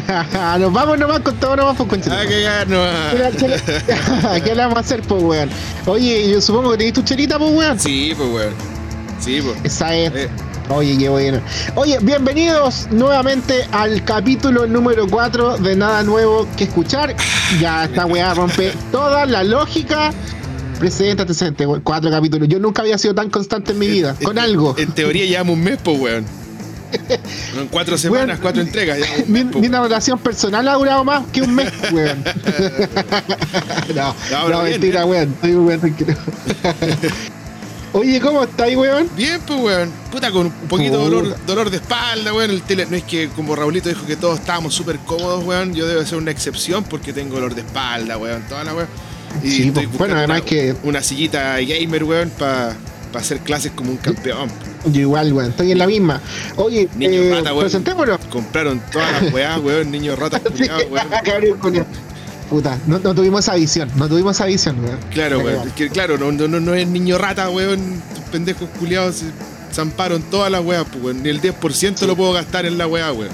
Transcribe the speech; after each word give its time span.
Nos 0.58 0.72
vamos 0.72 0.98
nomás 0.98 1.20
con 1.20 1.34
todo 1.36 1.56
nomás, 1.56 1.76
pues, 1.76 1.88
concha. 1.88 2.10
Ah, 2.20 2.24
cagar 2.28 2.68
nomás. 2.68 3.32
¿Qué, 3.36 4.42
qué, 4.42 4.54
le 4.54 4.62
vamos 4.62 4.76
a 4.76 4.80
hacer, 4.80 5.02
pues, 5.02 5.22
weón? 5.22 5.50
Oye, 5.86 6.30
yo 6.30 6.40
supongo 6.40 6.70
que 6.72 6.76
tenéis 6.78 6.94
tu 6.94 7.02
chelita, 7.02 7.38
pues, 7.38 7.52
weón. 7.52 7.78
Sí, 7.80 8.12
pues, 8.16 8.28
weón. 8.30 8.54
Sí, 9.20 9.40
pues. 9.42 9.56
Esa 9.64 9.94
es. 9.94 10.12
Eh, 10.14 10.28
Oye, 10.68 10.98
qué 10.98 11.08
bueno. 11.08 11.40
Oye, 11.76 11.98
bienvenidos 12.02 12.88
nuevamente 12.90 13.68
al 13.70 14.02
capítulo 14.04 14.66
número 14.66 15.06
4 15.06 15.58
de 15.58 15.76
Nada 15.76 16.02
Nuevo 16.02 16.48
que 16.56 16.64
Escuchar. 16.64 17.14
Ya 17.60 17.84
esta 17.84 18.04
weá 18.04 18.34
rompe 18.34 18.72
toda 18.90 19.26
la 19.26 19.44
lógica. 19.44 20.12
Precedente, 20.80 21.22
antecedente, 21.22 21.66
cuatro 21.84 22.10
capítulos. 22.10 22.48
Yo 22.48 22.58
nunca 22.58 22.82
había 22.82 22.98
sido 22.98 23.14
tan 23.14 23.30
constante 23.30 23.72
en 23.72 23.78
mi 23.78 23.86
vida, 23.86 24.16
con 24.24 24.38
en- 24.38 24.44
algo. 24.44 24.74
En 24.76 24.90
teoría 24.90 25.24
llevamos 25.24 25.54
un 25.54 25.62
mes, 25.62 25.78
pues, 25.82 25.98
weón. 26.00 26.26
En 27.58 27.68
cuatro 27.68 27.96
semanas, 27.96 28.38
cuatro 28.40 28.60
entregas. 28.62 28.98
Mi, 29.26 29.44
mi 29.44 29.68
relación 29.68 30.18
personal 30.18 30.66
ha 30.68 30.74
durado 30.74 31.04
más 31.04 31.26
que 31.32 31.42
un 31.42 31.54
mes, 31.54 31.72
weón. 31.92 32.22
no, 33.94 34.14
No, 34.30 34.48
bien, 34.62 34.62
mentira, 34.72 35.04
weón. 35.06 35.30
Estoy 35.32 35.54
weón, 35.54 35.80
tranquilo. 35.80 36.14
Oye, 37.92 38.20
¿cómo 38.20 38.44
estáis, 38.44 38.76
weón? 38.76 39.08
Bien, 39.16 39.40
pues, 39.46 39.58
weón. 39.58 39.90
Puta, 40.10 40.30
con 40.30 40.46
un 40.46 40.52
poquito 40.68 40.98
de 40.98 41.04
dolor, 41.04 41.36
dolor 41.46 41.70
de 41.70 41.78
espalda, 41.78 42.32
weón. 42.34 42.50
El 42.50 42.62
tele, 42.62 42.86
no 42.86 42.96
es 42.96 43.04
que 43.04 43.28
como 43.30 43.56
Raulito 43.56 43.88
dijo 43.88 44.04
que 44.06 44.16
todos 44.16 44.40
estábamos 44.40 44.74
súper 44.74 44.98
cómodos, 44.98 45.44
weón. 45.44 45.74
Yo 45.74 45.86
debo 45.86 46.04
ser 46.04 46.18
una 46.18 46.30
excepción 46.30 46.84
porque 46.84 47.12
tengo 47.12 47.36
dolor 47.36 47.54
de 47.54 47.62
espalda, 47.62 48.18
weón. 48.18 48.42
Toda 48.48 48.64
la 48.64 48.74
weón. 48.74 48.88
Y 49.42 49.50
Sí, 49.50 49.68
estoy 49.68 49.86
pues, 49.86 49.98
bueno, 49.98 50.16
además 50.16 50.40
una, 50.40 50.46
que- 50.46 50.74
Una 50.82 51.02
sillita 51.02 51.58
gamer, 51.60 52.04
weón, 52.04 52.30
para 52.30 52.76
hacer 53.14 53.38
clases 53.40 53.72
como 53.74 53.90
un 53.92 53.96
campeón. 53.96 54.50
Yo 54.92 55.00
igual, 55.00 55.32
weón. 55.32 55.50
Estoy 55.50 55.72
en 55.72 55.78
la 55.78 55.86
misma. 55.86 56.20
Oye, 56.56 56.88
Niño 56.96 57.20
eh, 57.20 57.30
rata, 57.36 57.50
weón. 57.52 57.64
presentémonos. 57.64 58.20
Compraron 58.30 58.80
todas 58.92 59.22
las 59.22 59.32
weas, 59.32 59.58
weón. 59.62 59.92
Ratas, 60.16 60.40
culiados, 60.40 60.84
weón. 60.90 61.86
Puta, 62.50 62.78
no, 62.86 63.00
no 63.00 63.12
tuvimos 63.12 63.40
esa 63.40 63.56
visión, 63.56 63.90
no 63.96 64.08
tuvimos 64.08 64.36
esa 64.36 64.46
visión, 64.46 64.82
weón. 64.84 64.98
Claro, 65.12 65.40
weón. 65.40 65.66
Es 65.68 65.74
que, 65.74 65.88
claro, 65.90 66.16
no, 66.16 66.30
no, 66.30 66.60
no, 66.60 66.74
es 66.74 66.86
niño 66.86 67.18
rata, 67.18 67.50
weón. 67.50 68.02
Pendejos 68.30 68.68
culiados 68.78 69.16
se 69.16 69.26
zamparon 69.72 70.22
todas 70.22 70.50
las 70.50 70.64
weas, 70.64 70.84
pues, 70.90 71.02
weón. 71.02 71.22
Ni 71.22 71.30
el 71.30 71.40
10% 71.40 72.06
lo 72.06 72.16
puedo 72.16 72.32
gastar 72.32 72.66
en 72.66 72.78
la 72.78 72.86
wea, 72.86 73.12
weón. 73.12 73.32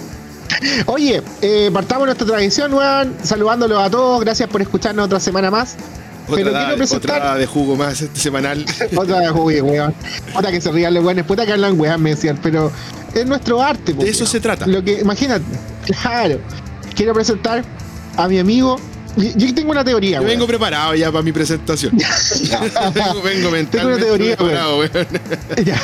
Oye, 0.86 1.22
eh, 1.40 1.70
partamos 1.72 2.06
nuestra 2.06 2.26
tradición, 2.26 2.72
weón, 2.74 3.14
saludándolos 3.22 3.82
a 3.82 3.90
todos, 3.90 4.20
gracias 4.20 4.48
por 4.48 4.60
escucharnos 4.62 5.06
otra 5.06 5.18
semana 5.20 5.50
más. 5.50 5.76
Otra, 6.24 6.36
Pero 6.36 6.52
da- 6.52 6.60
quiero 6.66 6.76
presentar- 6.78 7.16
otra 7.18 7.34
de 7.36 7.46
jugo 7.46 7.76
más 7.76 8.00
este 8.00 8.18
semanal. 8.20 8.64
Otra 8.96 9.20
vez, 9.20 9.30
uy, 9.34 9.60
weón. 9.60 9.94
Otra 10.34 10.50
que 10.50 10.60
se 10.60 10.70
rían 10.72 10.94
los 10.94 11.04
weones, 11.04 11.24
puta 11.24 11.44
que 11.44 11.52
hablan 11.52 11.78
weón, 11.78 12.00
me 12.02 12.10
decían, 12.10 12.38
pero 12.42 12.70
es 13.14 13.26
nuestro 13.26 13.60
arte, 13.62 13.94
po, 13.94 14.02
De 14.04 14.10
eso 14.10 14.20
weón. 14.20 14.30
se 14.32 14.40
trata. 14.40 14.66
Lo 14.66 14.82
que, 14.84 15.00
imagínate, 15.00 15.44
claro. 15.86 16.38
Quiero 16.94 17.12
presentar 17.14 17.64
a 18.16 18.28
mi 18.28 18.38
amigo. 18.38 18.76
Yo 19.16 19.54
tengo 19.54 19.72
una 19.72 19.84
teoría, 19.84 20.16
Yo 20.16 20.22
weón. 20.22 20.28
vengo 20.30 20.46
preparado 20.46 20.94
ya 20.94 21.10
para 21.12 21.22
mi 21.22 21.32
presentación. 21.32 21.96
vengo, 22.94 23.22
vengo 23.22 23.50
mentalmente 23.50 23.70
Tengo 23.70 23.88
una 23.88 23.98
teoría, 23.98 24.36
preparado, 24.36 24.78
weón. 24.78 24.90
Ya. 25.64 25.78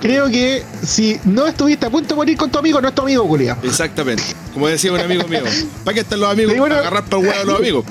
Creo 0.00 0.28
que 0.28 0.64
si 0.82 1.20
no 1.24 1.46
estuviste 1.46 1.86
a 1.86 1.90
punto 1.90 2.08
de 2.10 2.14
morir 2.16 2.36
con 2.36 2.50
tu 2.50 2.58
amigo, 2.58 2.80
no 2.80 2.88
es 2.88 2.94
tu 2.94 3.02
amigo, 3.02 3.26
culiao. 3.28 3.56
Exactamente. 3.62 4.22
Como 4.52 4.66
decía 4.66 4.92
un 4.92 5.00
amigo 5.00 5.26
mío. 5.28 5.42
¿Para 5.84 5.94
qué 5.94 6.00
están 6.00 6.20
los 6.20 6.30
amigos? 6.30 6.56
Bueno. 6.56 6.74
Para 6.74 6.80
agarrar 6.88 7.04
para 7.04 7.22
el 7.22 7.28
huevo 7.28 7.40
a 7.40 7.44
los 7.44 7.58
amigos. 7.60 7.84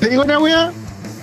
Te 0.00 0.08
digo 0.08 0.22
una 0.22 0.38
wea, 0.38 0.72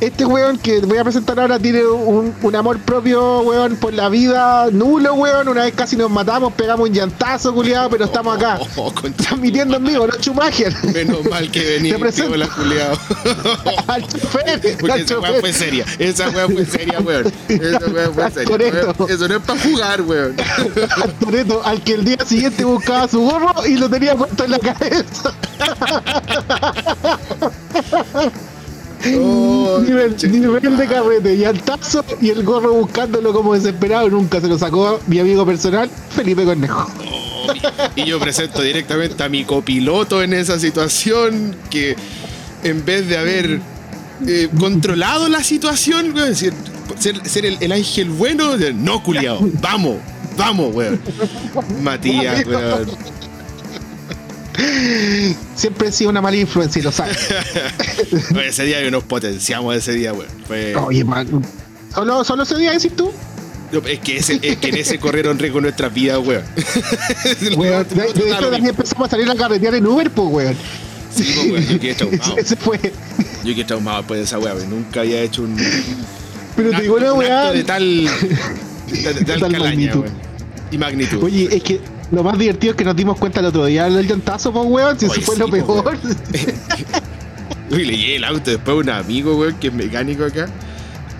este 0.01 0.25
weón 0.25 0.57
que 0.57 0.79
voy 0.81 0.97
a 0.97 1.03
presentar 1.03 1.39
ahora 1.39 1.57
tiene 1.57 1.85
un, 1.85 2.35
un 2.41 2.55
amor 2.55 2.79
propio, 2.79 3.39
weón, 3.41 3.77
por 3.77 3.93
la 3.93 4.09
vida 4.09 4.67
nulo, 4.71 5.13
weón. 5.13 5.47
Una 5.47 5.63
vez 5.63 5.73
casi 5.73 5.95
nos 5.95 6.11
matamos, 6.11 6.51
pegamos 6.53 6.89
un 6.89 6.93
llantazo, 6.93 7.53
culiado, 7.53 7.89
pero 7.89 8.05
estamos 8.05 8.35
acá. 8.35 8.59
Oh, 8.75 8.91
concha. 8.93 9.23
Transmitiendo 9.23 9.77
en 9.77 9.85
vivo, 9.85 10.05
no 10.05 10.13
Schumacher. 10.13 10.73
Menos 10.93 11.23
mal 11.29 11.49
que 11.49 11.63
venía 11.75 11.93
Te 11.93 11.99
presento. 11.99 12.35
la 12.35 12.47
culiado. 12.47 12.97
al 13.87 14.07
chofer, 14.07 14.77
Porque 14.79 14.91
al 14.93 14.99
esa 15.01 15.19
weá 15.19 15.39
fue 15.39 15.53
seria. 15.53 15.85
Esa 15.97 16.29
weá 16.29 16.47
fue 16.47 16.65
seria, 16.65 16.99
weón. 16.99 17.31
Esa 17.47 17.85
weá 17.87 18.09
fue 18.11 18.31
seria. 18.31 18.57
Weón. 18.57 19.09
Eso 19.09 19.27
no 19.29 19.35
es 19.37 19.41
para 19.43 19.59
jugar, 19.61 20.01
weón. 20.01 20.35
Al 21.01 21.61
al 21.63 21.81
que 21.83 21.93
el 21.93 22.03
día 22.03 22.17
siguiente 22.25 22.65
buscaba 22.65 23.07
su 23.07 23.21
gorro 23.21 23.65
y 23.65 23.77
lo 23.77 23.89
tenía 23.89 24.15
puesto 24.15 24.43
en 24.43 24.51
la 24.51 24.59
cabeza. 24.59 25.33
Oh, 29.17 29.79
nivel, 29.85 30.15
nivel 30.31 30.77
de 30.77 30.87
carrete, 30.87 31.37
llantazo 31.37 32.03
y 32.21 32.29
el 32.29 32.43
gorro 32.43 32.73
buscándolo 32.73 33.33
como 33.33 33.53
desesperado. 33.53 34.09
Nunca 34.09 34.41
se 34.41 34.47
lo 34.47 34.57
sacó 34.57 34.99
mi 35.07 35.19
amigo 35.19 35.45
personal, 35.45 35.89
Felipe 36.09 36.43
Cornejo. 36.43 36.87
Oh, 37.01 37.53
y 37.95 38.01
y 38.01 38.05
yo 38.05 38.19
presento 38.19 38.61
directamente 38.61 39.21
a 39.23 39.29
mi 39.29 39.45
copiloto 39.45 40.23
en 40.23 40.33
esa 40.33 40.59
situación 40.59 41.55
que 41.69 41.95
en 42.63 42.83
vez 42.83 43.07
de 43.07 43.17
haber 43.17 43.59
eh, 44.25 44.49
controlado 44.59 45.29
la 45.29 45.43
situación, 45.43 46.13
weón, 46.15 46.35
ser, 46.35 46.53
ser 46.97 47.45
el, 47.45 47.57
el 47.59 47.71
ángel 47.71 48.09
bueno, 48.09 48.57
no 48.73 49.03
culiao, 49.03 49.39
vamos, 49.61 49.97
vamos, 50.35 50.73
weón. 50.73 50.99
Matías, 51.81 52.45
weón. 52.47 52.89
Siempre 55.55 55.89
he 55.89 55.91
sido 55.91 56.09
una 56.09 56.21
mala 56.21 56.37
influencia 56.37 56.79
y 56.79 56.83
lo 56.83 56.91
sabes. 56.91 57.17
Oye, 58.35 58.47
Ese 58.49 58.63
día 58.63 58.89
nos 58.91 59.03
potenciamos 59.03 59.75
ese 59.75 59.93
día, 59.93 60.13
weón. 60.13 60.29
Fue- 60.47 60.75
Oye, 60.75 61.03
man. 61.03 61.27
¿Solo, 61.93 62.23
solo 62.23 62.43
ese 62.43 62.57
día 62.57 62.71
decís 62.71 62.95
tú? 62.95 63.11
No, 63.71 63.79
es, 63.87 63.99
que 63.99 64.17
ese, 64.17 64.39
es 64.41 64.57
que 64.57 64.69
en 64.69 64.75
ese 64.77 64.99
corrieron 64.99 65.39
riesgo 65.39 65.59
nuestras 65.61 65.93
vidas, 65.93 66.19
weón. 66.23 66.43
Weón, 67.57 67.85
de, 67.89 67.95
de 67.95 68.07
hecho, 68.31 68.39
también 68.39 68.67
empezamos 68.67 69.07
a 69.07 69.11
salir 69.11 69.29
a 69.29 69.35
carretear 69.35 69.75
en 69.75 69.87
Uber, 69.87 70.09
pues, 70.11 70.27
weón. 70.29 70.55
Sí, 71.13 71.23
pues, 71.35 71.51
weón, 71.51 71.67
yo 71.67 71.79
quedé 71.79 71.93
traumado. 71.95 72.37
Ese 72.37 72.55
fue. 72.55 72.79
Yo 73.43 73.55
quedé 73.55 73.65
traumado 73.65 73.97
después 73.99 74.19
de 74.19 74.23
esa 74.25 74.39
weá, 74.39 74.53
weón. 74.53 74.69
Nunca 74.69 75.01
había 75.01 75.21
hecho 75.21 75.41
un, 75.41 75.57
Pero 76.55 76.69
te 76.71 76.81
digo 76.83 76.95
una 76.95 77.13
un 77.13 77.19
weá. 77.19 77.51
de 77.51 77.63
tal, 77.63 78.05
de, 78.05 79.13
de 79.13 79.25
tal 79.25 79.39
tal 79.39 79.51
calaña, 79.51 79.59
magnitud. 79.59 79.99
weón. 80.01 80.13
Y 80.71 80.77
magnitud. 80.77 81.23
Oye, 81.23 81.49
es 81.51 81.63
que 81.63 81.79
lo 82.11 82.23
más 82.23 82.37
divertido 82.37 82.71
es 82.71 82.77
que 82.77 82.83
nos 82.83 82.95
dimos 82.95 83.17
cuenta 83.17 83.39
el 83.39 83.47
otro 83.47 83.65
día 83.65 83.89
del 83.89 84.07
llantazo, 84.07 84.51
pues, 84.53 84.65
weón. 84.67 84.99
Si 84.99 85.05
eso 85.05 85.21
fue 85.21 85.35
sí, 85.35 85.41
lo 85.41 85.47
pues, 85.49 85.63
peor. 85.63 85.97
Uy, 87.71 87.85
le 87.85 87.97
llegué 87.97 88.15
el 88.17 88.23
auto 88.23 88.51
después 88.51 88.77
a 88.77 88.79
un 88.79 88.89
amigo, 88.89 89.35
weón, 89.37 89.55
que 89.55 89.67
es 89.67 89.73
mecánico 89.73 90.23
acá. 90.25 90.47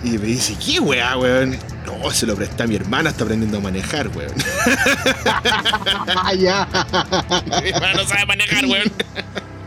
Y 0.04 0.10
me 0.10 0.26
dice, 0.26 0.54
¿qué 0.64 0.78
weá, 0.78 1.16
weón? 1.16 1.56
No, 1.84 2.10
se 2.10 2.26
lo 2.26 2.36
presté 2.36 2.62
a 2.62 2.66
mi 2.66 2.76
hermana, 2.76 3.10
está 3.10 3.24
aprendiendo 3.24 3.58
a 3.58 3.60
manejar, 3.60 4.08
weón. 4.16 4.32
Ya. 6.38 6.68
mi 7.62 7.68
hermana 7.70 7.94
no 7.94 8.06
sabe 8.08 8.26
manejar, 8.26 8.64
weón. 8.66 8.92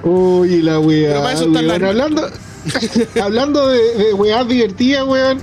Oye, 0.03 0.63
la 0.63 0.79
weá. 0.79 1.09
Pero 1.09 1.21
para 1.21 1.33
eso 1.33 1.45
están 1.47 1.65
weón. 1.67 1.81
las- 1.81 1.89
Hablando, 1.89 2.29
hablando 3.23 3.67
de, 3.69 3.93
de 3.95 4.13
weás 4.13 4.47
divertidas, 4.47 5.03
weón. 5.05 5.41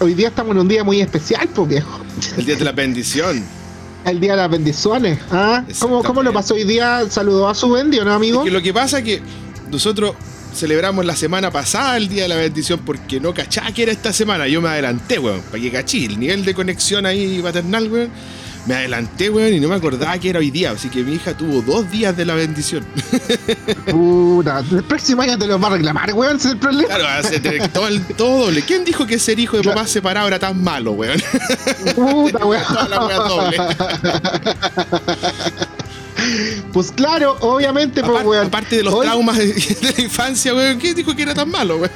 Hoy 0.00 0.14
día 0.14 0.28
estamos 0.28 0.52
en 0.52 0.58
un 0.62 0.68
día 0.68 0.82
muy 0.82 1.00
especial, 1.00 1.48
porque 1.54 1.82
El 2.36 2.44
día 2.46 2.56
de 2.56 2.64
la 2.64 2.72
bendición. 2.72 3.44
El 4.04 4.20
día 4.20 4.32
de 4.32 4.36
las 4.38 4.50
bendiciones. 4.50 5.18
¿Ah? 5.30 5.64
¿Cómo, 5.78 6.02
¿Cómo 6.02 6.22
lo 6.22 6.32
pasó 6.32 6.54
hoy 6.54 6.64
día? 6.64 7.04
¿Saludó 7.08 7.48
a 7.48 7.54
su 7.54 7.70
bendio, 7.70 8.04
no, 8.04 8.12
amigo? 8.12 8.44
Que 8.44 8.50
lo 8.50 8.62
que 8.62 8.72
pasa 8.72 8.98
es 8.98 9.04
que 9.04 9.22
nosotros 9.70 10.14
celebramos 10.54 11.04
la 11.04 11.16
semana 11.16 11.50
pasada 11.50 11.96
el 11.96 12.08
día 12.08 12.22
de 12.24 12.28
la 12.28 12.36
bendición 12.36 12.80
porque 12.84 13.18
no 13.20 13.34
cachaba 13.34 13.72
que 13.72 13.82
era 13.82 13.92
esta 13.92 14.12
semana. 14.12 14.46
Yo 14.46 14.60
me 14.60 14.68
adelanté, 14.68 15.18
weón, 15.18 15.42
para 15.42 15.62
que 15.62 15.70
cachí. 15.70 16.04
El 16.04 16.20
nivel 16.20 16.44
de 16.44 16.54
conexión 16.54 17.06
ahí 17.06 17.40
paternal, 17.42 17.90
weón. 17.90 18.10
Me 18.66 18.74
adelanté, 18.74 19.28
weón, 19.28 19.52
y 19.52 19.60
no 19.60 19.68
me 19.68 19.74
acordaba 19.74 20.16
que 20.18 20.30
era 20.30 20.38
hoy 20.38 20.50
día. 20.50 20.70
Así 20.70 20.88
que 20.88 21.02
mi 21.02 21.14
hija 21.14 21.36
tuvo 21.36 21.60
dos 21.60 21.90
días 21.90 22.16
de 22.16 22.24
la 22.24 22.34
bendición. 22.34 22.84
Puta, 23.90 24.62
el 24.70 24.84
próximo 24.84 25.20
año 25.20 25.36
te 25.38 25.46
lo 25.46 25.60
va 25.60 25.68
a 25.68 25.70
reclamar, 25.72 26.12
weón, 26.14 26.36
ese 26.36 26.48
es 26.48 26.52
el 26.54 26.58
problema. 26.60 26.88
Claro, 26.94 27.06
hace 27.08 27.40
todo, 27.68 27.88
el, 27.88 28.00
todo 28.16 28.46
doble. 28.46 28.62
¿Quién 28.62 28.84
dijo 28.84 29.06
que 29.06 29.18
ser 29.18 29.38
hijo 29.38 29.56
de 29.58 29.62
Claro. 29.64 29.76
papá 29.76 29.86
separado 29.88 30.28
era 30.28 30.38
tan 30.38 30.62
malo, 30.62 30.92
weón? 30.92 31.20
Puta, 31.94 32.46
weón. 32.46 32.64
Toda 32.66 32.88
la 32.88 33.06
wea 33.06 33.16
doble. 33.18 33.56
Pues 36.72 36.90
claro, 36.90 37.36
obviamente, 37.40 38.00
pues, 38.00 38.10
Aparte, 38.12 38.28
weón. 38.28 38.46
aparte 38.46 38.76
de 38.76 38.82
los 38.82 38.94
Hoy, 38.94 39.06
traumas 39.06 39.36
de, 39.36 39.46
de 39.48 39.92
la 39.96 40.00
infancia, 40.02 40.54
weón, 40.54 40.78
¿quién 40.78 40.94
dijo 40.94 41.14
que 41.14 41.22
era 41.22 41.34
tan 41.34 41.50
malo, 41.50 41.76
weón? 41.76 41.90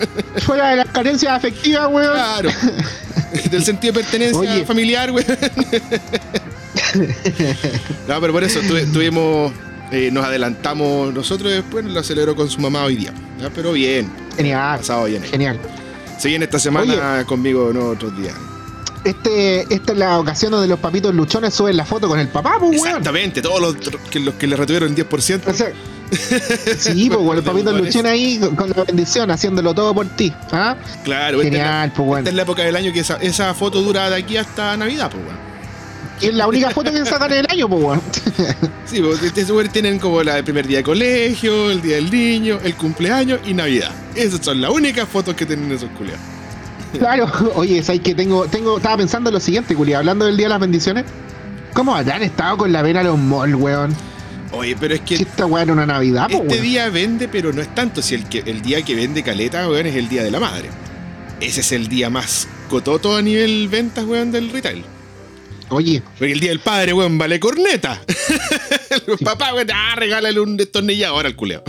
Fuera 0.44 0.68
de 0.70 0.76
las 0.76 0.88
carencias 0.88 1.32
afectivas, 1.32 1.88
weón. 1.90 2.12
Claro. 2.12 2.50
Del 3.50 3.64
sentido 3.64 3.94
de 3.94 4.00
pertenencia 4.00 4.38
Oye. 4.40 4.64
familiar, 4.66 5.10
weón. 5.12 5.26
No, 8.08 8.20
pero 8.20 8.32
por 8.32 8.44
eso 8.44 8.60
tuve- 8.60 8.86
tuvimos. 8.92 9.52
eh, 9.90 10.10
nos 10.12 10.24
adelantamos 10.24 11.14
nosotros 11.14 11.50
y 11.50 11.54
después 11.56 11.84
lo 11.84 12.02
celebró 12.02 12.36
con 12.36 12.50
su 12.50 12.60
mamá 12.60 12.84
hoy 12.84 12.96
día. 12.96 13.12
¿ya? 13.40 13.48
Pero 13.54 13.72
bien, 13.72 14.10
Genial, 14.36 14.78
pasado 14.78 15.04
bien. 15.04 15.22
genial. 15.22 15.58
Se 16.18 16.28
viene 16.28 16.44
esta 16.44 16.58
semana 16.58 17.24
conmigo 17.26 17.70
no 17.72 17.90
otros 17.90 18.14
días. 18.20 18.34
Este, 19.04 19.62
esta 19.72 19.92
es 19.92 19.98
la 19.98 20.18
ocasión 20.18 20.50
donde 20.50 20.66
los 20.68 20.78
papitos 20.80 21.14
luchones 21.14 21.54
suben 21.54 21.76
la 21.76 21.86
foto 21.86 22.08
con 22.08 22.18
el 22.18 22.28
papá, 22.28 22.56
pues, 22.58 22.72
weón. 22.72 22.86
Exactamente, 22.88 23.40
todos 23.40 23.60
los 23.62 23.76
que, 24.10 24.18
los 24.20 24.34
que 24.34 24.46
le 24.46 24.56
retuvieron 24.56 24.90
el 24.90 24.94
10%. 24.96 25.40
O 25.46 25.54
sea, 25.54 25.72
sí, 26.76 27.08
pues, 27.08 27.20
weón, 27.20 27.36
los 27.36 27.44
papitos 27.44 27.72
luchones 27.80 28.12
ahí 28.12 28.38
con, 28.56 28.68
la 28.70 28.84
bendición, 28.84 29.30
haciéndolo 29.30 29.72
todo 29.72 29.94
por 29.94 30.06
ti. 30.08 30.32
¿ah? 30.52 30.76
Claro, 31.04 31.40
esta 31.40 31.48
es, 31.48 31.52
la, 31.54 31.58
Genial, 31.68 31.92
pues, 31.96 32.00
esta 32.06 32.10
weón. 32.12 32.26
es 32.26 32.34
la 32.34 32.42
época 32.42 32.62
del 32.62 32.76
año 32.76 32.92
que 32.92 33.00
esa, 33.00 33.16
esa 33.22 33.54
foto 33.54 33.80
dura 33.80 34.10
de 34.10 34.16
aquí 34.16 34.36
hasta 34.36 34.76
Navidad, 34.76 35.10
pues, 35.10 35.24
weón. 35.24 35.47
Es 36.20 36.34
la 36.34 36.48
única 36.48 36.70
foto 36.70 36.92
que 36.92 37.04
sacan 37.04 37.32
en 37.32 37.38
el 37.38 37.46
año, 37.48 37.68
pues, 37.68 37.82
weón. 37.82 38.02
Sí, 38.84 39.00
pues 39.00 39.22
este 39.22 39.44
tienen 39.68 39.98
como 39.98 40.22
la 40.22 40.36
del 40.36 40.44
primer 40.44 40.66
día 40.66 40.78
de 40.78 40.84
colegio, 40.84 41.70
el 41.70 41.82
día 41.82 41.96
del 41.96 42.10
niño, 42.10 42.58
el 42.64 42.74
cumpleaños 42.74 43.40
y 43.44 43.54
Navidad. 43.54 43.92
Esas 44.14 44.44
son 44.44 44.60
las 44.60 44.70
únicas 44.70 45.08
fotos 45.08 45.34
que 45.34 45.44
tienen 45.44 45.70
esos 45.70 45.90
culiados. 45.90 46.20
Claro, 46.98 47.30
oye, 47.54 47.82
¿sabes 47.82 48.00
que 48.00 48.14
tengo, 48.14 48.46
tengo, 48.46 48.78
estaba 48.78 48.96
pensando 48.96 49.30
lo 49.30 49.40
siguiente, 49.40 49.74
culiado, 49.74 50.00
hablando 50.00 50.24
del 50.24 50.36
Día 50.36 50.46
de 50.46 50.50
las 50.50 50.60
Bendiciones. 50.60 51.04
¿Cómo 51.74 51.94
habrán 51.94 52.22
estado 52.22 52.56
con 52.56 52.72
la 52.72 52.82
vena 52.82 53.02
los 53.02 53.18
malls, 53.18 53.54
weón? 53.54 53.94
Oye, 54.52 54.74
pero 54.80 54.94
es 54.94 55.02
que 55.02 55.16
esta 55.16 55.44
weá 55.44 55.64
era 55.64 55.72
una 55.74 55.84
Navidad, 55.84 56.28
po, 56.28 56.38
este 56.38 56.54
weón. 56.54 56.62
día 56.62 56.88
vende, 56.88 57.28
pero 57.28 57.52
no 57.52 57.60
es 57.60 57.72
tanto. 57.74 58.00
Si 58.00 58.14
el, 58.14 58.24
que, 58.24 58.38
el 58.46 58.62
día 58.62 58.82
que 58.82 58.94
vende 58.94 59.22
caleta, 59.22 59.68
weón, 59.68 59.86
es 59.86 59.96
el 59.96 60.08
día 60.08 60.24
de 60.24 60.30
la 60.30 60.40
madre. 60.40 60.70
Ese 61.40 61.60
es 61.60 61.72
el 61.72 61.88
día 61.88 62.08
más 62.08 62.48
cototo 62.70 63.16
a 63.16 63.22
nivel 63.22 63.68
ventas, 63.68 64.04
weón, 64.04 64.32
del 64.32 64.50
retail. 64.50 64.84
Oye, 65.70 66.02
Porque 66.18 66.32
el 66.32 66.40
día 66.40 66.50
del 66.50 66.60
padre, 66.60 66.92
weón, 66.92 67.18
vale 67.18 67.38
corneta. 67.38 68.00
el 68.90 69.18
papá, 69.18 69.54
weón, 69.54 69.68
ah, 69.72 69.94
regálale 69.96 70.40
un 70.40 70.56
destornillador 70.56 71.26
al 71.26 71.36
culeado. 71.36 71.64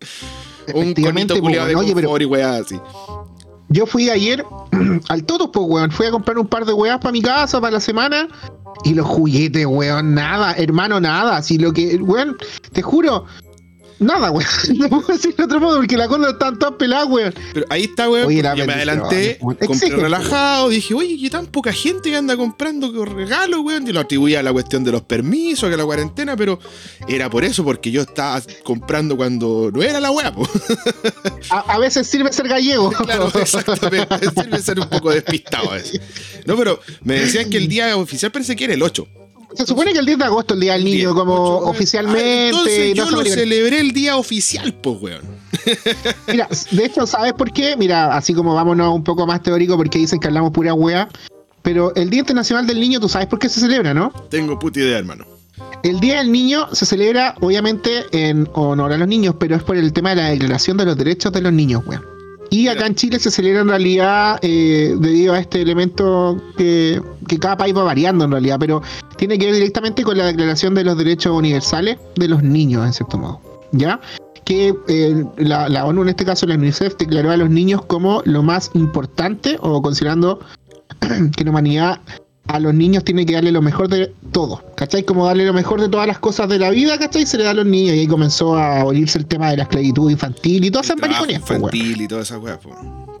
un 0.74 0.94
conito 0.94 1.38
culeado 1.40 1.68
de. 1.68 1.74
Oye, 1.74 1.94
pero 1.94 2.16
y 2.18 2.24
weá 2.24 2.56
así. 2.56 2.78
yo 3.68 3.86
fui 3.86 4.08
ayer 4.10 4.44
al 5.08 5.24
Totos, 5.24 5.50
pues, 5.52 5.66
weón. 5.68 5.90
Fui 5.90 6.06
a 6.06 6.10
comprar 6.10 6.38
un 6.38 6.46
par 6.46 6.64
de 6.64 6.72
weas 6.72 6.98
para 6.98 7.12
mi 7.12 7.22
casa, 7.22 7.60
para 7.60 7.72
la 7.72 7.80
semana. 7.80 8.28
Y 8.84 8.94
los 8.94 9.06
juguetes, 9.06 9.66
weón, 9.66 10.14
nada, 10.14 10.54
hermano, 10.54 11.00
nada. 11.00 11.42
Si 11.42 11.58
lo 11.58 11.72
que, 11.72 11.96
weón, 11.96 12.36
te 12.72 12.82
juro, 12.82 13.26
nada, 13.98 14.30
weón. 14.30 14.48
No 14.78 14.88
puedo 14.88 15.06
decir 15.06 15.34
de 15.36 15.44
otro 15.44 15.60
modo, 15.60 15.76
porque 15.78 15.96
la 15.96 16.08
conda 16.08 16.30
están 16.30 16.58
todas 16.58 16.74
peladas, 16.74 17.08
weón. 17.08 17.34
Pero 17.52 17.66
ahí 17.70 17.84
está, 17.84 18.08
weón. 18.08 18.26
Oye, 18.26 18.42
yo 18.56 18.66
me 18.66 18.72
adelanté, 18.72 19.38
compré 19.38 19.90
relajado, 19.90 20.68
dije, 20.68 20.94
oye, 20.94 21.18
que 21.18 21.30
tan 21.30 21.46
poca 21.46 21.72
gente 21.72 22.10
que 22.10 22.16
anda 22.16 22.36
comprando 22.36 23.04
regalos, 23.04 23.60
weón. 23.60 23.86
Yo 23.86 23.92
lo 23.92 24.00
atribuía 24.00 24.40
a 24.40 24.42
la 24.42 24.52
cuestión 24.52 24.84
de 24.84 24.92
los 24.92 25.02
permisos, 25.02 25.70
que 25.70 25.76
la 25.76 25.84
cuarentena, 25.84 26.36
pero 26.36 26.58
era 27.08 27.30
por 27.30 27.44
eso, 27.44 27.64
porque 27.64 27.90
yo 27.90 28.02
estaba 28.02 28.42
comprando 28.62 29.16
cuando 29.16 29.70
no 29.72 29.82
era 29.82 30.00
la 30.00 30.10
weá. 30.10 30.32
A, 31.50 31.74
a 31.74 31.78
veces 31.78 32.06
sirve 32.06 32.32
ser 32.32 32.48
gallego. 32.48 32.90
Claro, 33.04 33.30
exactamente. 33.38 34.18
Sirve 34.30 34.62
ser 34.62 34.80
un 34.80 34.88
poco 34.88 35.10
despistado 35.10 35.70
a 35.72 35.74
veces. 35.74 36.00
No, 36.46 36.56
pero 36.56 36.80
me 37.02 37.20
decían 37.20 37.50
que 37.50 37.58
el 37.58 37.68
día 37.68 37.96
oficial 37.96 38.32
parece 38.32 38.56
que 38.56 38.64
era 38.64 38.74
el 38.74 38.82
8. 38.82 39.06
Se 39.54 39.66
supone 39.66 39.92
que 39.92 39.98
el 40.00 40.06
10 40.06 40.18
de 40.18 40.24
agosto, 40.24 40.54
el 40.54 40.60
Día 40.60 40.72
del 40.74 40.84
Niño, 40.84 41.12
10, 41.12 41.14
como 41.14 41.34
8, 41.34 41.56
weón. 41.58 41.68
oficialmente. 41.70 42.48
Entonces 42.48 42.94
yo 42.94 43.10
lo 43.10 43.24
celebré 43.24 43.80
el 43.80 43.92
día 43.92 44.16
oficial, 44.16 44.74
pues, 44.74 45.00
weón. 45.00 45.22
Mira, 46.26 46.48
de 46.70 46.84
hecho, 46.84 47.06
¿sabes 47.06 47.32
por 47.34 47.52
qué? 47.52 47.76
Mira, 47.76 48.16
así 48.16 48.34
como 48.34 48.54
vámonos 48.54 48.94
un 48.94 49.04
poco 49.04 49.26
más 49.26 49.42
teórico, 49.42 49.76
porque 49.76 49.98
dicen 49.98 50.18
que 50.18 50.26
hablamos 50.26 50.50
pura 50.52 50.74
wea. 50.74 51.08
Pero 51.62 51.94
el 51.94 52.10
Día 52.10 52.20
Internacional 52.20 52.66
del 52.66 52.80
Niño, 52.80 53.00
tú 53.00 53.08
sabes 53.08 53.26
por 53.26 53.38
qué 53.38 53.48
se 53.48 53.60
celebra, 53.60 53.94
¿no? 53.94 54.10
Tengo 54.28 54.58
puta 54.58 54.80
idea, 54.80 54.98
hermano. 54.98 55.24
El 55.82 56.00
Día 56.00 56.18
del 56.18 56.32
Niño 56.32 56.68
se 56.72 56.84
celebra, 56.84 57.34
obviamente, 57.40 58.04
en 58.12 58.48
honor 58.54 58.92
a 58.92 58.98
los 58.98 59.08
niños, 59.08 59.36
pero 59.38 59.56
es 59.56 59.62
por 59.62 59.76
el 59.76 59.92
tema 59.92 60.10
de 60.10 60.16
la 60.16 60.28
Declaración 60.30 60.76
de 60.76 60.84
los 60.84 60.96
Derechos 60.96 61.32
de 61.32 61.40
los 61.40 61.52
Niños, 61.52 61.82
weón. 61.86 62.13
Y 62.54 62.68
acá 62.68 62.86
en 62.86 62.94
Chile 62.94 63.18
se 63.18 63.32
celebra 63.32 63.62
en 63.62 63.68
realidad 63.68 64.38
eh, 64.40 64.94
debido 65.00 65.34
a 65.34 65.40
este 65.40 65.60
elemento 65.60 66.40
que, 66.56 67.02
que 67.26 67.36
cada 67.40 67.56
país 67.56 67.76
va 67.76 67.82
variando 67.82 68.26
en 68.26 68.30
realidad, 68.30 68.58
pero 68.60 68.80
tiene 69.16 69.40
que 69.40 69.46
ver 69.46 69.56
directamente 69.56 70.04
con 70.04 70.16
la 70.16 70.26
Declaración 70.26 70.72
de 70.76 70.84
los 70.84 70.96
Derechos 70.96 71.36
Universales 71.36 71.98
de 72.14 72.28
los 72.28 72.44
Niños, 72.44 72.86
en 72.86 72.92
cierto 72.92 73.18
modo. 73.18 73.40
¿Ya? 73.72 74.00
Que 74.44 74.72
eh, 74.86 75.24
la, 75.36 75.68
la 75.68 75.84
ONU, 75.84 76.02
en 76.02 76.10
este 76.10 76.24
caso 76.24 76.46
la 76.46 76.54
UNICEF, 76.54 76.96
declaró 76.96 77.32
a 77.32 77.36
los 77.36 77.50
niños 77.50 77.84
como 77.86 78.22
lo 78.24 78.44
más 78.44 78.70
importante 78.74 79.56
o 79.60 79.82
considerando 79.82 80.38
que 81.36 81.42
la 81.42 81.50
humanidad 81.50 82.00
a 82.46 82.60
los 82.60 82.74
niños 82.74 83.04
tiene 83.04 83.24
que 83.24 83.32
darle 83.34 83.50
lo 83.52 83.62
mejor 83.62 83.88
de 83.88 84.12
todo, 84.32 84.62
¿cachai? 84.76 85.02
Como 85.04 85.26
darle 85.26 85.44
lo 85.46 85.52
mejor 85.54 85.80
de 85.80 85.88
todas 85.88 86.06
las 86.06 86.18
cosas 86.18 86.48
de 86.48 86.58
la 86.58 86.70
vida, 86.70 86.98
¿cachai? 86.98 87.26
Se 87.26 87.38
le 87.38 87.44
da 87.44 87.50
a 87.50 87.54
los 87.54 87.66
niños 87.66 87.96
y 87.96 88.00
ahí 88.00 88.06
comenzó 88.06 88.56
a 88.56 88.84
oírse 88.84 89.18
el 89.18 89.26
tema 89.26 89.50
de 89.50 89.56
la 89.58 89.62
esclavitud 89.64 90.10
infantil 90.10 90.64
y 90.64 90.70
todas 90.70 90.86
esas 90.86 90.98
mariconías, 91.00 91.40
pues, 91.46 91.58
infantil 91.58 92.00
y 92.02 92.08
todas 92.08 92.26
esas 92.30 92.42
weas, 92.42 92.58
po. 92.58 92.70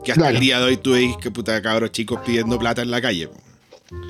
Que 0.04 0.12
hasta 0.12 0.22
Claro. 0.24 0.34
el 0.36 0.40
día 0.40 0.58
de 0.58 0.64
hoy 0.66 0.76
tú 0.76 0.92
veis 0.92 1.16
que 1.16 1.30
puta 1.30 1.60
cabros 1.62 1.90
chicos 1.92 2.20
pidiendo 2.24 2.58
plata 2.58 2.82
en 2.82 2.90
la 2.90 3.00
calle, 3.00 3.28
po. 3.28 3.34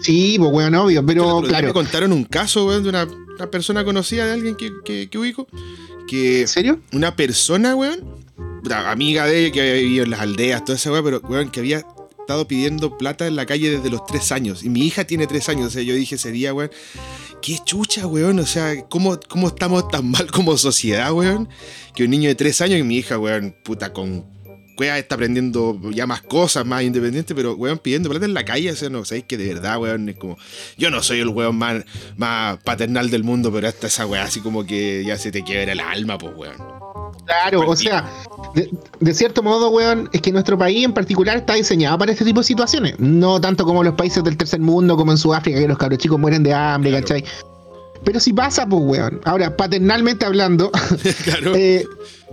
Sí, 0.03 0.37
pues 0.39 0.51
weón, 0.53 0.75
obvio, 0.75 1.05
pero 1.07 1.43
claro. 1.43 1.69
Me 1.69 1.73
contaron 1.73 2.13
un 2.13 2.25
caso, 2.25 2.67
weón, 2.67 2.83
de 2.83 2.89
una, 2.89 3.07
una 3.37 3.51
persona 3.51 3.85
conocida 3.85 4.27
de 4.27 4.33
alguien 4.33 4.57
que, 4.57 4.73
que, 4.85 5.09
que 5.09 5.19
ubico. 5.19 5.47
Que 6.09 6.43
¿En 6.43 6.49
serio? 6.49 6.81
una 6.93 7.15
persona, 7.17 7.75
weón, 7.77 8.01
amiga 8.87 9.27
de 9.27 9.41
ella 9.45 9.53
que 9.53 9.61
había 9.61 9.75
vivido 9.75 10.05
en 10.05 10.11
las 10.11 10.21
aldeas, 10.21 10.65
toda 10.65 10.77
esa 10.77 10.91
weón, 10.91 11.05
pero 11.05 11.21
weón, 11.29 11.51
que 11.51 11.61
había 11.61 11.85
estado 12.25 12.49
pidiendo 12.49 12.97
plata 12.97 13.27
en 13.27 13.37
la 13.37 13.45
calle 13.45 13.71
desde 13.71 13.91
los 13.91 14.07
tres 14.07 14.33
años. 14.33 14.65
Y 14.65 14.71
mi 14.71 14.87
hija 14.87 15.05
tiene 15.05 15.27
tres 15.27 15.49
años. 15.49 15.67
O 15.67 15.71
sea, 15.71 15.83
yo 15.83 15.95
dije 15.95 16.15
ese 16.15 16.33
día, 16.33 16.55
weón, 16.55 16.71
qué 17.43 17.59
chucha, 17.65 18.07
weón. 18.07 18.39
O 18.39 18.47
sea, 18.47 18.89
¿cómo, 18.89 19.19
cómo 19.29 19.49
estamos 19.49 19.89
tan 19.89 20.11
mal 20.11 20.31
como 20.31 20.57
sociedad, 20.57 21.13
weón? 21.13 21.49
Que 21.95 22.05
un 22.05 22.11
niño 22.11 22.29
de 22.29 22.35
tres 22.35 22.61
años 22.61 22.81
y 22.81 22.83
mi 22.83 22.97
hija, 22.97 23.19
weón, 23.19 23.55
puta, 23.63 23.93
con 23.93 24.25
weón, 24.79 24.97
está 24.97 25.15
aprendiendo 25.15 25.79
ya 25.93 26.07
más 26.07 26.23
cosas, 26.23 26.65
más 26.67 26.83
independiente, 26.83 27.35
pero 27.35 27.55
weón, 27.55 27.79
pidiendo 27.79 28.09
plata 28.11 28.25
en 28.25 28.35
la 28.35 28.45
calle, 28.45 28.71
o 28.71 28.77
sea, 28.77 28.89
no 28.91 29.05
sabéis 29.05 29.25
que 29.27 29.37
de 29.37 29.55
verdad, 29.55 29.79
weón, 29.79 30.09
es 30.09 30.17
como. 30.17 30.37
Yo 30.77 30.91
no 30.91 31.03
soy 31.03 31.21
el 31.21 31.29
weón 31.29 31.57
más, 31.57 31.85
más 32.17 32.59
paternal 32.65 33.11
del 33.11 33.25
mundo, 33.25 33.53
pero 33.53 33.69
hasta 33.69 33.87
esa 33.87 34.07
weá 34.07 34.25
así 34.25 34.41
como 34.41 34.65
que 34.65 35.05
ya 35.07 35.17
se 35.19 35.31
te 35.33 35.43
quiebra 35.43 35.73
el 35.73 35.81
alma, 35.81 36.19
pues, 36.19 36.33
weón. 36.37 36.57
Claro, 37.27 37.61
o 37.67 37.75
sea, 37.77 38.05
de, 38.55 38.69
de 39.01 39.15
cierto 39.15 39.43
modo, 39.43 39.71
weón, 39.71 40.11
es 40.13 40.21
que 40.21 40.31
nuestro 40.31 40.59
país 40.59 40.85
en 40.85 40.93
particular 40.93 41.37
está 41.39 41.55
diseñado 41.55 41.97
para 41.97 42.13
este 42.13 42.25
tipo 42.25 42.41
de 42.41 42.45
situaciones. 42.45 42.99
No 42.99 43.41
tanto 43.41 43.65
como 43.65 43.83
los 43.83 43.95
países 43.95 44.23
del 44.25 44.37
tercer 44.37 44.61
mundo, 44.61 44.97
como 44.97 45.13
en 45.13 45.17
Sudáfrica, 45.19 45.59
que 45.59 45.69
los 45.69 45.79
cabros 45.79 45.99
chicos 45.99 46.19
mueren 46.19 46.43
de 46.43 46.53
hambre, 46.53 46.91
Claro. 46.91 47.07
¿cachai? 47.07 47.25
Pero 48.05 48.21
si 48.21 48.35
pasa, 48.35 48.67
pues, 48.67 48.83
weón. 48.85 49.21
Ahora, 49.25 49.57
paternalmente 49.57 50.27
hablando, 50.27 50.71
claro. 51.25 51.55
eh, 51.55 51.87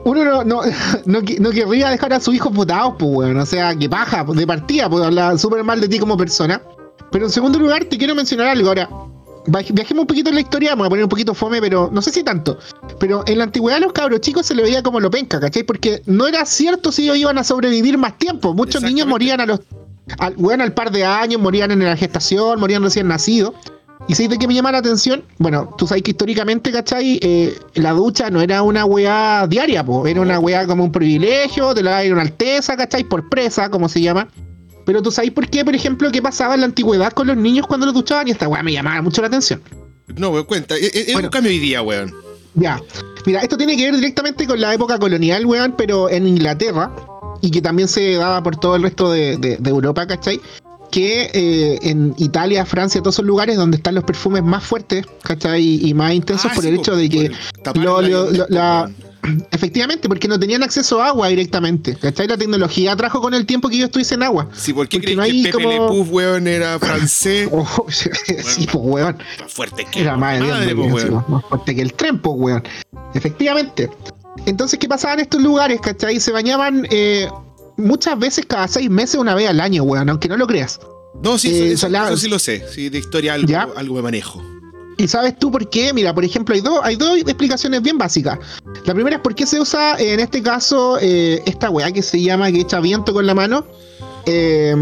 uno 0.03 0.23
no, 0.23 0.43
no, 0.43 0.61
no, 1.05 1.19
no 1.39 1.51
querría 1.51 1.89
dejar 1.89 2.13
a 2.13 2.19
sus 2.19 2.35
hijos 2.35 2.53
votados, 2.53 2.95
pues, 2.97 3.11
weón. 3.11 3.37
O 3.37 3.45
sea, 3.45 3.75
que 3.75 3.87
baja 3.87 4.23
de 4.23 4.47
partida, 4.47 4.89
pues 4.89 5.03
hablar 5.03 5.37
súper 5.37 5.63
mal 5.63 5.79
de 5.81 5.87
ti 5.87 5.99
como 5.99 6.17
persona. 6.17 6.61
Pero 7.11 7.25
en 7.25 7.31
segundo 7.31 7.59
lugar, 7.59 7.85
te 7.85 7.97
quiero 7.97 8.15
mencionar 8.15 8.47
algo. 8.47 8.69
Ahora, 8.69 8.89
viajemos 9.45 10.01
un 10.01 10.07
poquito 10.07 10.29
en 10.29 10.35
la 10.35 10.41
historia, 10.41 10.71
vamos 10.71 10.87
a 10.87 10.89
poner 10.89 11.03
un 11.03 11.09
poquito 11.09 11.33
fome, 11.33 11.59
pero 11.59 11.89
no 11.91 12.01
sé 12.01 12.11
si 12.11 12.23
tanto. 12.23 12.57
Pero 12.99 13.23
en 13.27 13.37
la 13.37 13.45
antigüedad 13.45 13.77
a 13.77 13.81
los 13.81 13.93
cabros 13.93 14.21
chicos 14.21 14.45
se 14.45 14.55
le 14.55 14.63
veía 14.63 14.81
como 14.81 14.99
lo 14.99 15.09
penca, 15.11 15.39
¿cachai? 15.39 15.63
Porque 15.63 16.01
no 16.05 16.27
era 16.27 16.45
cierto 16.45 16.91
si 16.91 17.03
ellos 17.03 17.17
iban 17.17 17.37
a 17.37 17.43
sobrevivir 17.43 17.97
más 17.97 18.17
tiempo. 18.17 18.53
Muchos 18.53 18.81
niños 18.81 19.07
morían 19.07 19.41
a 19.41 19.45
los. 19.45 19.61
Al, 20.17 20.35
weón, 20.37 20.61
al 20.61 20.73
par 20.73 20.91
de 20.91 21.05
años, 21.05 21.39
morían 21.39 21.71
en 21.71 21.83
la 21.83 21.95
gestación, 21.95 22.59
morían 22.59 22.83
recién 22.83 23.07
nacidos. 23.07 23.53
¿Y 24.07 24.15
sabes 24.15 24.31
de 24.31 24.37
qué 24.39 24.47
me 24.47 24.53
llama 24.53 24.71
la 24.71 24.79
atención? 24.79 25.23
Bueno, 25.37 25.73
tú 25.77 25.87
sabes 25.87 26.03
que 26.03 26.11
históricamente, 26.11 26.71
¿cachai? 26.71 27.19
Eh, 27.21 27.55
la 27.75 27.91
ducha 27.91 28.29
no 28.29 28.41
era 28.41 28.61
una 28.61 28.83
weá 28.83 29.45
diaria, 29.47 29.85
po. 29.85 30.05
era 30.07 30.19
una 30.19 30.39
weá 30.39 30.65
como 30.67 30.83
un 30.83 30.91
privilegio, 30.91 31.73
te 31.73 31.81
la 31.83 31.91
daba 31.91 32.11
una 32.11 32.21
alteza, 32.21 32.75
¿cachai? 32.75 33.03
Por 33.05 33.29
presa, 33.29 33.69
como 33.69 33.87
se 33.87 34.01
llama. 34.01 34.27
Pero 34.85 35.01
tú 35.01 35.11
sabes 35.11 35.31
por 35.31 35.47
qué, 35.47 35.63
por 35.63 35.75
ejemplo, 35.75 36.11
qué 36.11 36.21
pasaba 36.21 36.55
en 36.55 36.61
la 36.61 36.65
antigüedad 36.65 37.13
con 37.13 37.27
los 37.27 37.37
niños 37.37 37.67
cuando 37.67 37.85
los 37.85 37.95
duchaban 37.95 38.27
y 38.27 38.31
esta 38.31 38.47
weá 38.49 38.63
me 38.63 38.73
llamaba 38.73 39.01
mucho 39.01 39.21
la 39.21 39.27
atención. 39.27 39.61
No, 40.17 40.29
weón, 40.29 40.45
cuenta. 40.45 40.75
Es, 40.75 40.93
es 40.93 41.13
Bueno. 41.13 41.27
un 41.27 41.31
cambio 41.31 41.51
hoy 41.51 41.59
día, 41.59 41.81
weón. 41.81 42.11
Ya. 42.55 42.81
Mira, 43.25 43.41
esto 43.41 43.55
tiene 43.55 43.77
que 43.77 43.83
ver 43.85 43.95
directamente 43.95 44.45
con 44.45 44.59
la 44.59 44.73
época 44.73 44.97
colonial, 44.99 45.45
weón, 45.45 45.75
pero 45.77 46.09
en 46.09 46.27
Inglaterra, 46.27 46.91
y 47.41 47.49
que 47.51 47.61
también 47.61 47.87
se 47.87 48.15
daba 48.15 48.43
por 48.43 48.57
todo 48.59 48.75
el 48.75 48.81
resto 48.83 49.09
de, 49.11 49.37
de- 49.37 49.57
de 49.57 49.69
Europa, 49.69 50.05
¿cachai? 50.07 50.41
Que 50.91 51.31
eh, 51.33 51.79
en 51.83 52.13
Italia, 52.17 52.65
Francia, 52.65 53.01
todos 53.01 53.15
esos 53.15 53.25
lugares 53.25 53.55
donde 53.55 53.77
están 53.77 53.95
los 53.95 54.03
perfumes 54.03 54.43
más 54.43 54.63
fuertes, 54.63 55.05
¿cachai? 55.23 55.63
Y, 55.63 55.89
y 55.89 55.93
más 55.93 56.13
intensos 56.13 56.51
Ah, 56.51 56.53
por 56.53 56.63
sí, 56.63 56.69
el 56.69 56.75
hecho 56.75 56.95
de 56.95 57.09
que, 57.09 57.31
lo- 57.75 58.01
lo- 58.01 58.29
lo- 58.31 58.45
la- 58.49 58.91
efectivamente, 59.51 60.07
porque 60.09 60.27
no 60.27 60.39
tenían 60.39 60.63
acceso 60.63 61.01
a 61.01 61.07
agua 61.07 61.27
directamente, 61.29 61.95
¿cachai? 61.95 62.27
La 62.27 62.37
tecnología 62.37 62.95
trajo 62.95 63.21
con 63.21 63.33
el 63.33 63.45
tiempo 63.45 63.69
que 63.69 63.77
yo 63.77 63.85
estuviese 63.85 64.15
agua. 64.15 64.49
Sí, 64.53 64.73
¿por 64.73 64.89
qué 64.89 64.97
porque 64.99 65.15
no 65.15 65.23
que 65.23 65.29
hay 65.31 65.43
Pepe 65.43 65.53
como- 65.63 65.93
Le 65.93 66.01
weón, 66.01 66.47
era 66.47 66.77
francés? 66.79 67.47
Oh, 67.53 67.85
sí, 67.89 68.09
pues, 68.71 68.75
weón. 68.75 69.17
Más 69.39 69.53
fuerte 69.53 69.85
que 69.89 70.01
Era 70.01 70.17
más, 70.17 70.39
madre, 70.41 70.65
Dios 70.73 70.77
mío, 70.77 70.93
weón. 70.93 71.25
más 71.27 71.45
fuerte 71.45 71.75
que 71.75 71.81
el 71.83 71.93
tren, 71.93 72.19
pues, 72.19 72.35
weón. 72.37 72.63
Efectivamente. 73.13 73.89
Entonces, 74.45 74.79
¿qué 74.79 74.87
pasaba 74.87 75.13
en 75.13 75.19
estos 75.21 75.41
lugares, 75.41 75.79
cachai? 75.81 76.19
Se 76.19 76.31
bañaban 76.31 76.87
eh, 76.89 77.29
muchas 77.81 78.17
veces 78.17 78.45
cada 78.45 78.67
seis 78.67 78.89
meses, 78.89 79.15
una 79.15 79.35
vez 79.35 79.49
al 79.49 79.59
año, 79.59 79.83
weón, 79.83 80.09
aunque 80.09 80.27
no 80.27 80.37
lo 80.37 80.47
creas. 80.47 80.79
No, 81.21 81.37
sí, 81.37 81.49
Eh, 81.49 81.71
eso, 81.73 81.89
sí 82.17 82.29
lo 82.29 82.39
sé. 82.39 82.65
Sí, 82.71 82.89
de 82.89 82.99
historia 82.99 83.33
algo, 83.33 83.47
¿Ya? 83.47 83.67
algo 83.75 83.95
me 83.95 84.01
manejo. 84.01 84.41
¿Y 84.97 85.07
sabes 85.07 85.37
tú 85.37 85.51
por 85.51 85.69
qué? 85.69 85.93
Mira, 85.93 86.13
por 86.13 86.23
ejemplo, 86.23 86.53
hay 86.53 86.61
dos, 86.61 86.79
hay 86.83 86.95
dos 86.95 87.17
explicaciones 87.17 87.81
bien 87.81 87.97
básicas. 87.97 88.37
La 88.85 88.93
primera 88.93 89.15
es 89.17 89.21
por 89.21 89.33
qué 89.33 89.45
se 89.45 89.59
usa, 89.59 89.95
eh, 89.99 90.13
en 90.13 90.19
este 90.19 90.41
caso, 90.43 90.99
eh, 91.01 91.41
esta 91.45 91.69
weá 91.69 91.91
que 91.91 92.01
se 92.01 92.21
llama 92.21 92.51
que 92.51 92.61
echa 92.61 92.79
viento 92.79 93.13
con 93.13 93.25
la 93.25 93.33
mano. 93.33 93.65
Eh, 94.25 94.75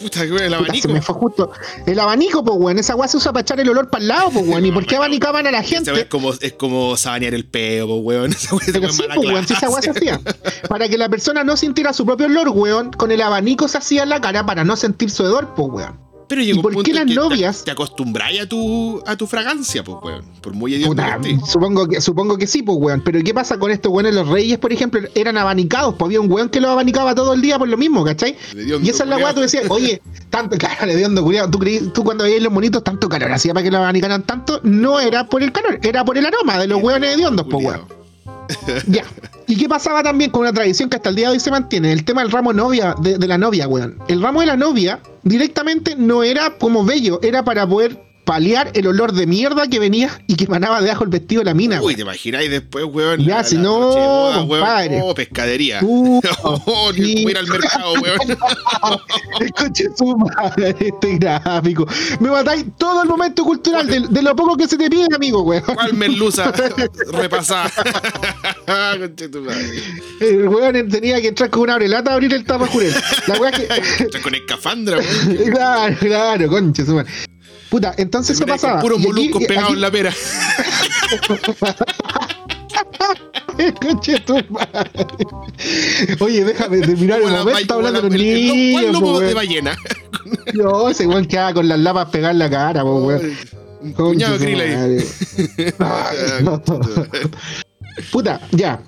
Puta, 0.00 0.20
weón, 0.20 0.32
el 0.32 0.44
puta, 0.44 0.56
abanico. 0.58 0.88
se 0.88 0.94
me 0.94 1.02
fue 1.02 1.14
justo. 1.14 1.52
El 1.86 1.98
abanico, 1.98 2.44
pues, 2.44 2.56
weón. 2.58 2.78
Esa 2.78 2.94
weá 2.94 3.08
se 3.08 3.16
usa 3.16 3.32
para 3.32 3.42
echar 3.42 3.60
el 3.60 3.68
olor 3.68 3.88
para 3.88 4.02
el 4.02 4.08
lado, 4.08 4.30
pues, 4.30 4.46
weón. 4.46 4.66
¿Y 4.66 4.72
por 4.72 4.86
qué 4.86 4.96
abanicaban 4.96 5.46
a 5.46 5.50
la 5.50 5.62
gente? 5.62 5.92
es 5.92 6.06
como, 6.06 6.32
es 6.32 6.52
como 6.52 6.96
sabanear 6.96 7.34
el 7.34 7.46
peo, 7.46 7.86
po, 7.86 7.96
weón. 7.96 8.32
Esa 8.32 8.54
weá 8.54 8.66
Pero 8.72 8.92
sí, 8.92 9.04
pues, 9.14 9.28
weón, 9.28 9.46
si 9.46 9.54
esa 9.54 9.68
weá 9.70 9.82
se 9.82 9.90
hacía. 9.90 10.20
Para 10.68 10.88
que 10.88 10.98
la 10.98 11.08
persona 11.08 11.44
no 11.44 11.56
sintiera 11.56 11.92
su 11.92 12.04
propio 12.04 12.26
olor, 12.26 12.50
weón, 12.50 12.92
con 12.92 13.10
el 13.10 13.22
abanico 13.22 13.68
se 13.68 13.78
hacía 13.78 14.02
en 14.02 14.10
la 14.10 14.20
cara 14.20 14.44
para 14.44 14.64
no 14.64 14.76
sentir 14.76 15.10
su 15.10 15.24
hedor, 15.24 15.54
pues, 15.54 15.68
weón. 15.70 16.05
Pero 16.28 16.42
llegó 16.42 16.56
¿Y 16.56 16.58
un 16.58 16.62
por 16.62 16.72
punto 16.74 16.86
qué 16.88 16.92
las 16.94 17.04
que 17.04 17.10
te- 17.10 17.14
novias- 17.14 17.62
Te, 17.64 17.70
acostumbráis 17.70 18.40
a 18.42 18.48
tu, 18.48 19.00
a 19.06 19.16
tu 19.16 19.26
fragancia, 19.28 19.84
pues, 19.84 19.96
weón. 20.02 20.24
Por 20.40 20.54
muy 20.54 20.76
Puta, 20.84 21.18
que 21.22 21.38
supongo 21.46 21.86
que, 21.86 22.00
supongo 22.00 22.36
que 22.36 22.46
sí, 22.48 22.62
pues, 22.62 22.76
weón. 22.80 23.00
Pero 23.04 23.20
¿qué 23.22 23.32
pasa 23.32 23.58
con 23.58 23.70
estos 23.70 23.92
weones? 23.92 24.12
Los 24.14 24.26
reyes, 24.28 24.58
por 24.58 24.72
ejemplo, 24.72 25.00
eran 25.14 25.36
abanicados. 25.38 25.94
Pues 25.96 26.06
había 26.08 26.20
un 26.20 26.30
weón 26.30 26.48
que 26.48 26.60
los 26.60 26.70
abanicaba 26.70 27.14
todo 27.14 27.32
el 27.34 27.40
día 27.42 27.58
por 27.58 27.68
lo 27.68 27.76
mismo, 27.76 28.04
¿cachai? 28.04 28.36
Y 28.54 28.88
esa 28.90 29.04
es 29.04 29.08
la 29.08 29.18
weá, 29.18 29.32
tú 29.34 29.40
decías, 29.40 29.64
oye, 29.68 30.02
tanto, 30.30 30.56
claro, 30.58 30.86
le 30.86 30.96
dio 30.96 31.22
culiado. 31.22 31.48
¿Tú, 31.50 31.58
creí- 31.60 31.92
tú 31.92 32.02
cuando 32.02 32.24
veías 32.24 32.42
los 32.42 32.52
monitos, 32.52 32.82
tanto 32.82 33.08
calor 33.08 33.30
hacía 33.32 33.54
para 33.54 33.62
que 33.62 33.70
los 33.70 33.78
abanicaran 33.78 34.24
tanto. 34.24 34.60
No 34.64 34.98
era 34.98 35.28
por 35.28 35.42
el 35.44 35.52
calor, 35.52 35.78
era 35.82 36.04
por 36.04 36.18
el 36.18 36.26
aroma 36.26 36.58
de 36.58 36.66
los 36.66 36.82
weones 36.82 37.14
hediondos, 37.14 37.46
pues, 37.48 37.64
weón. 37.64 37.82
Ya. 38.88 39.04
¿Y 39.48 39.56
qué 39.56 39.68
pasaba 39.68 40.02
también 40.02 40.30
con 40.30 40.42
una 40.42 40.52
tradición 40.52 40.88
que 40.88 40.96
hasta 40.96 41.08
el 41.08 41.14
día 41.14 41.28
de 41.28 41.34
hoy 41.34 41.40
se 41.40 41.50
mantiene? 41.50 41.92
El 41.92 42.04
tema 42.04 42.22
del 42.22 42.32
ramo 42.32 42.52
novia, 42.52 42.94
de, 43.00 43.16
de 43.16 43.28
la 43.28 43.38
novia, 43.38 43.68
weón. 43.68 43.98
El 44.08 44.20
ramo 44.20 44.40
de 44.40 44.46
la 44.46 44.56
novia 44.56 45.00
directamente 45.22 45.94
no 45.96 46.22
era 46.22 46.50
como 46.58 46.84
bello, 46.84 47.20
era 47.22 47.44
para 47.44 47.66
poder 47.66 48.05
paliar 48.26 48.72
el 48.74 48.88
olor 48.88 49.12
de 49.12 49.24
mierda 49.24 49.68
que 49.68 49.78
venía 49.78 50.10
y 50.26 50.34
que 50.34 50.44
emanaba 50.46 50.82
debajo 50.82 51.04
el 51.04 51.10
vestido 51.10 51.40
de 51.42 51.44
la 51.46 51.54
mina, 51.54 51.76
Uy, 51.78 51.84
weón. 51.86 51.94
te 51.96 52.02
imagináis 52.02 52.50
después, 52.50 52.84
weón. 52.84 53.20
Ya, 53.24 53.36
la- 53.36 53.44
si 53.44 53.54
la 53.54 53.62
no, 53.62 53.78
boda, 53.78 54.36
weón. 54.42 54.48
compadre. 54.48 55.00
Oh, 55.02 55.14
pescadería. 55.14 55.78
Uh, 55.80 56.20
oh, 56.42 56.92
sí. 56.92 57.24
ir 57.28 57.38
al 57.38 57.46
mercado, 57.46 57.92
weón. 57.94 58.18
Escuche 59.40 59.84
su 59.96 60.16
madre, 60.16 60.74
este 60.80 61.18
gráfico. 61.18 61.86
Me 62.18 62.30
matáis 62.30 62.64
todo 62.76 63.02
el 63.04 63.08
momento 63.08 63.44
cultural 63.44 63.86
de, 63.86 64.00
de 64.00 64.22
lo 64.22 64.34
poco 64.34 64.56
que 64.56 64.66
se 64.66 64.76
te 64.76 64.90
pide, 64.90 65.06
amigo, 65.14 65.42
weón. 65.42 65.62
¿Cuál 65.62 65.94
merluza? 65.94 66.52
Repasada. 67.12 67.70
Conche. 68.66 69.30
El 70.20 70.48
weón 70.48 70.88
tenía 70.88 71.20
que 71.20 71.28
entrar 71.28 71.48
con 71.50 71.62
una 71.62 71.74
abrelata 71.74 72.10
a 72.10 72.14
abrir 72.14 72.34
el 72.34 72.44
tapajurel. 72.44 72.92
La 73.28 73.38
weá 73.38 73.52
que. 73.52 73.68
Con 74.20 74.34
escafandra, 74.34 74.98
weón. 74.98 75.36
claro, 75.52 75.96
claro, 76.00 76.48
concha 76.48 76.84
su 76.84 76.94
madre. 76.94 77.10
Puta, 77.70 77.94
entonces 77.96 78.38
¿qué 78.38 78.44
Termináis 78.44 78.60
con 78.62 78.70
pasaba? 78.70 78.82
Puros 78.82 79.00
Y 79.00 79.02
aquí- 79.02 79.10
pegados 79.46 79.64
aquí- 79.70 79.74
en 79.74 79.80
la 79.80 79.90
pera. 79.90 80.12
Conche 83.80 84.20
tu 84.20 84.34
madre. 84.50 84.90
Oye, 86.20 86.44
déjame 86.44 86.80
terminar 86.80 87.18
el 87.18 87.24
Como 87.24 87.34
la 87.36 87.40
momento 87.40 87.60
está 87.60 87.74
hablando 87.74 88.02
de 88.02 88.08
el- 88.08 88.14
el- 88.14 88.20
niños. 88.46 88.72
¿Cuál 88.72 88.86
po, 88.86 88.92
lomo 88.92 89.20
de 89.20 89.34
ballena? 89.34 89.76
No, 90.54 90.88
ese 90.88 91.06
weón 91.06 91.24
quedaba 91.26 91.54
con 91.54 91.68
las 91.68 91.78
lapas 91.78 92.08
en 92.32 92.38
la 92.40 92.50
cara, 92.50 92.82
weón. 92.84 93.36
De 93.80 93.94
su 93.94 94.38
krill. 94.38 95.04
Puta, 98.10 98.40
ya. 98.50 98.80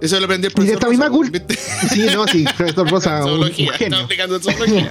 Eso 0.00 0.18
lo 0.18 0.24
aprendí 0.24 0.46
el 0.46 0.52
Y 0.52 0.54
de 0.66 0.74
profesor. 0.76 0.78
esta 0.78 0.88
misma 0.88 1.10
¿viste? 1.30 1.56
Sí, 1.90 2.06
no, 2.12 2.26
sí, 2.26 2.44
profesor 2.56 2.90
Rosa, 2.90 3.22
Zoología. 3.22 3.72
Genio. 3.74 3.98
aplicando 3.98 4.40
zoología. 4.40 4.88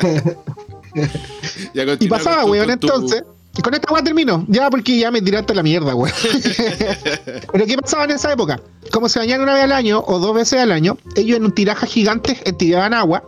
Y 1.99 2.07
pasaba, 2.07 2.45
weón, 2.45 2.69
entonces. 2.69 3.23
Y 3.57 3.61
con 3.61 3.73
esta 3.73 3.91
weá 3.91 4.03
termino. 4.03 4.45
Ya, 4.47 4.69
porque 4.69 4.97
ya 4.99 5.11
me 5.11 5.21
tiraste 5.21 5.53
la 5.55 5.63
mierda, 5.63 5.95
weón. 5.95 6.13
Pero 7.51 7.65
¿qué 7.65 7.77
pasaba 7.77 8.05
en 8.05 8.11
esa 8.11 8.31
época? 8.31 8.59
Como 8.91 9.09
se 9.09 9.19
bañaban 9.19 9.43
una 9.43 9.53
vez 9.55 9.63
al 9.63 9.71
año 9.71 10.03
o 10.05 10.19
dos 10.19 10.33
veces 10.35 10.59
al 10.61 10.71
año, 10.71 10.97
ellos 11.15 11.37
en 11.37 11.45
un 11.45 11.51
tiraja 11.51 11.85
gigante 11.85 12.35
tiraban 12.57 12.93
agua. 12.93 13.23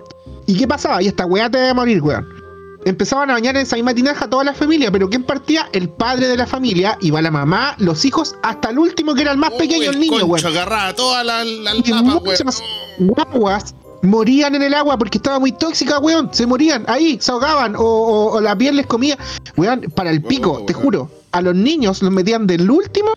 ¿Y 0.47 0.57
qué 0.57 0.67
pasaba? 0.67 1.01
Y 1.01 1.07
esta 1.07 1.25
weá 1.25 1.49
te 1.49 1.57
debe 1.57 1.73
morir, 1.73 2.01
weón. 2.01 2.27
Empezaban 2.83 3.29
a 3.29 3.33
bañar 3.33 3.55
en 3.57 3.61
esa 3.63 3.75
misma 3.75 3.93
tinaja 3.93 4.27
toda 4.27 4.43
la 4.43 4.53
familia, 4.55 4.91
pero 4.91 5.07
¿quién 5.07 5.23
partía? 5.23 5.69
El 5.71 5.87
padre 5.89 6.27
de 6.27 6.35
la 6.35 6.47
familia, 6.47 6.97
iba 7.01 7.21
la 7.21 7.29
mamá, 7.29 7.75
los 7.77 8.05
hijos, 8.05 8.35
hasta 8.41 8.71
el 8.71 8.79
último 8.79 9.13
que 9.13 9.21
era 9.21 9.31
el 9.31 9.37
más 9.37 9.51
pequeño, 9.51 9.91
el 9.91 9.99
niño, 9.99 10.13
concho 10.13 10.25
weón. 10.27 10.45
agarraba 10.47 10.95
toda 10.95 11.23
la, 11.23 11.43
la 11.43 11.75
Y 11.75 11.83
lapa, 11.89 12.01
muchas 12.01 12.59
weón. 12.97 13.11
guaguas 13.13 13.75
morían 14.03 14.55
en 14.55 14.61
el 14.63 14.73
agua 14.73 14.97
porque 14.97 15.17
estaba 15.17 15.39
muy 15.39 15.51
tóxica, 15.51 15.99
weón. 15.99 16.29
Se 16.31 16.45
morían 16.47 16.83
ahí, 16.87 17.17
se 17.21 17.31
ahogaban 17.31 17.75
o, 17.75 17.79
o- 17.81 18.31
o 18.37 18.41
la 18.41 18.55
piel 18.55 18.75
les 18.77 18.85
comía. 18.87 19.17
Weón, 19.57 19.81
para 19.95 20.09
el 20.11 20.21
pico, 20.21 20.63
te 20.65 20.73
weón. 20.73 20.83
juro. 20.83 21.11
A 21.31 21.41
los 21.41 21.55
niños 21.55 22.01
los 22.01 22.11
metían 22.11 22.45
del 22.47 22.69
último 22.69 23.11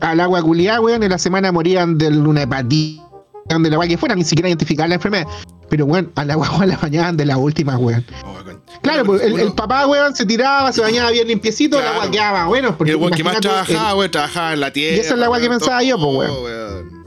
al 0.00 0.20
agua 0.20 0.42
culiada, 0.42 0.80
weón. 0.80 1.02
En 1.02 1.10
la 1.10 1.18
semana 1.18 1.52
morían 1.52 1.96
de 1.98 2.08
una 2.08 2.42
hepatitis, 2.42 3.00
de 3.48 3.70
la 3.70 3.76
agua 3.76 3.86
que 3.86 3.96
fuera, 3.98 4.14
ni 4.14 4.24
siquiera 4.24 4.48
identificar 4.48 4.88
la 4.88 4.96
enfermedad. 4.96 5.26
Pero, 5.68 5.86
weón, 5.86 6.12
a 6.16 6.24
la 6.24 6.34
guagua 6.34 6.66
la 6.66 6.76
bañaban 6.76 7.16
de 7.16 7.24
la 7.24 7.36
última, 7.38 7.78
weón. 7.78 8.04
Oh, 8.24 8.44
con- 8.44 8.60
Claro, 8.82 9.04
pues, 9.04 9.22
el, 9.22 9.38
el 9.38 9.52
papá, 9.52 9.86
weón, 9.86 10.14
se 10.16 10.26
tiraba, 10.26 10.72
se 10.72 10.80
bañaba 10.80 11.10
bien 11.10 11.28
limpiecito, 11.28 11.76
Claro. 11.78 11.92
agua 12.00 12.10
quedaba, 12.10 12.46
bueno. 12.46 12.76
Porque 12.76 12.90
el 12.92 12.96
weón 12.96 13.12
que 13.12 13.22
más 13.22 13.40
trabajaba, 13.40 13.94
weón, 13.94 14.10
trabajaba 14.10 14.52
en 14.54 14.60
la 14.60 14.72
tierra. 14.72 14.96
Y 14.96 15.00
esa 15.00 15.14
es 15.14 15.18
la 15.20 15.26
que 15.26 15.30
weón, 15.32 15.48
pensaba 15.48 15.82
yo, 15.84 15.96
pues, 15.98 16.30
weón. 16.30 16.42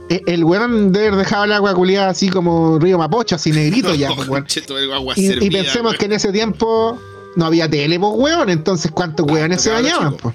El, 0.08 0.22
el 0.26 0.44
weón 0.44 0.92
debe 0.92 1.08
haber 1.08 1.18
dejado 1.20 1.44
el 1.44 1.52
agua 1.52 1.74
culiada 1.74 2.10
así 2.10 2.28
como 2.28 2.78
río 2.78 2.98
Mapocho, 2.98 3.36
así 3.36 3.52
negrito 3.52 3.94
ya, 3.94 4.10
pues, 4.16 4.28
weón. 4.28 4.46
El 4.68 4.92
agua 4.92 5.14
Y, 5.16 5.50
pensemos 5.50 5.92
weón. 5.92 5.96
que 5.98 6.04
en 6.06 6.12
ese 6.12 6.32
tiempo 6.32 6.98
no 7.36 7.46
había 7.46 7.68
tele, 7.68 7.98
pues, 7.98 8.12
weón. 8.14 8.50
Entonces, 8.50 8.90
¿cuántos 8.92 9.26
weones 9.30 9.62
se 9.62 9.70
bañaban, 9.70 10.16
pues? 10.16 10.34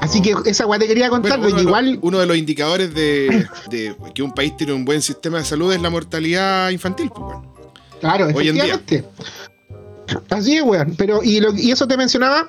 Así 0.00 0.22
que 0.22 0.34
esa 0.46 0.64
weá 0.66 0.78
te 0.78 0.86
quería 0.86 1.10
contar, 1.10 1.38
Bueno, 1.40 1.46
uno, 1.48 1.56
que 1.56 1.58
de 1.58 1.64
los, 1.64 1.68
igual. 1.82 1.98
uno 2.02 2.18
de 2.20 2.26
los 2.26 2.36
indicadores 2.36 2.94
de, 2.94 3.46
de 3.70 3.96
que 4.14 4.22
un 4.22 4.32
país 4.32 4.56
tiene 4.56 4.72
un 4.72 4.84
buen 4.84 5.02
sistema 5.02 5.38
de 5.38 5.44
salud 5.44 5.72
es 5.72 5.82
la 5.82 5.90
mortalidad 5.90 6.70
infantil, 6.70 7.10
pues, 7.10 7.20
weón. 7.28 7.48
Claro, 8.00 8.26
hoy 8.34 8.48
en 8.48 8.54
día. 8.54 8.64
efectivamente. 8.74 9.04
Así 10.30 10.56
es, 10.56 10.62
weón. 10.62 10.94
Pero, 10.96 11.20
y, 11.22 11.40
lo- 11.40 11.52
y 11.54 11.70
eso 11.70 11.86
te 11.88 11.96
mencionaba, 11.96 12.48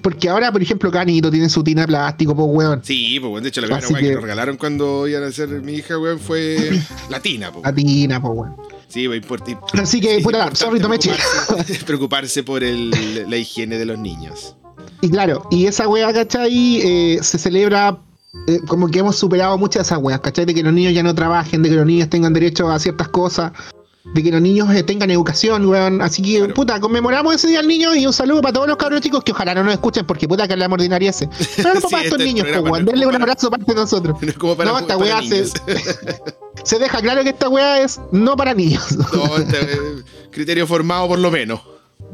porque 0.00 0.28
ahora, 0.28 0.50
por 0.50 0.62
ejemplo, 0.62 0.90
Canito 0.90 1.30
tiene 1.30 1.48
su 1.48 1.62
tina 1.62 1.82
de 1.82 1.88
plástico, 1.88 2.34
pues, 2.34 2.48
weón. 2.50 2.80
Sí, 2.82 3.18
pues, 3.20 3.30
weón. 3.30 3.42
De 3.42 3.48
hecho, 3.50 3.60
la 3.60 3.66
primera 3.66 3.88
weá 3.88 4.00
que... 4.00 4.06
que- 4.08 4.14
nos 4.14 4.22
regalaron 4.22 4.56
cuando 4.56 5.06
iban 5.06 5.24
a 5.24 5.32
ser 5.32 5.48
mi 5.62 5.74
hija, 5.74 5.98
weón, 5.98 6.18
fue 6.18 6.80
latina, 7.10 7.52
pues. 7.52 7.64
La 7.64 7.74
tina, 7.74 8.20
pues, 8.22 8.32
weón. 8.34 8.56
Sí, 8.88 9.06
pues, 9.06 9.22
importa. 9.22 9.58
Así 9.74 10.00
que, 10.00 10.20
puta, 10.20 10.38
importante 10.38 10.56
sorry, 10.56 10.80
tomé 10.80 10.98
preocuparse, 10.98 11.84
preocuparse 11.86 12.42
por 12.42 12.62
el, 12.62 12.90
la 13.28 13.36
higiene 13.36 13.78
de 13.78 13.84
los 13.84 13.98
niños. 13.98 14.56
Y 15.00 15.10
claro, 15.10 15.46
y 15.50 15.66
esa 15.66 15.88
wea, 15.88 16.12
¿cachai? 16.12 16.80
Eh, 16.82 17.18
se 17.22 17.38
celebra 17.38 17.98
eh, 18.46 18.60
como 18.66 18.88
que 18.88 19.00
hemos 19.00 19.16
superado 19.16 19.58
muchas 19.58 19.82
de 19.82 19.94
esas 19.94 19.98
weas, 20.02 20.20
¿cachai? 20.20 20.44
De 20.44 20.54
que 20.54 20.62
los 20.62 20.72
niños 20.72 20.94
ya 20.94 21.02
no 21.02 21.14
trabajen, 21.14 21.62
de 21.62 21.70
que 21.70 21.76
los 21.76 21.86
niños 21.86 22.08
tengan 22.08 22.32
derecho 22.32 22.70
a 22.70 22.78
ciertas 22.78 23.08
cosas, 23.08 23.52
de 24.04 24.22
que 24.22 24.30
los 24.32 24.40
niños 24.42 24.68
eh, 24.74 24.82
tengan 24.82 25.10
educación, 25.10 25.64
weón. 25.66 26.02
Así 26.02 26.22
que, 26.22 26.38
Claro. 26.38 26.54
puta, 26.54 26.80
conmemoramos 26.80 27.34
ese 27.36 27.48
día 27.48 27.60
al 27.60 27.68
niño 27.68 27.94
y 27.94 28.04
un 28.06 28.12
saludo 28.12 28.42
para 28.42 28.52
todos 28.54 28.66
los 28.68 28.76
cabros 28.76 29.00
chicos 29.00 29.22
que 29.22 29.30
ojalá 29.32 29.54
no 29.54 29.62
nos 29.64 29.72
escuchen 29.74 30.04
porque 30.06 30.26
puta 30.26 30.48
que 30.48 30.56
la 30.56 30.66
ordinaria 30.66 31.10
ese. 31.10 31.28
Pero 31.56 31.74
no 31.74 31.80
Sí, 31.80 31.86
para 31.90 32.02
estos 32.04 32.18
este 32.18 32.24
niños, 32.32 32.46
pues, 32.50 32.60
weón. 32.62 32.84
Denle 32.84 33.06
un 33.06 33.12
como 33.12 33.20
para- 33.20 33.32
abrazo 33.32 33.50
parte 33.50 33.72
de 33.72 33.74
nosotros. 33.80 34.16
No 34.22 34.28
es 34.28 34.38
como 34.38 34.56
para, 34.56 34.70
No, 34.72 34.78
esta 34.78 34.98
para 34.98 35.20
weá 35.20 35.22
se, 35.22 35.44
se 36.64 36.78
deja 36.78 37.00
claro 37.00 37.22
que 37.22 37.30
esta 37.30 37.48
wea 37.48 37.82
es 37.82 38.00
no 38.10 38.36
para 38.36 38.54
niños. 38.54 38.84
No, 39.14 39.36
este, 39.36 39.60
eh, 39.60 39.76
criterio 40.30 40.66
formado 40.66 41.08
por 41.08 41.18
lo 41.18 41.30
menos. 41.30 41.60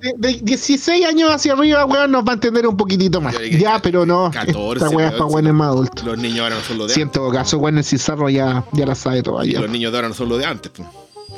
De, 0.03 0.13
de 0.19 0.41
16 0.43 1.07
años 1.07 1.31
hacia 1.33 1.55
arriba, 1.55 1.85
weón, 1.87 2.13
nos 2.13 2.23
va 2.23 2.33
a 2.33 2.35
entender 2.35 2.67
un 2.67 2.77
poquitito 2.77 3.21
más. 3.21 3.35
Ya, 3.59 3.81
pero 3.81 4.05
no. 4.07 4.31
14, 4.31 4.85
esta 4.85 4.91
wea 4.91 5.07
es 5.07 5.13
para 5.13 5.25
weón, 5.25 5.35
weones 5.37 5.55
más 5.55 5.69
adultos. 5.69 6.05
Los 6.05 6.19
niños 6.19 6.41
ahora 6.41 6.55
no 6.57 6.61
son 6.63 6.79
lo 6.79 6.87
de 6.87 6.93
Si 6.95 7.01
en 7.01 7.09
antes. 7.09 7.21
todo 7.21 7.33
caso, 7.33 7.59
bueno, 7.59 7.79
el 7.79 7.85
Cizarro 7.85 8.29
ya, 8.29 8.65
ya 8.73 8.85
la 8.87 8.95
sabe 8.95 9.23
todavía. 9.23 9.59
los 9.61 9.71
niños 9.71 9.91
de 9.91 9.99
ahora 9.99 10.09
no 10.09 10.15
son 10.15 10.29
lo 10.29 10.37
de 10.37 10.45
antes. 10.45 10.71
pues. 10.77 10.87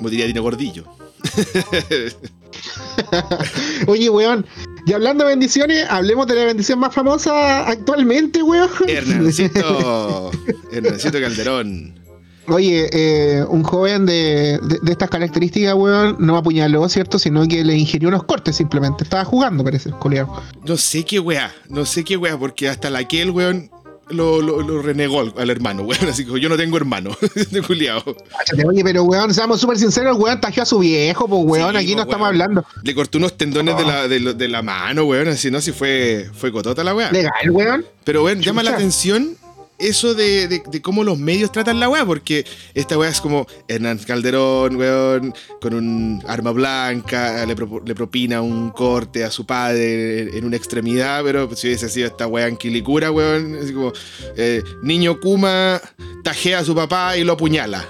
Como 0.01 0.09
diría 0.09 0.27
Dino 0.27 0.43
Gordillo. 0.43 0.85
Oye, 3.87 4.09
weón, 4.11 4.47
y 4.87 4.93
hablando 4.95 5.25
de 5.25 5.31
bendiciones, 5.31 5.87
hablemos 5.91 6.27
de 6.27 6.35
la 6.37 6.45
bendición 6.47 6.79
más 6.79 6.95
famosa 6.95 7.67
actualmente, 7.69 8.43
weón. 8.43 8.71
Hernancito. 8.89 10.31
Hernancito 10.73 11.21
Calderón. 11.21 12.01
Oye, 12.49 12.89
eh, 12.93 13.45
un 13.49 13.63
joven 13.63 14.07
de, 14.07 14.59
de- 14.63 14.79
de 14.83 14.93
estas 14.93 15.11
características, 15.11 15.75
weón, 15.75 16.17
no 16.19 16.37
apuñaló, 16.37 16.89
¿cierto? 16.89 17.19
Sino 17.19 17.47
que 17.47 17.63
le 17.63 17.77
ingirió 17.77 18.09
unos 18.09 18.25
cortes 18.25 18.57
simplemente. 18.57 19.05
Estaba 19.05 19.25
jugando, 19.25 19.63
parece, 19.63 19.91
coleado. 19.91 20.43
No 20.67 20.77
sé 20.77 21.05
qué 21.05 21.21
weá. 21.21 21.53
No 21.69 21.85
sé 21.85 22.03
qué 22.05 22.17
weá, 22.17 22.37
porque 22.39 22.69
hasta 22.69 22.91
la 22.91 23.07
que 23.07 23.23
el 23.23 23.31
weón 23.31 23.71
lo, 24.11 24.41
lo, 24.43 24.61
lo 24.63 24.83
renegó 24.83 25.21
al, 25.21 25.35
al 25.37 25.51
hermano, 25.51 25.83
weón. 25.83 26.09
Así 26.09 26.25
que 26.27 26.39
yo 26.41 26.49
no 26.49 26.57
tengo 26.57 26.77
hermano. 26.77 27.17
de 27.51 27.63
culiao. 27.67 28.03
Cáchate, 28.05 28.67
Oye, 28.67 28.83
pero 28.85 29.05
weón, 29.05 29.33
seamos 29.35 29.61
súper 29.61 29.79
sinceros, 29.79 30.17
el 30.17 30.23
weón 30.23 30.41
tajió 30.41 30.63
a 30.63 30.67
su 30.67 30.79
viejo, 30.79 31.29
pues 31.29 31.43
weón, 31.45 31.73
Sí, 31.73 31.77
aquí 31.79 31.91
no 31.95 32.05
po, 32.05 32.11
estamos 32.11 32.29
weón. 32.31 32.43
hablando. 32.43 32.65
Le 32.83 32.95
cortó 32.95 33.19
unos 33.19 33.37
tendones 33.37 33.77
de, 33.77 33.85
la, 33.85 34.09
de, 34.09 34.21
lo- 34.21 34.35
de 34.35 34.49
la 34.49 34.63
mano, 34.63 35.05
weón. 35.05 35.29
Así 35.29 35.51
no, 35.51 35.61
si 35.61 35.73
fue, 35.73 36.29
fue 36.35 36.51
cotota 36.53 36.83
la 36.85 36.95
weá. 36.95 37.11
Legal, 37.13 37.51
weón. 37.51 37.85
Pero, 38.05 38.25
weón, 38.25 38.41
llama 38.41 38.63
la 38.63 38.71
atención 38.73 39.37
eso 39.81 40.15
de, 40.15 40.47
de- 40.49 40.63
de 40.65 40.83
cómo 40.83 41.03
los 41.05 41.19
medios 41.19 41.51
tratan 41.53 41.81
la 41.81 41.89
weá, 41.89 42.05
porque 42.05 42.45
esta 42.75 42.97
weá 42.99 43.11
es 43.11 43.21
como 43.21 43.47
Hernán 43.69 43.99
Calderón, 43.99 44.77
weón, 44.77 45.35
con 45.61 45.75
un 45.75 46.23
arma 46.29 46.51
blanca, 46.53 47.45
le, 47.47 47.55
propina 47.95 48.41
un 48.43 48.71
corte 48.71 49.25
a 49.25 49.31
su 49.31 49.45
padre 49.47 50.23
en, 50.23 50.35
en 50.39 50.45
una 50.45 50.57
extremidad, 50.57 51.23
pero 51.25 51.55
si 51.57 51.69
hubiese 51.69 51.89
sido 51.89 52.07
esta 52.09 52.27
weá 52.27 52.47
en 52.49 52.57
Quilicura, 52.57 53.11
weón, 53.11 53.59
así 53.63 53.73
como 53.73 53.93
eh, 54.37 54.63
niño 54.83 55.19
Kuma 55.21 55.81
tajea 56.23 56.59
a 56.61 56.65
su 56.65 56.75
papá 56.75 57.17
y 57.17 57.25
lo 57.25 57.33
apuñala. 57.33 57.87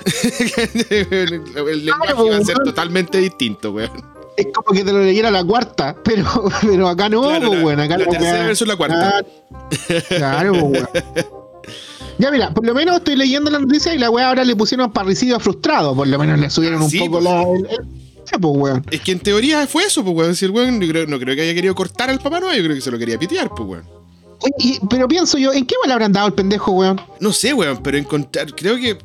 el, 0.90 1.42
el 1.68 1.84
lenguaje 1.84 2.26
iba 2.26 2.36
a 2.36 2.44
ser 2.44 2.56
totalmente 2.64 3.18
distinto, 3.18 3.72
weón. 3.72 3.90
Es 4.36 4.46
como 4.54 4.72
que 4.74 4.84
te 4.84 4.92
lo 4.92 5.00
leyera 5.02 5.30
la 5.30 5.44
cuarta, 5.44 5.94
pero, 6.02 6.24
pero 6.62 6.88
acá 6.88 7.08
no, 7.08 7.22
Claro, 7.22 7.52
la- 7.54 7.64
weón. 7.64 7.80
Acá 7.80 7.98
la 7.98 8.04
la 8.04 8.10
tercera 8.10 8.46
versus 8.46 8.66
la 8.68 8.76
cuarta. 8.76 9.22
Claro, 10.08 10.08
claro, 10.08 10.52
weón. 10.64 10.88
Ya 12.20 12.30
mira, 12.30 12.52
por 12.52 12.66
lo 12.66 12.74
menos 12.74 12.96
estoy 12.96 13.16
leyendo 13.16 13.50
la 13.50 13.58
noticia 13.58 13.94
y 13.94 13.98
la 13.98 14.10
weá 14.10 14.28
ahora 14.28 14.44
le 14.44 14.54
pusieron 14.54 14.92
parricidio 14.92 15.40
frustrado, 15.40 15.94
por 15.96 16.06
lo 16.06 16.18
menos 16.18 16.38
le 16.38 16.50
subieron 16.50 16.82
un 16.82 16.90
sí, 16.90 16.98
poco 16.98 17.12
pues. 17.12 17.24
la. 17.24 17.42
el- 17.42 17.66
el- 17.66 18.00
chucha, 18.18 18.38
pues, 18.38 18.56
weón. 18.56 18.86
Es 18.90 19.00
que 19.00 19.12
en 19.12 19.20
teoría 19.20 19.66
fue 19.66 19.84
eso, 19.84 20.04
pues, 20.04 20.14
weón. 20.14 20.36
Si 20.36 20.44
el 20.44 20.50
weón 20.50 20.78
no 20.78 20.86
creo, 20.86 21.06
no 21.06 21.18
creo 21.18 21.34
que 21.34 21.42
haya 21.42 21.54
querido 21.54 21.74
cortar 21.74 22.10
al 22.10 22.18
Papá 22.20 22.38
Noel, 22.40 22.58
yo 22.58 22.64
creo 22.64 22.76
que 22.76 22.82
se 22.82 22.90
lo 22.90 22.98
quería 22.98 23.18
pitear, 23.18 23.48
pues, 23.56 23.68
weón. 23.68 23.84
Y- 24.58 24.78
pero 24.88 25.06
pienso 25.06 25.36
yo, 25.38 25.52
¿en 25.52 25.66
qué 25.66 25.74
le 25.86 25.92
habrán 25.92 26.12
dado 26.12 26.26
el 26.26 26.32
pendejo, 26.34 26.72
weón? 26.72 27.00
No 27.20 27.32
sé, 27.32 27.52
weón, 27.54 27.82
pero 27.82 27.96
encontrar. 27.98 28.54
Creo 28.54 28.76
que. 28.76 28.96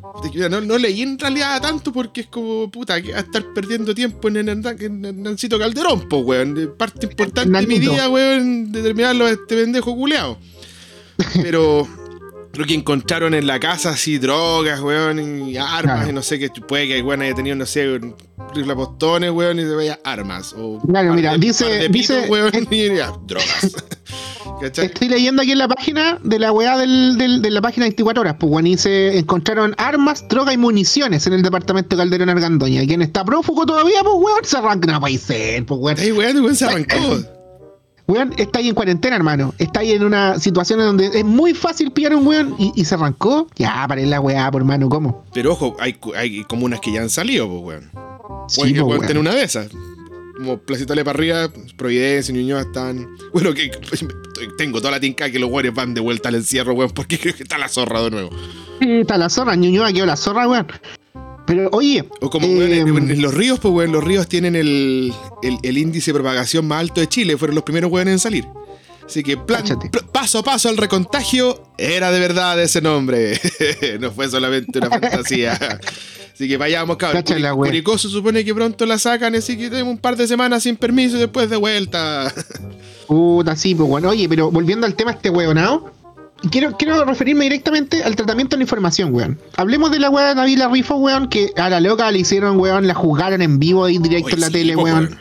No, 0.49 0.61
no 0.61 0.77
leí 0.77 1.01
en 1.01 1.17
realidad 1.19 1.61
tanto 1.61 1.91
porque 1.93 2.21
es 2.21 2.27
como, 2.27 2.69
puta, 2.71 3.01
que 3.01 3.11
va 3.11 3.17
a 3.17 3.21
estar 3.21 3.43
perdiendo 3.53 3.93
tiempo 3.95 4.27
en, 4.29 4.37
en, 4.49 4.63
en, 4.79 5.23
Nancito 5.23 5.57
Calderón, 5.59 6.07
pues, 6.09 6.23
weón. 6.25 6.73
Parte 6.77 7.05
importante 7.05 7.57
de 7.59 7.67
mi 7.67 7.79
día, 7.79 8.09
weón, 8.09 8.71
determinarlo 8.71 9.25
a 9.25 9.31
este 9.31 9.55
pendejo 9.55 9.95
culeado. 9.95 10.37
Pero. 11.41 11.87
Creo 12.55 12.65
que 12.67 12.73
encontraron 12.73 13.33
en 13.33 13.45
la 13.47 13.59
casa 13.59 13.91
así 13.91 14.17
drogas, 14.17 14.79
weón, 14.81 15.47
y 15.47 15.57
armas, 15.57 15.81
Claro. 15.83 16.09
y 16.09 16.13
no 16.13 16.21
sé 16.23 16.39
qué. 16.39 16.49
Puede 16.49 16.87
que 16.87 16.97
el 16.97 17.03
weón 17.03 17.21
haya 17.21 17.35
tenido, 17.35 17.55
no 17.55 17.65
sé, 17.65 17.87
un 17.93 18.15
rifle 18.53 18.73
a 18.73 18.75
postones, 18.75 19.29
weón, 19.31 19.59
y 19.59 19.63
se 19.63 19.75
vaya 19.75 19.99
armas. 20.03 20.53
O 20.57 20.79
Claro, 20.87 21.13
mira, 21.13 21.33
de- 21.33 21.37
dice- 21.39 21.65
de 21.65 21.89
dice- 21.89 22.25
weón, 22.29 22.51
y 22.71 22.95
ya, 22.95 23.11
drogas. 23.27 23.75
Estoy 24.61 25.09
leyendo 25.09 25.41
aquí 25.41 25.51
en 25.51 25.57
la 25.57 25.67
página 25.67 26.17
de 26.23 26.39
la 26.39 26.51
weá 26.51 26.77
del, 26.77 27.17
del- 27.17 27.41
de 27.41 27.51
la 27.51 27.61
página 27.61 27.85
24 27.85 28.21
horas, 28.21 28.35
pues, 28.39 28.51
weón, 28.51 28.67
y 28.67 28.77
se 28.77 29.17
encontraron 29.17 29.75
armas, 29.77 30.25
droga 30.29 30.53
y 30.53 30.57
municiones 30.57 31.27
en 31.27 31.33
el 31.33 31.41
departamento 31.41 31.95
de 31.95 32.01
Calderón 32.01 32.29
Argandoña. 32.29 32.81
Y 32.83 32.87
quien 32.87 33.01
está 33.01 33.25
prófugo 33.25 33.65
todavía, 33.65 34.01
pues, 34.01 34.15
weón, 34.17 34.43
se 34.45 34.57
arranca. 34.57 34.91
No 34.91 34.99
puede 35.01 35.17
ser, 35.17 35.65
pues, 35.65 35.79
weón. 35.79 36.17
Weón 36.17 36.55
se 36.55 36.65
arrancó. 36.65 37.34
Weón, 38.07 38.33
está 38.37 38.59
ahí 38.59 38.69
en 38.69 38.75
cuarentena, 38.75 39.15
hermano. 39.15 39.53
Está 39.57 39.79
ahí 39.79 39.91
en 39.91 40.03
una 40.03 40.39
situación 40.39 40.79
en 40.79 40.85
donde 40.85 41.07
es 41.07 41.25
muy 41.25 41.53
fácil 41.55 41.91
pillar 41.91 42.13
a 42.13 42.17
un 42.17 42.27
weón 42.27 42.55
y, 42.59 42.71
y 42.75 42.85
se 42.85 42.93
arrancó. 42.95 43.47
Ya, 43.55 43.83
paré 43.87 44.05
la 44.05 44.21
weá, 44.21 44.51
por 44.51 44.61
hermano, 44.61 44.89
¿cómo? 44.89 45.25
Pero 45.33 45.53
ojo, 45.53 45.75
hay, 45.79 45.97
hay 46.15 46.43
comunas 46.43 46.79
que 46.81 46.91
ya 46.91 47.01
han 47.01 47.09
salido, 47.09 47.47
pues, 47.49 47.61
weón. 47.63 47.91
Sí, 48.47 48.61
Puede 48.61 48.73
que 48.73 48.81
pues, 48.81 48.89
weón. 48.91 49.07
tener 49.07 49.19
una 49.19 49.33
de 49.33 49.43
esas. 49.43 49.69
Como 50.37 50.57
Placita 50.57 50.93
para 50.95 51.09
arriba, 51.11 51.49
Providencia, 51.77 52.33
Ñuñoa 52.33 52.61
están. 52.61 53.07
Bueno, 53.33 53.53
que 53.53 53.71
tengo 54.57 54.79
toda 54.79 54.91
la 54.91 54.99
tinca 54.99 55.31
que 55.31 55.39
los 55.39 55.49
weones 55.49 55.73
van 55.73 55.93
de 55.93 56.01
vuelta 56.01 56.29
al 56.29 56.35
encierro, 56.35 56.73
weón, 56.73 56.91
porque 56.91 57.17
creo 57.17 57.33
que 57.37 57.43
está 57.43 57.57
la 57.57 57.69
zorra 57.69 58.01
de 58.03 58.11
nuevo. 58.11 58.29
Sí, 58.79 58.99
Está 58.99 59.17
la 59.17 59.29
zorra, 59.29 59.55
Ñuñoa 59.55 59.91
quedó 59.93 60.05
la 60.05 60.17
zorra, 60.17 60.47
weón. 60.47 60.67
Pero, 61.45 61.69
oye. 61.71 62.03
O 62.21 62.29
como, 62.29 62.47
eh, 62.47 62.83
weón, 62.83 63.11
en, 63.11 63.21
los 63.21 63.33
ríos, 63.33 63.59
pues, 63.59 63.73
weón, 63.73 63.91
los 63.91 64.03
ríos 64.03 64.27
tienen 64.27 64.55
el, 64.55 65.13
el, 65.43 65.57
el 65.61 65.77
índice 65.77 66.11
de 66.11 66.15
propagación 66.15 66.67
más 66.67 66.79
alto 66.79 67.01
de 67.01 67.07
Chile, 67.07 67.37
fueron 67.37 67.55
los 67.55 67.63
primeros 67.63 67.91
weones 67.91 68.13
en 68.13 68.19
salir. 68.19 68.45
Así 69.05 69.21
que 69.21 69.37
plan, 69.37 69.63
paso 70.11 70.39
a 70.39 70.43
paso 70.43 70.67
al 70.67 70.77
recontagio 70.77 71.61
era 71.77 72.11
de 72.11 72.19
verdad 72.19 72.59
ese 72.61 72.81
nombre. 72.81 73.39
no 73.99 74.11
fue 74.11 74.29
solamente 74.29 74.79
una 74.79 74.89
fantasía. 74.89 75.57
Así 76.33 76.49
que 76.49 76.57
vayamos, 76.57 76.97
cabrón. 76.97 77.23
Curicó 77.55 77.97
se 77.97 78.09
supone 78.09 78.43
que 78.43 78.53
pronto 78.53 78.85
la 78.85 78.99
sacan, 78.99 79.35
así 79.35 79.55
que 79.55 79.69
tenemos 79.69 79.93
un 79.93 79.97
par 79.97 80.17
de 80.17 80.27
semanas 80.27 80.63
sin 80.63 80.75
permiso 80.75 81.15
y 81.15 81.21
después 81.21 81.49
de 81.49 81.55
vuelta. 81.55 82.29
Puta, 83.07 83.55
sí, 83.55 83.73
pues 83.73 83.87
bueno. 83.87 84.09
Oye, 84.09 84.27
pero 84.27 84.51
volviendo 84.51 84.85
al 84.85 84.95
tema 84.95 85.11
este 85.11 85.29
weonado, 85.29 85.93
quiero, 86.49 86.77
quiero 86.77 87.03
referirme 87.05 87.45
directamente 87.45 88.03
al 88.03 88.15
tratamiento 88.15 88.55
de 88.55 88.59
la 88.59 88.63
información, 88.63 89.13
weón. 89.13 89.39
Hablemos 89.57 89.91
de 89.91 89.99
la 89.99 90.09
weá 90.09 90.29
de 90.29 90.35
Navila 90.35 90.67
Rifo, 90.69 90.95
weón, 90.95 91.29
que 91.29 91.51
a 91.57 91.69
la 91.69 91.79
loca 91.79 92.11
le 92.11 92.19
hicieron, 92.19 92.59
weón, 92.59 92.87
la 92.87 92.93
juzgaron 92.93 93.41
en 93.41 93.59
vivo 93.59 93.85
ahí 93.85 93.97
directo 93.97 94.27
Oye, 94.27 94.35
en 94.35 94.41
la 94.41 94.47
sí, 94.47 94.53
tele, 94.53 94.73
po, 94.75 94.83
weón. 94.83 95.17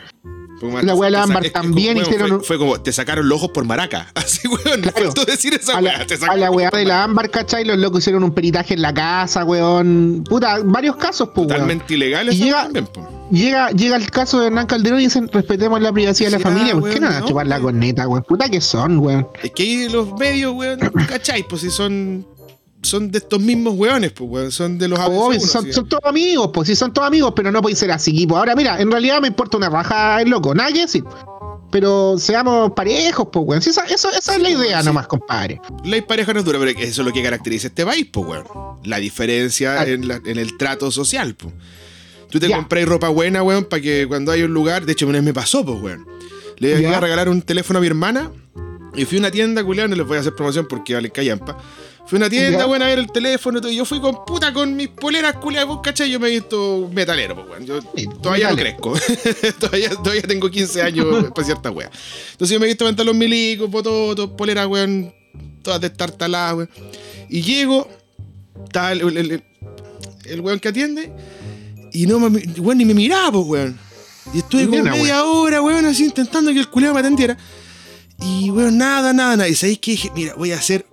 Como- 0.59 0.81
La 0.81 0.95
wea 0.95 1.09
de 1.11 1.17
Ámbar 1.17 1.49
también 1.49 1.95
como, 1.95 2.07
hicieron 2.07 2.29
Fue, 2.39 2.43
fue 2.45 2.57
como, 2.57 2.79
te 2.81 2.91
sacaron 2.93 3.27
los 3.27 3.37
ojos 3.39 3.51
por 3.51 3.65
maraca. 3.65 4.11
Así, 4.15 4.47
weón, 4.47 4.81
Claro. 4.81 5.05
faltó 5.05 5.25
decir 5.25 5.53
esa 5.53 5.77
A 5.77 5.81
la, 5.81 5.91
weá. 5.91 6.05
A 6.29 6.35
la 6.37 6.45
los 6.47 6.55
weá 6.55 6.69
de 6.71 6.85
la. 6.85 7.03
Ámbar, 7.03 7.29
¿cachai? 7.29 7.65
Los 7.65 7.77
locos 7.77 7.99
hicieron 8.01 8.23
un 8.23 8.33
peritaje 8.33 8.73
en 8.75 8.81
la 8.81 8.93
casa, 8.93 9.43
weón. 9.43 10.23
Puta, 10.27 10.59
varios 10.63 10.95
casos, 10.95 11.29
pues. 11.35 11.47
Totalmente 11.47 11.93
ilegal 11.93 12.27
Y 12.27 12.29
eso 12.35 12.45
llega- 12.45 12.63
también, 12.63 12.87
po. 12.87 13.09
Llega, 13.31 13.71
llega 13.71 13.95
el 13.95 14.11
caso 14.11 14.39
de 14.39 14.47
Hernán 14.47 14.67
Calderón 14.67 14.99
y 14.99 15.05
dicen, 15.05 15.27
respetemos 15.33 15.81
la 15.81 15.91
privacidad 15.91 16.29
de 16.29 16.37
la 16.37 16.43
familia. 16.43 16.73
ah, 16.75 16.79
¿Por 16.79 16.89
qué 16.91 16.99
no 16.99 17.07
van 17.07 17.15
a 17.15 17.19
no, 17.21 17.25
chupar 17.27 17.47
la 17.47 17.59
corneta, 17.59 18.07
weón? 18.07 18.23
Puta 18.23 18.47
que 18.49 18.61
son, 18.61 18.99
weón. 18.99 19.27
Es 19.41 19.51
que 19.51 19.89
los 19.89 20.13
medios, 20.13 20.53
weón, 20.53 20.79
¿cachai? 21.09 21.43
Pues 21.47 21.61
si 21.61 21.71
son. 21.71 22.25
Son 22.85 23.11
de 23.11 23.17
estos 23.17 23.39
mismos 23.39 23.73
weones, 23.75 24.11
pues, 24.11 24.29
weón. 24.29 24.51
Son 24.51 24.77
de 24.77 24.87
los 24.87 24.99
Obvio, 24.99 25.29
ABC1, 25.39 25.39
si 25.65 25.73
son, 25.73 25.89
todos 25.89 26.03
amigos, 26.05 26.49
pues 26.53 26.67
si 26.67 26.75
son 26.75 26.93
todos 26.93 27.07
amigos, 27.07 27.33
pero 27.35 27.51
no 27.51 27.61
puede 27.61 27.75
ser 27.75 27.91
así, 27.91 28.25
pues. 28.27 28.37
Ahora, 28.37 28.55
mira, 28.55 28.79
en 28.79 28.89
realidad 28.91 29.19
me 29.21 29.27
importa 29.27 29.57
una 29.57 29.69
raja 29.69 30.21
el 30.21 30.29
loco, 30.29 30.53
nada 30.55 30.71
que 30.71 30.79
decir. 30.81 31.03
Pero 31.71 32.17
seamos 32.17 32.71
parejos, 32.73 33.27
pues, 33.31 33.45
weón. 33.45 33.61
Si 33.61 33.71
esa, 33.71 33.83
eso- 33.85 34.09
esa 34.11 34.35
es 34.35 34.41
la 34.41 34.47
Sí, 34.49 34.53
idea 34.55 34.79
sí. 34.81 34.85
nomás, 34.85 35.07
compadre. 35.07 35.59
La 35.83 36.01
pareja 36.05 36.31
no 36.33 36.39
es 36.39 36.45
dura, 36.45 36.57
pero 36.59 36.71
eso 36.71 37.01
es 37.01 37.05
lo 37.05 37.11
que 37.11 37.21
caracteriza 37.21 37.67
este 37.67 37.85
país, 37.85 38.07
pues, 38.11 38.25
weón. 38.25 38.45
La 38.85 38.97
diferencia 38.97 39.81
Ah. 39.81 39.85
en, 39.85 40.07
la- 40.07 40.21
en 40.25 40.37
el 40.37 40.57
trato 40.57 40.89
social, 40.91 41.35
pues. 41.35 41.53
Tú 42.29 42.39
te 42.39 42.47
Ya. 42.49 42.57
compras 42.57 42.85
ropa 42.85 43.09
buena, 43.09 43.43
weón, 43.43 43.65
para 43.65 43.81
que 43.81 44.05
cuando 44.07 44.31
hay 44.31 44.43
un 44.43 44.53
lugar. 44.53 44.85
De 44.85 44.93
hecho, 44.93 45.05
una 45.05 45.17
vez 45.17 45.23
me 45.25 45.33
pasó, 45.33 45.65
pues, 45.65 45.81
weón. 45.81 46.05
Le 46.57 46.71
Ya. 46.71 46.79
iba 46.87 46.97
a 46.97 47.01
regalar 47.01 47.27
un 47.29 47.41
teléfono 47.41 47.79
a 47.79 47.81
mi 47.81 47.87
hermana 47.87 48.31
y 48.95 49.03
fui 49.05 49.17
a 49.17 49.19
una 49.21 49.31
tienda, 49.31 49.61
culiao, 49.63 49.87
no 49.89 49.95
les 49.95 50.07
voy 50.07 50.17
a 50.17 50.21
hacer 50.21 50.33
promoción 50.35 50.67
porque 50.69 50.93
vale 50.93 51.09
callampa. 51.09 51.57
Fui 52.07 52.17
a 52.17 52.19
una 52.19 52.29
tienda, 52.29 52.59
Ya. 52.59 52.67
weón, 52.67 52.81
a 52.83 52.85
ver 52.87 52.99
el 52.99 53.11
teléfono. 53.11 53.59
todo, 53.59 53.71
y 53.71 53.75
Yo 53.77 53.85
fui 53.85 53.99
con 53.99 54.23
puta 54.25 54.53
con 54.53 54.75
mis 54.75 54.89
poleras, 54.89 55.35
culiadas, 55.37 55.67
vos, 55.67 55.79
¿cachai? 55.83 56.09
Yo 56.11 56.19
me 56.19 56.27
he 56.27 56.31
visto 56.31 56.89
metalero, 56.93 57.35
pues, 57.35 57.47
weón. 57.49 57.65
Yo 57.65 57.79
Sí, 57.95 58.07
todavía 58.21 58.51
no 58.51 58.55
crezco. 58.55 58.93
todavía, 59.59 59.89
todavía 59.89 60.21
tengo 60.23 60.49
15 60.49 60.81
años 60.83 61.05
para 61.35 61.45
cierta 61.45 61.71
wea. 61.71 61.89
Entonces 62.31 62.53
yo 62.53 62.59
me 62.59 62.65
he 62.65 62.69
visto 62.69 62.85
pantalón 62.85 63.17
milicos, 63.17 63.69
bototos, 63.69 64.29
poleras, 64.31 64.67
weón, 64.67 65.13
todas 65.63 65.81
destartaladas, 65.81 66.55
weón. 66.55 66.69
Y 67.29 67.41
llego, 67.41 67.89
está 68.65 68.91
el, 68.91 69.01
el, 69.01 69.17
el- 69.31 69.43
el 70.25 70.41
weón 70.41 70.59
que 70.59 70.67
atiende, 70.69 71.11
y 71.93 72.05
no 72.07 72.19
me, 72.19 72.39
weón, 72.59 72.77
ni 72.77 72.85
me 72.85 72.93
miraba, 72.93 73.31
pues, 73.31 73.45
weón. 73.47 73.79
Y 74.33 74.39
estuve 74.39 74.67
como 74.67 74.83
media 74.83 75.23
hora, 75.23 75.61
weón, 75.61 75.85
así 75.85 76.05
intentando 76.05 76.51
que 76.51 76.59
el 76.59 76.67
culiao 76.69 76.93
me 76.93 76.99
atendiera. 76.99 77.37
Y, 78.19 78.49
weón, 78.51 78.77
nada, 78.77 79.11
nada, 79.13 79.35
nada. 79.35 79.49
Y 79.49 79.55
sabéis 79.55 79.79
que 79.79 79.91
dije, 79.91 80.11
mira, 80.15 80.33
voy 80.35 80.51
a 80.51 80.57
hacer, 80.57 80.85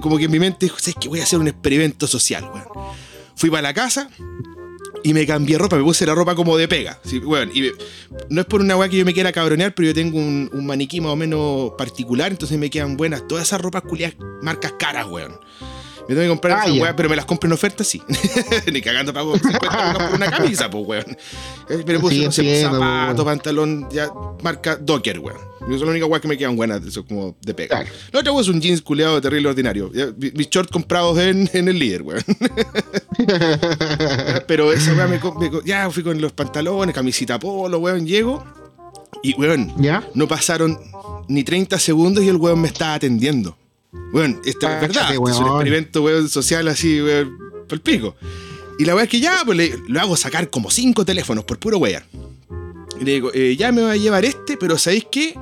como 0.00 0.18
que 0.18 0.24
en 0.24 0.30
mi 0.30 0.38
mente 0.38 0.66
dijo, 0.66 0.78
sabéis 0.78 0.96
que 1.00 1.08
voy 1.08 1.20
a 1.20 1.24
hacer 1.24 1.38
un 1.38 1.48
experimento 1.48 2.06
social, 2.06 2.44
weón. 2.44 2.94
Fui 3.36 3.50
para 3.50 3.62
la 3.62 3.74
casa 3.74 4.08
y 5.02 5.12
me 5.12 5.26
cambié 5.26 5.58
ropa, 5.58 5.76
me 5.76 5.82
puse 5.82 6.06
la 6.06 6.14
ropa 6.14 6.34
como 6.34 6.56
de 6.56 6.68
pega. 6.68 6.98
Sí, 7.04 7.18
weón, 7.18 7.50
y 7.54 7.70
no 8.28 8.40
es 8.40 8.46
por 8.46 8.60
una 8.60 8.76
weá 8.76 8.88
que 8.88 8.96
yo 8.96 9.04
me 9.04 9.12
quiera 9.12 9.32
cabronear, 9.32 9.74
pero 9.74 9.88
yo 9.88 9.94
tengo 9.94 10.18
un, 10.18 10.50
un 10.52 10.66
maniquí 10.66 11.00
más 11.00 11.12
o 11.12 11.16
menos 11.16 11.72
particular, 11.76 12.30
entonces 12.30 12.58
me 12.58 12.70
quedan 12.70 12.96
buenas 12.96 13.26
todas 13.26 13.44
esas 13.44 13.60
ropas 13.60 13.82
culiadas, 13.82 14.16
marcas 14.42 14.74
caras, 14.78 15.06
weón. 15.06 15.38
Me 16.08 16.14
tengo 16.14 16.22
que 16.22 16.28
comprar 16.28 16.58
Ah, 16.60 16.64
esas 16.66 16.78
weas, 16.78 16.94
pero 16.96 17.08
me 17.08 17.16
las 17.16 17.24
compro 17.24 17.48
en 17.48 17.52
oferta, 17.54 17.82
sí. 17.84 18.02
Ni 18.72 18.80
cagando 18.82 19.12
pago 19.12 19.36
50 19.38 19.92
lucas 19.92 20.06
por 20.08 20.14
una 20.16 20.30
camisa, 20.30 20.70
pues, 20.70 20.84
weón. 20.86 21.16
Eh, 21.70 21.82
Pero 21.86 22.00
puse, 22.00 22.14
Sí, 22.16 22.24
no 22.24 22.32
sé, 22.32 22.42
entiendo, 22.42 22.78
zapato, 22.78 23.22
weón. 23.22 23.26
pantalón, 23.38 23.88
ya, 23.90 24.08
marca 24.42 24.76
Docker, 24.76 25.18
weón. 25.18 25.38
Yo 25.60 25.78
son 25.78 25.86
las 25.86 25.90
únicas 25.92 26.08
weas 26.10 26.20
que 26.20 26.28
me 26.28 26.36
quedan 26.36 26.56
buenas, 26.56 26.84
eso 26.84 27.06
como 27.06 27.36
de 27.40 27.54
pega. 27.54 27.80
Claro. 27.80 27.90
La 28.12 28.20
otra 28.20 28.32
wea 28.32 28.42
es 28.42 28.48
un 28.48 28.60
jeans 28.60 28.82
culeado 28.82 29.18
terrible 29.20 29.48
ordinario. 29.48 29.90
Mis 30.34 30.50
shorts 30.50 30.70
comprados 30.70 31.18
en, 31.18 31.48
en 31.54 31.68
el 31.68 31.78
líder, 31.78 32.02
weón. 32.02 32.22
Pero 34.46 34.72
esa 34.72 34.92
weá 34.94 35.06
me, 35.06 35.20
Ya 35.64 35.90
fui 35.90 36.02
con 36.02 36.20
los 36.20 36.32
pantalones, 36.32 36.94
camisita 36.94 37.38
polo, 37.38 37.78
weón, 37.78 38.06
llego. 38.06 38.44
Y, 39.22 39.34
weón, 39.40 39.72
¿Ya? 39.82 40.06
no 40.14 40.28
pasaron 40.28 40.78
ni 41.28 41.44
30 41.44 41.78
segundos 41.78 42.22
y 42.24 42.28
el 42.28 42.36
weón 42.36 42.60
me 42.60 42.68
estaba 42.68 42.94
atendiendo. 42.94 43.56
Weón, 44.12 44.40
esto 44.44 44.68
es 44.68 44.80
verdad. 44.80 45.10
esto 45.10 45.28
Es 45.28 45.38
un 45.38 45.46
experimento, 45.46 46.02
weón, 46.02 46.28
social 46.28 46.68
así, 46.68 47.00
weón, 47.00 47.36
por 47.68 47.76
el 47.76 47.80
pico. 47.80 48.16
Y 48.78 48.84
la 48.84 48.94
weá 48.94 49.04
es 49.04 49.10
que 49.10 49.20
ya, 49.20 49.42
pues 49.44 49.56
le, 49.56 49.78
lo 49.88 50.00
hago 50.00 50.16
sacar 50.16 50.50
como 50.50 50.70
cinco 50.70 51.04
teléfonos 51.04 51.44
por 51.44 51.58
puro 51.58 51.78
wear. 51.78 52.04
Y 53.00 53.04
le 53.04 53.12
digo, 53.12 53.30
eh, 53.32 53.56
ya 53.56 53.72
me 53.72 53.82
va 53.82 53.92
a 53.92 53.96
llevar 53.96 54.24
este, 54.24 54.56
pero 54.56 54.78
¿sabéis 54.78 55.06
qué? 55.10 55.34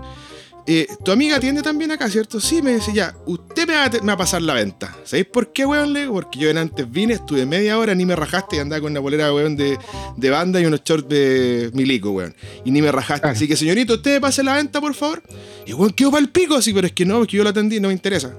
Eh, 0.66 0.86
tu 1.04 1.10
amiga 1.10 1.36
atiende 1.36 1.60
también 1.60 1.90
acá, 1.90 2.08
¿cierto? 2.08 2.38
Sí, 2.40 2.62
me 2.62 2.74
dice, 2.74 2.92
ya, 2.94 3.16
usted 3.26 3.66
me 3.66 3.74
va, 3.74 3.86
a, 3.86 3.90
me 3.90 3.98
va 4.06 4.12
a 4.12 4.16
pasar 4.16 4.42
la 4.42 4.54
venta. 4.54 4.96
¿Sabéis 5.04 5.26
por 5.26 5.52
qué, 5.52 5.66
weón? 5.66 5.92
Le 5.92 6.06
porque 6.08 6.38
yo 6.38 6.50
en 6.50 6.58
antes 6.58 6.88
vine, 6.88 7.14
estuve 7.14 7.44
media 7.46 7.78
hora, 7.78 7.94
ni 7.96 8.04
me 8.06 8.14
rajaste 8.14 8.56
y 8.56 8.58
andaba 8.60 8.80
con 8.80 8.92
una 8.92 9.00
bolera, 9.00 9.34
weón, 9.34 9.56
de, 9.56 9.76
de 10.16 10.30
banda 10.30 10.60
y 10.60 10.66
unos 10.66 10.82
shorts 10.84 11.08
de 11.08 11.70
milico, 11.74 12.10
weón. 12.12 12.34
Y 12.64 12.70
ni 12.70 12.80
me 12.80 12.92
rajaste. 12.92 13.22
Claro. 13.22 13.36
Así 13.36 13.48
que, 13.48 13.56
señorito, 13.56 13.94
usted 13.94 14.14
me 14.14 14.20
pase 14.20 14.44
la 14.44 14.54
venta, 14.54 14.80
por 14.80 14.94
favor. 14.94 15.22
Y, 15.66 15.72
weón, 15.72 15.92
quedó 15.92 16.12
para 16.12 16.22
el 16.22 16.30
pico, 16.30 16.54
así, 16.54 16.72
pero 16.72 16.86
es 16.86 16.92
que 16.92 17.04
no, 17.04 17.18
porque 17.18 17.36
yo 17.36 17.42
la 17.44 17.50
atendí, 17.50 17.80
no 17.80 17.88
me 17.88 17.94
interesa. 17.94 18.32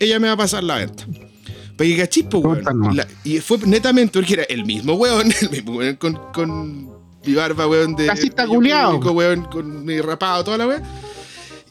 Ella 0.00 0.18
me 0.18 0.26
va 0.26 0.34
a 0.34 0.36
pasar 0.38 0.64
la 0.64 0.76
venta. 0.76 1.04
Pero 1.76 1.90
que 1.90 1.96
cachispo, 1.96 2.38
weón. 2.38 2.64
La- 2.96 3.06
y 3.22 3.38
fue 3.38 3.58
netamente 3.66 4.18
porque 4.18 4.34
era 4.34 4.42
el 4.44 4.64
mismo 4.64 4.94
weón, 4.94 5.30
el 5.42 5.50
mismo 5.50 5.76
weón 5.76 5.94
con, 5.96 6.14
con 6.32 6.88
mi 7.24 7.34
barba, 7.34 7.68
weón, 7.68 7.94
de. 7.94 8.06
Culiao. 8.48 8.92
público, 8.94 9.12
weón, 9.12 9.44
con 9.44 9.84
mi 9.84 10.00
rapado, 10.00 10.42
toda 10.42 10.58
la 10.58 10.66
weón. 10.66 10.82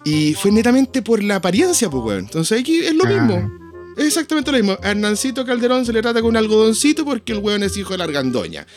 Y 0.05 0.33
fue 0.35 0.51
netamente 0.51 1.01
por 1.01 1.21
la 1.23 1.37
apariencia, 1.37 1.89
pues, 1.89 2.03
weón. 2.03 2.19
Entonces 2.21 2.59
aquí 2.61 2.77
es 2.77 2.93
lo 2.95 3.03
Ah. 3.05 3.09
mismo. 3.09 3.51
Es 3.97 4.05
exactamente 4.07 4.51
lo 4.51 4.57
mismo. 4.57 4.77
A 4.83 4.91
Hernancito 4.91 5.45
Calderón 5.45 5.85
se 5.85 5.91
le 5.93 6.01
trata 6.01 6.21
con 6.21 6.29
un 6.31 6.37
algodoncito 6.37 7.03
porque 7.05 7.31
el 7.33 7.39
weón 7.39 7.63
es 7.63 7.75
hijo 7.77 7.91
de 7.91 7.97
la 7.97 8.03
argandoña. 8.03 8.67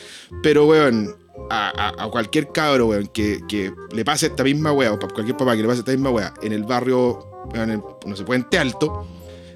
Pero, 0.41 0.65
weón, 0.65 1.15
a, 1.49 1.69
a- 1.69 2.03
a 2.05 2.07
cualquier 2.09 2.51
cabro, 2.51 2.87
weón, 2.87 3.07
que, 3.07 3.41
que 3.47 3.71
le 3.91 4.03
pase 4.05 4.27
esta 4.27 4.43
misma 4.43 4.71
weá, 4.71 4.91
o 4.91 4.95
a 4.95 4.99
cualquier 4.99 5.37
papá 5.37 5.55
que 5.55 5.61
le 5.61 5.67
pase 5.67 5.79
esta 5.79 5.91
misma 5.91 6.09
weá, 6.09 6.33
en 6.41 6.51
el 6.53 6.63
barrio, 6.63 7.19
weón, 7.53 7.69
en- 7.71 7.83
no 8.05 8.15
sé, 8.15 8.23
Puente 8.23 8.57
Alto, 8.57 9.05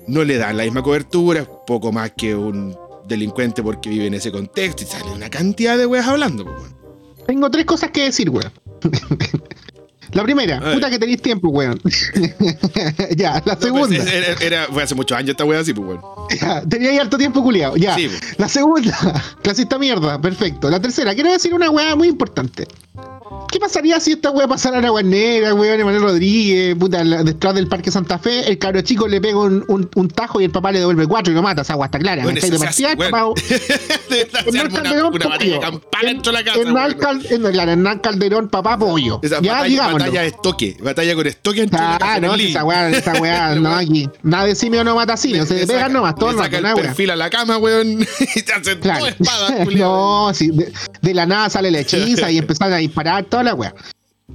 no 0.07 0.23
le 0.23 0.37
dan 0.37 0.57
la 0.57 0.63
misma 0.63 0.83
cobertura, 0.83 1.41
es 1.41 1.47
poco 1.65 1.91
más 1.91 2.11
que 2.15 2.35
un 2.35 2.75
delincuente 3.07 3.63
porque 3.63 3.89
vive 3.89 4.07
en 4.07 4.13
ese 4.15 4.31
contexto 4.31 4.83
y 4.83 4.85
sale 4.85 5.11
una 5.11 5.29
cantidad 5.29 5.77
de 5.77 5.85
weas 5.85 6.07
hablando, 6.07 6.43
pues, 6.43 6.55
weón. 6.57 6.75
Tengo 7.25 7.49
tres 7.49 7.65
cosas 7.65 7.89
que 7.91 8.03
decir, 8.03 8.29
weón. 8.29 8.51
La 10.13 10.23
primera, 10.23 10.59
ver. 10.59 10.75
puta 10.75 10.89
que 10.89 10.99
tenéis 10.99 11.21
tiempo, 11.21 11.49
weón. 11.49 11.79
ya, 13.15 13.41
la 13.45 13.55
No, 13.55 13.61
segunda. 13.61 13.97
pues, 13.97 14.13
era, 14.13 14.35
era- 14.41 14.65
fue 14.71 14.83
hace 14.83 14.95
muchos 14.95 15.17
años 15.17 15.31
esta 15.31 15.45
wea 15.45 15.59
así, 15.59 15.73
pues, 15.73 15.87
weón. 15.87 16.01
Ya, 16.39 16.61
tenía 16.61 16.91
ahí 16.91 16.97
harto 16.99 17.17
tiempo 17.17 17.41
culiado. 17.43 17.75
Ya. 17.75 17.95
Sí, 17.95 18.07
po. 18.07 18.15
La 18.37 18.47
segunda, 18.47 19.23
clasista 19.41 19.77
mierda, 19.77 20.19
perfecto. 20.21 20.69
La 20.69 20.79
tercera, 20.79 21.13
quiero 21.13 21.31
decir 21.31 21.53
una 21.53 21.69
weá 21.69 21.95
muy 21.95 22.07
importante. 22.07 22.67
¿Qué 23.51 23.59
pasaría 23.59 23.99
si 23.99 24.13
esta 24.13 24.31
weá 24.31 24.47
pasara 24.47 24.79
a 24.79 24.81
la 24.81 24.89
Guarnera, 24.89 25.53
weón, 25.53 25.79
Emanuel 25.79 26.01
Rodríguez, 26.03 26.75
puta, 26.75 27.03
la- 27.03 27.23
detrás 27.23 27.53
del 27.53 27.67
Parque 27.67 27.91
Santa 27.91 28.17
Fe? 28.17 28.49
El 28.49 28.57
cabro 28.57 28.81
chico 28.81 29.07
le 29.07 29.21
pega 29.21 29.37
un, 29.37 29.63
un- 29.67 29.89
un 29.95 30.07
tajo 30.09 30.41
y 30.41 30.45
el 30.45 30.51
papá 30.51 30.71
le 30.71 30.79
devuelve 30.79 31.05
cuatro 31.07 31.31
y 31.31 31.35
lo 31.35 31.43
mata. 31.43 31.61
Esa 31.61 31.73
agua 31.73 31.85
está 31.87 31.99
clara. 31.99 32.23
Bueno, 32.23 32.39
de 32.41 32.57
partida, 32.57 32.89
hace, 32.91 32.97
papá, 32.97 33.25
weón. 33.25 33.35
De 34.09 34.17
verdad, 34.25 34.45
se 34.51 34.59
arma 34.59 34.79
una, 34.79 35.07
una 35.07 35.27
batalla 35.27 35.59
campal 35.59 36.01
dentro 36.05 36.31
de 36.31 36.37
la 36.39 36.43
casa, 36.43 36.59
Hernán, 36.59 36.75
weón. 36.75 36.97
Cal- 36.99 37.25
Hernán- 37.29 37.69
Hernán 37.69 37.99
Calderón, 37.99 38.49
papá 38.49 38.77
pollo. 38.77 39.19
Esa 39.21 39.39
ya, 39.41 39.63
digámoslo. 39.63 40.02
Batalla 40.05 40.21
de 40.21 40.27
estoque, 40.27 40.77
batalla 40.81 41.15
con 41.15 41.27
estoque 41.27 41.69
Ah, 41.71 42.19
no, 42.21 42.35
esa 42.35 42.63
weá, 42.63 42.89
esa 42.89 43.13
weá, 43.13 43.55
no 43.59 43.73
aquí. 43.75 44.09
Nada 44.21 44.45
de 44.45 44.55
simio 44.55 44.83
no 44.83 44.95
mata 44.95 45.17
simio, 45.17 45.45
se 45.45 45.65
pegan 45.67 45.93
nomás, 45.93 46.15
todo 46.15 46.37
saca 46.37 46.57
el 46.57 46.73
perfil 46.75 47.11
a 47.11 47.15
la 47.15 47.29
cama, 47.29 47.57
weón, 47.57 48.01
y 48.35 48.41
te 48.41 48.53
hacen 48.53 48.79
Claro. 48.79 49.05
culiao. 49.63 50.27
no, 50.27 50.33
sí, 50.33 50.49
de, 50.51 50.71
de 51.01 51.13
la 51.13 51.25
nada 51.25 51.49
sale 51.49 51.71
la 51.71 51.79
hechiza 51.79 52.29
y 52.31 52.37
empezaron 52.37 52.73
a 52.73 52.77
disparar 52.77 53.23
toda 53.25 53.43
la 53.43 53.53
weá. 53.53 53.73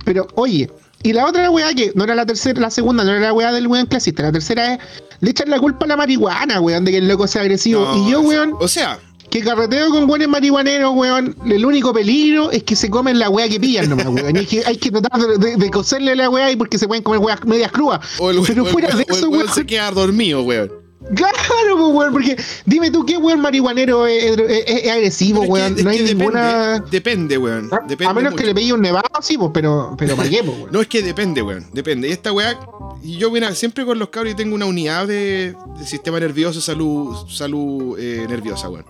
Pero, 0.05 0.27
oye, 0.35 0.71
y 1.03 1.13
la 1.13 1.27
otra 1.27 1.51
weá 1.51 1.73
que 1.75 1.93
no 1.95 2.05
era 2.05 2.15
la 2.15 2.27
tercera, 2.27 2.61
la 2.61 2.71
segunda, 2.71 3.05
no 3.05 3.11
era 3.13 3.21
la 3.21 3.33
weá 3.33 3.53
del 3.53 3.67
weón 3.67 3.87
clasista, 3.87 4.23
la 4.23 4.33
tercera 4.33 4.75
es 4.75 4.79
le 5.21 5.31
echan 5.31 5.51
la 5.51 5.59
culpa 5.59 5.85
a 5.85 5.89
la 5.89 5.97
marihuana, 5.97 6.61
weón, 6.61 6.85
de 6.85 6.93
que 6.93 6.99
el 6.99 7.09
loco 7.09 7.27
sea 7.27 7.43
agresivo. 7.43 7.85
No, 7.85 8.07
y 8.09 8.13
yo, 8.13 8.21
weón, 8.21 8.55
O 8.61 8.69
sea, 8.69 8.99
que 9.31 9.41
carreteo 9.43 9.91
con 9.91 10.07
buenos 10.07 10.29
marihuaneros, 10.29 10.93
weón, 10.95 11.37
el 11.47 11.65
único 11.65 11.93
peligro 11.93 12.51
es 12.51 12.63
que 12.63 12.75
se 12.77 12.89
comen 12.91 13.19
la 13.19 13.29
weá 13.31 13.49
que 13.49 13.61
pillan 13.61 13.89
nomás, 13.91 14.07
weón. 14.09 14.37
Y 14.37 14.41
es 14.41 14.49
que 14.49 14.63
hay 14.65 14.77
que 14.77 14.91
tratar 14.91 15.21
de, 15.21 15.39
de- 15.39 15.57
de 15.57 15.71
coserle 15.71 16.15
la 16.17 16.31
weá 16.31 16.51
y 16.51 16.57
porque 16.57 16.79
se 16.79 16.87
pueden 16.89 17.03
comer 17.03 17.21
weas 17.21 17.45
medias 17.45 17.71
crudas. 17.73 18.01
o 18.19 18.31
el, 18.31 18.41
Pero 18.47 18.63
o 18.65 18.67
el- 18.67 18.73
fuera 18.73 18.95
de 18.95 19.05
eso, 19.09 19.29
weón 19.29 19.43
weón. 19.45 19.55
se 19.55 19.67
queda 19.67 19.91
dormido, 19.91 20.43
weón. 20.43 20.73
Claro, 21.15 21.77
pues, 21.79 21.95
weón, 21.95 22.13
porque 22.13 22.37
dime 22.67 22.91
tú, 22.91 23.07
¿qué 23.07 23.17
weón 23.17 23.41
marihuanero 23.41 24.07
es, 24.07 24.25
es- 24.25 24.39
es- 24.67 24.85
es 24.85 24.91
agresivo, 24.91 25.41
Pero 25.43 25.57
es 25.57 25.63
weón? 25.63 25.75
que- 25.77 25.83
no 25.85 25.91
hay 25.91 25.99
que 25.99 26.15
ninguna. 26.15 26.79
Depende, 26.91 27.39
weón. 27.39 27.69
A- 27.73 27.81
Depende 27.87 28.11
a 28.11 28.15
menos 28.15 28.35
que 28.35 28.45
le 28.45 28.55
pegue 28.55 28.73
un 28.73 28.81
nevado, 28.83 29.09
sí, 29.23 29.39
pues, 29.39 29.51
pero, 29.55 29.95
pero 29.97 30.17
¿para 30.17 30.29
qué, 30.29 30.43
pues, 30.45 30.57
weón? 30.59 30.71
No, 30.73 30.81
es 30.81 30.89
que 30.89 31.03
depende, 31.03 31.41
weón. 31.43 31.67
Depende. 31.73 32.09
Y 32.09 32.13
esta 32.13 32.33
weá, 32.33 32.59
yo, 33.03 33.31
mira, 33.31 33.55
siempre 33.55 33.85
con 33.87 33.99
los 33.99 34.09
cabros 34.09 34.35
tengo 34.37 34.55
una 34.55 34.67
unidad 34.67 35.07
de, 35.07 35.55
de 35.79 35.87
sistema 35.87 36.19
nervioso, 36.19 36.61
salud, 36.61 37.17
salud 37.29 37.97
eh, 37.99 38.27
nerviosa, 38.29 38.69
weón. 38.69 38.85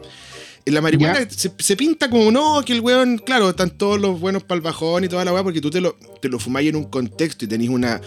La 0.70 0.80
marihuana 0.80 1.28
se, 1.28 1.52
se 1.58 1.76
pinta 1.76 2.10
como 2.10 2.30
no, 2.30 2.62
que 2.64 2.72
el 2.72 2.80
weón, 2.80 3.18
claro, 3.18 3.50
están 3.50 3.70
todos 3.70 4.00
los 4.00 4.20
buenos 4.20 4.42
para 4.42 4.56
el 4.56 4.62
bajón 4.62 5.04
y 5.04 5.08
toda 5.08 5.24
la 5.24 5.32
weá, 5.32 5.42
porque 5.42 5.60
tú 5.60 5.70
te 5.70 5.80
lo, 5.80 5.96
te 6.20 6.28
lo 6.28 6.38
fumáis 6.38 6.68
en 6.68 6.76
un 6.76 6.84
contexto 6.84 7.44
y 7.44 7.48
tenés 7.48 7.68
una, 7.68 8.00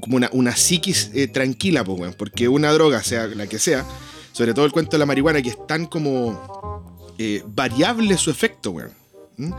como 0.00 0.16
una, 0.16 0.28
una 0.32 0.56
psiquis 0.56 1.10
eh, 1.14 1.28
tranquila, 1.28 1.84
pues, 1.84 2.00
weón. 2.00 2.14
Porque 2.14 2.48
una 2.48 2.72
droga, 2.72 3.02
sea 3.02 3.26
la 3.26 3.46
que 3.46 3.58
sea, 3.58 3.86
sobre 4.32 4.54
todo 4.54 4.64
el 4.64 4.72
cuento 4.72 4.92
de 4.92 4.98
la 4.98 5.06
marihuana, 5.06 5.42
que 5.42 5.50
es 5.50 5.66
tan 5.66 5.86
como 5.86 7.14
eh, 7.18 7.42
variable 7.46 8.16
su 8.16 8.30
efecto, 8.30 8.70
weón. 8.70 8.92
¿Mm? 9.36 9.52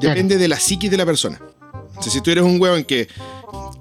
Depende 0.00 0.38
de 0.38 0.48
la 0.48 0.58
psiquis 0.58 0.90
de 0.90 0.96
la 0.96 1.06
persona. 1.06 1.40
O 1.96 2.02
sea, 2.02 2.12
si 2.12 2.20
tú 2.20 2.30
eres 2.30 2.44
un 2.44 2.60
weón 2.60 2.84
que, 2.84 3.08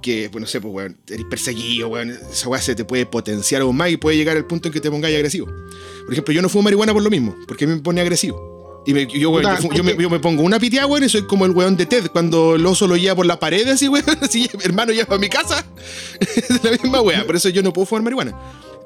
que 0.02 0.30
pues 0.32 0.42
no 0.42 0.48
sé, 0.48 0.60
pues 0.62 0.74
weón, 0.74 0.98
eres 1.08 1.26
perseguido, 1.30 1.88
weón, 1.90 2.10
esa 2.10 2.50
weá 2.50 2.62
se 2.62 2.76
te 2.76 2.84
puede 2.86 3.06
potenciar 3.06 3.62
aún 3.62 3.76
más 3.78 3.90
y 3.90 3.98
puede 3.98 4.18
llegar 4.18 4.36
al 4.38 4.46
punto 4.46 4.68
en 4.68 4.74
que 4.74 4.82
te 4.82 4.92
pongáis 4.92 5.16
agresivo. 5.16 5.48
Por 5.48 6.12
ejemplo, 6.14 6.34
yo 6.34 6.42
no 6.42 6.50
fumo 6.50 6.64
marihuana 6.64 6.94
por 6.94 7.02
lo 7.04 7.10
mismo, 7.10 7.36
porque 7.48 7.66
me 7.68 7.78
pone 7.78 8.02
agresivo. 8.02 8.84
Y 8.86 8.94
me- 8.94 9.08
yo, 9.08 9.30
weón, 9.30 9.46
yo, 9.62 9.70
yo 9.74 9.84
me, 9.84 9.96
yo 9.96 10.10
me 10.10 10.20
pongo 10.20 10.42
una 10.44 10.60
pitiá, 10.60 10.86
weón, 10.86 11.06
y 11.06 11.10
soy 11.10 11.22
como 11.26 11.46
el 11.46 11.52
weón 11.52 11.78
de 11.78 11.86
Ted, 11.86 12.08
cuando 12.12 12.56
el 12.56 12.66
oso 12.66 12.86
lo 12.86 12.98
lleva 12.98 13.16
por 13.16 13.26
las 13.26 13.38
paredes, 13.38 13.68
así, 13.76 13.88
weón, 13.88 14.04
así, 14.22 14.50
hermano, 14.62 14.92
lleva 14.92 15.16
a 15.16 15.20
mi 15.20 15.30
casa. 15.30 15.66
es 16.20 16.64
la 16.64 16.72
misma 16.72 17.00
weá, 17.02 17.26
por 17.26 17.38
eso 17.38 17.48
yo 17.50 17.64
no 17.64 17.72
puedo 17.72 17.86
fumar 17.86 18.04
marihuana. 18.04 18.38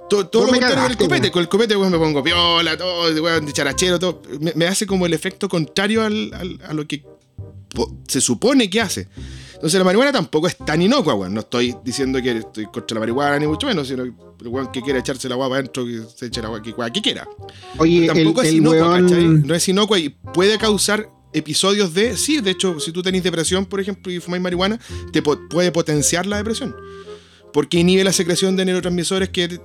Todo, 0.07 0.27
todo 0.27 0.43
Vos 0.43 0.51
lo 0.51 0.59
contrario 0.59 0.83
con 0.83 0.91
el 0.91 0.97
copete. 0.97 1.21
weón. 1.21 1.31
Con 1.33 1.41
el 1.41 1.49
copete, 1.49 1.75
weón, 1.75 1.91
me 1.91 1.97
pongo 1.97 2.23
piola, 2.23 2.77
todo, 2.77 3.23
weón, 3.23 3.45
de 3.45 3.51
charachero, 3.53 3.97
todo. 3.97 4.21
Me, 4.39 4.53
me 4.55 4.67
hace 4.67 4.85
como 4.85 5.07
el 5.07 5.13
efecto 5.13 5.49
contrario 5.49 6.03
al- 6.03 6.31
al- 6.33 6.61
a 6.67 6.73
lo 6.73 6.87
que 6.87 7.03
se 8.07 8.21
supone 8.21 8.69
que 8.69 8.79
hace. 8.81 9.07
Entonces 9.57 9.77
la 9.79 9.83
marihuana 9.83 10.11
tampoco 10.11 10.47
es 10.47 10.55
tan 10.57 10.81
inocua, 10.81 11.15
weón. 11.15 11.33
No 11.33 11.39
estoy 11.41 11.75
diciendo 11.83 12.21
que 12.21 12.37
estoy 12.37 12.65
contra 12.67 12.95
la 12.95 12.99
marihuana, 13.01 13.39
ni 13.39 13.47
mucho 13.47 13.65
menos, 13.67 13.87
sino 13.87 14.03
que 14.03 14.11
el 14.41 14.47
weón 14.47 14.71
que 14.71 14.81
quiera 14.81 14.99
echarse 14.99 15.27
la 15.27 15.35
guapa 15.35 15.55
adentro, 15.55 15.83
que 15.85 16.01
se 16.15 16.27
eche 16.27 16.41
la 16.41 16.49
guapa 16.49 16.91
que, 16.91 17.01
quiera. 17.01 17.27
Oye, 17.79 18.05
el, 18.05 18.13
Tampoco 18.13 18.41
es 18.43 18.49
el 18.49 18.55
inocua, 18.57 19.01
¿cachai? 19.01 19.17
weón. 19.19 19.43
No 19.47 19.55
es 19.55 19.67
inocua 19.67 19.97
y 19.99 20.09
puede 20.09 20.57
causar 20.59 21.09
episodios 21.33 21.93
de. 21.93 22.15
Sí, 22.17 22.39
de 22.39 22.51
hecho, 22.51 22.79
si 22.79 22.91
tú 22.91 23.01
tenés 23.01 23.23
depresión, 23.23 23.65
por 23.65 23.79
ejemplo, 23.79 24.11
y 24.11 24.19
fumáis 24.19 24.43
marihuana, 24.43 24.79
te 25.11 25.21
po- 25.23 25.39
puede 25.49 25.71
potenciar 25.71 26.25
la 26.27 26.37
depresión. 26.37 26.75
Porque 27.51 27.79
inhibe 27.79 28.03
la 28.03 28.13
secreción 28.13 28.55
de 28.55 28.65
neurotransmisores 28.65 29.29
que, 29.29 29.47
te- 29.47 29.61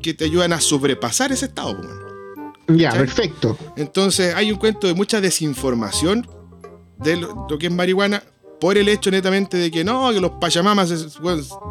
que 0.00 0.14
te 0.14 0.26
ayudan 0.26 0.52
a 0.52 0.60
sobrepasar 0.60 1.32
ese 1.32 1.46
estado, 1.46 1.76
po, 1.76 1.82
weón. 1.86 2.78
Ya, 2.78 2.92
perfecto. 2.92 3.58
Entonces 3.76 4.34
hay 4.34 4.52
un 4.52 4.58
cuento 4.58 4.86
de 4.86 4.94
mucha 4.94 5.20
desinformación 5.20 6.28
de 6.98 7.16
lo, 7.16 7.46
lo 7.48 7.58
que 7.58 7.66
es 7.66 7.72
marihuana 7.72 8.22
por 8.60 8.76
el 8.76 8.88
hecho 8.88 9.10
netamente 9.10 9.56
de 9.56 9.70
que 9.70 9.84
no, 9.84 10.10
que 10.12 10.20
los 10.20 10.32
pachamamas 10.40 10.88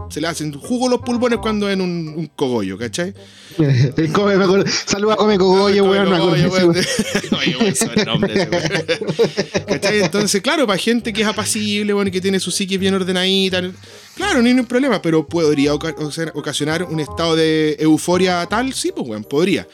se, 0.10 0.22
le 0.22 0.28
hacen 0.28 0.54
jugo 0.54 0.88
los 0.88 1.02
pulmones 1.02 1.40
cuando 1.40 1.70
en 1.70 1.82
un, 1.82 2.14
un 2.16 2.28
cogollo, 2.36 2.78
¿cachai? 2.78 3.14
Come, 4.14 4.66
Saluda 4.86 5.16
Come 5.16 5.38
Cogollo, 5.38 5.84
weón. 5.86 6.14
Oye, 6.32 6.48
weón, 6.48 6.76
ese. 7.68 7.90
¿Cachai? 9.68 10.02
Entonces, 10.02 10.42
claro, 10.42 10.66
para 10.68 10.78
gente 10.80 11.12
que 11.12 11.22
es 11.22 11.28
apacible, 11.28 11.94
bueno, 11.94 12.12
que 12.12 12.22
tiene 12.22 12.40
su 12.40 12.52
psique 12.52 12.78
bien 12.78 12.94
ordenadita, 12.94 13.62
claro, 14.16 14.40
no 14.42 14.48
hay 14.48 14.54
ningún 14.54 14.66
problema, 14.68 15.02
pero 15.02 15.28
podría 15.28 15.74
oca- 15.74 15.96
oca- 15.98 16.32
ocasionar 16.36 16.84
un 16.84 17.00
estado 17.00 17.36
de 17.36 17.76
euforia 17.80 18.46
tal, 18.46 18.74
sí, 18.74 18.92
pues, 18.96 19.08
weón, 19.08 19.24
podría. 19.24 19.68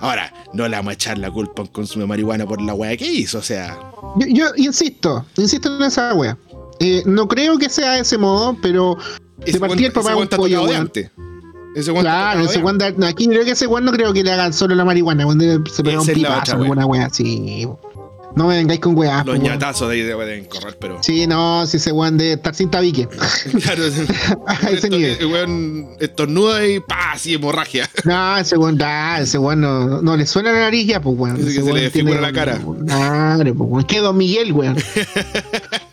Ahora, 0.00 0.32
no 0.52 0.68
le 0.68 0.76
vamos 0.76 0.90
a 0.90 0.94
echar 0.94 1.18
la 1.18 1.30
culpa 1.30 1.62
a 1.62 1.64
un 1.64 1.70
consumo 1.72 2.02
de 2.02 2.08
marihuana 2.08 2.46
por 2.46 2.60
la 2.60 2.74
weá 2.74 2.96
que 2.96 3.06
hizo, 3.06 3.38
o 3.38 3.42
sea. 3.42 3.78
Yo, 4.18 4.26
yo 4.28 4.50
insisto, 4.56 5.24
insisto 5.36 5.74
en 5.76 5.82
esa 5.82 6.14
wea. 6.14 6.36
Eh, 6.80 7.02
no 7.06 7.26
creo 7.28 7.58
que 7.58 7.68
sea 7.68 7.92
de 7.92 8.00
ese 8.00 8.18
modo, 8.18 8.56
pero 8.62 8.96
de 9.38 9.50
ese 9.50 9.60
partida 9.60 9.88
el 9.88 9.92
papá 9.92 10.12
ese 10.12 10.22
es 10.22 10.30
un 10.30 10.36
pollo, 10.36 10.66
de 10.66 10.76
antes. 10.76 11.10
Ese 11.74 11.92
Claro, 11.92 12.40
ese 12.40 12.60
de 12.62 12.72
de- 12.72 12.92
no, 12.96 13.06
aquí 13.06 13.28
creo 13.28 13.44
que 13.44 13.52
ese 13.52 13.66
weón 13.66 13.84
no 13.84 13.92
creo 13.92 14.12
que 14.12 14.24
le 14.24 14.32
hagan 14.32 14.52
solo 14.52 14.74
la 14.74 14.84
marihuana, 14.84 15.24
debe- 15.24 15.68
se 15.70 15.82
pega 15.84 16.00
un 16.00 16.06
pipazo 16.06 16.56
alguna 16.56 16.86
wea 16.86 17.06
así. 17.06 17.66
No 18.36 18.46
me 18.46 18.56
vengáis 18.56 18.78
con 18.78 18.96
weas. 18.96 19.24
Los 19.26 19.40
ñatazos 19.40 19.88
de 19.88 19.94
ahí 19.96 20.02
deben 20.02 20.44
correr, 20.44 20.76
pero. 20.80 21.02
Sí, 21.02 21.26
no, 21.26 21.66
si 21.66 21.78
ese 21.78 21.90
weón 21.92 22.18
debe 22.18 22.32
estar 22.34 22.54
sin 22.54 22.70
tabique. 22.70 23.08
Claro, 23.62 23.82
A 24.46 24.70
ese 24.70 24.90
nivel. 24.90 25.16
el 25.18 25.26
weón 25.26 25.88
estornuda 25.98 26.64
y 26.66 26.78
pa, 26.80 27.12
así 27.12 27.34
hemorragia. 27.34 27.88
No, 28.04 28.36
ese 28.36 28.56
weón, 28.56 28.76
da, 28.78 29.20
ese 29.20 29.38
weón 29.38 29.60
no, 29.62 30.02
no 30.02 30.16
le 30.16 30.26
suena 30.26 30.52
la 30.52 30.60
nariz 30.60 30.86
ya, 30.86 31.00
pues 31.00 31.18
weón. 31.18 31.36
Dice 31.36 31.46
que 31.54 31.58
Ese 31.60 31.66
se 31.68 31.72
le 31.74 31.90
tiene- 31.90 32.20
la 32.20 32.32
cara. 32.32 32.58
Claro, 32.86 33.54
pues 33.54 33.70
weón. 33.70 33.84
Que 33.84 33.98
Don 34.00 34.16
Miguel, 34.16 34.52
weón. 34.52 34.76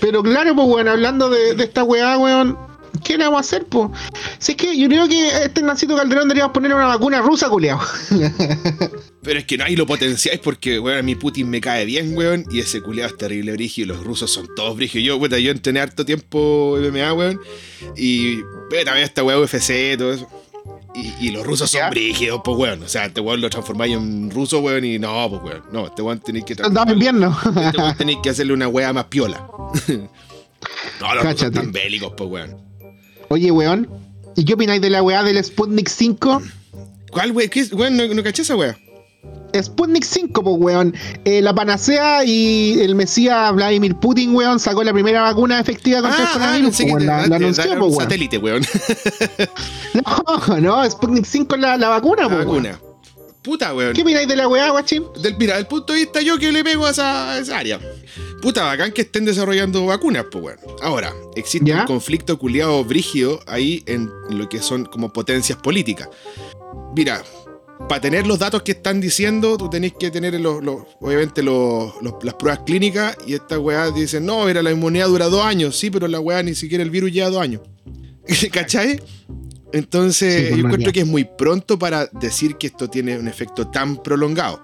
Pero 0.00 0.22
claro, 0.22 0.54
pues 0.54 0.68
weón, 0.68 0.88
hablando 0.88 1.30
de, 1.30 1.52
esta 1.62 1.84
weá, 1.84 2.18
weón. 2.18 2.58
¿Qué 3.02 3.18
le 3.18 3.24
vamos 3.24 3.38
a 3.38 3.40
hacer, 3.40 3.66
pues? 3.66 3.90
Si 4.38 4.52
es 4.52 4.56
que 4.56 4.78
yo 4.78 4.86
creo 4.88 5.08
que 5.08 5.28
este 5.44 5.62
Nacito 5.62 5.96
Calderón 5.96 6.28
deberíamos 6.28 6.52
poner 6.52 6.72
una 6.72 6.86
vacuna 6.86 7.20
rusa, 7.20 7.48
culiao. 7.48 7.80
Pero 9.22 9.38
es 9.38 9.44
que 9.46 9.58
no 9.58 9.64
ahí 9.64 9.74
lo 9.74 9.84
potenciáis 9.84 10.38
porque, 10.38 10.78
weón, 10.78 10.98
a 10.98 11.02
mí 11.02 11.16
Putin 11.16 11.50
me 11.50 11.60
cae 11.60 11.84
bien, 11.86 12.16
weón, 12.16 12.44
y 12.50 12.60
ese 12.60 12.80
culiado 12.82 13.10
es 13.10 13.18
terrible 13.18 13.52
brigio 13.52 13.84
y 13.84 13.88
los 13.88 14.04
rusos 14.04 14.30
son 14.30 14.46
todos 14.54 14.76
brigios. 14.76 15.02
Yo, 15.02 15.18
puta, 15.18 15.38
yo 15.38 15.50
entrené 15.50 15.80
harto 15.80 16.04
tiempo 16.04 16.78
MMA, 16.78 17.12
weón, 17.14 17.40
y 17.96 18.36
ve, 18.70 18.84
también 18.84 19.04
esta 19.04 19.24
weá 19.24 19.38
UFC 19.38 19.98
todo 19.98 20.12
eso. 20.12 20.28
Y, 20.94 21.12
y 21.26 21.30
los 21.30 21.44
rusos 21.44 21.70
son 21.70 21.80
¿Ya? 21.80 21.90
brígidos, 21.90 22.40
pues, 22.44 22.56
weón. 22.56 22.82
O 22.82 22.88
sea, 22.88 23.06
este 23.06 23.20
weón 23.20 23.40
lo 23.40 23.50
transformáis 23.50 23.94
en 23.94 24.30
ruso, 24.30 24.60
weón, 24.60 24.84
y 24.84 24.98
no, 24.98 25.28
pues, 25.28 25.42
weón. 25.42 25.62
No, 25.72 25.86
este 25.86 26.02
weón 26.02 26.20
tenéis 26.20 26.44
que 26.44 26.54
Soldado 26.54 26.92
invierno. 26.92 27.36
Este 27.44 27.78
weón 27.78 27.96
tenéis 27.96 28.18
que 28.22 28.30
hacerle 28.30 28.52
una 28.52 28.68
weá 28.68 28.92
más 28.92 29.06
piola. 29.06 29.44
no, 31.00 31.14
los 31.14 31.24
rusos 31.24 31.42
están 31.42 31.72
bélicos, 31.72 32.12
pues, 32.16 32.30
weón. 32.30 32.56
Oye, 33.28 33.50
weón. 33.50 33.88
¿Y 34.36 34.44
qué 34.44 34.54
opináis 34.54 34.80
de 34.80 34.90
la 34.90 35.02
weá 35.02 35.22
del 35.22 35.42
Sputnik 35.42 35.88
5? 35.88 36.42
¿Cuál, 37.10 37.32
weón? 37.32 37.48
¿Qué 37.50 37.60
es? 37.60 37.72
Weón, 37.72 37.96
no, 37.96 38.06
no 38.06 38.22
caché 38.22 38.42
esa 38.42 38.54
weá. 38.54 38.78
Sputnik 39.62 40.02
5, 40.04 40.42
pues, 40.42 40.56
weón. 40.58 40.94
Eh, 41.24 41.40
la 41.40 41.54
panacea 41.54 42.24
y 42.24 42.80
el 42.80 42.96
mesías 42.96 43.52
Vladimir 43.54 43.94
Putin, 43.96 44.34
weón, 44.34 44.58
sacó 44.58 44.82
la 44.82 44.92
primera 44.92 45.22
vacuna 45.22 45.60
efectiva 45.60 46.00
contra 46.02 46.22
el 46.24 46.28
coronavirus, 46.30 46.76
pensé 46.76 46.82
pues, 46.90 47.04
que 47.04 47.08
weón. 47.08 47.22
te- 47.22 47.22
La, 47.22 47.26
la 47.28 47.36
anunció, 47.36 47.64
pues, 47.64 47.78
weón. 47.80 47.94
satélite, 48.02 48.38
weón. 48.38 48.62
No, 49.94 50.60
no, 50.60 50.90
Sputnik 50.90 51.24
5 51.24 51.54
es 51.54 51.60
la, 51.60 51.76
la 51.76 51.88
vacuna, 51.88 52.24
pues, 52.28 52.46
weón. 52.46 52.62
vacuna. 52.64 52.80
Puta, 53.42 53.74
weón. 53.74 53.92
¿Qué 53.92 54.02
opináis 54.02 54.26
de 54.26 54.36
la 54.36 54.48
weá, 54.48 54.70
guachín? 54.70 55.04
Del, 55.22 55.36
mira, 55.36 55.56
del 55.56 55.66
punto 55.66 55.92
de 55.92 56.00
vista 56.00 56.20
yo 56.22 56.38
que 56.38 56.50
le 56.50 56.64
pego 56.64 56.86
a 56.86 56.90
esa, 56.90 57.32
a 57.32 57.38
esa 57.38 57.58
área. 57.58 57.78
Puta, 58.40 58.64
bacán 58.64 58.90
que 58.92 59.02
estén 59.02 59.24
desarrollando 59.24 59.84
vacunas, 59.86 60.24
pues, 60.32 60.42
weón. 60.44 60.58
Ahora, 60.82 61.12
existe 61.36 61.68
¿Ya? 61.70 61.82
un 61.82 61.86
conflicto 61.86 62.38
culiado 62.38 62.82
brígido 62.84 63.38
ahí 63.46 63.82
en 63.86 64.10
lo 64.30 64.48
que 64.48 64.60
son 64.62 64.84
como 64.86 65.12
potencias 65.12 65.58
políticas. 65.58 66.08
Mira, 66.96 67.22
para 67.88 68.00
tener 68.00 68.26
los 68.26 68.38
datos 68.38 68.62
que 68.62 68.72
están 68.72 69.00
diciendo, 69.00 69.56
tú 69.56 69.68
tenés 69.68 69.92
que 69.98 70.10
tener 70.10 70.40
los, 70.40 70.62
obviamente 71.00 71.42
los- 71.42 71.92
las 72.22 72.34
pruebas 72.34 72.60
clínicas 72.64 73.16
y 73.26 73.34
esta 73.34 73.58
weá 73.58 73.90
dice, 73.90 74.20
no, 74.20 74.48
era 74.48 74.62
la 74.62 74.70
inmunidad 74.70 75.08
dura 75.08 75.26
dos 75.26 75.44
años, 75.44 75.76
sí, 75.76 75.90
pero 75.90 76.06
la 76.08 76.20
weá 76.20 76.42
ni 76.42 76.54
siquiera 76.54 76.82
el 76.82 76.90
virus 76.90 77.12
lleva 77.12 77.30
dos 77.30 77.42
años. 77.42 77.60
¿Cachai? 78.52 79.00
Entonces, 79.74 80.34
Sí, 80.34 80.42
yo 80.50 80.56
encuentro 80.58 80.78
María. 80.78 80.92
que 80.92 81.00
es 81.00 81.06
muy 81.06 81.24
pronto 81.24 81.78
para 81.78 82.06
decir 82.06 82.56
que 82.56 82.68
esto 82.68 82.88
tiene 82.88 83.18
un 83.18 83.26
efecto 83.28 83.66
tan 83.68 83.96
prolongado. 84.02 84.62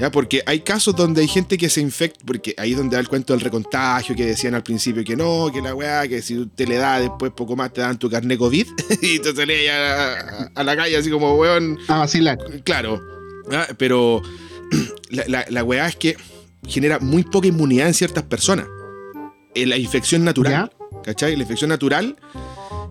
¿ya? 0.00 0.10
Porque 0.10 0.42
hay 0.46 0.60
casos 0.60 0.96
donde 0.96 1.20
hay 1.22 1.28
gente 1.28 1.56
que 1.56 1.68
se 1.68 1.80
infecta, 1.80 2.18
porque 2.26 2.54
ahí 2.58 2.72
es 2.72 2.76
donde 2.76 2.96
da 2.96 3.00
el 3.00 3.08
cuento 3.08 3.32
del 3.32 3.40
recontagio, 3.40 4.16
que 4.16 4.26
decían 4.26 4.54
al 4.54 4.62
principio 4.64 5.04
que 5.04 5.14
no, 5.16 5.48
que 5.52 5.62
la 5.62 5.74
weá, 5.74 6.08
que 6.08 6.20
si 6.22 6.44
te 6.54 6.66
le 6.66 6.76
da 6.76 7.00
después 7.00 7.30
poco 7.32 7.54
más 7.54 7.72
te 7.72 7.80
dan 7.82 7.98
tu 7.98 8.10
carnet 8.10 8.36
COVID 8.38 8.66
y 9.02 9.18
te 9.20 9.34
salías 9.34 9.76
a, 9.76 10.12
a- 10.44 10.50
a 10.54 10.64
la 10.64 10.76
calle 10.76 10.96
así 10.96 11.08
como 11.10 11.36
weón, 11.36 11.78
A 11.88 11.98
vacilar. 11.98 12.38
Claro, 12.64 13.00
pero 13.76 14.20
la, 15.10 15.24
la, 15.28 15.46
la 15.48 15.62
weá 15.64 15.86
es 15.88 15.94
que 15.96 16.16
genera 16.66 16.98
muy 16.98 17.22
poca 17.22 17.46
inmunidad 17.46 17.86
en 17.86 17.94
ciertas 17.94 18.24
personas. 18.24 18.66
En 19.54 19.70
la 19.70 19.76
infección 19.76 20.24
natural, 20.24 20.70
¿cachai? 21.04 21.34
La 21.36 21.42
infección 21.42 21.70
natural 21.70 22.16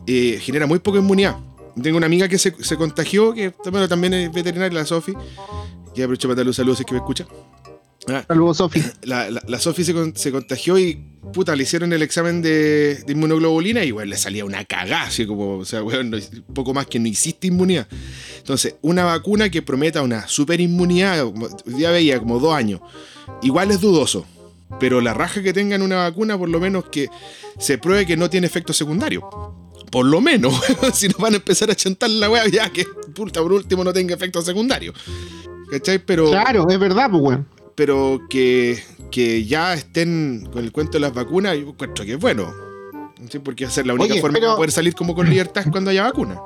eh, 0.08 0.40
genera 0.42 0.66
muy 0.66 0.80
poca 0.80 0.98
inmunidad. 1.00 1.36
Tengo 1.82 1.98
una 1.98 2.06
amiga 2.08 2.28
que 2.28 2.38
se, 2.38 2.54
se 2.64 2.76
contagió, 2.78 3.34
que 3.34 3.54
bueno, 3.72 3.88
también 3.88 4.14
es 4.14 4.32
veterinaria, 4.32 4.80
la 4.80 4.86
Sofi. 4.86 5.14
Y 5.96 6.02
aprovecho 6.02 6.28
para 6.28 6.38
darle 6.38 6.50
un 6.50 6.54
saludo 6.54 6.76
si 6.76 6.82
es 6.84 6.86
que 6.86 6.94
me 6.94 7.00
escucha. 7.00 7.26
Ah, 8.10 8.24
Saludos, 8.28 8.58
Sofi. 8.58 8.82
la, 9.04 9.30
la, 9.30 9.42
la 9.48 9.60
Sofi 9.60 9.84
se, 9.84 9.94
con- 9.94 10.16
se 10.16 10.32
contagió 10.32 10.78
y 10.80 10.96
puta, 11.34 11.56
le 11.56 11.64
hicieron 11.64 11.92
el 11.92 12.02
examen 12.02 12.42
de, 12.42 12.96
de 13.06 13.12
inmunoglobulina 13.12 13.84
y 13.84 13.92
bueno, 13.92 14.10
le 14.12 14.18
salía 14.18 14.46
una 14.46 14.64
cagada, 14.64 15.04
así 15.08 15.26
como, 15.26 15.58
o 15.58 15.66
sea, 15.66 15.84
weón, 15.84 16.10
no- 16.12 16.18
poco 16.54 16.74
más 16.74 16.88
que 16.88 17.00
no 17.00 17.08
existe 17.08 17.48
inmunidad. 17.48 17.88
Entonces, 18.38 18.76
una 18.82 19.04
vacuna 19.04 19.50
que 19.50 19.62
prometa 19.62 20.02
una 20.04 20.26
super 20.28 20.62
inmunidad, 20.62 21.26
día 21.66 21.92
veía 21.92 22.18
como 22.20 22.40
dos 22.40 22.54
años, 22.54 22.80
igual 23.42 23.72
es 23.72 23.82
dudoso. 23.82 24.26
Pero 24.80 25.00
la 25.02 25.14
raja 25.14 25.42
que 25.42 25.54
tengan 25.54 25.82
una 25.82 25.96
vacuna, 25.98 26.38
por 26.38 26.50
lo 26.50 26.60
menos 26.60 26.86
que 26.90 27.08
se 27.58 27.78
pruebe 27.78 28.06
que 28.06 28.18
no 28.18 28.30
tiene 28.30 28.48
efecto 28.48 28.74
secundario. 28.74 29.22
Por 29.92 30.06
lo 30.06 30.20
menos, 30.22 30.54
si 30.94 31.08
nos 31.08 31.18
van 31.18 31.34
a 31.34 31.38
empezar 31.38 31.70
a 31.72 31.76
chantar 31.76 32.10
la 32.10 32.30
weá, 32.30 32.48
ya 32.48 32.70
que 32.70 32.86
puta, 33.16 33.42
por 33.42 33.54
último 33.54 33.84
no 33.84 33.94
tenga 33.94 34.14
efecto 34.16 34.42
secundario. 34.42 34.94
¿Cachai? 35.72 36.00
Pero 36.00 36.30
Claro, 36.30 36.68
es 36.70 36.80
verdad, 36.80 37.10
pues, 37.10 37.22
weón. 37.24 37.48
pero 37.76 38.20
que, 38.30 38.82
que 39.12 39.46
ya 39.46 39.74
estén 39.74 40.48
con 40.52 40.64
el 40.64 40.72
cuento 40.72 40.94
de 40.94 41.00
las 41.02 41.14
vacunas, 41.14 41.56
yo 41.58 41.70
encuentro 41.70 42.06
que 42.06 42.14
es 42.14 42.20
bueno. 42.20 42.54
Sí, 43.30 43.40
porque 43.40 43.66
va 43.66 43.70
a 43.70 43.74
ser 43.74 43.88
la 43.88 43.94
única 43.94 44.14
Oye, 44.14 44.22
forma 44.22 44.38
pero- 44.40 44.52
de 44.52 44.56
poder 44.58 44.72
salir 44.72 44.94
como 44.94 45.16
con 45.16 45.30
libertad 45.30 45.64
es 45.66 45.72
cuando 45.72 45.90
haya 45.92 46.04
vacuna. 46.04 46.40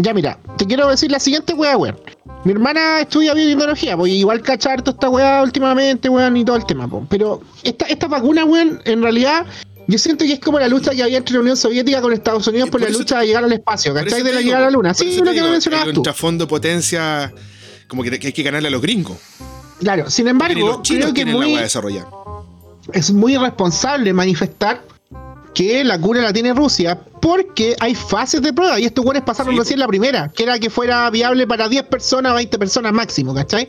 Ya, 0.00 0.14
mira, 0.14 0.38
te 0.56 0.64
quiero 0.64 0.88
decir 0.88 1.10
la 1.10 1.18
siguiente 1.18 1.54
weá, 1.54 1.76
weón. 1.76 1.96
Mi 2.44 2.52
hermana 2.52 3.00
estudia 3.00 3.34
biotecnología, 3.34 3.96
pues 3.96 4.12
igual 4.12 4.40
cachar 4.42 4.80
toda 4.80 4.94
esta 4.94 5.08
weá 5.10 5.42
últimamente, 5.42 6.08
weón, 6.08 6.36
y 6.36 6.44
todo 6.44 6.56
el 6.56 6.64
tema, 6.66 6.88
pues. 6.88 7.04
Pero 7.10 7.40
esta, 7.64 7.86
esta 7.86 8.06
vacuna, 8.06 8.44
weón, 8.44 8.80
en 8.84 9.02
realidad, 9.02 9.44
yo 9.88 9.98
siento 9.98 10.24
que 10.26 10.34
es 10.34 10.40
como 10.40 10.60
la 10.60 10.68
lucha 10.68 10.92
que 10.92 11.02
había 11.02 11.16
entre 11.16 11.34
la 11.34 11.40
Unión 11.40 11.56
Soviética 11.56 12.02
con 12.02 12.12
Estados 12.12 12.46
Unidos 12.46 12.68
por, 12.68 12.78
por 12.80 12.90
la 12.90 12.96
lucha 12.96 13.20
de 13.20 13.26
llegar 13.26 13.42
al 13.42 13.52
espacio, 13.52 13.94
¿cachai? 13.94 14.22
De 14.22 14.32
la 14.34 14.42
llegar 14.42 14.60
a 14.60 14.66
la 14.66 14.70
Luna. 14.70 14.92
Sí, 14.92 15.16
lo 15.16 15.24
que 15.24 15.32
digo, 15.32 15.48
mencionabas 15.48 15.88
hay 15.88 15.94
tú. 15.94 16.00
un 16.00 16.04
trasfondo 16.04 16.44
de 16.44 16.48
potencia 16.48 17.32
como 17.88 18.02
que 18.02 18.10
hay 18.10 18.32
que 18.32 18.42
ganarle 18.42 18.68
a 18.68 18.70
los 18.70 18.82
gringos. 18.82 19.16
Claro, 19.80 20.10
sin 20.10 20.28
embargo, 20.28 20.82
creo 20.86 21.14
que 21.14 21.24
muy, 21.24 21.56
es 22.92 23.12
muy 23.12 23.34
irresponsable 23.34 24.12
manifestar 24.12 24.82
que 25.54 25.82
la 25.84 25.98
cura 25.98 26.20
la 26.20 26.32
tiene 26.32 26.52
Rusia 26.52 27.00
porque 27.22 27.74
hay 27.80 27.94
fases 27.94 28.42
de 28.42 28.52
prueba 28.52 28.78
y 28.78 28.84
estos 28.84 29.04
güeyes 29.04 29.24
pasaron 29.24 29.54
Sí, 29.54 29.58
recién 29.58 29.80
la 29.80 29.88
primera, 29.88 30.30
que 30.34 30.42
era 30.42 30.58
que 30.58 30.68
fuera 30.68 31.08
viable 31.10 31.46
para 31.46 31.68
10 31.68 31.84
personas, 31.84 32.34
20 32.34 32.58
personas 32.58 32.92
máximo, 32.92 33.34
¿cachai? 33.34 33.68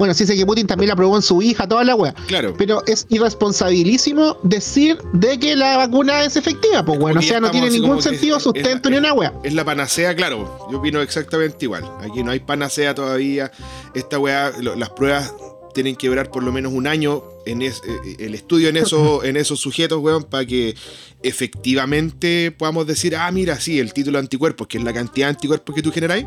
Bueno, 0.00 0.14
sí 0.14 0.26
sé 0.26 0.34
que 0.34 0.46
Putin 0.46 0.66
también 0.66 0.88
la 0.88 0.96
probó 0.96 1.14
en 1.14 1.20
su 1.22 1.42
hija, 1.42 1.68
toda 1.68 1.84
la 1.84 1.94
wea. 1.94 2.14
Claro. 2.26 2.54
Pero 2.56 2.82
es 2.86 3.04
irresponsabilísimo 3.10 4.38
decir 4.42 4.96
de 5.12 5.38
que 5.38 5.54
la 5.56 5.76
vacuna 5.76 6.24
es 6.24 6.36
efectiva, 6.36 6.82
pues 6.82 6.98
bueno, 6.98 7.20
o 7.20 7.22
sea, 7.22 7.38
no 7.38 7.50
tiene 7.50 7.68
ningún 7.68 8.00
sentido, 8.00 8.38
es- 8.38 8.42
es 8.42 8.46
la- 8.46 8.52
sustento 8.62 8.88
ni 8.88 8.96
una 8.96 9.12
wea. 9.12 9.34
Es 9.44 9.52
la 9.52 9.62
panacea, 9.62 10.16
claro. 10.16 10.66
Yo 10.72 10.78
opino 10.78 11.02
exactamente 11.02 11.66
igual. 11.66 11.84
Aquí 12.00 12.22
no 12.22 12.30
hay 12.30 12.40
panacea 12.40 12.94
todavía. 12.94 13.52
Esta 13.94 14.18
weá, 14.18 14.52
lo- 14.58 14.74
las 14.74 14.88
pruebas 14.88 15.34
tienen 15.74 15.94
que 15.96 16.08
durar 16.08 16.30
por 16.30 16.42
lo 16.42 16.50
menos 16.50 16.72
un 16.72 16.86
año 16.86 17.22
en 17.44 17.60
es- 17.60 17.82
eh, 17.86 18.16
el 18.20 18.34
estudio 18.34 18.70
en, 18.70 18.78
eso, 18.78 19.22
en 19.24 19.36
esos 19.36 19.60
sujetos, 19.60 20.00
weón, 20.00 20.24
para 20.24 20.46
que 20.46 20.74
efectivamente 21.22 22.52
podamos 22.56 22.86
decir, 22.86 23.14
ah, 23.16 23.30
mira, 23.30 23.60
sí, 23.60 23.78
el 23.78 23.92
título 23.92 24.18
de 24.18 24.22
anticuerpos, 24.24 24.66
que 24.66 24.78
es 24.78 24.84
la 24.84 24.92
cantidad 24.92 25.26
de 25.26 25.30
anticuerpos 25.34 25.74
que 25.74 25.82
tú 25.82 25.92
generáis, 25.92 26.24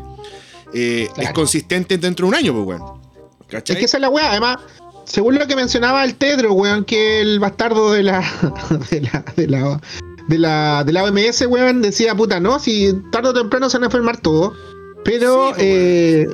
eh, 0.72 1.08
es 1.16 1.30
consistente 1.32 1.98
dentro 1.98 2.26
de 2.26 2.28
un 2.28 2.34
año, 2.34 2.52
pues, 2.54 2.66
weón. 2.80 3.03
¿Cachai? 3.48 3.74
Es 3.76 3.78
que 3.80 3.84
esa 3.86 3.96
es 3.98 4.00
la 4.00 4.08
weá, 4.08 4.30
además, 4.30 4.58
según 5.04 5.34
lo 5.36 5.46
que 5.46 5.54
mencionaba 5.56 6.04
el 6.04 6.14
Tedro, 6.14 6.52
weón, 6.54 6.84
que 6.84 7.20
el 7.20 7.38
bastardo 7.38 7.92
de 7.92 8.02
la. 8.02 8.20
de 8.90 9.00
la. 9.00 9.24
de 9.36 9.46
la. 9.48 9.80
de 10.28 10.38
la, 10.38 10.84
de 10.84 10.92
la 10.92 11.04
OMS, 11.04 11.42
weón, 11.48 11.82
decía, 11.82 12.14
puta, 12.14 12.40
no, 12.40 12.58
si 12.58 12.92
tarde 13.12 13.28
o 13.28 13.34
temprano 13.34 13.68
se 13.68 13.76
van 13.76 13.84
a 13.84 13.86
enfermar 13.86 14.16
todos, 14.18 14.54
pero 15.04 15.48
Sí, 15.48 15.52
pues, 15.56 15.62
eh, 15.66 16.26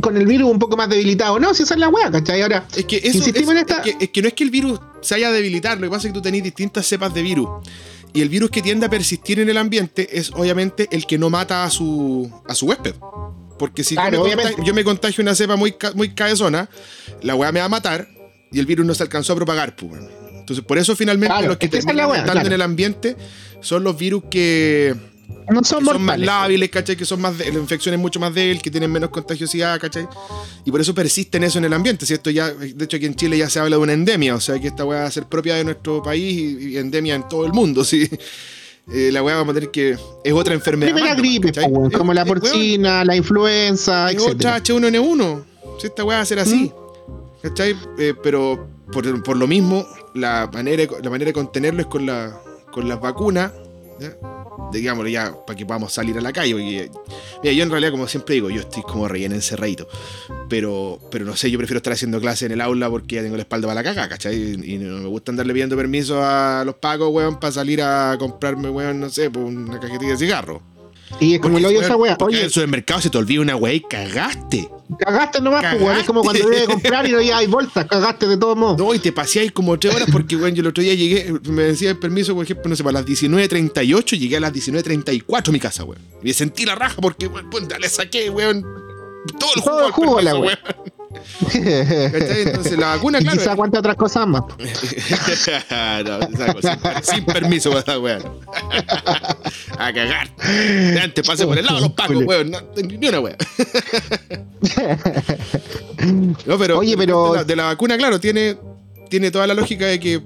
con 0.00 0.16
el 0.16 0.26
virus 0.26 0.50
un 0.50 0.58
poco 0.58 0.76
más 0.76 0.88
debilitado. 0.88 1.38
No, 1.38 1.54
si 1.54 1.62
esa 1.62 1.74
es 1.74 1.80
la 1.80 1.88
weá, 1.88 2.10
¿cachai? 2.10 2.42
Ahora, 2.42 2.66
Es 2.74 2.84
que, 2.84 2.96
eso, 2.96 3.18
es, 3.24 3.28
en 3.48 3.56
esta- 3.56 3.76
es 3.76 3.82
que, 3.96 4.04
es 4.04 4.10
que 4.10 4.20
no 4.22 4.28
es 4.28 4.34
que 4.34 4.42
el 4.44 4.50
virus 4.50 4.80
se 5.00 5.14
haya 5.14 5.30
debilitar, 5.30 5.78
lo 5.78 5.86
que 5.86 5.90
pasa 5.90 6.08
es 6.08 6.12
que 6.12 6.18
tú 6.18 6.22
tenés 6.22 6.42
distintas 6.42 6.86
cepas 6.86 7.14
de 7.14 7.22
virus. 7.22 7.48
Y 8.12 8.22
el 8.22 8.28
virus 8.30 8.50
que 8.50 8.62
tiende 8.62 8.86
a 8.86 8.90
persistir 8.90 9.38
en 9.40 9.48
el 9.50 9.56
ambiente 9.58 10.18
es 10.18 10.32
obviamente 10.32 10.88
el 10.90 11.06
que 11.06 11.18
no 11.18 11.28
mata 11.30 11.64
a 11.64 11.70
su, 11.70 12.28
a 12.48 12.54
su 12.54 12.66
huésped. 12.66 12.94
Porque 13.58 13.82
si 13.84 13.94
yo 13.94 14.00
Claro, 14.02 14.24
me 14.24 14.30
contagio, 14.34 14.64
yo 14.64 14.74
me 14.74 14.84
contagio 14.84 15.22
una 15.22 15.34
cepa 15.34 15.56
muy, 15.56 15.72
ca- 15.72 15.92
muy 15.94 16.14
cabezona, 16.14 16.68
la 17.22 17.34
weá 17.34 17.52
me 17.52 17.60
va 17.60 17.66
a 17.66 17.70
matar 17.70 18.08
y 18.52 18.58
el 18.58 18.66
virus 18.66 18.84
no 18.86 18.94
se 18.94 19.02
alcanzó 19.02 19.32
a 19.32 19.36
propagar. 19.36 19.74
Pues. 19.76 20.02
Entonces, 20.38 20.64
por 20.64 20.78
eso 20.78 20.94
finalmente 20.94 21.32
Claro, 21.34 21.48
los 21.48 21.56
que 21.56 21.68
terminan 21.68 22.10
estando 22.10 22.32
claro. 22.32 22.46
en 22.46 22.52
el 22.52 22.62
ambiente 22.62 23.16
son 23.60 23.82
los 23.82 23.96
virus 23.98 24.24
que, 24.30 24.94
no 25.50 25.60
que 25.60 25.66
son 25.68 25.84
son 25.84 26.02
más 26.02 26.18
lábiles, 26.20 26.70
¿cachai? 26.70 26.94
Que 26.96 27.04
son 27.04 27.20
más 27.20 27.36
de- 27.36 27.50
la 27.50 27.58
infección 27.58 27.94
es 27.94 28.00
mucho 28.00 28.20
más 28.20 28.32
débil, 28.34 28.60
que 28.62 28.70
tienen 28.70 28.92
menos 28.92 29.10
contagiosidad, 29.10 29.80
¿cachai? 29.80 30.06
Y 30.64 30.70
por 30.70 30.80
eso 30.80 30.94
persisten 30.94 31.42
eso 31.42 31.58
en 31.58 31.64
el 31.64 31.72
ambiente. 31.72 32.06
Si 32.06 32.12
esto 32.14 32.30
ya, 32.30 32.50
de 32.52 32.84
hecho, 32.84 32.96
aquí 32.98 33.06
en 33.06 33.14
Chile 33.16 33.38
ya 33.38 33.48
se 33.50 33.58
habla 33.58 33.76
de 33.76 33.82
una 33.82 33.92
endemia, 33.94 34.34
o 34.36 34.40
sea 34.40 34.60
que 34.60 34.68
esta 34.68 34.84
weá 34.84 35.00
va 35.00 35.06
a 35.06 35.10
ser 35.10 35.24
propia 35.26 35.56
de 35.56 35.64
nuestro 35.64 36.02
país 36.02 36.38
y, 36.60 36.68
y 36.68 36.76
endemia 36.76 37.14
en 37.16 37.26
todo 37.28 37.44
el 37.46 37.52
mundo, 37.52 37.82
sí. 37.84 38.08
Eh, 38.88 39.10
la 39.12 39.22
weá 39.22 39.36
vamos 39.36 39.52
a 39.52 39.54
tener 39.54 39.70
que. 39.70 39.96
Es 40.24 40.32
otra 40.32 40.54
enfermedad. 40.54 40.94
Gripe, 41.16 41.52
como 41.96 42.14
la 42.14 42.24
porcina, 42.24 43.04
la 43.04 43.16
influenza, 43.16 44.10
es 44.10 44.20
otra 44.22 44.56
etc. 44.58 44.68
H1N1. 44.68 45.44
Si 45.78 45.86
esta 45.88 46.04
weá 46.04 46.18
va 46.18 46.22
a 46.22 46.26
ser 46.26 46.38
así. 46.38 46.72
Mm. 46.74 47.42
¿Cachai? 47.42 47.76
Eh, 47.98 48.14
pero 48.22 48.68
por, 48.92 49.22
por 49.22 49.36
lo 49.36 49.46
mismo, 49.46 49.86
la 50.14 50.48
manera, 50.52 50.86
de- 50.86 51.02
la 51.02 51.10
manera 51.10 51.28
de 51.30 51.32
contenerlo 51.32 51.80
es 51.80 51.86
con, 51.86 52.06
la, 52.06 52.40
con 52.72 52.88
las 52.88 53.00
vacunas. 53.00 53.52
¿ya? 54.00 54.16
Digámoslo 54.72 55.08
ya, 55.08 55.34
para 55.46 55.56
que 55.56 55.64
podamos 55.66 55.92
salir 55.92 56.16
a 56.18 56.20
la 56.20 56.32
calle. 56.32 56.52
porque, 56.54 56.90
mira, 57.42 57.54
yo 57.54 57.62
en 57.62 57.70
realidad, 57.70 57.90
como 57.90 58.06
siempre 58.08 58.34
digo, 58.34 58.50
yo 58.50 58.60
estoy 58.60 58.82
como 58.82 59.08
relleno 59.08 59.34
encerradito. 59.34 59.88
Pero, 60.48 60.98
pero 61.10 61.24
no 61.24 61.36
sé, 61.36 61.50
yo 61.50 61.58
prefiero 61.58 61.78
estar 61.78 61.92
haciendo 61.92 62.20
clase 62.20 62.46
en 62.46 62.52
el 62.52 62.60
aula 62.60 62.88
porque 62.90 63.16
ya 63.16 63.22
tengo 63.22 63.36
la 63.36 63.42
espalda 63.42 63.68
para 63.68 63.82
la 63.82 63.84
caga, 63.84 64.08
¿cachai? 64.08 64.36
Y, 64.64 64.78
no 64.78 64.98
me 64.98 65.08
gusta 65.08 65.32
andarle 65.32 65.52
pidiendo 65.52 65.76
permiso 65.76 66.22
a 66.22 66.62
los 66.64 66.76
pagos, 66.76 67.10
weón, 67.12 67.40
para 67.40 67.52
salir 67.52 67.82
a 67.82 68.16
comprarme, 68.18 68.70
weón, 68.70 69.00
no 69.00 69.10
sé, 69.10 69.30
por 69.30 69.44
una 69.44 69.80
cajetilla 69.80 70.12
de 70.12 70.18
cigarro. 70.18 70.75
Y 71.20 71.34
es 71.34 71.40
como 71.40 71.58
el 71.58 71.64
hoyo 71.64 71.78
weón, 71.78 71.84
esa 71.84 71.96
weá. 71.96 72.18
porque 72.18 72.34
en 72.34 72.38
Oye, 72.38 72.46
el 72.46 72.52
supermercado 72.52 73.00
se 73.00 73.10
te 73.10 73.18
olvida 73.18 73.40
una 73.40 73.56
weá 73.56 73.72
y 73.74 73.80
cagaste. 73.80 74.68
cagaste 74.98 75.40
nomás, 75.40 75.64
pues, 75.70 75.82
weón. 75.82 75.96
Es 75.98 76.04
como 76.04 76.22
cuando 76.22 76.40
Cagaste. 76.42 76.60
debes 76.62 76.74
comprar 76.74 77.08
y 77.08 77.12
no 77.12 77.18
hay 77.18 77.46
bolsas, 77.46 77.86
cagaste 77.86 78.26
de 78.26 78.36
todos 78.36 78.56
modos. 78.56 78.76
No, 78.78 78.94
y 78.94 78.98
te 78.98 79.12
paseáis 79.12 79.52
como 79.52 79.78
tres 79.78 79.94
horas 79.94 80.08
porque, 80.10 80.36
weón, 80.36 80.54
yo 80.54 80.60
el 80.62 80.66
otro 80.68 80.82
día 80.82 80.94
llegué, 80.94 81.32
me 81.44 81.62
decía 81.62 81.90
el 81.90 81.98
permiso, 81.98 82.34
por 82.34 82.44
ejemplo, 82.44 82.68
no 82.68 82.76
sé, 82.76 82.82
para 82.84 83.00
las 83.00 83.06
19.38, 83.06 84.18
llegué 84.18 84.36
a 84.36 84.40
las 84.40 84.52
19.34 84.52 85.48
a 85.48 85.52
mi 85.52 85.60
casa, 85.60 85.84
weón. 85.84 86.02
Y 86.22 86.26
me 86.26 86.32
sentí 86.32 86.64
la 86.64 86.74
raja 86.74 86.96
porque, 87.00 87.26
weón, 87.28 87.48
le 87.80 87.88
saqué, 87.88 88.28
weón, 88.30 88.62
todo 89.38 89.50
el 89.54 89.60
jugo, 89.62 89.70
Todo 89.76 89.78
el 89.80 89.84
al 89.86 89.92
jugo 89.92 90.18
a 90.18 90.22
la 90.22 90.36
weá. 90.36 90.58
¿Cachai? 91.42 92.42
Entonces 92.42 92.78
la 92.78 92.88
vacuna, 92.96 93.18
y 93.20 93.22
claro. 93.22 93.38
quizá 93.38 93.56
cuántas 93.56 93.78
otras 93.80 93.96
cosas 93.96 94.26
más. 94.26 94.42
no, 96.04 96.20
sin, 96.60 96.78
per- 96.78 97.04
sin 97.04 97.24
permiso 97.24 97.78
esa 97.78 97.98
weón. 97.98 98.22
a 99.78 99.92
cagar. 99.92 100.28
Antes 101.02 101.26
pase 101.26 101.46
por 101.46 101.58
el 101.58 101.64
lado 101.66 101.80
los 101.80 101.92
pacos, 101.92 102.16
weón. 102.24 102.50
No, 102.50 102.60
ni 102.76 103.08
una 103.08 103.20
weón. 103.20 103.36
No, 106.46 106.58
pero, 106.58 106.78
Oye, 106.78 106.96
pero- 106.96 107.30
De 107.32 107.36
la, 107.38 107.44
de 107.44 107.56
la 107.56 107.64
vacuna, 107.64 107.96
claro, 107.96 108.20
tiene, 108.20 108.56
tiene 109.08 109.30
toda 109.30 109.46
la 109.46 109.54
lógica 109.54 109.86
de 109.86 109.98
que 110.00 110.22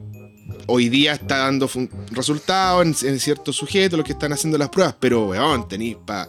hoy 0.67 0.89
día 0.89 1.13
está 1.15 1.39
dando 1.39 1.69
resultados 2.13 3.03
en, 3.03 3.09
en 3.09 3.19
ciertos 3.21 3.57
sujetos 3.57 3.97
los 3.99 4.07
que 4.07 4.13
están 4.13 4.33
haciendo 4.33 4.57
las 4.59 4.69
pruebas, 4.69 4.95
pero, 5.01 5.27
weón, 5.29 5.69
tenéis 5.69 5.97
para 6.05 6.29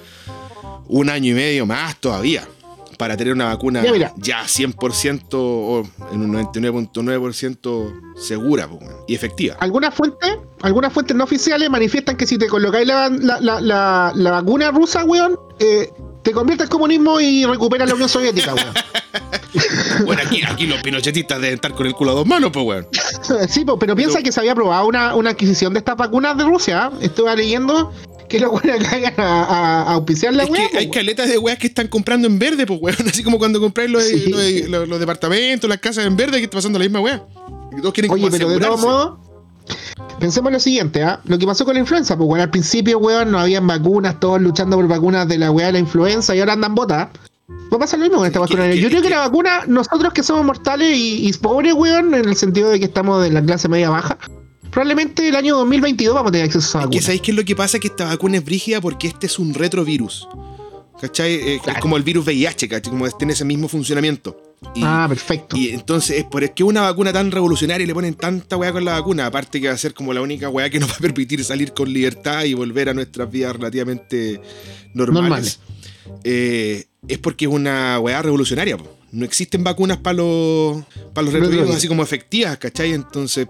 un 0.88 1.10
año 1.10 1.32
y 1.32 1.36
medio 1.36 1.66
más 1.66 1.96
todavía 1.98 2.48
para 3.02 3.18
tener 3.18 3.34
una 3.34 3.46
vacuna 3.46 3.82
Ya, 3.84 3.92
mira. 3.92 4.14
ya 4.16 4.44
100% 4.44 5.28
o 5.34 5.84
en 6.12 6.22
un 6.22 6.34
99.9% 6.36 8.16
segura 8.16 8.70
y 9.08 9.16
efectiva. 9.16 9.56
Algunas 9.60 9.96
fuentes, 9.96 10.38
algunas 10.62 10.94
fuentes 10.94 11.18
no 11.18 11.24
oficiales 11.24 11.68
manifiestan 11.72 12.16
que 12.16 12.28
si 12.28 12.38
te 12.38 12.46
colocáis 12.46 12.86
la, 12.86 13.10
la, 13.10 14.14
la, 14.14 14.32
vacuna 14.32 14.70
rusa, 14.70 15.04
weón, 15.04 15.36
eh, 15.58 15.90
te 16.22 16.32
convierte 16.32 16.66
al 16.66 16.70
comunismo 16.70 17.20
y 17.20 17.44
recuperas 17.44 17.90
la 17.90 17.96
Unión 17.96 18.08
Soviética, 18.08 18.54
weón. 18.54 18.68
Bueno, 20.06 20.22
aquí, 20.26 20.42
aquí 20.48 20.66
los 20.68 20.82
pinochetistas 20.82 21.42
deben 21.42 21.56
estar 21.56 21.74
con 21.74 21.86
el 21.86 21.94
culo 21.94 22.12
a 22.12 22.14
dos 22.14 22.26
manos, 22.28 22.52
pues, 22.54 22.66
weón. 22.66 22.88
sí, 23.50 23.66
pero 23.80 23.96
piensa 23.96 24.16
Pero- 24.16 24.26
que 24.26 24.32
se 24.32 24.40
había 24.40 24.52
aprobado 24.52 24.86
una, 24.86 25.16
una 25.16 25.32
adquisición 25.32 25.74
de 25.74 25.80
estas 25.80 25.98
vacunas 25.98 26.38
de 26.38 26.44
Rusia. 26.44 26.92
Estuve 27.02 27.36
leyendo 27.36 27.92
que 28.32 28.40
los 28.40 28.52
weones 28.52 28.84
caigan 28.90 29.14
a, 29.18 29.44
a, 29.44 29.82
a 29.84 29.94
auspiciar 29.94 30.34
la 30.34 30.44
Es 30.44 30.50
weá. 30.50 30.70
que 30.70 30.78
hay 30.80 30.90
caletas 30.90 31.30
de 31.30 31.38
weas 31.38 31.58
que 31.60 31.68
están 31.68 31.88
comprando 31.88 32.28
en 32.28 32.40
verde, 32.40 32.66
pues, 32.66 32.80
weón. 32.82 32.98
Así 33.08 33.24
como 33.24 33.38
cuando 33.38 33.60
compráis 33.60 33.90
los, 33.92 34.04
Sí. 34.04 34.26
los- 34.30 34.70
los- 34.70 34.88
los 34.90 35.00
departamentos, 35.00 35.70
las 35.70 35.80
casas 35.80 36.06
en 36.06 36.16
verde, 36.16 36.38
que 36.38 36.46
está 36.46 36.58
pasando 36.58 36.80
la 36.80 36.86
misma 36.86 37.00
wea. 37.02 37.24
Y 37.78 37.82
todos 37.82 37.94
quieren 37.94 38.12
Oye, 38.12 38.30
pero 38.32 38.50
de 38.50 38.60
todos 38.60 38.76
asegurarse. 38.80 38.86
modos, 38.88 39.20
pensemos 40.20 40.50
en 40.50 40.54
lo 40.54 40.60
siguiente, 40.60 41.04
¿ah? 41.04 41.20
Lo 41.26 41.38
que 41.38 41.46
pasó 41.46 41.66
con 41.66 41.74
la 41.74 41.80
influenza, 41.80 42.18
pues 42.18 42.28
bueno, 42.28 42.44
al 42.44 42.50
principio, 42.50 42.98
weón, 43.00 43.32
no 43.32 43.40
habían 43.40 43.66
vacunas, 43.68 44.20
todos 44.20 44.42
luchando 44.42 44.76
por 44.78 44.88
vacunas 44.88 45.28
de 45.28 45.38
la 45.38 45.52
weá 45.52 45.68
de 45.68 45.74
la 45.74 45.80
influenza 45.80 46.36
y 46.36 46.40
ahora 46.40 46.54
andan 46.54 46.76
botas. 46.76 47.10
Va 47.72 47.78
a 47.78 47.80
pasar 47.80 48.00
lo 48.00 48.06
mismo 48.06 48.18
con 48.20 48.28
esta 48.28 48.40
vacuna. 48.40 48.74
Yo 48.74 48.88
creo 48.90 49.02
que 49.02 49.08
que- 49.08 49.14
la 49.14 49.20
vacuna, 49.20 49.62
nosotros 49.68 50.14
que 50.14 50.24
somos 50.24 50.46
mortales 50.46 50.96
y, 50.98 51.28
y 51.28 51.34
pobres, 51.34 51.74
weón, 51.74 52.14
en 52.14 52.28
el 52.28 52.36
sentido 52.36 52.70
de 52.70 52.80
que 52.80 52.86
estamos 52.86 53.22
de 53.24 53.30
la 53.32 53.42
clase 53.42 53.68
media 53.70 53.90
baja, 53.90 54.18
probablemente 54.72 55.28
el 55.28 55.36
año 55.36 55.58
2022 55.58 56.14
vamos 56.16 56.30
a 56.30 56.32
tener 56.32 56.46
acceso 56.48 56.60
a 56.66 56.70
esa 56.70 56.78
Es 56.80 56.84
vacuna. 56.86 56.98
que 57.00 57.02
sabéis 57.06 57.22
qué 57.22 57.32
es 57.32 57.38
lo 57.38 57.46
que 57.46 57.56
pasa, 57.56 57.80
que 57.80 57.88
esta 57.88 58.06
vacuna 58.06 58.38
es 58.38 58.46
brígida 58.46 58.82
porque 58.82 59.08
este 59.08 59.28
es 59.28 59.38
un 59.40 59.54
retrovirus. 59.54 60.28
¿Cachai? 61.00 61.34
Eh, 61.34 61.60
Es 61.66 61.78
como 61.80 61.98
el 61.98 62.04
virus 62.04 62.26
VIH, 62.28 62.68
¿cachai? 62.70 62.92
Como 62.92 63.10
tiene 63.10 63.34
ese 63.34 63.44
mismo 63.44 63.68
funcionamiento. 63.68 64.40
Y, 64.76 64.82
Ah, 64.86 65.08
perfecto. 65.10 65.58
y 65.58 65.70
entonces 65.70 66.20
es 66.20 66.24
por 66.26 66.44
es 66.44 66.52
que 66.52 66.64
una 66.64 66.82
vacuna 66.82 67.12
tan 67.12 67.32
revolucionaria 67.32 67.84
y 67.84 67.88
le 67.88 67.94
ponen 67.96 68.14
tanta 68.14 68.56
weá 68.58 68.72
con 68.72 68.86
la 68.86 68.94
vacuna, 68.94 69.26
aparte 69.26 69.60
que 69.60 69.68
va 69.68 69.74
a 69.74 69.78
ser 69.78 69.96
como 69.96 70.14
la 70.14 70.22
única 70.22 70.48
weá 70.50 70.70
que 70.70 70.80
nos 70.80 70.92
va 70.92 70.96
a 70.96 71.00
permitir 71.00 71.44
salir 71.44 71.74
con 71.74 71.92
libertad 71.92 72.44
y 72.44 72.54
volver 72.54 72.90
a 72.90 72.94
nuestras 72.94 73.32
vidas 73.32 73.56
relativamente 73.56 74.40
normales. 74.94 75.24
Normales. 75.24 75.60
eh, 76.24 76.86
es 77.08 77.18
porque 77.18 77.46
es 77.46 77.52
una 77.52 78.00
weá 78.00 78.22
revolucionaria. 78.22 78.78
po. 78.78 78.88
No 79.12 79.26
existen 79.26 79.64
vacunas 79.64 79.98
para 79.98 80.18
los, 80.18 80.84
para 81.16 81.26
los 81.26 81.34
Retrovirus. 81.34 81.76
así 81.76 81.88
como 81.88 82.04
efectivas, 82.04 82.58
¿cachai? 82.60 82.94
Entonces 82.94 83.48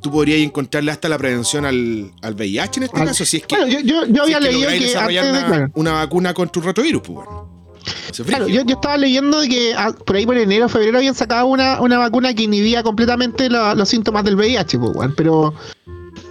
tú 0.00 0.10
podrías 0.10 0.40
encontrarle 0.40 0.90
hasta 0.90 1.08
la 1.08 1.18
prevención 1.18 1.64
al, 1.64 2.12
al 2.22 2.34
VIH 2.34 2.78
en 2.80 2.84
este 2.84 3.00
Al- 3.00 3.06
caso, 3.08 3.24
si 3.24 3.38
es 3.38 3.46
que, 3.46 3.56
Bueno, 3.56 3.70
yo, 3.72 3.80
yo, 3.80 4.06
yo 4.06 4.24
si 4.24 4.30
es 4.30 4.36
había 4.36 4.38
que 4.38 4.52
leído 4.54 4.68
que 4.68 4.74
antes 4.98 5.22
de, 5.22 5.28
una, 5.38 5.46
claro, 5.46 5.70
una 5.74 5.92
vacuna 5.92 6.34
contra 6.34 6.60
un 6.60 6.66
retrovirus, 6.66 7.02
pues 7.02 7.14
bueno. 7.14 7.48
Claro, 8.26 8.48
yo, 8.48 8.62
yo 8.64 8.74
estaba 8.74 8.96
leyendo 8.96 9.40
de 9.40 9.48
que 9.48 9.74
ah, 9.76 9.92
por 10.04 10.16
ahí 10.16 10.26
por 10.26 10.36
enero, 10.36 10.68
febrero 10.68 10.98
habían 10.98 11.14
sacado 11.14 11.46
una, 11.46 11.80
una 11.80 11.98
vacuna 11.98 12.34
que 12.34 12.42
inhibía 12.42 12.82
completamente 12.82 13.48
la- 13.48 13.74
los 13.74 13.88
síntomas 13.88 14.24
del 14.24 14.34
VIH, 14.34 14.78
pues, 14.78 14.92
weón. 14.94 15.14
Pero, 15.16 15.54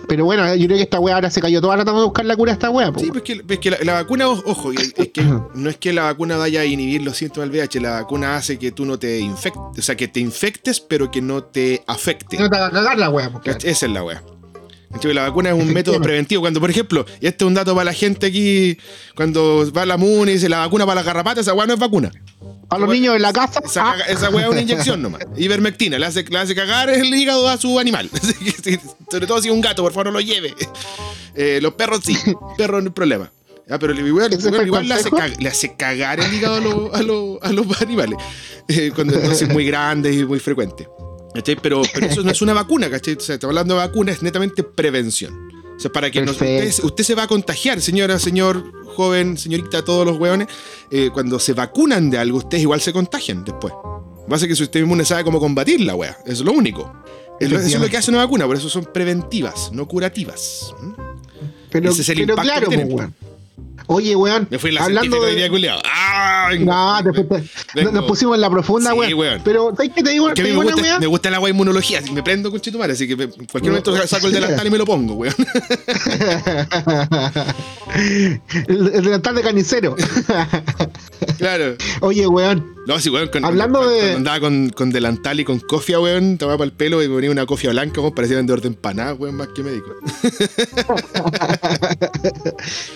pero 0.08 0.26
bueno, 0.26 0.56
yo 0.56 0.66
creo 0.66 0.78
que 0.78 0.84
esta 0.84 1.00
weá 1.00 1.16
ahora 1.16 1.30
se 1.30 1.42
cayó 1.42 1.62
toda 1.62 1.76
tratando 1.76 2.02
de 2.02 2.06
buscar 2.06 2.26
la 2.26 2.36
cura 2.36 2.52
a 2.52 2.54
esta 2.54 2.70
weá, 2.70 2.92
pues. 2.92 3.06
Sí, 3.06 3.12
pues 3.12 3.24
que, 3.24 3.44
es 3.48 3.60
que 3.60 3.72
la, 3.72 3.78
la 3.84 3.94
vacuna, 3.94 4.30
ojo, 4.30 4.72
es 4.72 4.94
que 4.94 5.22
no 5.54 5.70
es 5.70 5.78
que 5.78 5.94
la 5.94 6.04
vacuna 6.04 6.38
vaya 6.38 6.62
a 6.62 6.66
inhibir 6.66 7.04
los 7.04 7.18
síntomas 7.18 7.50
del 7.50 7.60
VIH, 7.60 7.82
la 7.82 7.92
vacuna 7.92 8.36
hace 8.36 8.58
que 8.58 8.72
tú 8.72 8.86
no 8.86 8.98
te 8.98 9.20
infectes, 9.20 9.62
o 9.78 9.82
sea, 9.82 9.96
que 9.96 10.08
te 10.08 10.20
infectes, 10.20 10.80
pero 10.80 11.12
que 11.12 11.22
no 11.22 11.44
te 11.44 11.84
afecte. 11.88 12.38
No 12.38 12.50
te 12.50 12.56
hagas 12.56 12.72
cagar 12.72 12.98
la 12.98 13.10
weá, 13.10 13.30
pues, 13.30 13.44
claro. 13.44 13.58
¿Cachai? 13.58 13.72
Esa 13.72 13.86
es 13.86 13.92
la. 13.92 14.24
¿Cachai? 14.92 15.14
La 15.14 15.24
vacuna 15.24 15.50
es 15.50 15.56
un 15.56 15.74
método 15.74 16.00
preventivo. 16.02 16.42
Cuando, 16.42 16.60
por 16.60 16.70
ejemplo, 16.70 17.06
y 17.20 17.28
este 17.28 17.44
es 17.44 17.48
un 17.48 17.54
dato 17.54 17.74
para 17.74 17.86
la 17.86 17.94
gente 17.94 18.28
aquí, 18.28 18.78
cuando 19.16 19.70
va 19.76 19.82
a 19.82 19.86
la 19.86 19.98
MUNI 19.98 20.32
y 20.32 20.36
dice 20.36 20.50
la 20.50 20.60
vacuna 20.60 20.86
para 20.86 21.02
la 21.02 21.04
garrapata, 21.04 21.42
esa 21.42 21.54
wea 21.54 21.66
no 21.66 21.74
es 21.74 21.80
vacuna. 21.80 22.12
A 22.70 22.78
los 22.78 22.90
niños 22.90 23.16
en 23.16 23.22
la 23.22 23.32
casa. 23.32 23.62
Esa, 23.64 23.92
ah, 23.92 23.98
esa 24.10 24.30
wea 24.30 24.46
es 24.46 24.52
una 24.52 24.62
inyección 24.62 25.02
nomás. 25.02 25.22
Ivermectina, 25.38 25.98
le 25.98 26.06
hace, 26.06 26.24
le 26.24 26.38
hace 26.38 26.54
cagar 26.54 26.90
el 26.90 27.06
hígado 27.14 27.48
a 27.48 27.58
su 27.58 27.80
animal. 27.80 28.10
Sobre 29.12 29.26
todo 29.28 29.42
si 29.42 29.48
es 29.48 29.54
un 29.54 29.62
gato, 29.62 29.84
por 29.84 29.94
favor 29.94 30.08
no 30.08 30.12
lo 30.14 30.22
lleve. 30.22 30.54
Eh, 31.36 31.60
los 31.62 31.74
perros 31.74 32.02
sí, 32.04 32.18
perros 32.58 32.84
no 32.84 32.90
hay 32.90 32.94
problema. 32.94 33.32
Ah, 33.70 33.78
pero 33.80 33.94
igual, 33.94 34.32
¿Ese 34.34 34.42
fue 34.50 34.50
igual, 34.50 34.62
el 34.62 34.68
igual 34.68 34.88
le, 35.40 35.50
hace 35.50 35.68
le 35.68 35.76
cagar 35.78 36.20
el 36.20 36.34
hígado 36.34 36.56
a, 36.56 36.60
los- 36.60 36.94
a 36.94 37.02
los- 37.04 37.38
a 37.42 37.52
los 37.52 37.82
animales. 37.82 38.18
Eh, 38.68 38.92
cuando 38.96 39.14
entonces 39.16 39.44
es 39.44 39.50
muy 39.54 39.66
grande 39.66 40.14
y 40.14 40.26
muy 40.26 40.40
frecuente. 40.40 40.88
¿Cachai? 41.34 41.58
Pero, 41.62 41.82
pero 41.94 42.08
eso 42.08 42.24
no 42.24 42.32
es 42.32 42.42
una 42.42 42.54
vacuna, 42.54 42.90
¿cachai? 42.90 43.16
O 43.16 43.20
sea, 43.20 43.36
estamos 43.36 43.52
hablando 43.52 43.76
de 43.76 43.82
vacuna, 43.86 44.12
es 44.12 44.24
netamente 44.24 44.64
prevención. 44.64 45.47
O 45.78 45.80
sea, 45.80 45.92
para 45.92 46.10
que 46.10 46.20
no, 46.22 46.34
Perfecto. 46.34 46.70
usted, 46.70 46.84
usted 46.86 47.04
se 47.04 47.16
va 47.16 47.24
a 47.24 47.28
contagiar, 47.28 47.80
señora, 47.82 48.18
señor, 48.18 48.64
joven, 48.96 49.38
señorita, 49.38 49.86
todos 49.86 50.06
los 50.08 50.18
hueones. 50.18 50.48
eh, 50.90 51.10
cuando 51.14 51.40
se 51.40 51.54
vacunan 51.54 52.10
de 52.10 52.18
algo, 52.18 52.40
ustedes 52.40 52.64
igual 52.64 52.82
se 52.82 52.92
contagian 52.94 53.44
después. 53.46 53.74
Pasa 54.28 54.48
que 54.48 54.56
su 54.56 54.64
sistema 54.64 54.84
inmune 54.86 55.06
sabe 55.06 55.24
cómo 55.24 55.40
combatir 55.40 55.80
la 55.82 55.96
wea. 55.96 56.18
Eso 56.26 56.34
es 56.34 56.40
lo 56.42 56.52
único. 56.52 56.92
Es 57.40 57.50
lo- 57.52 57.60
Eso 57.60 57.68
es 57.68 57.80
lo 57.80 57.88
que 57.90 57.98
hace 57.98 58.10
una 58.10 58.20
vacuna, 58.26 58.48
por 58.48 58.56
eso 58.58 58.68
son 58.70 58.86
preventivas, 58.92 59.72
no 59.72 59.88
curativas. 59.88 60.74
¿Mm? 60.82 60.92
pero, 61.70 61.92
ese 61.92 62.02
es 62.02 62.10
el 62.10 62.16
pero 62.20 62.34
impacto 62.34 62.44
claro, 62.52 62.70
que 62.70 62.76
pues, 62.76 62.88
tiene. 62.88 62.94
weón. 63.02 63.16
Oye, 63.88 64.16
weón. 64.16 64.48
Me 64.52 64.60
fui 64.60 64.70
en 64.70 64.76
la 64.76 64.84
hablando 64.84 65.22
de. 65.22 65.50
culiao. 65.50 65.80
¡Ah! 65.86 66.50
No, 66.60 67.00
vengo- 67.74 67.92
nos 67.92 68.06
pusimos 68.06 68.36
en 68.36 68.42
la 68.42 68.50
profunda, 68.50 68.92
Sí, 68.92 68.98
weón. 68.98 69.14
weón. 69.14 69.42
Pero, 69.44 69.74
¿sabes 69.76 69.92
qué 69.96 70.04
te 70.04 70.12
digo? 70.12 70.28
Que 70.30 70.36
te 70.36 70.44
digo 70.50 70.60
me 70.62 70.66
una 70.68 70.74
gusta, 70.76 70.90
weá? 70.90 71.00
me 71.00 71.08
gusta 71.08 71.30
el 71.30 71.36
agua 71.36 71.48
de 71.48 71.52
inmunología, 71.52 72.02
me 72.14 72.22
prendo 72.24 72.52
con 72.52 72.60
Chetumare, 72.60 72.94
así 72.94 73.08
que 73.08 73.14
en 73.14 73.32
cualquier 73.32 73.72
momento 73.72 74.08
saco 74.08 74.28
el 74.28 74.34
delantal 74.34 74.68
y 74.68 74.70
me 74.70 74.78
lo 74.78 74.86
pongo, 74.86 75.14
weón. 75.16 75.34
el, 77.96 78.42
el 78.94 79.04
delantal 79.04 79.36
de 79.36 79.42
carnicero. 79.42 79.96
claro. 81.38 81.76
Oye, 82.02 82.28
weón. 82.28 82.76
No, 82.88 83.00
sí, 83.00 83.10
weón, 83.10 83.28
con, 83.30 83.44
Hablando 83.44 83.88
de- 83.88 84.14
andaba 84.14 84.40
con, 84.40 84.70
con 84.70 84.92
delantal 84.92 85.40
y 85.40 85.44
con 85.44 85.60
cofia, 85.60 86.00
weón, 86.00 86.38
tomaba 86.38 86.60
para 86.60 86.66
el 86.68 86.72
pelo 86.74 87.04
y 87.04 87.08
ponía 87.08 87.32
una 87.32 87.46
cofia 87.46 87.72
blanca, 87.72 88.00
weón, 88.02 88.14
parecía 88.16 88.38
vendedor 88.38 88.62
de 88.62 88.70
empanadas, 88.70 89.18
weón, 89.20 89.36
más 89.36 89.50
que 89.56 89.64
médico. 89.64 89.90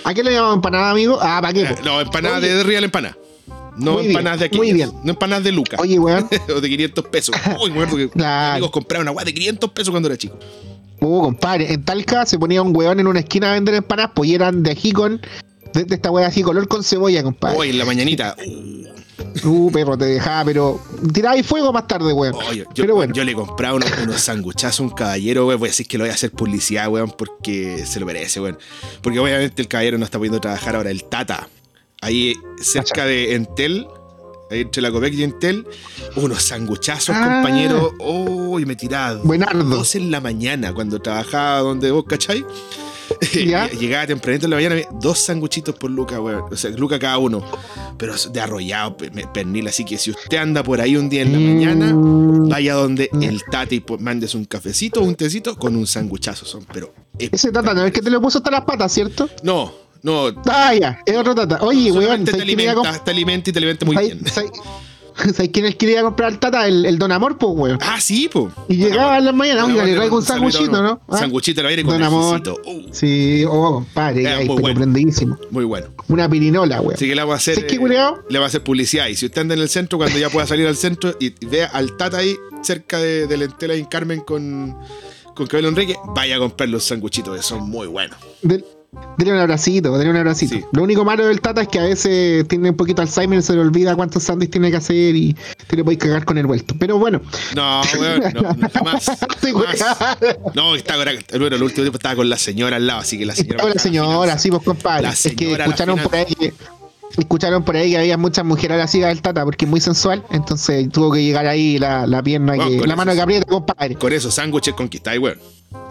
¿A 0.03 0.13
qué 0.13 0.23
le 0.23 0.31
llamamos 0.33 0.55
empanada, 0.55 0.91
amigo? 0.91 1.17
Ah, 1.21 1.39
¿para 1.41 1.53
qué? 1.53 1.65
po? 1.65 1.75
No, 1.83 2.01
empanadas 2.01 2.39
Oye. 2.39 2.53
de 2.53 2.63
Real 2.63 2.83
Empanada. 2.83 3.17
No 3.77 3.93
Muy 3.93 4.01
bien, 4.03 4.11
empanadas 4.11 4.39
de 4.39 4.45
aquí. 4.47 4.57
muy 4.57 4.73
bien. 4.73 4.91
No 5.03 5.11
empanadas 5.11 5.43
de 5.45 5.51
Lucas. 5.53 5.79
Oye, 5.79 5.97
weón. 5.97 6.27
o 6.55 6.59
de 6.61 6.69
500 6.69 7.05
pesos. 7.05 7.35
Uy, 7.63 7.71
me 7.71 7.85
que 7.87 8.09
Claro. 8.13 8.51
amigos 8.53 8.71
compraron 8.71 9.03
una 9.07 9.11
weá 9.11 9.25
de 9.25 9.33
500 9.33 9.71
pesos 9.71 9.91
cuando 9.91 10.09
era 10.09 10.17
chico. 10.17 10.37
Uh, 10.99 11.21
compadre, 11.23 11.73
en 11.73 11.83
Talca 11.83 12.25
se 12.25 12.37
ponía 12.37 12.61
un 12.61 12.75
weón 12.75 12.99
en 12.99 13.07
una 13.07 13.21
esquina 13.21 13.51
a 13.51 13.53
vender 13.53 13.75
empanadas, 13.75 14.11
pues 14.13 14.29
y 14.29 14.35
eran 14.35 14.61
de 14.61 14.71
ají 14.71 14.91
con. 14.91 15.21
De, 15.73 15.85
de 15.85 15.95
esta 15.95 16.11
weá 16.11 16.27
así, 16.27 16.41
color 16.43 16.67
con 16.67 16.83
cebolla, 16.83 17.23
compadre. 17.23 17.57
Hoy 17.57 17.69
en 17.69 17.77
la 17.77 17.85
mañanita. 17.85 18.35
uh, 19.43 19.71
perro, 19.71 19.97
te 19.97 20.05
dejaba, 20.05 20.45
pero. 20.45 20.81
Tiraba 21.13 21.41
fuego 21.43 21.71
más 21.71 21.87
tarde, 21.87 22.11
weón. 22.13 22.35
Yo, 22.55 22.65
pero 22.75 22.95
bueno. 22.95 23.13
yo 23.13 23.23
le 23.23 23.33
compraba 23.33 23.75
unos, 23.75 23.89
unos 24.03 24.21
sanguchazos 24.21 24.79
a 24.79 24.83
un 24.83 24.89
caballero, 24.89 25.47
weón. 25.47 25.59
Voy 25.59 25.67
a 25.69 25.71
decir 25.71 25.87
que 25.87 25.97
lo 25.97 26.03
voy 26.03 26.11
a 26.11 26.13
hacer 26.15 26.31
publicidad, 26.31 26.87
weón, 26.89 27.13
porque 27.17 27.85
se 27.85 27.99
lo 27.99 28.05
merece, 28.05 28.39
weón. 28.41 28.57
Porque 29.01 29.19
obviamente 29.19 29.61
el 29.61 29.67
caballero 29.67 29.97
no 29.97 30.05
está 30.05 30.17
pudiendo 30.17 30.39
trabajar 30.41 30.75
ahora, 30.75 30.91
el 30.91 31.03
Tata. 31.05 31.47
Ahí 32.01 32.33
cerca 32.59 33.05
de 33.05 33.35
Entel, 33.35 33.85
ahí 34.49 34.61
entre 34.61 34.81
la 34.81 34.91
Copec 34.91 35.13
y 35.13 35.23
Entel, 35.23 35.67
unos 36.15 36.41
sanguchazos, 36.43 37.15
Ah. 37.15 37.41
compañero. 37.43 37.93
Uy, 37.99 38.65
me 38.65 38.75
tiraba 38.75 39.19
Buenardo. 39.23 39.63
dos 39.63 39.93
en 39.95 40.09
la 40.11 40.19
mañana 40.19 40.73
cuando 40.73 40.99
trabajaba 40.99 41.59
donde 41.59 41.91
vos, 41.91 42.03
¿cachai? 42.07 42.43
Llegaba 43.79 44.07
tempranito 44.07 44.45
en 44.45 44.49
la 44.51 44.55
mañana, 44.57 44.75
dos 44.99 45.19
sanguchitos 45.19 45.75
por 45.75 45.89
Luca, 45.91 46.19
weón. 46.19 46.43
O 46.51 46.55
sea, 46.55 46.71
Luca 46.71 46.99
cada 46.99 47.17
uno. 47.17 47.43
Pero 47.97 48.13
de 48.31 48.39
arrollado, 48.41 48.97
pernil. 48.97 49.67
Así 49.67 49.85
que 49.85 49.97
si 49.97 50.11
usted 50.11 50.37
anda 50.37 50.63
por 50.63 50.81
ahí 50.81 50.95
un 50.95 51.09
día 51.09 51.21
en 51.21 51.33
la 51.33 51.39
mañana, 51.39 51.93
vaya 52.49 52.73
donde 52.73 53.09
el 53.21 53.43
tata 53.49 53.75
y 53.75 53.79
pues, 53.79 53.99
mandes 54.01 54.35
un 54.35 54.45
cafecito 54.45 55.01
o 55.01 55.03
un 55.03 55.15
tecito 55.15 55.55
con 55.55 55.75
un 55.75 55.87
sanguchazo. 55.87 56.45
Son, 56.45 56.65
pero. 56.71 56.93
Ese 57.17 57.51
tata, 57.51 57.73
no 57.73 57.85
es 57.85 57.91
que 57.91 58.01
te 58.01 58.09
lo 58.09 58.21
puso 58.21 58.39
hasta 58.39 58.51
las 58.51 58.61
patas, 58.65 58.91
¿cierto? 58.91 59.29
No, 59.43 59.73
no. 60.03 60.27
Ah, 60.47 60.73
ya, 60.73 60.99
es 61.05 61.15
otro 61.15 61.35
tata. 61.35 61.59
Oye, 61.61 61.91
weón, 61.91 62.25
te 62.25 62.31
¿sabes 62.31 62.45
quién 62.45 62.59
iba 62.59 62.71
a 62.71 62.73
alimenta, 62.73 63.03
te 63.03 63.11
alimenta 63.11 63.49
y 63.49 63.53
te 63.53 63.59
alimenta 63.59 63.85
muy 63.85 63.95
¿sabes- 63.95 64.21
bien. 64.21 64.61
Sabes- 65.15 65.35
¿Sabes 65.35 65.51
quién 65.53 65.65
es 65.65 65.75
que 65.75 65.89
iba 65.91 65.99
a 65.99 66.03
comprar 66.03 66.29
al 66.31 66.39
tata? 66.39 66.67
El, 66.67 66.85
el 66.85 66.97
Don 66.99 67.11
Amor, 67.11 67.37
pues, 67.37 67.53
weón. 67.55 67.77
Ah, 67.81 67.99
sí, 67.99 68.29
po. 68.31 68.51
Y 68.67 68.75
llegaba 68.77 69.17
en 69.17 69.25
la 69.25 69.31
mañana, 69.31 69.63
Bueno, 69.63 69.75
oiga, 69.79 69.85
le 69.87 69.95
traigo 69.95 70.17
un 70.17 70.23
sanguchito, 70.23 70.81
¿no? 70.81 71.01
Ah, 71.07 71.17
Sanguchito 71.17 71.61
a 71.61 71.63
la 71.63 71.69
aire 71.69 71.83
con 71.83 71.93
Don 71.93 72.03
Amor. 72.03 72.41
Uh, 72.65 72.81
Sí, 72.91 73.43
oh, 73.47 73.73
compadre, 73.75 74.21
Era 74.21 74.37
ahí, 74.37 74.47
muy 74.47 74.61
bueno. 74.61 74.79
prendidísimo. 74.79 75.37
muy 75.49 75.65
bueno. 75.65 75.87
Una 76.07 76.29
pirinola, 76.29 76.81
weón. 76.81 76.93
Así 76.95 77.07
que 77.07 77.15
le 77.15 77.21
vamos 77.21 77.33
a 77.33 77.37
hacer. 77.37 77.55
¿Sabes 77.55 77.69
qué, 77.71 77.75
eh, 77.77 78.11
le 78.29 78.39
va 78.39 78.45
a 78.45 78.47
hacer 78.47 78.63
publicidad. 78.63 79.07
Y 79.07 79.15
si 79.15 79.25
usted 79.25 79.41
anda 79.41 79.53
en 79.55 79.61
el 79.61 79.69
centro, 79.69 79.97
cuando 79.97 80.17
ya 80.17 80.29
pueda 80.29 80.45
salir 80.47 80.67
al 80.67 80.75
centro 80.77 81.15
y 81.19 81.33
vea 81.45 81.67
al 81.67 81.95
Tata 81.97 82.17
ahí 82.17 82.35
cerca 82.61 82.97
de, 82.99 83.27
de 83.27 83.37
Lentela 83.37 83.75
y 83.75 83.79
en 83.79 83.85
Carmen 83.85 84.21
con, 84.21 84.75
con 85.35 85.47
Cabello 85.47 85.69
Enrique, 85.69 85.95
vaya 86.15 86.35
a 86.35 86.39
comprar 86.39 86.69
los 86.69 86.83
sanguchitos 86.83 87.35
que 87.35 87.41
son 87.43 87.69
muy 87.69 87.87
buenos. 87.87 88.17
Dele 89.17 89.31
un 89.31 89.37
abracito, 89.39 89.97
dele 89.97 90.09
un 90.09 90.17
abracito. 90.17 90.55
Sí. 90.55 90.65
Lo 90.73 90.83
único 90.83 91.05
malo 91.05 91.25
del 91.25 91.39
Tata 91.39 91.61
es 91.61 91.69
que 91.69 91.79
a 91.79 91.83
veces 91.83 92.45
tiene 92.49 92.71
un 92.71 92.75
poquito 92.75 93.01
Alzheimer, 93.01 93.41
se 93.41 93.53
le 93.53 93.61
olvida 93.61 93.95
cuántos 93.95 94.23
sándwiches 94.23 94.51
tiene 94.51 94.69
que 94.69 94.77
hacer 94.77 95.15
y 95.15 95.33
te 95.67 95.77
le 95.77 95.83
podéis 95.85 95.99
cagar 96.01 96.25
con 96.25 96.37
el 96.37 96.45
vuelto. 96.45 96.75
Pero 96.77 96.97
bueno, 96.97 97.21
No, 97.55 97.81
weón, 97.97 98.33
no, 98.33 98.41
no, 98.41 98.69
jamás. 98.69 99.11
Weón. 99.43 99.65
No, 100.53 100.71
bueno, 101.39 101.55
el 101.55 101.63
último 101.63 101.83
tiempo 101.83 101.97
estaba 101.97 102.15
con 102.17 102.29
la 102.29 102.37
señora 102.37 102.75
al 102.75 102.87
lado, 102.87 102.99
así 102.99 103.17
que 103.17 103.25
la 103.25 103.33
señora. 103.33 103.55
Estaba 103.55 103.73
la 103.73 103.79
señora, 103.79 104.37
sí, 104.37 104.49
pues 104.49 104.63
compadre. 104.63 105.03
La 105.03 105.11
es 105.11 105.35
que 105.37 105.53
escucharon 105.53 105.97
por 105.97 106.15
ahí 106.15 106.25
que 106.35 106.53
escucharon 107.17 107.63
por 107.63 107.75
ahí 107.77 107.91
que 107.91 107.97
había 107.97 108.17
muchas 108.17 108.43
mujeres 108.43 108.93
a 108.93 108.97
la 108.99 109.07
del 109.07 109.21
Tata 109.21 109.45
porque 109.45 109.65
es 109.65 109.71
muy 109.71 109.79
sensual, 109.79 110.23
entonces 110.31 110.89
tuvo 110.89 111.13
que 111.13 111.23
llegar 111.23 111.47
ahí 111.47 111.77
la, 111.79 112.05
la 112.07 112.21
pierna 112.21 112.55
Bueno, 112.55 112.71
que, 112.71 112.77
con 112.77 112.87
la 112.89 112.93
eso 112.93 112.97
mano 112.97 113.13
que 113.13 113.21
aprieta, 113.21 113.45
compadre. 113.45 113.95
Con 113.95 114.11
esos 114.11 114.33
sándwiches 114.33 114.73
conquistáis, 114.73 115.19
weón. 115.21 115.39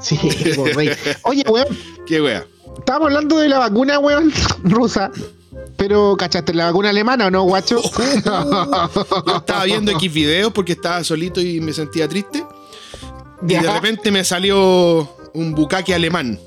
Sí, 0.03 0.19
por 0.57 0.75
rey. 0.77 0.91
Oye, 1.23 1.45
weón, 1.49 1.67
Qué 2.07 2.21
wea. 2.21 2.45
Estábamos 2.79 3.09
hablando 3.09 3.39
de 3.39 3.49
la 3.49 3.59
vacuna, 3.59 3.99
weón, 3.99 4.33
rusa. 4.65 5.11
Pero, 5.77 6.17
¿cachaste 6.17 6.53
la 6.55 6.67
vacuna 6.67 6.91
alemana 6.91 7.27
o 7.27 7.31
no, 7.31 7.43
guacho? 7.43 7.81
Yo 8.25 9.37
estaba 9.37 9.65
viendo 9.65 9.93
X 9.93 10.13
videos 10.13 10.53
porque 10.53 10.73
estaba 10.73 11.03
solito 11.05 11.41
y 11.41 11.61
me 11.61 11.73
sentía 11.73 12.07
triste. 12.07 12.45
Y 13.43 13.55
de 13.55 13.73
repente 13.73 14.11
me 14.11 14.23
salió 14.25 15.09
un 15.33 15.55
bucaque 15.55 15.95
alemán. 15.95 16.39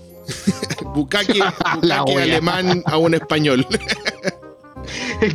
bucaque, 0.96 1.42
alemán 2.22 2.84
a 2.86 2.98
un 2.98 3.14
español. 3.16 3.66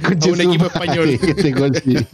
A 0.02 0.28
un 0.28 0.40
equipo 0.40 0.66
español. 0.66 1.08
este. 1.10 2.06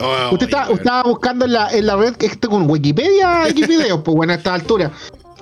Oh, 0.00 0.30
Usted 0.32 0.46
estaba 0.46 1.02
buscando 1.02 1.44
en 1.44 1.52
la, 1.52 1.70
en 1.72 1.86
la 1.86 1.96
red 1.96 2.14
que 2.14 2.30
con 2.38 2.70
Wikipedia 2.70 3.48
X 3.48 3.66
videos, 3.66 4.00
pues 4.04 4.16
bueno, 4.16 4.32
a 4.32 4.36
esta 4.36 4.54
altura. 4.54 4.92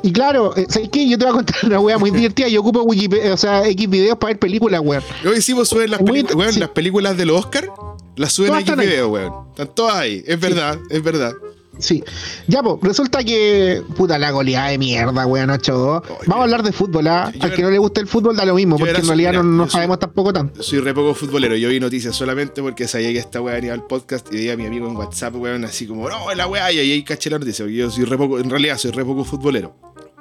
Y 0.03 0.13
claro, 0.13 0.57
eh, 0.57 0.67
¿sabes 0.69 0.89
qué? 0.91 1.09
Yo 1.09 1.19
te 1.19 1.25
voy 1.25 1.33
a 1.33 1.37
contar 1.37 1.57
una 1.65 1.81
wea 1.81 1.99
muy 1.99 2.11
divertida. 2.11 2.49
Yo 2.49 2.61
ocupo 2.61 2.83
Wikipedia, 2.83 3.35
o 3.35 3.37
sea, 3.37 3.67
X 3.67 3.89
videos 3.89 4.19
para 4.19 4.33
ver 4.33 4.39
películas, 4.39 4.81
weón. 4.85 5.03
Lo 5.23 5.35
hicimos 5.37 5.69
suben 5.69 5.91
las, 5.91 6.01
Muy 6.01 6.11
películas, 6.11 6.37
weón, 6.37 6.53
sí. 6.53 6.61
las 6.61 6.69
películas 6.71 7.17
de 7.17 7.27
los 7.27 7.39
Oscar. 7.41 7.69
Las 8.17 8.33
suben 8.33 8.49
Todas 8.49 8.63
aquí 8.63 8.71
están 8.71 8.81
ahí. 8.81 8.87
video, 8.87 9.09
weón. 9.09 9.33
Están 9.51 9.75
todas 9.75 9.97
ahí. 9.97 10.23
Es 10.27 10.41
verdad, 10.41 10.79
es 10.91 11.03
verdad. 11.03 11.33
Sí. 11.79 12.03
Ya, 12.47 12.63
pues, 12.63 12.77
resulta 12.83 13.23
que. 13.23 13.83
Puta, 13.97 14.19
la 14.19 14.31
goleada 14.31 14.69
de 14.69 14.79
mierda, 14.79 15.27
weón, 15.27 15.51
8-2. 15.51 16.03
Oye. 16.05 16.19
Vamos 16.27 16.41
a 16.41 16.43
hablar 16.45 16.63
de 16.63 16.73
fútbol, 16.73 17.07
¿ah? 17.09 17.31
Al 17.41 17.53
que 17.53 17.63
no 17.63 17.71
le 17.71 17.79
guste 17.79 18.01
el 18.01 18.07
fútbol 18.07 18.35
da 18.37 18.45
lo 18.47 18.55
mismo, 18.55 18.77
porque 18.79 18.97
en 18.97 19.07
realidad 19.07 19.31
mira, 19.33 19.43
no, 19.43 19.49
no 19.51 19.65
yo 19.65 19.71
soy- 19.71 19.79
sabemos 19.79 19.99
tampoco 19.99 20.33
tanto. 20.33 20.63
Soy 20.63 20.81
re 20.81 20.95
poco 20.95 21.15
futbolero. 21.15 21.55
Yo 21.57 21.69
vi 21.69 21.79
noticias 21.81 22.17
solamente 22.17 22.63
porque 22.63 22.89
sabía 22.89 23.13
que 23.13 23.19
esta 23.19 23.41
weá 23.41 23.55
venía 23.57 23.73
al 23.75 23.87
podcast 23.87 24.27
y 24.33 24.37
veía 24.37 24.55
a 24.55 24.57
mi 24.57 24.67
amigo 24.67 24.89
en 24.89 24.97
WhatsApp, 24.97 25.35
weón, 25.37 25.65
así 25.65 25.87
como, 25.87 26.09
no, 26.09 26.35
la 26.35 26.47
weá, 26.47 26.73
y 26.73 26.79
ahí 26.79 27.03
caché 27.03 27.29
la 27.31 27.39
noticia. 27.39 27.65
Porque 27.65 27.77
yo 27.77 27.91
soy 27.91 28.05
re 28.05 28.17
poco, 28.17 28.39
en 28.39 28.49
realidad 28.49 28.79
soy 28.79 28.91
re 28.93 29.05
poco 29.05 29.25
futbolero. 29.25 29.75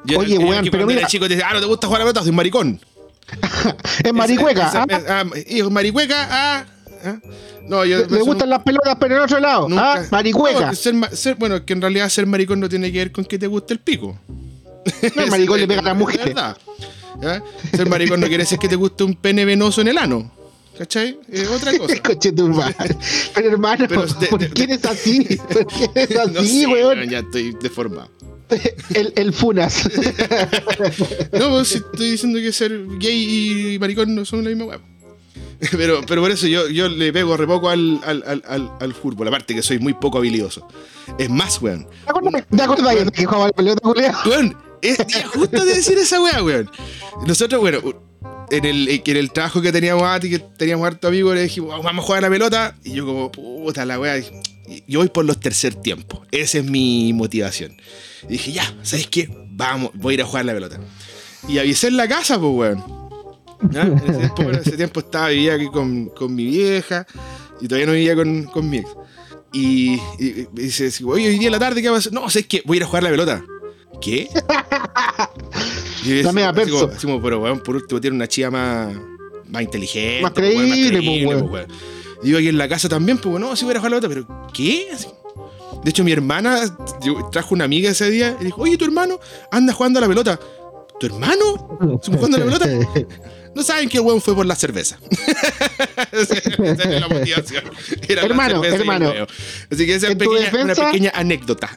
Yo 0.03 0.19
Oye, 0.19 0.37
weón, 0.37 0.65
pero 0.65 0.85
cuando 0.85 0.87
mira- 0.87 1.07
chico 1.07 1.25
te 1.27 1.35
decía, 1.35 1.47
ah, 1.49 1.53
no 1.53 1.59
te 1.61 1.65
gusta 1.67 1.87
jugar 1.87 2.01
a 2.01 2.05
pelota, 2.05 2.19
soy 2.21 2.29
un 2.31 2.35
maricón. 2.35 2.79
Es 4.03 4.13
maricueca, 4.13 4.67
esa- 4.67 4.85
ah, 5.21 5.25
hijo, 5.47 5.69
maricueca, 5.71 6.27
ah. 6.29 6.65
No, 7.67 7.83
yo. 7.85 7.97
Le, 7.99 8.07
le 8.07 8.15
eso 8.17 8.25
gustan 8.25 8.49
las 8.49 8.63
pelotas, 8.63 8.95
pero 8.99 9.15
en 9.17 9.21
otro 9.21 9.39
lado. 9.39 9.69
nunca- 9.69 9.93
¿Ah? 9.93 10.05
Maricueca. 10.11 10.59
No, 10.61 10.69
que 10.69 10.75
ser 10.75 10.93
ma- 10.93 11.09
ser- 11.09 11.35
bueno, 11.35 11.65
que 11.65 11.73
en 11.73 11.81
realidad 11.81 12.09
ser 12.09 12.25
maricón 12.27 12.59
no 12.59 12.69
tiene 12.69 12.91
que 12.91 12.97
ver 12.99 13.11
con 13.11 13.25
que 13.25 13.37
te 13.39 13.47
guste 13.47 13.73
el 13.73 13.79
pico. 13.79 14.19
No, 15.15 15.23
el 15.23 15.31
maricón 15.31 15.59
le 15.59 15.67
pega 15.67 15.81
a 15.81 15.83
las 15.83 15.93
Es 15.95 15.99
mujeres. 15.99 16.25
verdad. 16.25 16.57
¿Ya? 17.21 17.41
Ser 17.75 17.89
maricón 17.89 18.19
no 18.19 18.27
quiere 18.27 18.43
decir 18.43 18.59
que 18.59 18.67
te 18.67 18.75
guste 18.75 19.03
un 19.03 19.15
pene 19.15 19.45
venoso 19.45 19.81
en 19.81 19.87
el 19.87 19.97
ano. 19.97 20.31
¿Cachai? 20.77 21.17
Otra 21.55 21.77
cosa. 21.77 21.93
Pero 23.33 23.49
hermano, 23.49 23.85
Pero 23.87 24.05
¿por 24.29 24.49
qué 24.49 24.63
eres 24.63 24.83
así? 24.85 25.39
¿Por 25.51 25.65
qué 25.67 25.89
eres 25.95 26.17
así, 26.19 26.33
No 26.33 26.41
sé, 26.43 26.67
weón? 26.67 26.97
weón, 26.99 27.09
ya 27.09 27.19
estoy 27.19 27.55
deformado. 27.61 28.11
El, 28.93 29.11
el 29.15 29.33
Funas. 29.33 29.89
No, 31.31 31.49
pues 31.49 31.71
estoy 31.75 32.11
diciendo 32.11 32.37
que 32.39 32.51
ser 32.51 32.79
gay 32.99 33.73
y 33.75 33.79
maricón 33.79 34.13
no 34.13 34.23
son 34.25 34.43
la 34.43 34.49
misma 34.49 34.65
weá. 34.65 34.79
Pero, 35.71 36.01
pero 36.05 36.21
por 36.21 36.31
eso 36.31 36.47
yo, 36.47 36.67
yo 36.67 36.89
le 36.89 37.13
pego 37.13 37.37
re 37.37 37.47
poco 37.47 37.69
al, 37.69 37.99
al, 38.03 38.23
al, 38.27 38.43
al, 38.47 38.71
al 38.79 38.93
fútbol, 38.93 39.27
aparte 39.27 39.55
que 39.55 39.61
soy 39.61 39.79
muy 39.79 39.93
poco 39.93 40.17
habilidoso. 40.17 40.67
Es 41.17 41.29
más, 41.29 41.61
weón. 41.61 41.87
¿Te 42.05 42.09
acuerdas 42.09 42.45
¿Te 42.49 42.61
acuerdas 42.61 43.05
de 43.05 43.11
que 43.11 43.25
jugaba 43.25 43.47
la 43.47 43.53
pelota? 43.53 43.89
Weón, 44.25 44.57
es 44.81 44.97
justo 45.33 45.65
de 45.65 45.75
decir 45.75 45.97
esa 45.97 46.21
weá, 46.21 46.43
weón. 46.43 46.69
Nosotros, 47.25 47.61
bueno, 47.61 47.79
en 48.51 48.65
el, 48.65 49.01
en 49.03 49.17
el 49.17 49.31
trabajo 49.31 49.61
que 49.61 49.71
teníamos 49.71 50.03
antes, 50.03 50.29
que 50.29 50.39
teníamos 50.39 50.87
harto 50.87 51.07
amigos, 51.07 51.35
le 51.35 51.43
dijimos, 51.43 51.81
vamos 51.83 52.03
a 52.03 52.05
jugar 52.05 52.19
a 52.19 52.27
la 52.27 52.29
pelota. 52.29 52.75
Y 52.83 52.93
yo 52.93 53.05
como, 53.05 53.31
puta 53.31 53.85
la 53.85 53.99
weá. 53.99 54.21
Yo 54.87 54.99
voy 54.99 55.09
por 55.09 55.25
los 55.25 55.39
tercer 55.39 55.75
tiempos. 55.75 56.21
Esa 56.31 56.59
es 56.59 56.65
mi 56.65 57.13
motivación. 57.13 57.75
Y 58.23 58.33
dije, 58.33 58.51
ya, 58.51 58.75
¿sabes 58.83 59.07
qué? 59.07 59.29
Vamos, 59.51 59.91
voy 59.93 60.13
a 60.13 60.15
ir 60.15 60.21
a 60.21 60.25
jugar 60.25 60.41
a 60.41 60.45
la 60.45 60.53
pelota. 60.53 60.79
Y 61.47 61.59
avisé 61.59 61.87
en 61.87 61.97
la 61.97 62.07
casa, 62.07 62.39
pues, 62.39 62.51
weón. 62.51 63.04
¿Ya? 63.71 63.81
En 63.85 63.97
ese 63.97 64.11
tiempo, 64.19 64.35
bueno, 64.43 64.51
en 64.53 64.59
ese 64.61 64.77
tiempo 64.77 64.99
estaba, 64.99 65.29
vivía 65.29 65.53
aquí 65.55 65.67
con, 65.67 66.05
con 66.09 66.33
mi 66.35 66.45
vieja 66.45 67.05
y 67.61 67.67
todavía 67.67 67.87
no 67.87 67.93
vivía 67.93 68.15
con, 68.15 68.43
con 68.45 68.69
mi 68.69 68.77
ex. 68.77 68.89
Y, 69.53 69.93
y- 69.93 69.99
y 70.19 70.47
dice, 70.53 70.89
oye, 71.05 71.27
hoy 71.29 71.37
día 71.39 71.47
en 71.47 71.51
la 71.53 71.59
tarde, 71.59 71.81
¿qué 71.81 71.89
vas 71.89 71.97
a 71.97 71.99
hacer? 71.99 72.13
No, 72.13 72.29
¿sabes 72.29 72.47
qué? 72.47 72.61
Voy 72.65 72.75
a 72.75 72.77
ir 72.79 72.83
a 72.83 72.87
jugar 72.87 73.03
a 73.03 73.05
la 73.05 73.11
pelota. 73.11 73.43
¿Qué? 74.01 74.27
Y 76.05 76.21
La 76.21 76.31
media 76.33 76.49
así 76.49 76.69
como- 76.69 76.81
perso. 76.81 76.97
así 76.97 77.07
como, 77.07 77.21
pero 77.21 77.39
weón, 77.41 77.59
por 77.61 77.75
último 77.77 77.99
tiene 77.99 78.15
una 78.15 78.27
chica 78.27 78.51
más, 78.51 78.93
más 79.49 79.61
inteligente. 79.63 80.21
Más 80.21 80.33
pues, 80.33 80.45
creíble, 80.53 81.01
pues, 81.01 81.25
weón. 81.25 81.49
pues. 81.49 81.65
Y 82.23 82.29
yo 82.29 82.37
aquí 82.37 82.47
en 82.49 82.57
la 82.59 82.67
casa 82.67 82.87
también, 82.87 83.17
pues 83.17 83.39
no, 83.39 83.55
sí 83.55 83.65
voy 83.65 83.71
a 83.71 83.73
ir 83.73 83.77
a 83.77 83.79
jugar 83.79 83.93
a 83.93 83.95
la 83.95 84.07
pelota, 84.07 84.27
pero 84.27 84.47
¿qué? 84.53 84.87
Así- 84.93 85.07
De 85.83 85.89
hecho, 85.89 86.03
mi 86.03 86.11
hermana 86.11 86.59
trajo 87.31 87.55
una 87.55 87.63
amiga 87.65 87.89
ese 87.89 88.09
día 88.11 88.37
y 88.39 88.45
dijo, 88.45 88.61
oye, 88.61 88.77
tu 88.77 88.85
hermano 88.85 89.19
anda 89.51 89.73
jugando 89.73 89.97
a 89.99 90.01
la 90.01 90.07
pelota. 90.07 90.39
¿Tu 90.99 91.07
hermano? 91.07 91.77
¿Estamos 92.01 92.19
jugando 92.19 92.37
a 92.37 92.39
la 92.39 92.45
pelota? 92.45 93.07
No 93.55 93.63
saben 93.63 93.87
que 93.89 93.97
el 93.97 94.03
weón 94.03 94.21
fue 94.21 94.35
por 94.35 94.45
la 94.45 94.55
cerveza. 94.55 94.97
esa 96.11 96.33
es 96.33 97.01
la 97.01 97.07
motivación. 97.07 97.63
Era 98.07 98.21
la 98.21 98.27
Hermano, 98.27 98.63
y 98.63 98.67
el 98.67 98.73
hermano. 98.73 99.13
Así 99.71 99.85
que 99.85 99.95
esa 99.95 100.09
es 100.09 100.15
pequeña- 100.15 100.39
una 100.39 100.51
defensa- 100.73 100.85
pequeña 100.91 101.11
anécdota. 101.15 101.69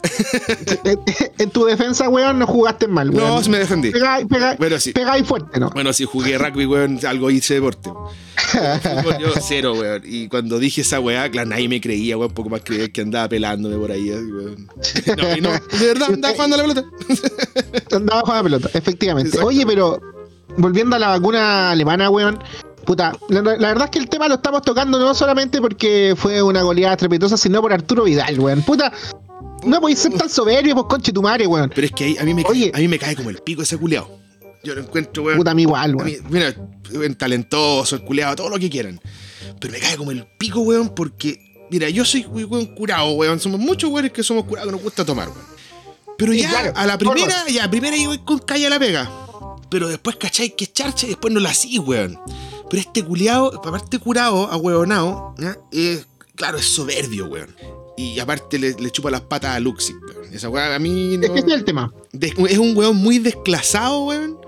en 1.38 1.50
tu 1.50 1.64
defensa, 1.64 2.08
weón, 2.08 2.38
no 2.38 2.46
jugaste 2.46 2.88
mal, 2.88 3.10
weón. 3.10 3.42
no, 3.44 3.48
me 3.50 3.58
defendí. 3.58 3.90
Pegáis, 3.90 4.26
pegáis, 4.26 4.58
Bueno, 4.58 4.78
sí. 4.80 4.92
pegáis 4.92 5.26
fuerte, 5.26 5.60
¿no? 5.60 5.70
Bueno, 5.70 5.92
si 5.92 6.04
jugué 6.04 6.36
rugby, 6.36 6.66
weón, 6.66 6.98
algo 7.06 7.30
hice 7.30 7.54
deporte. 7.54 7.90
Fútbol, 7.90 9.18
yo 9.20 9.32
cero, 9.40 9.74
weón. 9.74 10.02
Y 10.04 10.28
cuando 10.28 10.58
dije 10.58 10.80
esa 10.80 11.00
weá, 11.00 11.30
claro, 11.30 11.48
nadie 11.50 11.68
me 11.68 11.80
creía, 11.80 12.16
weón. 12.16 12.32
Poco 12.32 12.48
más 12.50 12.62
creía 12.64 12.88
que 12.88 13.02
andaba 13.02 13.28
pelándome 13.28 13.76
por 13.76 13.92
ahí, 13.92 14.10
weón. 14.10 14.68
No, 15.16 15.36
y 15.36 15.40
no, 15.40 15.52
de 15.52 15.86
verdad, 15.86 16.08
andaba 16.12 16.34
jugando 16.34 16.56
a 16.56 16.58
la 16.58 16.62
pelota. 16.64 16.84
Andaba 17.92 18.20
jugando 18.22 18.42
pelota, 18.44 18.70
efectivamente. 18.74 19.28
Exacto. 19.28 19.46
Oye, 19.48 19.64
pero 19.66 20.00
volviendo 20.56 20.96
a 20.96 20.98
la 20.98 21.08
vacuna 21.08 21.70
alemana, 21.70 22.10
weón. 22.10 22.38
Puta, 22.84 23.14
la, 23.28 23.42
la 23.42 23.56
verdad 23.68 23.84
es 23.84 23.90
que 23.90 23.98
el 23.98 24.08
tema 24.08 24.28
lo 24.28 24.36
estamos 24.36 24.62
tocando 24.62 24.98
no 24.98 25.14
solamente 25.14 25.60
porque 25.60 26.14
fue 26.16 26.40
una 26.42 26.62
goleada 26.62 26.94
estrepitosa, 26.94 27.36
sino 27.36 27.60
por 27.60 27.72
Arturo 27.72 28.04
Vidal, 28.04 28.38
weón. 28.40 28.62
Puta, 28.62 28.90
no 29.64 29.80
podéis 29.80 29.98
ser 29.98 30.12
tan 30.14 30.30
soberbio, 30.30 30.74
pues 30.74 30.86
conche 30.88 31.12
tu 31.12 31.20
madre, 31.20 31.46
weón. 31.46 31.70
Pero 31.74 31.86
es 31.86 31.92
que 31.92 32.04
ahí, 32.04 32.16
a, 32.18 32.24
mí 32.24 32.32
me 32.32 32.44
Oye. 32.48 32.70
cae, 32.70 32.80
a 32.80 32.82
mí 32.82 32.88
me 32.88 32.98
cae 32.98 33.14
como 33.14 33.28
el 33.30 33.38
pico 33.38 33.62
ese 33.62 33.76
culeado. 33.76 34.08
Yo 34.64 34.74
lo 34.74 34.80
encuentro, 34.80 35.22
weón. 35.22 35.36
Puta, 35.38 35.50
a 35.50 35.54
mí 35.54 35.62
igual, 35.62 35.94
weón. 35.96 36.06
mí- 36.06 36.16
mira, 36.30 36.54
weón, 36.92 37.14
talentoso, 37.14 37.96
el 37.96 38.02
culeado, 38.02 38.36
todo 38.36 38.48
lo 38.48 38.58
que 38.58 38.70
quieran. 38.70 38.98
Pero 39.60 39.72
me 39.72 39.78
cae 39.80 39.96
como 39.96 40.10
el 40.10 40.26
pico, 40.38 40.60
weón, 40.60 40.88
porque, 40.94 41.66
mira, 41.70 41.90
yo 41.90 42.04
soy 42.06 42.24
weón 42.24 42.66
curado, 42.74 43.10
weón. 43.10 43.38
Somos 43.38 43.60
muchos 43.60 43.90
weones 43.90 44.12
que 44.12 44.22
somos 44.22 44.44
curados 44.44 44.68
que 44.68 44.72
nos 44.72 44.82
gusta 44.82 45.04
tomar, 45.04 45.28
weón. 45.28 45.58
Pero 46.16 46.32
ya, 46.32 46.48
claro, 46.48 46.72
a 46.74 46.86
la 46.86 46.96
primera, 46.98 47.46
ya, 47.48 47.64
a 47.64 47.70
primera 47.70 47.96
yo 47.96 48.08
voy 48.08 48.18
con 48.18 48.38
calle 48.38 48.66
a 48.66 48.70
la 48.70 48.78
pega. 48.78 49.08
Pero 49.70 49.88
después, 49.88 50.16
¿cachai? 50.16 50.54
Que 50.56 50.66
charcha 50.66 51.06
y 51.06 51.10
después 51.10 51.32
no 51.32 51.40
la 51.40 51.50
así, 51.50 51.78
weón. 51.78 52.18
Pero 52.70 52.80
este 52.80 53.02
culiado, 53.02 53.60
aparte 53.64 53.98
curado, 53.98 54.46
ahueonado, 54.50 55.34
¿ya? 55.38 55.58
Eh, 55.72 56.04
claro, 56.34 56.58
es 56.58 56.66
soberbio, 56.66 57.26
weón. 57.26 57.54
Y 57.96 58.18
aparte 58.20 58.58
le, 58.58 58.74
le 58.74 58.90
chupa 58.90 59.10
las 59.10 59.22
patas 59.22 59.56
a 59.56 59.60
Luxi, 59.60 59.92
weón. 59.94 60.32
Esa 60.32 60.48
weón 60.48 60.72
a 60.72 60.78
mí 60.78 61.16
no... 61.16 61.24
Es 61.24 61.30
que 61.30 61.38
es 61.40 61.46
el 61.46 61.64
tema. 61.64 61.92
Es 62.20 62.58
un 62.58 62.76
weón 62.76 62.96
muy 62.96 63.18
desclasado, 63.18 64.04
weón. 64.04 64.38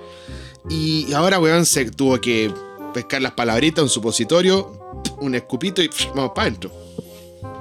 Y 0.69 1.13
ahora, 1.13 1.39
weón, 1.39 1.67
se 1.67 1.91
tuvo 1.91 2.21
que 2.21 2.53
pescar 2.95 3.23
las 3.23 3.33
palabritas, 3.33 3.83
un 3.83 3.89
supositorio, 3.89 5.03
un 5.21 5.35
escupito 5.35 5.83
y 5.83 5.89
pff, 5.89 6.07
vamos 6.15 6.33
para 6.35 6.49
adentro. 6.49 6.73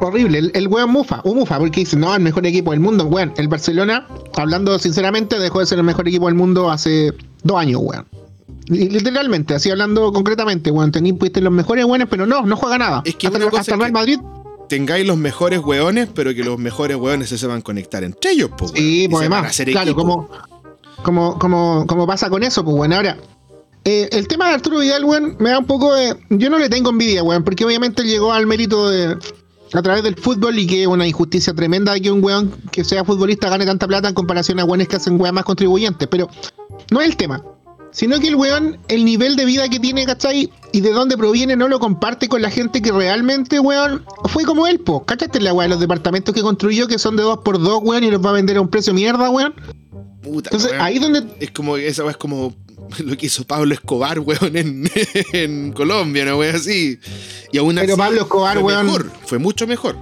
Horrible, 0.01 0.39
el, 0.39 0.51
el 0.53 0.67
weón 0.67 0.91
mufa, 0.91 1.21
un 1.23 1.37
mufa, 1.37 1.57
porque 1.57 1.81
dice, 1.81 1.97
no, 1.97 2.13
el 2.13 2.21
mejor 2.21 2.45
equipo 2.45 2.71
del 2.71 2.79
mundo, 2.79 3.05
weón. 3.05 3.33
El 3.37 3.47
Barcelona, 3.47 4.07
hablando 4.35 4.77
sinceramente, 4.79 5.39
dejó 5.39 5.59
de 5.59 5.65
ser 5.65 5.77
el 5.77 5.83
mejor 5.85 6.07
equipo 6.07 6.27
del 6.27 6.35
mundo 6.35 6.69
hace 6.69 7.13
dos 7.43 7.57
años, 7.57 7.81
weón. 7.83 8.05
Literalmente, 8.67 9.55
así 9.55 9.69
hablando 9.71 10.11
concretamente, 10.13 10.69
weón. 10.71 10.91
Tenéis 10.91 11.15
pudiste 11.15 11.41
los 11.41 11.51
mejores 11.51 11.85
weones, 11.85 12.07
pero 12.09 12.25
no, 12.25 12.43
no 12.45 12.55
juega 12.55 12.77
nada. 12.77 13.01
Es 13.05 13.15
que 13.15 13.27
hasta 13.27 13.37
una 13.39 13.49
cosa 13.49 13.61
hasta 13.61 13.71
es 13.73 13.77
Real 13.79 13.89
que- 13.89 13.93
Madrid, 13.93 14.19
Tengáis 14.67 15.07
los 15.07 15.17
mejores 15.17 15.61
weones, 15.61 16.09
pero 16.13 16.31
que 16.35 16.43
los 16.43 16.59
mejores 16.59 16.95
weones 16.95 17.29
se 17.29 17.39
sepan 17.39 17.61
conectar 17.61 18.03
entre 18.03 18.31
ellos, 18.33 18.51
pues, 18.55 18.71
weón. 18.71 18.83
sí, 18.83 19.07
pues 19.09 19.21
además, 19.21 19.57
claro, 19.65 19.95
como, 19.95 20.29
como, 21.01 21.39
como, 21.39 21.85
como 21.87 22.05
pasa 22.05 22.29
con 22.29 22.43
eso, 22.43 22.63
pues 22.63 22.75
bueno, 22.77 22.95
ahora. 22.97 23.17
eh, 23.83 24.07
el 24.11 24.27
tema 24.27 24.49
de 24.49 24.53
Arturo 24.53 24.77
Vidal, 24.77 25.05
weón, 25.05 25.37
me 25.39 25.49
da 25.49 25.57
un 25.57 25.65
poco 25.65 25.95
de. 25.95 26.15
Yo 26.29 26.51
no 26.51 26.59
le 26.59 26.69
tengo 26.69 26.91
envidia, 26.91 27.23
weón, 27.23 27.43
porque 27.43 27.65
obviamente 27.65 28.03
llegó 28.03 28.31
al 28.31 28.45
mérito 28.45 28.89
de. 28.89 29.17
A 29.73 29.81
través 29.83 30.03
del 30.03 30.15
fútbol 30.15 30.57
y 30.59 30.65
que 30.67 30.81
es 30.81 30.87
una 30.87 31.05
injusticia 31.07 31.53
tremenda 31.53 31.99
que 31.99 32.11
un 32.11 32.23
weón 32.23 32.51
que 32.71 32.83
sea 32.83 33.03
futbolista 33.03 33.49
gane 33.49 33.65
tanta 33.67 33.87
plata 33.87 34.07
en 34.07 34.13
comparación 34.15 34.59
a 34.59 34.65
weones 34.65 34.87
que 34.87 34.95
hacen 34.97 35.19
weón 35.19 35.33
más 35.35 35.43
contribuyentes. 35.45 36.07
Pero 36.07 36.27
no 36.91 37.01
es 37.01 37.07
el 37.07 37.17
tema. 37.17 37.43
Sino 37.91 38.19
que 38.19 38.27
el 38.27 38.35
weón, 38.35 38.77
el 38.87 39.03
nivel 39.03 39.35
de 39.35 39.45
vida 39.45 39.67
que 39.67 39.79
tiene, 39.79 40.05
¿cachai? 40.05 40.51
Y 40.71 40.81
de 40.81 40.91
dónde 40.91 41.17
proviene 41.17 41.55
no 41.55 41.67
lo 41.67 41.79
comparte 41.79 42.27
con 42.27 42.41
la 42.41 42.51
gente 42.51 42.81
que 42.81 42.91
realmente, 42.91 43.59
weón, 43.59 44.05
fue 44.25 44.43
como 44.45 44.67
él, 44.67 44.79
po. 44.79 45.05
¿Cachaste 45.05 45.41
la 45.41 45.53
weón? 45.53 45.71
Los 45.71 45.79
departamentos 45.79 46.35
que 46.35 46.41
construyó 46.41 46.87
que 46.87 46.99
son 46.99 47.15
de 47.15 47.23
2 47.23 47.39
por 47.39 47.59
2 47.59 47.79
weón, 47.83 48.03
y 48.03 48.11
los 48.11 48.23
va 48.23 48.29
a 48.29 48.33
vender 48.33 48.57
a 48.57 48.61
un 48.61 48.67
precio 48.67 48.93
mierda, 48.93 49.29
weón. 49.31 49.55
Puta, 50.21 50.49
Entonces, 50.51 50.71
weón. 50.71 50.81
ahí 50.83 50.99
donde 50.99 51.23
Es 51.39 51.49
como, 51.49 51.77
esa 51.77 52.03
weá 52.03 52.11
es 52.11 52.17
como 52.17 52.53
lo 52.99 53.17
que 53.17 53.25
hizo 53.25 53.43
Pablo 53.45 53.73
Escobar, 53.73 54.19
weón, 54.19 54.55
en, 54.55 54.89
en 55.33 55.71
Colombia, 55.71 56.25
¿no, 56.25 56.37
weón? 56.37 56.55
Así. 56.55 56.99
Y 57.51 57.57
aún 57.57 57.73
Pero 57.75 57.93
así, 57.93 57.99
Pablo 57.99 58.21
Escobar, 58.21 58.59
fue 58.59 58.63
weón. 58.73 58.85
Mejor, 58.85 59.11
fue 59.25 59.39
mucho 59.39 59.65
mejor. 59.65 59.97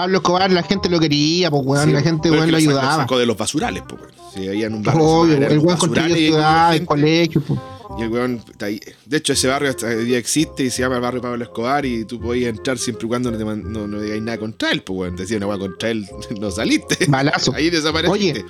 Pablo 0.00 0.18
Escobar, 0.18 0.50
la 0.50 0.62
gente 0.62 0.88
lo 0.88 0.98
quería, 1.00 1.50
pues 1.50 1.62
weón, 1.64 1.84
Sí, 1.86 1.92
la 1.92 2.00
gente, 2.02 2.30
weón, 2.30 2.50
lo 2.50 2.56
ayudaba. 2.56 2.96
sacó 2.96 3.18
de 3.18 3.26
los 3.26 3.36
basurales, 3.36 3.82
pues, 3.88 4.00
weón. 4.00 4.14
Si 4.34 4.48
había 4.48 4.66
en 4.66 4.74
un 4.74 4.82
barrio. 4.82 5.02
Obvio, 5.04 5.34
el 5.36 5.58
weón 5.58 5.78
construyó 5.78 6.14
ciudades, 6.14 6.72
gente- 6.74 6.86
colegios, 6.86 7.44
pues. 7.46 7.60
Y 7.98 8.02
el 8.02 8.08
weón 8.08 8.42
está 8.48 8.66
ahí. 8.66 8.80
De 9.04 9.16
hecho, 9.16 9.32
ese 9.32 9.48
barrio 9.48 9.68
hasta 9.70 9.86
hoy 9.88 10.04
día 10.04 10.16
existe 10.18 10.62
y 10.62 10.70
se 10.70 10.80
llama 10.82 10.94
el 10.96 11.00
barrio 11.00 11.20
Pablo 11.20 11.42
Escobar 11.44 11.84
y 11.84 12.04
tú 12.04 12.20
podías 12.20 12.50
entrar 12.50 12.78
siempre 12.78 13.06
y 13.06 13.08
cuando 13.08 13.30
no, 13.32 13.36
te 13.38 13.44
man- 13.44 13.64
no, 13.72 13.86
no 13.88 14.00
digáis 14.00 14.22
nada 14.22 14.38
contra 14.38 14.70
él, 14.70 14.82
pues 14.82 14.98
weón. 14.98 15.16
Decía 15.16 15.36
una 15.38 15.48
weá 15.48 15.58
contra 15.58 15.90
él, 15.90 16.06
no 16.40 16.50
saliste. 16.50 17.06
Balazo. 17.08 17.52
Ahí 17.54 17.68
desapareciste. 17.68 18.40
Oye, 18.40 18.44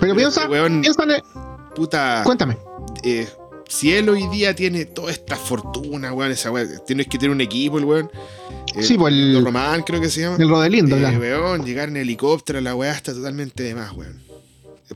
Pero 0.00 0.14
piensa, 0.16 0.42
Este 0.42 0.52
weón- 0.52 0.80
piensa 0.80 1.02
en 1.04 1.10
el- 1.12 1.22
Puta. 1.74 2.22
Cuéntame. 2.24 2.56
eh, 3.04 3.28
si 3.70 3.92
él 3.94 4.08
hoy 4.08 4.26
día 4.28 4.54
tiene 4.54 4.84
toda 4.84 5.10
esta 5.12 5.36
fortuna, 5.36 6.12
weón, 6.12 6.32
esa 6.32 6.50
weón, 6.50 6.68
tienes 6.86 7.06
que 7.06 7.18
tener 7.18 7.30
un 7.30 7.40
equipo, 7.40 7.78
el 7.78 7.84
weón. 7.84 8.10
Eh, 8.74 8.82
Sí, 8.82 8.96
pues 8.98 9.12
el- 9.14 9.42
Román, 9.44 9.82
creo 9.84 10.00
que 10.00 10.10
se 10.10 10.22
llama. 10.22 10.36
El 10.38 10.48
Rodelindo, 10.48 10.96
Eh, 10.96 11.16
weón, 11.18 11.64
llegar 11.64 11.88
en 11.88 11.96
helicóptero, 11.96 12.60
la 12.60 12.74
weá 12.74 12.92
está 12.92 13.12
totalmente 13.14 13.62
de 13.62 13.74
más, 13.74 13.92
weón. 13.92 14.20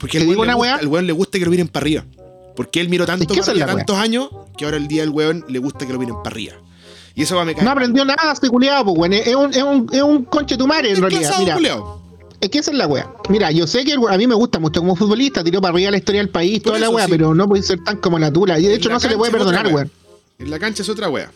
Porque 0.00 0.18
¿Te 0.18 0.24
al 0.24 0.30
digo 0.30 0.42
weón, 0.42 0.54
weá? 0.56 0.74
al 0.76 0.86
weón 0.88 1.06
le 1.06 1.12
gusta 1.12 1.38
que 1.38 1.44
lo 1.44 1.50
miren 1.52 1.68
para 1.68 1.84
arriba. 1.84 2.04
Porque 2.56 2.80
él 2.80 2.88
miró 2.88 3.06
tanto 3.06 3.24
Es 3.32 3.40
que 3.40 3.40
para 3.46 3.66
weá. 3.66 3.76
tantos 3.76 3.96
años 3.96 4.28
que 4.58 4.64
ahora 4.64 4.76
el 4.76 4.86
día 4.88 5.02
del 5.02 5.10
weón 5.10 5.44
le 5.48 5.58
gusta 5.60 5.86
que 5.86 5.92
lo 5.92 5.98
miren 5.98 6.16
para 6.22 6.34
arriba. 6.34 6.54
Y 7.14 7.22
eso 7.22 7.36
va 7.36 7.44
me 7.44 7.54
cae. 7.54 7.64
No 7.64 7.70
aprendió 7.70 8.04
nada 8.04 8.32
este 8.32 8.48
culiado, 8.48 8.84
pues, 8.86 8.98
weón. 8.98 9.12
Es 9.12 9.34
un, 9.36 9.50
es 9.54 9.62
un, 9.62 9.88
es 9.92 10.02
un 10.02 10.24
conche 10.24 10.56
tu 10.56 10.66
madre, 10.66 10.90
en 10.90 11.00
realidad. 11.00 11.32
Mira, 11.38 11.54
culiao. 11.54 12.02
Es 12.44 12.50
que 12.50 12.58
esa 12.58 12.70
es 12.70 12.76
la 12.76 12.86
wea. 12.86 13.10
Mira, 13.28 13.50
yo 13.50 13.66
sé 13.66 13.84
que 13.84 13.92
el 13.92 14.00
a 14.08 14.16
mí 14.16 14.26
me 14.26 14.34
gusta 14.34 14.58
mucho 14.58 14.80
como 14.80 14.96
futbolista, 14.96 15.42
tiró 15.44 15.60
para 15.60 15.74
arriba 15.74 15.90
la 15.90 15.96
historia 15.98 16.20
del 16.20 16.30
país, 16.30 16.60
Por 16.60 16.72
toda 16.72 16.78
la 16.80 16.90
wea, 16.90 17.06
sí. 17.06 17.10
pero 17.12 17.34
no 17.34 17.48
puede 17.48 17.62
ser 17.62 17.82
tan 17.84 17.98
como 17.98 18.18
la 18.18 18.32
tula. 18.32 18.58
Y 18.58 18.62
de 18.64 18.70
En 18.74 18.76
hecho 18.78 18.88
no 18.90 19.00
se 19.00 19.08
le 19.08 19.16
puede 19.16 19.32
perdonar, 19.32 19.66
wea. 19.66 19.74
weón. 19.76 19.90
En 20.38 20.50
la 20.50 20.58
cancha 20.58 20.82
es 20.82 20.88
otra 20.88 21.08
weá. 21.08 21.30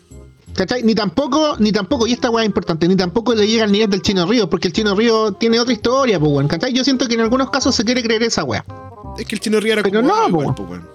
¿Cachai? 0.53 0.83
Ni 0.83 0.93
tampoco, 0.95 1.55
ni 1.59 1.71
tampoco, 1.71 2.05
y 2.07 2.13
esta 2.13 2.29
weá 2.29 2.43
es 2.43 2.47
importante, 2.47 2.87
ni 2.87 2.95
tampoco 2.95 3.33
le 3.33 3.47
llega 3.47 3.63
al 3.63 3.71
nivel 3.71 3.89
del 3.89 4.01
Chino 4.01 4.25
Río, 4.25 4.49
porque 4.49 4.67
el 4.67 4.73
Chino 4.73 4.93
Río 4.95 5.31
tiene 5.33 5.59
otra 5.59 5.73
historia, 5.73 6.19
pues 6.19 6.31
weón. 6.31 6.47
¿Cachai? 6.47 6.73
Yo 6.73 6.83
siento 6.83 7.07
que 7.07 7.13
en 7.13 7.21
algunos 7.21 7.49
casos 7.49 7.73
se 7.75 7.85
quiere 7.85 8.01
creer 8.03 8.23
esa 8.23 8.43
weá. 8.43 8.65
Es 9.17 9.25
que 9.25 9.35
el 9.35 9.41
chino 9.41 9.59
Ría 9.59 9.73
era 9.73 9.83
Pero 9.83 10.01
como 10.01 10.13
no, 10.29 10.53
po. 10.53 10.55
po, 10.55 10.63
weón. 10.63 10.87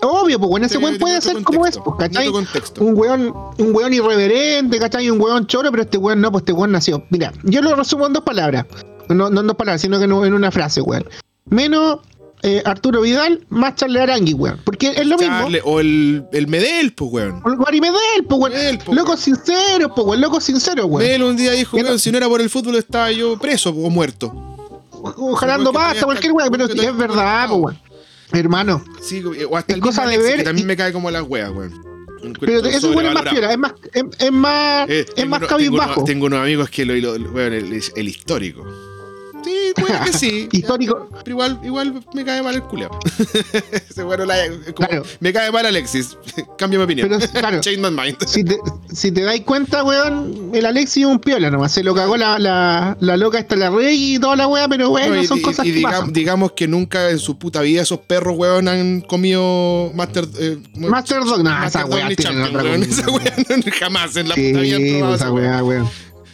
Obvio, 0.00 0.38
pues 0.38 0.50
weón, 0.50 0.64
ese 0.64 0.78
weón 0.78 0.98
puede 0.98 1.20
ser 1.20 1.42
como 1.42 1.66
es, 1.66 1.76
pues, 1.78 1.96
¿cachai? 1.98 2.28
Un 2.28 2.96
weón, 2.96 3.34
un 3.58 3.74
weón 3.74 3.92
irreverente, 3.92 4.78
¿cachai? 4.78 5.10
Un 5.10 5.20
weón 5.20 5.46
choro, 5.48 5.70
pero 5.72 5.82
este 5.82 5.98
weón 5.98 6.20
no, 6.20 6.30
pues 6.30 6.42
este 6.42 6.52
weón 6.52 6.70
nació. 6.70 7.02
Mira, 7.10 7.32
yo 7.42 7.60
lo 7.62 7.74
resumo 7.74 8.06
en 8.06 8.12
dos 8.12 8.22
palabras. 8.22 8.66
No, 9.08 9.30
no 9.30 9.42
dos 9.42 9.56
palabras, 9.56 9.80
sino 9.80 9.98
que 9.98 10.04
en, 10.04 10.12
en 10.12 10.34
una 10.34 10.50
frase, 10.50 10.80
weón. 10.80 11.04
Menos 11.46 12.00
eh, 12.42 12.62
Arturo 12.64 13.00
Vidal, 13.00 13.44
más 13.48 13.74
Charles 13.76 14.02
Arangui, 14.02 14.34
weón. 14.34 14.60
Porque 14.64 14.90
es 14.96 15.06
lo 15.06 15.16
mismo. 15.18 15.48
O 15.64 15.80
el, 15.80 16.24
el 16.32 16.46
Medel, 16.46 16.92
pues, 16.92 17.10
weón. 17.12 17.42
O 17.44 17.48
el 17.48 17.56
Guari 17.56 17.80
Medel, 17.80 18.24
pues, 18.28 18.40
weón. 18.40 18.52
Medel, 18.52 18.78
po, 18.78 18.94
Locos 18.94 19.20
sinceros, 19.20 19.90
pues, 19.94 20.06
weón. 20.06 20.20
Locos 20.20 20.44
sinceros, 20.44 20.86
weón. 20.86 21.02
Medel 21.02 21.22
un 21.22 21.36
día 21.36 21.52
dijo, 21.52 21.76
weón, 21.76 21.98
si 21.98 22.10
no 22.12 22.18
era 22.18 22.28
por 22.28 22.40
el 22.40 22.50
fútbol 22.50 22.76
estaba 22.76 23.10
yo 23.12 23.38
preso 23.38 23.70
o 23.70 23.90
muerto. 23.90 24.32
O 24.90 25.34
jalando 25.36 25.72
pasta, 25.72 26.04
cualquier 26.04 26.32
weón. 26.32 26.50
Pero 26.50 26.64
es 26.66 26.96
verdad, 26.96 27.48
pues, 27.48 27.60
weón. 27.60 27.78
Hermano. 28.32 28.84
Sí, 29.00 29.22
o 29.24 29.56
hasta 29.56 29.72
Es 29.72 29.76
el 29.76 29.80
cosa 29.82 30.06
de 30.06 30.18
ver 30.18 30.36
que 30.36 30.42
también 30.44 30.66
y- 30.66 30.68
me 30.68 30.76
cae 30.76 30.92
como 30.92 31.10
las 31.10 31.22
weas, 31.22 31.50
weón. 31.50 31.72
Pero 32.40 32.58
ese 32.66 32.88
weón 32.88 33.06
es 33.06 33.14
más 33.14 33.22
piola, 33.22 33.52
es 33.52 33.58
más, 33.58 33.72
es, 33.92 34.04
es 34.18 34.32
más, 34.32 34.90
Eh, 34.90 35.06
es 35.16 35.26
más 35.26 35.38
uno- 35.38 35.48
cabizbajo. 35.48 36.04
Tengo, 36.04 36.26
unos- 36.26 36.40
amigos 36.40 36.68
que 36.68 36.84
lo, 36.84 36.94
lo- 36.96 37.16
lo- 37.16 37.30
weón, 37.30 37.52
el, 37.54 37.80
el 37.96 38.08
histórico. 38.08 38.66
Sí, 39.44 39.72
puede 39.76 40.00
que 40.04 40.12
sí. 40.12 40.48
Histórico. 40.52 41.08
Pero 41.24 41.30
igual, 41.30 41.60
igual 41.64 42.04
me 42.14 42.24
cae 42.24 42.42
mal 42.42 42.54
el 42.54 42.62
culeado. 42.62 42.98
Weón 43.96 44.62
como, 44.74 44.88
Claro. 44.88 45.02
Me 45.20 45.32
cae 45.32 45.50
mal 45.52 45.66
Alexis. 45.66 46.16
Cambio 46.56 46.78
mi 46.80 46.84
opinión. 46.84 47.08
Pero, 47.08 47.32
claro. 47.32 47.60
Change 47.62 47.78
my 47.78 47.90
mind. 47.90 48.16
si 48.26 48.44
te, 48.44 48.56
si 48.92 49.12
te 49.12 49.22
dais 49.22 49.40
cuenta, 49.42 49.84
weón, 49.84 50.50
el 50.54 50.66
Alexis 50.66 51.04
es 51.04 51.08
un 51.10 51.18
piola 51.18 51.50
nomás. 51.50 51.72
Se 51.72 51.82
lo 51.82 51.94
cagó 51.94 52.16
la, 52.16 52.38
la, 52.38 52.96
la 53.00 53.16
loca 53.16 53.38
esta 53.38 53.56
la 53.56 53.70
rey 53.70 54.14
y 54.14 54.18
toda 54.18 54.36
la 54.36 54.46
weá, 54.48 54.68
pero 54.68 54.90
bueno, 54.90 55.14
No, 55.14 55.22
y, 55.22 55.26
son 55.26 55.38
y- 55.38 55.42
cosas 55.42 55.66
y 55.66 55.72
que 55.72 55.78
diga- 55.80 55.90
pasan. 55.90 56.12
digamos 56.12 56.52
que 56.52 56.68
nunca 56.68 57.10
en 57.10 57.18
su 57.18 57.38
puta 57.38 57.60
vida 57.62 57.82
esos 57.82 58.00
perros, 58.00 58.36
weón, 58.36 58.68
han 58.68 59.00
comido 59.02 59.90
Master... 59.94 60.26
eh. 60.38 60.58
Master 60.76 61.24
Dog, 61.24 61.42
no, 61.42 61.64
esa 61.64 61.84
weá 61.86 62.08
otra 62.08 62.32
weón. 62.62 62.82
Esa 62.82 63.10
weá 63.10 63.34
no- 63.36 63.72
jamás 63.78 64.16
en 64.16 64.28
la 64.28 64.34
Sí, 64.34 64.48
puta 64.52 64.60
vida 64.62 65.14
esa 65.14 65.30
weá. 65.32 65.62
weá, 65.62 65.64
weón. 65.64 65.88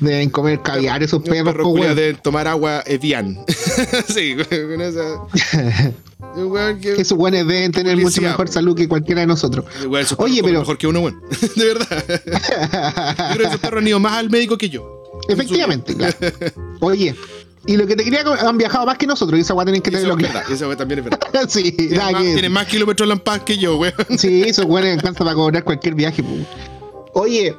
Deben 0.05 0.31
comer 0.31 0.61
caviar 0.63 1.03
esos 1.03 1.21
Los 1.21 1.29
perros, 1.29 1.53
perros 1.53 1.67
culiados 1.69 1.97
weón. 1.97 1.97
deben 1.97 2.23
tomar 2.23 2.47
agua 2.49 2.83
Evian. 2.87 3.45
sí, 4.09 4.37
con 4.37 4.81
esa... 4.81 5.03
Weón 6.37 6.81
que... 6.81 6.93
Esos 6.95 7.17
weones 7.19 7.47
deben 7.47 7.71
tener 7.71 7.97
mucho 7.97 8.21
mejor 8.23 8.49
salud 8.49 8.75
que 8.77 8.89
cualquiera 8.89 9.21
de 9.21 9.27
nosotros. 9.27 9.67
Weón, 9.87 10.03
esos 10.05 10.19
Oye, 10.19 10.37
perros 10.43 10.49
pero- 10.51 10.61
mejor 10.61 10.79
que 10.79 10.87
uno, 10.87 11.01
weón. 11.01 11.21
De 11.57 11.65
verdad. 11.67 12.05
Yo 12.09 13.35
creo 13.35 13.37
que 13.39 13.45
esos 13.45 13.61
perros 13.61 13.81
han 13.83 13.89
ido 13.89 14.01
más 14.01 14.15
al 14.15 14.31
médico 14.31 14.57
que 14.59 14.69
yo. 14.69 15.03
Efectivamente, 15.29 15.95
claro. 15.95 16.17
Oye, 16.81 17.15
y 17.67 17.77
lo 17.77 17.87
que 17.87 17.97
te 17.97 18.05
quería 18.05 18.23
han 18.41 18.59
viajado 18.59 18.85
más 18.85 18.99
que 18.99 19.07
nosotros, 19.07 19.39
y 19.39 19.43
esa 19.43 19.55
weá 19.55 19.65
tienen 19.65 19.81
que 19.81 19.91
tenerlo 19.91 20.17
claro. 20.17 20.41
Esa 20.53 20.67
weá 20.67 20.77
también 20.77 20.99
es 21.01 21.05
verdad. 21.05 21.21
sí, 21.49 21.73
Tienen 21.73 21.99
más, 21.99 22.15
que 22.15 22.33
tienen 22.33 22.53
más 22.53 22.67
kilómetros 22.67 23.09
de 23.09 23.41
que 23.45 23.57
yo, 23.59 23.77
weón. 23.77 23.95
Sí, 24.19 24.43
esos 24.43 24.65
weones 24.67 24.97
alcanzan 24.97 25.25
para 25.25 25.35
cobrar 25.35 25.63
cualquier 25.65 25.95
viaje, 25.95 26.23
po. 26.23 26.31
Oye, 27.21 27.55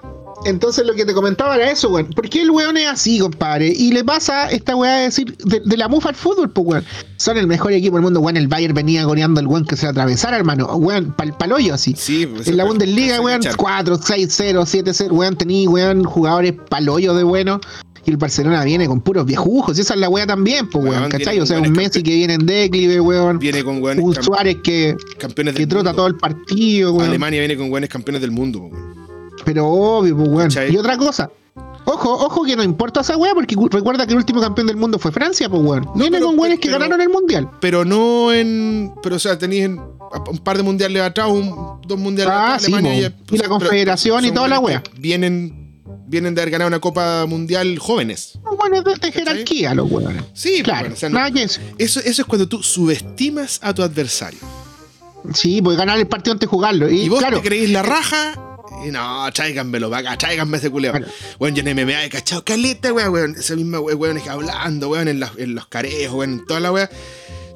entonces 0.46 0.86
lo 0.86 0.94
que 0.94 1.06
te 1.06 1.14
comentaba 1.14 1.56
era 1.56 1.70
eso, 1.72 1.90
weón. 1.90 2.10
¿Por 2.12 2.30
qué 2.30 2.42
el 2.42 2.52
weón 2.52 2.78
es 2.78 2.88
así, 2.88 3.20
compadre? 3.20 3.68
Y 3.68 3.92
le 3.92 4.04
pasa 4.04 4.50
esta 4.50 4.76
weá 4.76 4.96
de 4.98 5.04
decir, 5.06 5.36
de, 5.38 5.60
de 5.60 5.78
la 5.78 5.88
mufa 5.88 6.10
al 6.10 6.16
fútbol, 6.16 6.50
pues, 6.50 6.68
weón. 6.68 6.86
Son 7.18 7.38
el 7.38 7.48
mejor 7.48 7.74
equipo 7.74 7.96
del 7.96 8.04
mundo, 8.04 8.20
weón. 8.20 8.38
El 8.38 8.48
Bayern 8.48 8.74
venía 8.74 9.04
goleando 9.04 9.40
al 9.40 9.48
weón 9.48 9.66
que 9.66 9.76
se 9.76 9.86
le 9.86 9.90
atravesara, 9.90 10.38
hermano. 10.38 10.66
Weón, 10.78 11.14
pal 11.14 11.36
paloyo 11.38 11.74
así. 11.74 11.94
Sí, 11.98 12.26
pues, 12.26 12.48
En 12.48 12.58
la 12.58 12.64
Bundesliga, 12.66 13.20
weón, 13.22 13.42
cachar. 13.42 13.58
4, 13.58 13.98
6, 14.02 14.28
0, 14.30 14.64
7, 14.66 14.94
0, 14.94 15.16
weón, 15.16 15.36
tenía, 15.36 15.70
weón, 15.70 16.04
jugadores 16.04 16.54
paloyo 16.70 17.14
de 17.14 17.24
bueno. 17.24 17.60
Y 18.08 18.12
el 18.12 18.18
Barcelona 18.18 18.64
viene 18.64 18.86
con 18.86 19.02
puros 19.02 19.26
viejujos. 19.26 19.78
Y 19.78 19.82
esa 19.82 19.96
es 19.96 20.00
la 20.00 20.10
weá 20.10 20.28
también, 20.28 20.70
pues, 20.70 20.84
Weón, 20.86 20.98
weón, 21.00 21.10
¿cachai? 21.10 21.40
O 21.40 21.46
sea, 21.46 21.60
un 21.60 21.72
Messi 21.72 22.04
que 22.04 22.14
viene 22.14 22.36
en 22.36 22.46
declive, 22.46 23.02
weón. 23.02 23.40
Viene 23.40 23.64
con 23.64 23.82
weones 23.82 24.04
Un 24.04 24.14
Suárez 24.24 24.58
que, 24.64 24.96
campeones 25.18 25.56
que 25.56 25.66
trota 25.66 25.90
mundo. 25.90 25.96
todo 25.96 26.08
el 26.08 26.16
partido, 26.16 26.94
weón. 26.94 27.10
Alemania 27.10 27.40
viene 27.40 27.58
con 27.58 27.72
weones 27.72 27.90
campeones 27.90 28.22
del 28.22 28.30
mundo, 28.32 28.60
po, 28.60 28.68
weón. 28.68 28.96
Pero 29.44 29.68
obvio, 29.68 30.16
pues, 30.16 30.28
weón. 30.30 30.44
¿Cachai? 30.50 30.74
Y 30.74 30.78
otra 30.78 30.98
cosa. 30.98 31.30
Ojo, 31.88 32.12
ojo 32.12 32.44
que 32.44 32.56
no 32.56 32.64
importa 32.64 33.02
esa 33.02 33.16
weá, 33.16 33.34
porque 33.36 33.56
cu- 33.56 33.68
recuerda 33.70 34.08
que 34.08 34.14
el 34.14 34.18
último 34.18 34.42
campeón 34.42 34.66
del 34.68 34.76
mundo 34.78 34.98
fue 34.98 35.12
Francia, 35.12 35.48
pues, 35.50 35.62
weón. 35.62 35.88
Viene 35.96 36.18
pero- 36.18 36.28
con 36.28 36.40
weones 36.40 36.60
que 36.60 36.68
pero- 36.70 36.80
ganaron 36.80 37.02
el 37.02 37.10
mundial. 37.10 37.50
Pero 37.62 37.86
no 37.86 38.34
en. 38.34 38.92
Pero, 39.04 39.18
o 39.18 39.20
sea, 39.20 39.38
tenéis 39.38 39.66
en- 39.66 39.80
un 39.80 40.38
par 40.44 40.58
de 40.58 40.64
mundiales 40.64 41.02
atrás, 41.02 41.28
un, 41.30 41.80
dos 41.86 42.00
mundiales 42.00 42.34
Ah, 42.34 42.46
atrás. 42.56 42.64
sí, 42.64 42.72
po. 42.72 42.80
ya- 42.80 42.92
Y 42.92 43.02
la 43.02 43.14
pero- 43.30 43.50
Confederación 43.50 44.26
y 44.26 44.32
toda 44.32 44.48
la 44.48 44.60
que 44.62 44.82
Vienen, 45.00 45.82
vienen 46.08 46.34
de 46.34 46.42
haber 46.42 46.52
ganado 46.52 46.70
una 46.70 46.80
Copa 46.80 47.26
Mundial 47.28 47.78
jóvenes. 47.78 48.40
Weones 48.60 48.84
de, 48.84 48.96
de 48.96 49.12
jerarquía, 49.12 49.76
los 49.76 49.92
weones. 49.92 50.24
Sí, 50.34 50.50
pues, 50.54 50.64
Claro, 50.64 50.80
bueno, 50.82 50.96
o 50.96 50.98
sea, 50.98 51.10
no- 51.10 51.18
nada 51.20 51.32
que 51.32 51.44
eso. 51.44 51.62
eso, 51.78 52.00
eso 52.00 52.22
es 52.22 52.28
cuando 52.28 52.48
tú 52.48 52.64
subestimas 52.64 53.60
a 53.62 53.74
tu 53.74 53.84
adversario. 53.84 54.40
Sí, 55.34 55.62
pues 55.62 55.78
ganar 55.78 55.98
el 56.00 56.08
partido 56.08 56.34
antes 56.34 56.48
de 56.48 56.52
jugarlo. 56.52 56.90
Y, 56.90 57.02
Y 57.02 57.10
vos 57.10 57.20
claro, 57.20 57.38
te 57.42 57.48
creéis 57.48 57.70
la 57.72 57.82
raja. 57.84 58.34
Y 58.86 58.92
no, 58.92 59.26
tráiganmelo 59.34 59.90
para 59.90 60.10
acá, 60.10 60.18
tráiganme 60.18 60.58
ese 60.58 60.70
culeo. 60.70 60.92
Claro. 60.92 61.08
Weón, 61.40 61.56
yo 61.56 61.64
en 61.66 61.76
MMA 61.76 62.06
he 62.06 62.10
cachado 62.10 62.44
caleta, 62.44 62.94
weón, 62.94 63.14
weón. 63.14 63.36
Esa 63.38 63.56
misma 63.56 63.80
weón, 63.80 64.00
weón, 64.00 64.18
es 64.18 64.28
hablando, 64.28 64.90
weón, 64.90 65.08
en, 65.08 65.20
las- 65.20 65.38
en 65.38 65.56
los 65.56 65.66
carejos, 65.68 66.16
weón, 66.16 66.34
en 66.34 66.46
toda 66.46 66.60
la 66.60 66.72
weón. 66.72 66.90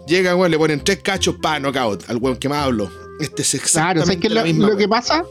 Llega, 0.07 0.35
weón, 0.35 0.49
le 0.51 0.57
ponen 0.57 0.83
tres 0.83 0.99
cachos 1.03 1.35
para 1.41 1.59
knockout 1.59 2.09
al 2.09 2.17
weón 2.17 2.37
que 2.37 2.49
más 2.49 2.65
hablo. 2.65 2.89
Este 3.19 3.41
es 3.41 3.49
claro, 3.51 4.01
exactamente 4.01 4.05
¿sabes 4.05 4.17
qué 4.21 4.27
es 4.27 4.33
la 4.33 4.41
lo, 4.41 4.47
misma, 4.47 4.67
lo 4.69 4.77
que 4.77 4.87
pasa? 4.87 5.23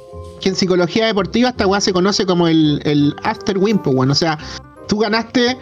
Que 0.42 0.51
en 0.51 0.55
psicología 0.57 1.07
deportiva 1.07 1.49
esta 1.49 1.66
weá 1.66 1.80
se 1.80 1.92
conoce 1.92 2.26
como 2.26 2.46
el, 2.46 2.80
el 2.84 3.14
after 3.24 3.57
win, 3.59 3.78
pues, 3.78 3.96
weón. 3.96 4.11
O 4.11 4.14
sea, 4.14 4.38
tú 4.86 4.99
ganaste 4.99 5.57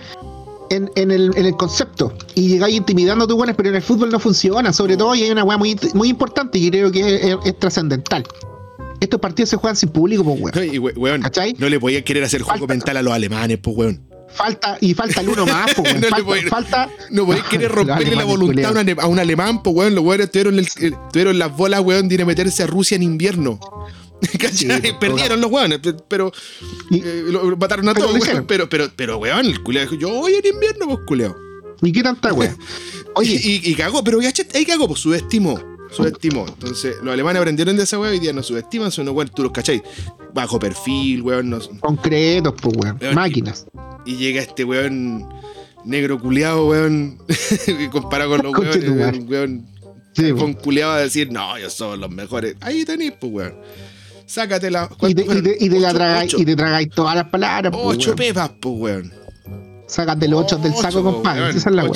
en, 0.70 0.91
en 0.97 1.12
el, 1.12 1.30
en 1.37 1.47
el 1.47 1.57
concepto 1.57 2.12
y 2.34 2.49
llegáis 2.49 2.74
intimidando 2.76 3.24
a 3.24 3.28
tus 3.28 3.37
weones, 3.37 3.55
pero 3.57 3.68
en 3.68 3.76
el 3.76 3.82
fútbol 3.82 4.11
no 4.11 4.18
funciona, 4.18 4.72
sobre 4.72 4.97
todo, 4.97 5.14
y 5.14 5.22
hay 5.22 5.30
una 5.30 5.45
weá 5.45 5.57
muy, 5.57 5.78
muy 5.95 6.09
importante 6.09 6.59
y 6.59 6.68
creo 6.68 6.91
que 6.91 7.01
es, 7.14 7.24
es- 7.24 7.37
es 7.45 7.59
trascendental. 7.59 8.24
Estos 9.01 9.20
partidos 9.20 9.51
se 9.51 9.57
juegan 9.57 9.76
sin 9.76 9.88
público, 9.90 10.24
pues, 10.24 10.40
weón. 10.55 10.74
Y, 10.74 10.78
we- 10.78 10.92
weón, 10.94 11.22
¿Cachai? 11.22 11.55
no 11.59 11.68
le 11.68 11.78
podía 11.78 12.03
querer 12.05 12.24
hacer 12.24 12.42
juego 12.42 12.66
mental 12.66 12.97
a 12.97 13.03
los 13.03 13.12
alemanes, 13.12 13.59
pues, 13.62 13.76
weón. 13.76 14.03
Falta, 14.34 14.76
y 14.80 14.92
falta 14.94 15.20
el 15.20 15.28
uno 15.28 15.47
más, 15.47 15.72
pues, 15.74 15.88
weón. 15.92 16.01
No 16.01 16.09
falta, 16.09 16.24
podía- 16.26 16.49
falta- 16.49 16.90
No 17.11 17.26
podéis 17.26 17.44
querer 17.51 17.70
romperle 17.72 18.16
la 18.16 18.24
voluntad 18.24 18.76
a 18.76 19.03
a 19.03 19.07
un 19.07 19.18
alemán, 19.18 19.62
pues, 19.62 19.76
weón. 19.76 19.94
Los 19.94 20.05
weones 20.05 20.30
tuvieron, 20.30 20.59
el- 20.59 20.68
el- 20.80 20.94
tuvieron 21.12 21.38
las 21.38 21.57
bolas, 21.57 21.80
weón, 21.80 22.09
de 22.09 22.14
ir 22.16 22.22
a 22.22 22.26
meterse 22.26 22.62
a 22.62 22.66
Rusia 22.66 22.94
en 22.97 23.03
invierno. 23.03 23.59
Sí, 24.51 24.66
Perdieron 24.99 25.42
los 25.42 25.51
weones, 25.51 25.78
pe- 25.80 25.94
pero 26.09 26.32
Y- 26.90 27.01
eh, 27.05 27.24
lo, 27.26 27.55
mataron 27.59 27.86
a 27.90 27.92
pero 27.94 28.07
todos, 28.07 28.18
weón. 28.26 28.47
Pero, 28.47 28.66
pero, 28.68 28.90
pero, 28.97 29.18
weón, 29.18 29.44
el 29.44 29.62
culeo 29.62 29.82
dijo, 29.82 29.94
yo 29.94 30.09
voy 30.09 30.32
en 30.34 30.47
invierno, 30.55 30.86
pues, 30.86 31.01
culeo. 31.07 31.36
¿Y 31.82 31.92
qué 31.92 32.03
tanta 32.03 32.32
weá? 32.32 32.57
Oye, 33.14 33.38
y, 33.42 33.70
y 33.70 33.74
cagó, 33.74 34.03
pero 34.03 34.18
ahí 34.20 34.64
cagó, 34.64 34.88
pues 34.88 35.01
subestimó. 35.01 35.61
Subestimó. 35.97 36.47
Entonces, 36.47 36.97
los 37.03 37.12
alemanes 37.12 37.40
aprendieron 37.40 37.76
de 37.76 37.82
esa 37.84 37.99
weá, 37.99 38.11
hoy 38.11 38.18
día 38.18 38.32
no 38.32 38.42
subestiman, 38.42 38.90
son 38.90 39.03
unos 39.05 39.14
weón, 39.16 39.30
tú 39.34 39.42
los 39.42 39.53
cachai. 39.53 39.82
Bajo 40.34 40.59
perfil, 40.59 41.22
weón, 41.22 41.51
no- 41.51 41.61
concretos, 41.80 42.55
pues, 42.61 42.76
weón. 42.76 42.99
Weón, 43.01 43.14
Máquinas. 43.14 43.66
y 44.05 44.16
llega 44.16 44.42
este 44.42 44.64
weón 44.64 45.26
negro 45.84 46.18
culeado, 46.20 46.66
weón, 46.68 47.18
y 47.66 47.88
comparado 47.90 48.30
con 48.36 48.42
los 48.42 48.59
weones, 48.59 49.18
un 49.18 49.28
weón 49.28 49.66
Sí, 50.14 50.32
con 50.32 50.55
culeado 50.55 50.92
a 50.92 50.99
decir, 51.01 51.30
no, 51.30 51.57
ellos 51.59 51.74
son 51.74 52.01
los 52.01 52.11
mejores. 52.11 52.57
Ahí 52.61 52.84
tenéis, 52.86 53.12
pues, 53.20 53.32
weón. 53.32 53.55
Sácate 54.24 54.70
la. 54.70 54.88
Y 55.03 55.14
te, 55.14 55.22
y 55.22 55.42
te, 55.42 55.57
y 55.61 55.68
te 55.68 55.78
la 55.78 55.88
Ocho- 55.90 55.97
tragáis, 55.99 56.34
ocho- 56.34 56.42
y 56.42 56.47
te 56.47 56.57
tragáis 56.57 56.88
todas 56.90 57.14
las 57.14 57.28
palabras, 57.28 57.70
pues, 57.72 57.84
Ocho 57.99 58.09
weón. 58.11 58.16
pepas, 58.16 58.51
pues, 58.61 58.74
weón. 58.78 59.12
Sácate 59.86 60.26
los 60.26 60.40
ocho 60.42 60.57
del 60.57 60.72
saco, 60.74 60.99
Ocho, 60.99 61.03
compadre. 61.05 61.42
weón, 61.42 61.57
Esa 61.57 61.68
es 61.70 61.74
la 61.76 61.84
weá. 61.84 61.92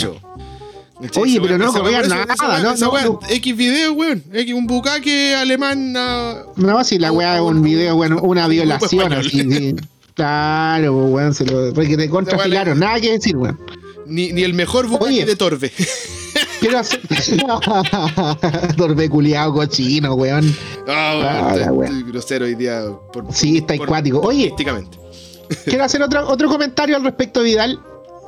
Oye, 1.16 1.40
pero 1.40 1.56
no 1.58 1.70
esa 1.70 1.78
nada, 2.08 2.26
no, 2.62 2.72
esa 2.72 2.86
no. 2.86 3.20
X 3.28 3.56
video, 3.56 3.92
weón. 3.92 4.22
X, 4.32 4.54
un 4.54 4.66
bucaque 4.66 5.34
alemán. 5.34 5.92
No, 5.92 6.84
si 6.84 6.98
la 6.98 7.10
weá 7.12 7.36
es 7.36 7.42
un 7.42 7.62
video, 7.62 7.96
bueno, 7.96 8.20
una 8.22 8.46
violación 8.48 9.12
así. 9.12 9.30
sí. 9.30 9.76
Claro, 10.14 11.06
weón, 11.06 11.32
se 11.34 11.46
lo 11.46 11.72
contra 12.10 12.38
filaron, 12.38 12.78
nada 12.78 13.00
que 13.00 13.12
decir, 13.12 13.36
weón. 13.36 13.58
ni, 14.06 14.32
ni 14.32 14.42
el 14.42 14.52
mejor 14.54 14.86
bucaque 14.88 15.12
Oye. 15.12 15.24
de 15.24 15.36
Torbe. 15.36 15.72
Quiero 16.60 16.78
hacer. 16.78 17.00
Torbe 18.76 19.08
culiado 19.08 19.52
cochino, 19.54 20.14
weón. 20.14 20.54
Ah, 20.86 21.54
estoy 21.56 22.02
grosero 22.02 22.44
hoy 22.44 22.54
día. 22.54 22.82
Por, 23.12 23.32
Sí, 23.32 23.58
está 23.58 23.74
por- 23.76 23.86
acuático. 23.86 24.20
Oye, 24.20 24.52
quiero 25.64 25.84
hacer 25.84 26.02
otro, 26.02 26.28
otro 26.28 26.48
comentario 26.48 26.96
al 26.96 27.02
respecto 27.04 27.42
Vidal 27.42 27.80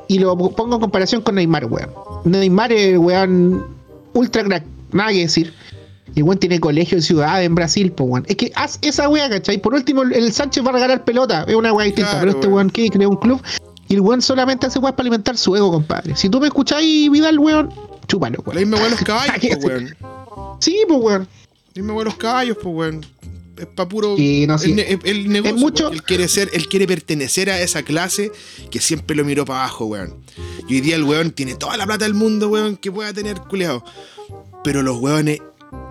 y 0.07 0.19
lo 0.19 0.37
pongo 0.37 0.75
en 0.75 0.81
comparación 0.81 1.21
con 1.21 1.35
Neymar, 1.35 1.65
weón. 1.65 1.89
Neymar 2.25 2.71
es 2.71 2.97
weón 2.97 3.65
ultra 4.13 4.43
crack, 4.43 4.63
nada 4.91 5.11
que 5.11 5.19
decir. 5.19 5.53
Y 6.15 6.21
weón 6.21 6.37
tiene 6.37 6.59
colegio 6.59 6.97
en 6.97 7.01
ciudad 7.01 7.43
en 7.43 7.55
Brasil, 7.55 7.91
pues 7.91 8.09
weón. 8.09 8.25
Es 8.27 8.35
que 8.35 8.51
haz 8.55 8.77
esa 8.81 9.09
weá, 9.09 9.29
¿cachai? 9.29 9.57
Por 9.57 9.73
último, 9.73 10.03
el 10.03 10.31
Sánchez 10.31 10.63
va 10.65 10.69
a 10.69 10.73
regalar 10.73 11.03
pelota, 11.03 11.45
es 11.47 11.55
una 11.55 11.73
weá 11.73 11.85
distinta, 11.85 12.11
Claro, 12.11 12.25
pero 12.27 12.31
este 12.31 12.47
weón. 12.47 12.55
weón 12.57 12.69
que 12.69 12.89
creó 12.89 13.09
un 13.09 13.15
club 13.17 13.41
y 13.87 13.95
el 13.95 14.01
weón 14.01 14.21
solamente 14.21 14.67
hace 14.67 14.79
weá 14.79 14.91
para 14.95 15.03
alimentar 15.07 15.37
su 15.37 15.55
ego, 15.55 15.71
compadre. 15.71 16.15
Si 16.15 16.29
tú 16.29 16.39
me 16.39 16.47
escucháis, 16.47 17.09
Vidal, 17.09 17.39
weón, 17.39 17.69
chúpalo, 18.07 18.43
weón. 18.45 18.57
misma 18.59 18.77
weá 18.77 18.89
los 18.91 19.01
caballos, 19.01 19.35
¿Qué 19.39 19.57
pues, 19.57 19.65
weón. 19.65 19.95
Sí, 20.59 20.77
pues 20.87 20.99
weón. 21.01 21.27
Misma 21.75 21.93
weá 21.93 22.05
los 22.05 22.15
caballos, 22.15 22.57
pues, 22.61 22.75
weón. 22.75 23.05
Es 23.57 23.67
pa' 23.67 23.87
puro. 23.87 24.15
Sí, 24.17 24.47
no, 24.47 24.57
sí. 24.57 24.75
el, 24.77 24.99
el 25.03 25.29
negocio. 25.29 25.55
mucho- 25.57 25.91
Él 25.91 26.01
quiere 26.03 26.27
ser, 26.27 26.49
él 26.53 26.67
quiere 26.67 26.87
pertenecer 26.87 27.49
a 27.51 27.61
esa 27.61 27.83
clase 27.83 28.31
que 28.71 28.79
siempre 28.79 29.15
lo 29.15 29.23
miró 29.23 29.45
para 29.45 29.59
abajo, 29.59 29.85
weón. 29.85 30.23
Y 30.67 30.75
hoy 30.75 30.81
día 30.81 30.95
el 30.95 31.03
weón 31.03 31.31
tiene 31.31 31.55
toda 31.55 31.77
la 31.77 31.85
plata 31.85 32.05
del 32.05 32.13
mundo, 32.15 32.49
weón, 32.49 32.77
que 32.77 32.91
pueda 32.91 33.13
tener 33.13 33.39
culeado. 33.41 33.83
Pero 34.63 34.81
los 34.81 34.97
weones 34.97 35.39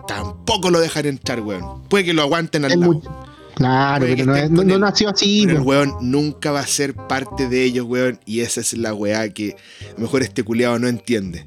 tampoco 0.09 0.71
lo 0.71 0.81
dejan 0.81 1.07
entrar, 1.07 1.41
weón. 1.41 1.83
Puede 1.89 2.05
que 2.05 2.13
lo 2.15 2.23
aguanten 2.23 2.65
al 2.65 2.73
Es 2.73 2.79
lado. 2.79 2.93
mucho. 2.95 3.11
Claro, 3.55 4.07
pero 4.09 4.25
no, 4.25 4.35
es- 4.35 4.51
no, 4.51 4.79
nació 4.79 5.11
así, 5.11 5.43
Pero 5.47 5.59
el 5.59 5.65
weón. 5.65 5.95
nunca 6.01 6.51
va 6.53 6.61
a 6.61 6.67
ser 6.67 6.95
parte 6.95 7.49
de 7.49 7.63
ellos, 7.65 7.87
weón. 7.87 8.19
Y 8.27 8.41
esa 8.41 8.61
es 8.61 8.73
la 8.77 8.95
weá 8.95 9.29
que 9.33 9.57
a 9.91 9.93
lo 9.95 10.01
mejor 10.01 10.23
este 10.23 10.43
culeado 10.43 10.79
no 10.79 10.89
entiende. 10.89 11.47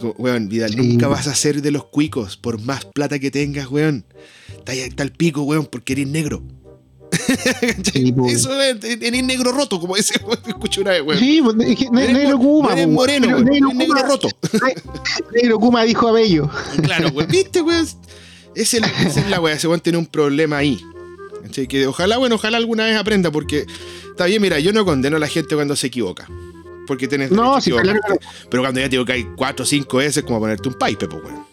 Como, 0.00 0.12
weón, 0.12 0.48
Vidal, 0.48 0.70
Sí. 0.70 0.76
nunca 0.76 1.08
vas 1.08 1.26
a 1.26 1.34
ser 1.34 1.60
de 1.60 1.70
los 1.72 1.84
cuicos, 1.86 2.36
por 2.38 2.58
más 2.62 2.86
plata 2.86 3.18
que 3.18 3.30
tengas, 3.30 3.68
weón. 3.70 4.04
Está, 4.60 4.72
ahí- 4.72 4.80
está 4.80 5.02
el 5.02 5.12
pico, 5.12 5.42
weón, 5.42 5.66
porque 5.66 5.92
eres 5.94 6.06
negro. 6.06 6.42
Sí, 7.92 8.12
pues. 8.16 8.34
Eso 8.34 8.60
es, 8.60 8.76
eres 8.84 9.24
negro 9.24 9.52
roto, 9.52 9.80
como 9.80 9.96
dice, 9.96 10.14
escuché 10.46 10.80
una 10.80 10.92
vez, 10.92 11.02
weón. 11.02 11.18
Sí, 11.18 11.40
pues, 11.42 11.56
es 11.68 11.76
que 11.78 11.90
ne- 11.90 12.04
Eres 12.04 12.16
Negro 12.16 12.38
Kuma, 12.38 12.72
eres 12.72 12.84
pues, 12.86 12.94
moreno, 12.94 13.26
weón, 13.28 13.44
Negro 13.44 13.68
eres 13.68 13.78
negro 13.78 14.02
roto. 14.02 14.28
Negro 15.34 15.58
Kuma 15.58 15.82
dijo 15.84 16.08
a 16.08 16.12
Bello. 16.12 16.48
Claro, 16.82 17.08
weón. 17.08 17.28
¿Viste, 17.30 17.62
weón? 17.62 17.86
Esa 18.54 18.76
es 18.76 18.80
la, 18.82 18.88
esa 18.88 19.20
es 19.20 19.30
la 19.30 19.40
weá, 19.40 19.54
ese 19.54 19.68
weón 19.68 19.80
tiene 19.80 19.98
un 19.98 20.06
problema 20.06 20.58
ahí. 20.58 20.80
¿Cachai? 21.42 21.66
Que 21.68 21.86
ojalá, 21.86 22.18
bueno, 22.18 22.34
ojalá 22.34 22.56
alguna 22.58 22.84
vez 22.84 22.96
aprenda, 22.96 23.30
porque 23.30 23.64
está 24.10 24.26
bien, 24.26 24.42
mira, 24.42 24.58
yo 24.60 24.72
no 24.72 24.84
condeno 24.84 25.16
a 25.16 25.20
la 25.20 25.28
gente 25.28 25.54
cuando 25.54 25.74
se 25.76 25.86
equivoca. 25.88 26.28
Porque 26.86 27.06
tienes 27.06 27.30
No, 27.30 27.60
sí, 27.60 27.70
claro. 27.70 28.00
Pero 28.50 28.62
cuando 28.62 28.80
ya 28.80 28.84
te 28.88 28.96
equivocáis 28.96 29.26
cuatro 29.36 29.62
o 29.62 29.66
cinco 29.66 29.98
veces, 29.98 30.24
como 30.24 30.40
ponerte 30.40 30.68
un 30.68 30.74
pipe, 30.74 31.06
pues, 31.06 31.22
weón. 31.24 31.49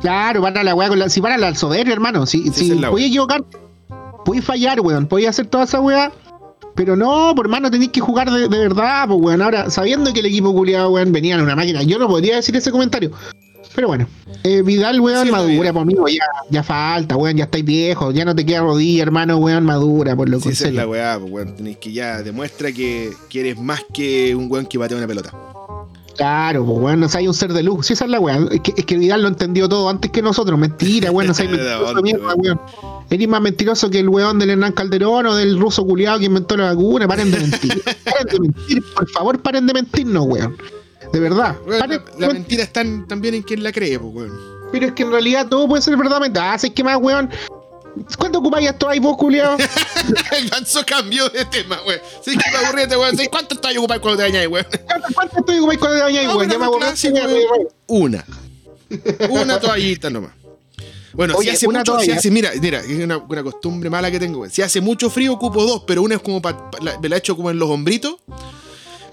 Claro, 0.00 0.40
van 0.40 0.56
a 0.56 0.62
la 0.62 0.74
weá 0.74 0.88
con 0.88 0.98
la. 0.98 1.08
Si 1.08 1.20
van 1.20 1.32
a 1.32 1.38
la 1.38 1.54
soberbia, 1.54 1.92
hermano. 1.92 2.26
Si, 2.26 2.48
Esa 2.48 2.54
si 2.54 2.72
voy 2.74 3.04
a 3.04 3.06
equivocar, 3.06 3.44
voy 4.24 4.38
a 4.38 4.42
fallar, 4.42 4.80
weón. 4.80 5.08
Voy 5.08 5.26
a 5.26 5.30
hacer 5.30 5.46
toda 5.46 5.64
esa 5.64 5.80
weá. 5.80 6.12
Pero 6.74 6.94
no, 6.94 7.32
por 7.34 7.46
hermano, 7.46 7.70
tenéis 7.70 7.90
que 7.90 8.00
jugar 8.00 8.30
de, 8.30 8.48
de 8.48 8.58
verdad, 8.58 9.08
pues 9.08 9.20
weón. 9.20 9.42
Ahora, 9.42 9.70
sabiendo 9.70 10.12
que 10.12 10.20
el 10.20 10.26
equipo 10.26 10.52
culiado, 10.52 10.90
weón, 10.90 11.10
venía 11.10 11.34
en 11.34 11.40
una 11.40 11.56
máquina, 11.56 11.82
yo 11.82 11.98
no 11.98 12.06
podría 12.06 12.36
decir 12.36 12.54
ese 12.54 12.70
comentario. 12.70 13.10
Pero 13.74 13.88
bueno, 13.88 14.08
eh, 14.44 14.62
Vidal, 14.62 15.00
weón, 15.00 15.26
Sí, 15.26 15.32
madura, 15.32 15.72
por 15.72 15.84
mí, 15.84 15.94
ya, 15.94 16.24
ya 16.50 16.62
falta, 16.62 17.16
weón, 17.16 17.36
ya 17.36 17.44
estáis 17.44 17.64
viejos, 17.64 18.14
ya 18.14 18.24
no 18.24 18.34
te 18.34 18.46
queda 18.46 18.60
rodilla, 18.60 19.02
hermano, 19.02 19.36
weón, 19.38 19.64
madura, 19.64 20.16
por 20.16 20.28
lo 20.28 20.38
Si 20.38 20.48
que 20.48 20.52
esa 20.52 20.68
es 20.68 20.74
la 20.74 20.86
weá, 20.86 21.18
pues, 21.18 21.32
weón. 21.32 21.54
Tenéis 21.56 21.78
que 21.78 21.92
ya 21.92 22.22
demuestra 22.22 22.72
que, 22.72 23.12
que 23.28 23.40
eres 23.40 23.58
más 23.58 23.84
que 23.92 24.34
un 24.34 24.50
weón 24.50 24.66
que 24.66 24.78
batea 24.78 24.96
una 24.98 25.06
pelota. 25.06 25.32
Claro, 26.18 26.64
pues 26.66 26.78
weón, 26.78 27.00
no 27.00 27.06
hay 27.14 27.28
un 27.28 27.32
ser 27.34 27.52
de 27.52 27.62
luz. 27.62 27.86
Si 27.86 27.92
esa 27.92 28.04
es 28.04 28.10
la 28.10 28.18
weá. 28.18 28.38
Es 28.50 28.60
que, 28.60 28.74
es 28.76 28.84
que 28.84 28.98
Vidal 28.98 29.22
lo 29.22 29.28
entendió 29.28 29.68
todo 29.68 29.88
antes 29.88 30.10
que 30.10 30.20
nosotros. 30.20 30.58
Mentira, 30.58 31.12
weón, 31.12 31.28
no 31.28 31.32
¿De 31.34 31.44
mentiroso, 31.48 32.02
mierda, 32.02 32.34
weón? 32.34 32.60
weón. 32.82 33.04
Eres 33.08 33.28
más 33.28 33.40
mentiroso 33.40 33.88
que 33.88 34.00
el 34.00 34.08
weón 34.08 34.38
del 34.40 34.50
Hernán 34.50 34.72
Calderón 34.72 35.26
o 35.26 35.34
del 35.36 35.58
ruso 35.58 35.86
culiado 35.86 36.18
que 36.18 36.24
inventó 36.26 36.56
la 36.56 36.74
vacuna. 36.74 37.06
Paren 37.08 37.30
de 37.30 37.38
mentir. 37.38 37.82
paren 38.04 38.26
de 38.26 38.40
mentir, 38.40 38.82
por 38.94 39.08
favor, 39.10 39.40
paren 39.40 39.66
de 39.66 39.72
mentirnos, 39.74 40.26
weón. 40.26 40.56
De 41.12 41.20
verdad. 41.20 41.56
Weón, 41.64 41.80
Paren- 41.80 42.02
la, 42.18 42.26
la 42.26 42.32
mentira 42.34 42.64
está 42.64 42.82
también 43.06 43.34
en 43.34 43.42
quien 43.42 43.62
la 43.62 43.70
cree, 43.70 43.98
pues, 43.98 44.12
weón. 44.12 44.32
Pero 44.72 44.86
es 44.86 44.92
que 44.92 45.04
en 45.04 45.12
realidad 45.12 45.46
todo 45.48 45.66
puede 45.68 45.80
ser 45.82 45.96
verdaderamente. 45.96 46.40
Ah, 46.40 46.58
¿sabes 46.58 46.72
qué 46.74 46.82
más, 46.84 46.98
weón? 47.00 47.30
¿Cuánto 48.16 48.38
ocupáis 48.38 48.68
esto 48.68 48.88
ahí 48.88 48.98
vos, 49.00 49.16
culiado? 49.16 49.56
El 50.36 50.50
manso 50.50 50.80
cambió 50.86 51.28
de 51.30 51.44
tema, 51.46 51.80
weón. 51.86 52.00
Sí, 52.24 52.36
que 52.36 52.50
me 52.50 52.58
aburrí 52.66 52.82
este 52.82 52.96
weón. 52.96 53.16
Sí, 53.16 53.26
¿Cuánto 53.28 53.54
estás 53.56 53.76
ocupado 53.76 54.00
cuando 54.00 54.18
te 54.18 54.22
bañáis, 54.30 54.48
weón? 54.48 54.66
¿Cuánto, 55.14 55.38
estoy 55.38 55.58
ocupáis 55.58 55.78
cuando 55.80 55.96
te 55.96 56.02
bañáis, 56.04 56.28
Ah, 56.28 56.36
weón? 56.36 56.50
Ya 56.50 56.58
me 56.58 56.64
aburrí. 56.64 56.86
Una. 57.86 58.24
Una 59.30 59.60
toallita 59.60 60.10
nomás. 60.10 60.30
Bueno, 61.12 61.34
Oye, 61.36 61.50
si 61.50 61.56
hace 61.56 61.66
una 61.68 61.80
mucho, 61.80 61.92
si 61.98 62.06
toalla. 62.06 62.18
hace, 62.20 62.30
mira, 62.30 62.50
mira, 62.60 62.78
es 62.80 63.00
una, 63.04 63.16
una 63.18 63.42
costumbre 63.42 63.90
mala 63.90 64.10
que 64.10 64.20
tengo, 64.20 64.40
weón. 64.40 64.50
Si 64.52 64.62
hace 64.62 64.80
mucho 64.80 65.10
frío 65.10 65.32
ocupo 65.32 65.64
dos, 65.64 65.82
pero 65.86 66.02
una 66.02 66.14
es 66.16 66.22
como 66.22 66.40
pa- 66.40 66.70
pa- 66.70 66.78
la- 66.80 66.98
me 67.00 67.08
la 67.08 67.16
echo 67.16 67.34
como 67.36 67.50
en 67.50 67.58
los 67.58 67.68
hombritos. 67.68 68.16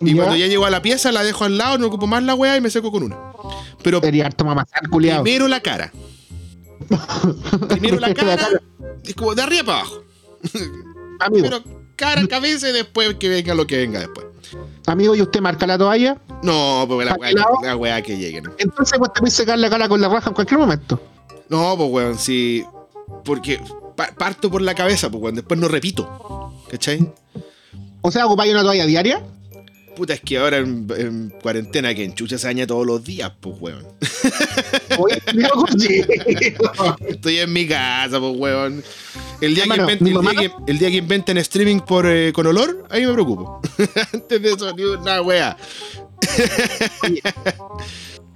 Y 0.02 0.10
Ya. 0.14 0.16
cuando 0.18 0.36
ya 0.36 0.46
llego 0.48 0.66
a 0.66 0.70
la 0.70 0.82
pieza 0.82 1.12
la 1.12 1.24
dejo 1.24 1.46
al 1.46 1.58
lado, 1.58 1.78
no 1.78 1.88
ocupo 1.88 2.06
más 2.06 2.22
la 2.22 2.36
weá 2.36 2.56
y 2.58 2.62
me 2.62 2.70
seco 2.70 2.92
con 2.92 3.02
una. 3.04 3.18
Pero 3.82 4.00
Sería 4.02 4.26
harto 4.28 4.44
mamazán, 4.46 4.90
culiado. 4.92 5.24
primero 5.24 5.48
la 5.48 5.62
cara. 5.62 5.92
Primero 7.70 8.00
la 8.00 8.14
cara. 8.14 8.48
Es 9.04 9.14
como 9.16 9.36
de 9.36 9.42
arriba 9.42 9.64
para 9.64 9.80
abajo. 9.80 10.04
Amigo, 11.20 11.44
Pero 11.50 11.64
cara, 11.96 12.28
cabeza 12.28 12.70
y 12.70 12.74
después 12.74 13.16
que 13.16 13.30
venga 13.30 13.54
lo 13.56 13.66
que 13.68 13.78
venga 13.78 14.00
después. 14.00 14.26
amigo, 14.88 15.16
¿y 15.16 15.22
usted 15.22 15.42
marca 15.42 15.66
la 15.66 15.78
toalla? 15.78 16.18
No, 16.44 16.86
porque 16.88 17.06
la 17.06 17.16
¿Pa' 17.16 17.22
weá, 17.22 17.32
que- 17.34 17.66
la 17.68 17.76
weá 17.76 18.02
que 18.02 18.18
llegue, 18.18 18.42
¿no? 18.42 18.52
Entonces, 18.58 18.98
pues 19.00 19.14
te 19.14 19.20
puedes 19.22 19.34
secar 19.34 19.58
la 19.58 19.70
cara 19.70 19.88
con 19.90 20.02
la 20.02 20.10
raja 20.10 20.30
en 20.30 20.36
cualquier 20.36 20.60
momento. 20.60 21.02
No, 21.50 21.76
pues 21.78 21.90
weón, 21.92 22.18
sí. 22.18 22.66
Porque 23.24 23.60
pa- 23.96 24.12
parto 24.18 24.52
por 24.52 24.62
la 24.62 24.76
cabeza, 24.76 25.10
pues 25.10 25.24
weón, 25.24 25.36
después 25.36 25.60
no 25.60 25.68
repito. 25.68 26.52
¿Cachai? 26.70 27.12
O 28.02 28.12
sea, 28.12 28.26
ocupáis 28.26 28.52
una 28.52 28.62
toalla 28.64 28.86
diaria. 28.86 29.24
Puta, 29.96 30.14
es 30.14 30.22
que 30.22 30.38
ahora 30.38 30.58
en, 30.58 30.88
en 30.98 31.30
cuarentena 31.42 31.94
que 31.96 32.04
en 32.04 32.14
chucha 32.14 32.38
se 32.38 32.48
baña 32.48 32.68
todos 32.68 32.86
los 32.86 33.04
días, 33.04 33.32
pues 33.40 33.56
weón. 33.60 33.86
Estoy 37.08 37.38
en 37.40 37.54
mi 37.54 37.68
casa, 37.68 38.20
pues 38.20 38.34
weón. 38.38 38.84
El 39.42 39.56
día, 39.56 39.64
que, 39.66 39.70
inventen, 39.76 40.04
mi 40.04 40.10
el, 40.12 40.16
mamá- 40.18 40.32
día 40.32 40.42
que, 40.50 40.72
el 40.72 40.80
día 40.80 40.90
que 40.90 40.98
inventen 40.98 41.38
streaming 41.38 41.80
por, 41.80 42.06
eh, 42.08 42.32
con 42.34 42.46
olor, 42.48 42.86
ahí 42.90 43.06
me 43.06 43.14
preocupo. 43.14 43.62
Antes 44.14 44.42
de 44.42 44.52
eso, 44.52 44.74
ni 44.76 44.84
una 44.84 45.22
wea. 45.22 45.58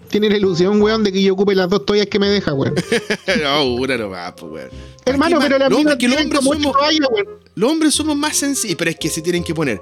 Tiene 0.09 0.29
la 0.29 0.37
ilusión, 0.37 0.81
weón, 0.81 1.03
de 1.03 1.11
que 1.11 1.21
yo 1.21 1.33
ocupe 1.33 1.53
las 1.55 1.69
dos 1.69 1.85
toallas 1.85 2.07
que 2.07 2.19
me 2.19 2.27
deja, 2.29 2.53
weón. 2.53 2.75
no, 3.43 3.65
una 3.75 3.97
nomás, 3.97 4.33
pues 4.37 4.51
weón. 4.51 4.69
Hermano, 5.05 5.39
pero 5.39 5.59
no, 5.59 5.69
minas 5.77 5.93
es 5.93 5.99
que 5.99 6.07
los 6.07 6.17
tienen 6.17 6.37
hombres 6.37 6.63
somos- 6.63 6.75
weón. 6.75 7.39
Los 7.55 7.71
hombres 7.71 7.93
somos 7.93 8.15
más 8.15 8.37
sencillos, 8.37 8.77
pero 8.77 8.91
es 8.91 8.97
que 8.97 9.09
se 9.09 9.21
tienen 9.21 9.43
que 9.43 9.53
poner 9.53 9.81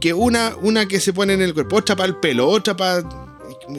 que 0.00 0.12
una, 0.12 0.54
una 0.62 0.86
que 0.86 1.00
se 1.00 1.12
pone 1.12 1.34
en 1.34 1.42
el 1.42 1.54
cuerpo, 1.54 1.76
otra 1.76 1.96
para 1.96 2.08
el 2.08 2.16
pelo, 2.16 2.48
otra 2.48 2.76
para. 2.76 3.02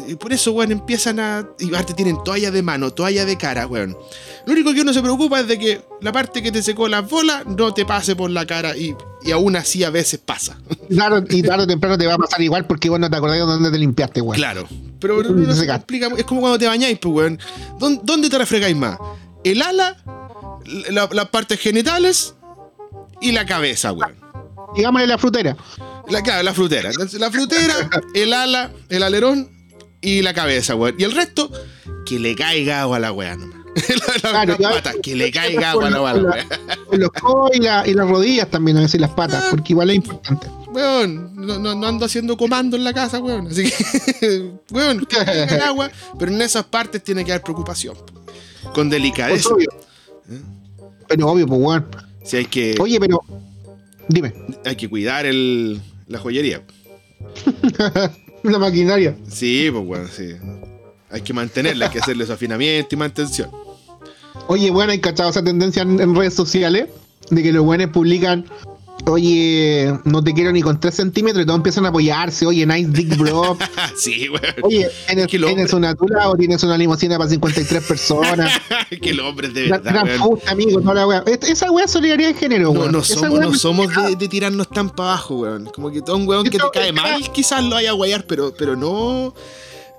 Y 0.07 0.15
por 0.15 0.31
eso, 0.33 0.51
weón, 0.51 0.71
empiezan 0.71 1.19
a. 1.19 1.47
Y 1.59 1.69
aparte 1.69 1.93
tienen 1.93 2.17
toalla 2.23 2.51
de 2.51 2.61
mano, 2.61 2.91
toalla 2.91 3.25
de 3.25 3.37
cara, 3.37 3.65
weón. 3.67 3.97
Lo 4.45 4.53
único 4.53 4.73
que 4.73 4.81
uno 4.81 4.93
se 4.93 5.01
preocupa 5.01 5.39
es 5.39 5.47
de 5.47 5.57
que 5.59 5.81
la 6.01 6.11
parte 6.11 6.41
que 6.43 6.51
te 6.51 6.61
secó 6.61 6.87
las 6.87 7.09
bolas 7.09 7.45
no 7.45 7.73
te 7.73 7.85
pase 7.85 8.15
por 8.15 8.29
la 8.29 8.45
cara 8.45 8.75
y, 8.77 8.95
y 9.23 9.31
aún 9.31 9.55
así 9.55 9.83
a 9.83 9.89
veces 9.89 10.19
pasa. 10.23 10.57
Tarde, 10.95 11.25
y 11.35 11.41
tarde 11.41 11.63
o 11.63 11.67
temprano 11.67 11.97
te 11.97 12.05
va 12.07 12.13
a 12.13 12.17
pasar 12.17 12.41
igual 12.41 12.65
porque 12.67 12.89
vos 12.89 12.99
no 12.99 13.09
te 13.09 13.15
acordás 13.17 13.37
de 13.37 13.43
dónde 13.45 13.71
te 13.71 13.77
limpiaste, 13.79 14.21
weón. 14.21 14.35
Claro. 14.35 14.67
Pero 14.99 15.23
no, 15.23 15.29
no 15.31 15.53
se 15.53 15.61
Seca. 15.61 15.75
explica. 15.75 16.07
Es 16.17 16.23
como 16.23 16.41
cuando 16.41 16.59
te 16.59 16.67
bañáis, 16.67 16.99
pues, 16.99 17.13
weón. 17.13 17.39
¿Dónde, 17.79 18.01
dónde 18.03 18.29
te 18.29 18.37
refregáis 18.37 18.75
más? 18.75 18.97
¿El 19.43 19.61
ala? 19.61 19.97
la- 20.91 21.09
las 21.11 21.29
partes 21.29 21.59
genitales? 21.59 22.35
Y 23.21 23.31
la 23.33 23.45
cabeza, 23.45 23.91
weón. 23.91 24.15
Digámosle 24.75 25.07
la 25.07 25.17
frutera. 25.17 25.57
La, 26.09 26.21
claro, 26.21 26.43
la 26.43 26.53
frutera. 26.53 26.91
La 27.19 27.31
frutera, 27.31 27.73
el 28.13 28.33
ala, 28.33 28.71
el 28.89 29.03
alerón 29.03 29.49
y 30.01 30.21
la 30.21 30.33
cabeza, 30.33 30.75
weón. 30.75 30.95
Y 30.97 31.03
el 31.03 31.11
resto, 31.13 31.51
que 32.05 32.19
le 32.19 32.35
caiga 32.35 32.81
agua 32.81 32.97
a 32.97 32.99
la 32.99 33.11
weá 33.11 33.35
nomás. 33.35 33.57
La- 33.89 34.13
la- 34.13 34.29
Claro, 34.31 34.55
las 34.59 34.73
patas, 34.73 34.95
que 35.01 35.15
le 35.15 35.31
caiga 35.31 35.71
agua 35.71 35.87
a 35.87 35.89
la, 35.91 36.01
weá. 36.01 36.45
Los 36.91 37.09
codos 37.11 37.51
y, 37.53 37.59
la- 37.59 37.87
y 37.87 37.93
las 37.93 38.07
rodillas 38.09 38.49
también, 38.49 38.77
a 38.77 38.81
veces 38.81 38.99
las 38.99 39.11
patas, 39.11 39.45
porque 39.51 39.73
igual 39.73 39.89
es 39.91 39.97
importante. 39.97 40.47
Weón, 40.71 41.33
no, 41.35 41.57
no, 41.59 41.73
no 41.75 41.87
ando 41.87 42.05
haciendo 42.05 42.37
comando 42.37 42.77
en 42.77 42.83
la 42.83 42.93
casa, 42.93 43.19
weón. 43.19 43.47
Así 43.47 43.69
que, 43.71 44.51
weón, 44.71 45.05
que 45.05 45.19
le 45.19 45.25
caiga 45.25 45.55
el 45.55 45.61
agua. 45.61 45.91
Pero 46.17 46.31
en 46.31 46.41
esas 46.41 46.65
partes 46.65 47.03
tiene 47.03 47.23
que 47.25 47.31
haber 47.31 47.43
preocupación. 47.43 47.95
Con 48.63 48.73
Pues 48.73 48.89
delicadeza. 48.91 49.49
obvio. 49.49 49.69
Pero 51.07 51.27
obvio, 51.27 51.47
pues, 51.47 51.59
weón. 51.61 51.87
Si 52.23 52.37
hay 52.37 52.45
que, 52.45 52.75
Oye, 52.79 52.99
pero. 52.99 53.21
Dime. 54.09 54.33
hay 54.65 54.75
que 54.75 54.89
cuidar 54.89 55.25
el, 55.25 55.79
la 56.07 56.19
joyería. 56.19 56.63
la 58.43 58.59
maquinaria. 58.59 59.15
Sí, 59.29 59.69
pues 59.71 59.85
weón, 59.85 60.07
sí. 60.07 60.31
Hay 61.11 61.21
que 61.21 61.31
mantenerla, 61.33 61.85
hay 61.85 61.91
que 61.91 61.99
hacerle 61.99 62.25
su 62.25 62.33
afinamiento 62.33 62.95
y 62.95 62.97
mantención. 62.97 63.49
Oye, 64.47 64.71
bueno, 64.71 64.91
hay 64.91 64.99
cachado 64.99 65.29
esa 65.29 65.43
tendencia 65.43 65.83
en, 65.83 65.99
en 65.99 66.15
redes 66.15 66.33
sociales 66.33 66.87
de 67.29 67.43
que 67.43 67.51
los 67.51 67.63
buenos 67.63 67.91
publican 67.91 68.45
Oye, 69.05 69.93
no 70.03 70.23
te 70.23 70.33
quiero 70.33 70.51
ni 70.51 70.61
con 70.61 70.79
3 70.79 70.93
centímetros 70.93 71.43
y 71.43 71.45
todos 71.45 71.57
empiezan 71.57 71.85
a 71.85 71.89
apoyarse. 71.89 72.45
Oye, 72.45 72.65
nice 72.65 72.89
dick, 72.89 73.17
bro. 73.17 73.57
sí, 73.95 74.29
weón. 74.29 74.43
Oye, 74.63 74.89
¿tienes, 75.07 75.27
¿tienes 75.27 75.73
una 75.73 75.95
tula 75.95 76.29
o 76.29 76.35
tienes 76.35 76.61
una 76.63 76.77
limusina 76.77 77.17
para 77.17 77.29
53 77.29 77.83
personas? 77.83 78.51
que 79.01 79.13
los 79.13 79.25
hombres 79.25 79.53
de 79.53 79.69
verdad. 79.69 79.93
Gran 79.93 80.19
puta, 80.19 80.51
amigo, 80.51 80.79
no 80.79 80.93
la 80.93 81.07
wea. 81.07 81.23
Esa 81.41 81.71
wea 81.71 81.85
es 81.85 81.91
solidaridad 81.91 82.29
de 82.29 82.35
género, 82.35 82.71
weón. 82.71 82.91
No, 82.91 82.99
no 82.99 83.03
somos, 83.03 83.39
no 83.39 83.53
somos 83.55 83.95
de, 83.95 84.15
de, 84.15 84.27
tirarnos 84.27 84.69
tan 84.69 84.89
para 84.89 85.11
abajo, 85.11 85.35
weón. 85.37 85.65
Como 85.65 85.91
que 85.91 86.01
todo 86.01 86.17
un 86.17 86.27
weón 86.27 86.43
que 86.43 86.57
te 86.57 86.63
cae 86.73 86.91
mal, 86.91 87.31
quizás 87.31 87.63
lo 87.63 87.71
vaya 87.71 87.91
a 87.91 87.93
guayar, 87.93 88.25
pero, 88.25 88.53
pero 88.57 88.75
no, 88.75 89.33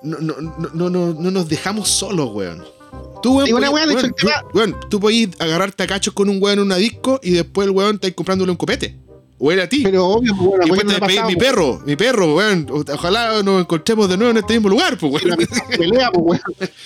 no, 0.02 0.18
no, 0.18 0.36
no, 0.72 0.90
no, 0.90 1.14
no 1.14 1.30
nos 1.30 1.48
dejamos 1.48 1.88
solos, 1.88 2.30
weón. 2.32 2.79
Tú, 3.22 3.36
weón, 3.36 3.52
una 3.52 3.70
weón, 3.70 4.14
weón, 4.54 4.76
tú, 4.88 4.98
weón, 4.98 5.34
agarrarte 5.38 5.82
a 5.82 5.86
cachos 5.86 6.14
con 6.14 6.28
un 6.28 6.42
weón 6.42 6.58
en 6.58 6.64
una 6.64 6.76
disco 6.76 7.20
y 7.22 7.32
después 7.32 7.66
el 7.66 7.72
weón 7.72 7.96
está 7.96 8.10
comprándole 8.12 8.50
un 8.50 8.56
copete. 8.56 8.96
O 9.38 9.50
era 9.50 9.64
a 9.64 9.68
ti. 9.68 9.80
Pero 9.82 10.06
obvio, 10.06 10.34
pues, 10.36 10.48
weón. 10.48 10.62
Y 10.62 10.70
después 10.70 11.00
te 11.00 11.06
pedir 11.06 11.24
mi 11.24 11.36
perro, 11.36 11.82
mi 11.84 11.96
perro, 11.96 12.34
weón. 12.36 12.66
Ojalá 12.70 13.42
nos 13.42 13.62
encontremos 13.62 14.08
de 14.08 14.16
nuevo 14.16 14.30
en 14.30 14.36
este 14.38 14.54
mismo 14.54 14.68
lugar, 14.68 14.98
pues, 14.98 15.12
weón. 15.12 15.38
Pelea, 15.76 16.10
pues, 16.12 16.40
weón. 16.58 16.70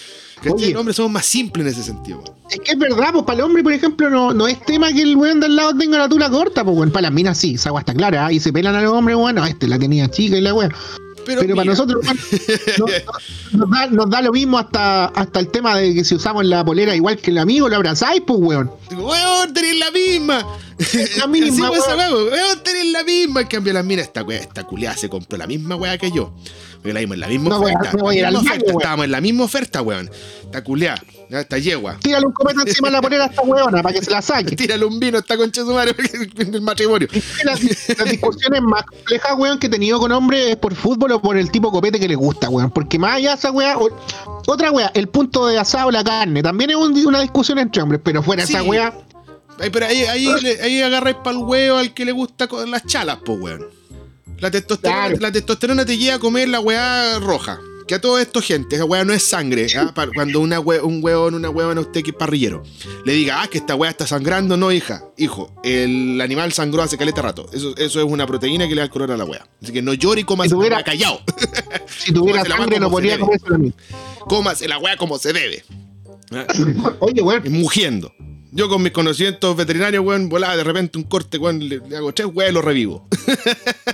Oye, 0.53 0.71
los 0.73 0.81
hombres 0.81 0.97
somos 0.97 1.13
más 1.13 1.25
simples 1.25 1.67
en 1.67 1.73
ese 1.73 1.83
sentido. 1.83 2.23
Es 2.51 2.61
que 2.61 2.73
es 2.73 2.79
verdad, 2.79 3.13
pues 3.13 3.25
para 3.25 3.39
el 3.39 3.45
hombre, 3.45 3.63
por 3.63 3.73
ejemplo, 3.73 4.11
no, 4.11 4.35
no 4.35 4.47
es 4.47 4.61
tema 4.67 4.93
que 4.93 5.01
el 5.01 5.17
weón 5.17 5.41
de 5.41 5.47
al 5.47 5.57
lado 5.57 5.75
tenga 5.77 5.97
la 5.97 6.09
tula 6.09 6.29
corta, 6.29 6.65
pues 6.65 6.77
weón. 6.77 6.91
Para 6.91 7.03
las 7.03 7.13
minas 7.13 7.39
sí, 7.39 7.55
esa 7.55 7.71
agua 7.71 7.81
está 7.81 7.95
clara, 7.95 8.31
¿eh? 8.31 8.35
y 8.35 8.41
se 8.41 8.53
pelan 8.53 8.75
a 8.75 8.83
los 8.83 8.93
hombres, 8.93 9.17
bueno, 9.17 9.45
este 9.47 9.67
la 9.67 9.79
tenía 9.79 10.11
chica 10.11 10.37
y 10.37 10.41
la 10.41 10.53
weón. 10.53 10.73
Pero, 11.25 11.41
pero 11.41 11.55
para 11.57 11.71
nosotros 11.71 12.05
no, 12.79 12.87
nos, 13.53 13.71
da, 13.71 13.87
nos, 13.89 14.11
da, 14.11 14.23
lo 14.23 14.33
mismo 14.33 14.59
hasta, 14.59 15.07
hasta 15.07 15.41
el 15.41 15.49
tema 15.49 15.77
de 15.77 15.95
que 15.95 16.05
si 16.05 16.15
usamos 16.15 16.45
la 16.45 16.65
polera 16.65 16.95
igual 16.95 17.17
que 17.19 17.31
el 17.31 17.39
amigo, 17.39 17.69
lo 17.69 17.77
abrazáis, 17.77 18.23
pues 18.27 18.39
weón. 18.41 18.71
Weón, 18.91 19.53
tenés 19.53 19.79
la 19.79 19.91
misma. 19.91 20.47
La 21.19 21.27
misma, 21.27 21.71
tenés 22.63 22.87
la 22.93 23.05
misma. 23.05 23.41
En 23.43 23.47
cambio, 23.47 23.73
la 23.73 23.83
mina, 23.83 24.03
esta 24.03 24.23
weá, 24.23 24.41
esta 24.41 24.65
culiada 24.65 24.97
se 24.97 25.09
compró 25.09 25.39
la 25.39 25.47
misma 25.47 25.77
weá 25.77 25.99
que 25.99 26.11
yo. 26.11 26.33
Porque 26.77 26.93
la 26.93 27.01
vimos 27.01 27.15
en 27.15 27.21
la 27.21 27.29
misma 27.29 27.49
no, 27.51 27.61
oferta. 27.61 27.91
Weón, 27.93 28.01
voy 28.01 28.21
la 28.21 28.31
misma 28.31 28.51
oferta 28.51 28.73
estábamos 28.73 29.05
en 29.07 29.11
la 29.11 29.21
misma 29.21 29.45
oferta, 29.45 29.83
weón. 29.83 30.11
Esta 30.45 30.63
culiada, 30.65 31.03
esta 31.31 31.59
yegua. 31.59 31.97
Tírale 32.01 32.27
un 32.27 32.33
cometa 32.33 32.61
encima 32.63 32.89
de 32.89 32.93
la 32.93 33.01
polera 33.01 33.25
a 33.25 33.27
esta 33.29 33.43
weona 33.43 33.83
para 33.83 33.95
que 33.99 34.05
se 34.05 34.11
la 34.11 34.21
saque. 34.21 34.55
Tírale 34.57 34.85
un 34.85 35.01
vino 35.01 35.17
a 35.17 35.21
esta 35.21 35.37
concha 35.37 35.63
de 35.63 35.67
su 35.67 35.75
madre 35.75 35.95
en 36.39 36.55
el 36.55 36.61
matrimonio. 36.61 37.09
Las, 37.45 37.63
las 37.63 38.11
discusiones 38.11 38.61
más 38.61 38.85
complejas, 38.85 39.33
weón, 39.39 39.59
que 39.59 39.69
he 39.69 39.71
tenido 39.71 39.99
con 39.99 40.13
hombres 40.13 40.51
es 40.51 40.57
por 40.57 40.75
fútbol 40.75 41.13
o 41.13 41.23
por 41.23 41.39
el 41.39 41.51
tipo 41.51 41.69
de 41.69 41.73
copete 41.73 41.99
que 41.99 42.09
les 42.09 42.19
gusta, 42.19 42.51
weón. 42.51 42.71
Porque 42.71 42.99
más 42.99 43.15
allá 43.15 43.31
de 43.31 43.37
esa 43.37 43.51
weá, 43.51 43.79
otra 44.47 44.71
weá, 44.71 44.91
el 44.95 45.09
punto 45.09 45.47
de 45.47 45.59
asado 45.59 45.91
la 45.91 46.05
carne, 46.05 46.43
también 46.43 46.71
es 46.71 46.77
un, 46.77 46.95
una 47.07 47.21
discusión 47.23 47.59
entre 47.59 47.81
hombres, 47.81 48.01
pero 48.05 48.23
fuera 48.23 48.45
Sí. 48.45 48.53
esa 48.53 48.63
weá. 48.63 48.93
Ay, 49.61 49.71
pero 49.71 49.87
ahí, 49.87 50.03
ahí, 50.05 50.27
ahí 50.63 50.81
agarráis 50.83 51.17
para 51.23 51.37
el 51.39 51.45
huevo 51.45 51.79
al 51.79 51.95
que 51.95 52.05
le 52.05 52.13
gusta 52.13 52.47
con 52.49 52.71
las 52.71 52.85
chalas, 52.87 53.19
pues, 53.25 53.39
weón. 53.41 53.67
La 54.39 54.51
testosterona, 54.51 55.07
Claro. 55.07 55.21
la 55.21 55.33
testosterona 55.33 55.85
te 55.87 55.97
lleva 55.97 56.17
a 56.17 56.19
comer 56.19 56.49
la 56.49 56.61
weá 56.61 57.19
roja. 57.21 57.61
Que 57.87 57.95
a 57.97 58.01
todo 58.01 58.19
esto, 58.19 58.41
gente, 58.41 58.77
esa 58.77 58.87
weá 58.87 59.05
no 59.05 59.13
es 59.13 59.23
sangre. 59.23 59.67
¿ah? 59.77 59.93
Cuando 60.15 60.41
una 60.41 60.59
hue- 60.59 60.81
un 60.83 61.05
huevón, 61.05 61.35
una 61.35 61.51
huevona, 61.51 61.83
usted 61.83 62.03
que 62.03 62.11
es 62.13 62.17
parrillero, 62.17 62.63
le 63.05 63.13
diga, 63.13 63.43
ah, 63.43 63.47
que 63.49 63.59
esta 63.59 63.75
weá 63.75 63.91
está 63.91 64.07
sangrando, 64.07 64.57
no, 64.57 64.73
hija. 64.73 65.05
Hijo, 65.19 65.55
el 65.63 66.19
animal 66.23 66.53
sangró 66.55 66.83
hace 66.83 66.97
caleta 66.97 67.21
rato. 67.21 67.47
Eso, 67.53 67.77
eso 67.77 68.01
es 68.01 68.07
una 68.07 68.27
proteína 68.27 68.67
que 68.67 68.75
le 68.75 68.81
da 68.81 68.85
el 68.87 68.91
color 68.91 69.13
a 69.13 69.17
la 69.19 69.25
weá. 69.27 69.47
Así 69.63 69.71
que 69.71 69.83
no 69.83 69.93
llore 69.93 70.23
y 70.23 70.25
coma 70.25 70.45
Si 70.45 70.51
tuviera- 70.51 70.83
callado. 70.83 71.21
Si 71.99 72.13
tuviera 72.13 72.43
sangre 72.47 72.81
no 72.81 72.91
podría 72.91 73.19
comerse 73.19 73.49
la 73.51 73.59
misma. 73.59 73.77
Cómase 74.21 74.67
la 74.67 74.79
weá 74.79 74.97
como 74.97 75.19
se 75.19 75.33
debe. 75.35 75.63
¿ah? 76.33 76.47
Oye, 77.01 77.21
weón. 77.23 77.43
mugiendo. 77.53 78.13
Yo 78.57 78.69
con 78.69 78.83
mis 78.83 78.93
conocimientos 78.93 79.57
veterinarios, 79.57 80.05
weón, 80.05 80.29
volaba 80.29 80.57
de 80.57 80.63
repente 80.63 80.97
un 80.97 81.03
corte, 81.05 81.39
weón, 81.39 81.69
le, 81.69 81.81
le 81.89 81.97
hago 81.97 82.15
tres 82.15 82.29
weón 82.33 82.51
y 82.51 82.55
lo 82.55 82.63
revivo. 82.63 83.09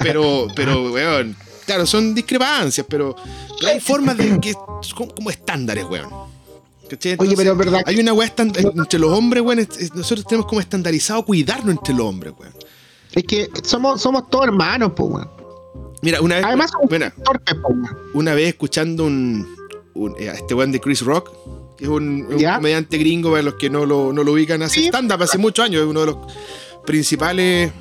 pero, 0.00 0.48
pero, 0.54 0.92
weón, 0.92 1.34
claro, 1.64 1.86
son 1.86 2.14
discrepancias, 2.14 2.86
pero, 2.88 3.16
hay 3.66 3.80
formas 3.80 4.18
de 4.18 4.38
que 4.40 4.52
son 4.82 5.08
como 5.08 5.30
estándares, 5.30 5.84
weón. 5.86 6.10
Oye, 7.18 7.34
pero 7.34 7.52
es 7.52 7.58
verdad 7.58 7.80
Hay 7.86 7.98
una 7.98 8.12
weá 8.12 8.30
entre 8.36 8.98
los 8.98 9.10
hombres, 9.10 9.42
weón, 9.42 9.66
nosotros 9.94 10.26
tenemos 10.26 10.46
como 10.46 10.60
estandarizado 10.60 11.24
cuidarnos 11.24 11.76
entre 11.78 11.94
los 11.94 12.06
hombres, 12.06 12.34
weón. 12.38 12.52
Es 13.12 13.24
que 13.24 13.48
somos, 13.62 14.02
somos 14.02 14.28
todos 14.28 14.44
hermanos, 14.46 14.92
pues, 14.94 15.10
weón. 15.10 15.30
Mira, 16.02 16.20
una 16.20 16.36
vez, 16.36 16.44
Además, 16.44 16.70
mira, 16.90 17.14
una 18.12 18.34
vez 18.34 18.48
escuchando 18.48 19.06
un, 19.06 19.48
un- 19.94 20.14
eh, 20.18 20.28
a 20.28 20.34
este 20.34 20.52
weón 20.52 20.72
de 20.72 20.80
Chris 20.80 21.00
Rock, 21.00 21.30
es 21.78 21.88
un, 21.88 22.24
comediante 22.24 22.98
gringo, 22.98 23.30
para 23.30 23.42
los 23.42 23.54
que 23.54 23.68
no 23.70 23.84
lo, 23.86 24.12
no 24.12 24.22
lo 24.24 24.32
ubican, 24.32 24.62
hace 24.62 24.80
Sí. 24.80 24.86
stand-up 24.88 25.22
hace 25.22 25.38
muchos 25.38 25.64
años, 25.64 25.82
es 25.82 25.88
uno 25.88 26.00
de 26.00 26.06
los 26.06 26.16
principales 26.86 27.72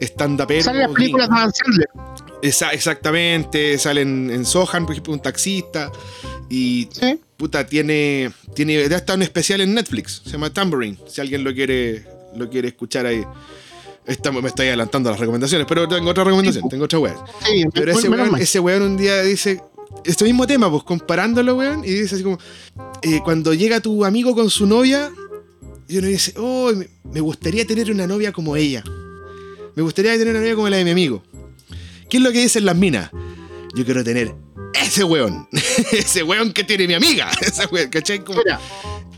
stand-uperos. 0.00 0.64
Salen 0.64 0.82
las 0.82 0.90
películas 0.92 1.28
de. 1.28 1.84
Esa- 2.42 2.70
exactamente, 2.70 3.76
salen 3.78 4.30
en 4.30 4.44
Sohan, 4.46 4.86
por 4.86 4.92
ejemplo, 4.94 5.12
un 5.12 5.20
taxista, 5.20 5.90
y 6.48 6.88
Sí. 6.90 7.18
puta, 7.36 7.66
tiene, 7.66 8.32
tiene, 8.54 8.88
ya 8.88 8.96
está 8.96 9.14
un 9.14 9.22
especial 9.22 9.60
en 9.60 9.74
Netflix, 9.74 10.22
se 10.24 10.30
llama 10.30 10.50
Tambourine, 10.52 10.96
si 11.06 11.20
alguien 11.20 11.44
lo 11.44 11.52
quiere, 11.54 12.04
lo 12.36 12.48
quiere 12.48 12.68
escuchar 12.68 13.06
ahí. 13.06 13.24
Estamos, 14.06 14.42
me 14.42 14.48
estoy 14.48 14.66
adelantando 14.68 15.10
a 15.10 15.12
las 15.12 15.20
recomendaciones, 15.20 15.66
pero 15.68 15.86
tengo 15.86 16.10
otra 16.10 16.24
recomendación, 16.24 16.68
tengo 16.68 16.84
otra 16.86 16.98
weá. 16.98 17.14
Sí, 17.46 17.64
Pero 17.72 17.92
ese 17.92 18.08
weón, 18.08 18.36
ese 18.40 18.58
weón 18.58 18.82
un 18.82 18.96
día 18.96 19.22
dice 19.22 19.60
este 20.04 20.24
mismo 20.24 20.46
tema, 20.46 20.70
pues 20.70 20.82
comparándolo, 20.84 21.56
weón, 21.56 21.84
y 21.84 21.90
dice 21.90 22.14
así 22.14 22.24
como, 22.24 22.38
eh, 23.02 23.20
cuando 23.24 23.52
llega 23.54 23.80
tu 23.80 24.04
amigo 24.04 24.34
con 24.34 24.50
su 24.50 24.66
novia, 24.66 25.10
y 25.88 25.98
uno 25.98 26.06
dice, 26.06 26.34
oh, 26.36 26.72
me- 27.12 27.20
gustaría 27.20 27.64
tener 27.66 27.90
una 27.90 28.06
novia 28.06 28.32
como 28.32 28.56
ella. 28.56 28.84
Me 29.74 29.82
gustaría 29.82 30.12
tener 30.12 30.28
una 30.28 30.40
novia 30.40 30.54
como 30.54 30.68
la 30.68 30.76
de 30.76 30.84
mi 30.84 30.90
amigo. 30.90 31.22
¿Qué 32.08 32.16
es 32.18 32.22
lo 32.22 32.32
que 32.32 32.40
dicen 32.42 32.64
las 32.64 32.76
minas? 32.76 33.10
Yo 33.74 33.84
quiero 33.84 34.02
tener 34.04 34.34
ese 34.74 35.04
weón. 35.04 35.48
ese 35.92 36.22
weón 36.22 36.52
que 36.52 36.64
tiene 36.64 36.86
mi 36.86 36.94
amiga. 36.94 37.30
Esa 37.40 37.66
weón, 37.68 37.88
¿cachai? 37.90 38.24
Como, 38.24 38.40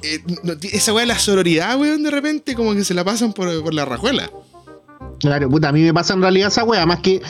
eh, 0.03 0.21
no- 0.43 0.55
esa 0.63 0.93
weón, 0.95 1.09
la 1.09 1.19
sororidad, 1.19 1.79
weón, 1.79 2.03
de 2.03 2.11
repente, 2.11 2.55
como 2.55 2.75
que 2.75 2.85
se 2.85 2.95
la 2.95 3.05
pasan 3.05 3.33
por, 3.35 3.63
por 3.63 3.75
la 3.75 3.85
rajuela. 3.85 4.31
Claro, 5.21 5.49
puta, 5.49 5.69
a 5.69 5.73
mí 5.73 5.83
me 5.83 5.93
pasa 5.95 6.15
en 6.15 6.23
realidad 6.23 6.49
esa 6.49 6.65
wea, 6.65 6.85
más 6.87 7.01
que 7.01 7.21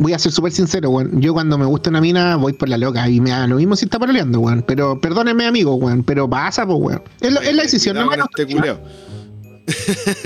voy 0.00 0.12
a 0.14 0.18
ser 0.18 0.32
súper 0.32 0.50
sincero, 0.50 0.90
weón. 0.90 1.20
Yo 1.20 1.32
cuando 1.32 1.56
me 1.56 1.66
gusta 1.66 1.90
una 1.90 2.00
mina 2.00 2.34
voy 2.36 2.52
por 2.54 2.68
la 2.68 2.76
loca 2.76 3.08
y 3.08 3.20
me 3.20 3.30
da 3.30 3.46
lo 3.46 3.56
mismo 3.56 3.76
si 3.76 3.84
está 3.84 3.98
paroleando, 4.00 4.40
weón. 4.40 4.64
Pero 4.66 5.00
perdónenme, 5.00 5.46
amigo, 5.46 5.74
weón, 5.76 6.02
pero 6.02 6.28
pasa, 6.28 6.66
pues, 6.66 6.78
weón. 6.80 7.02
Es, 7.20 7.32
lo- 7.32 7.40
es 7.40 7.54
la 7.54 7.62
decisión, 7.62 7.96
no, 7.96 8.06
con 8.06 8.18
este. 8.20 8.46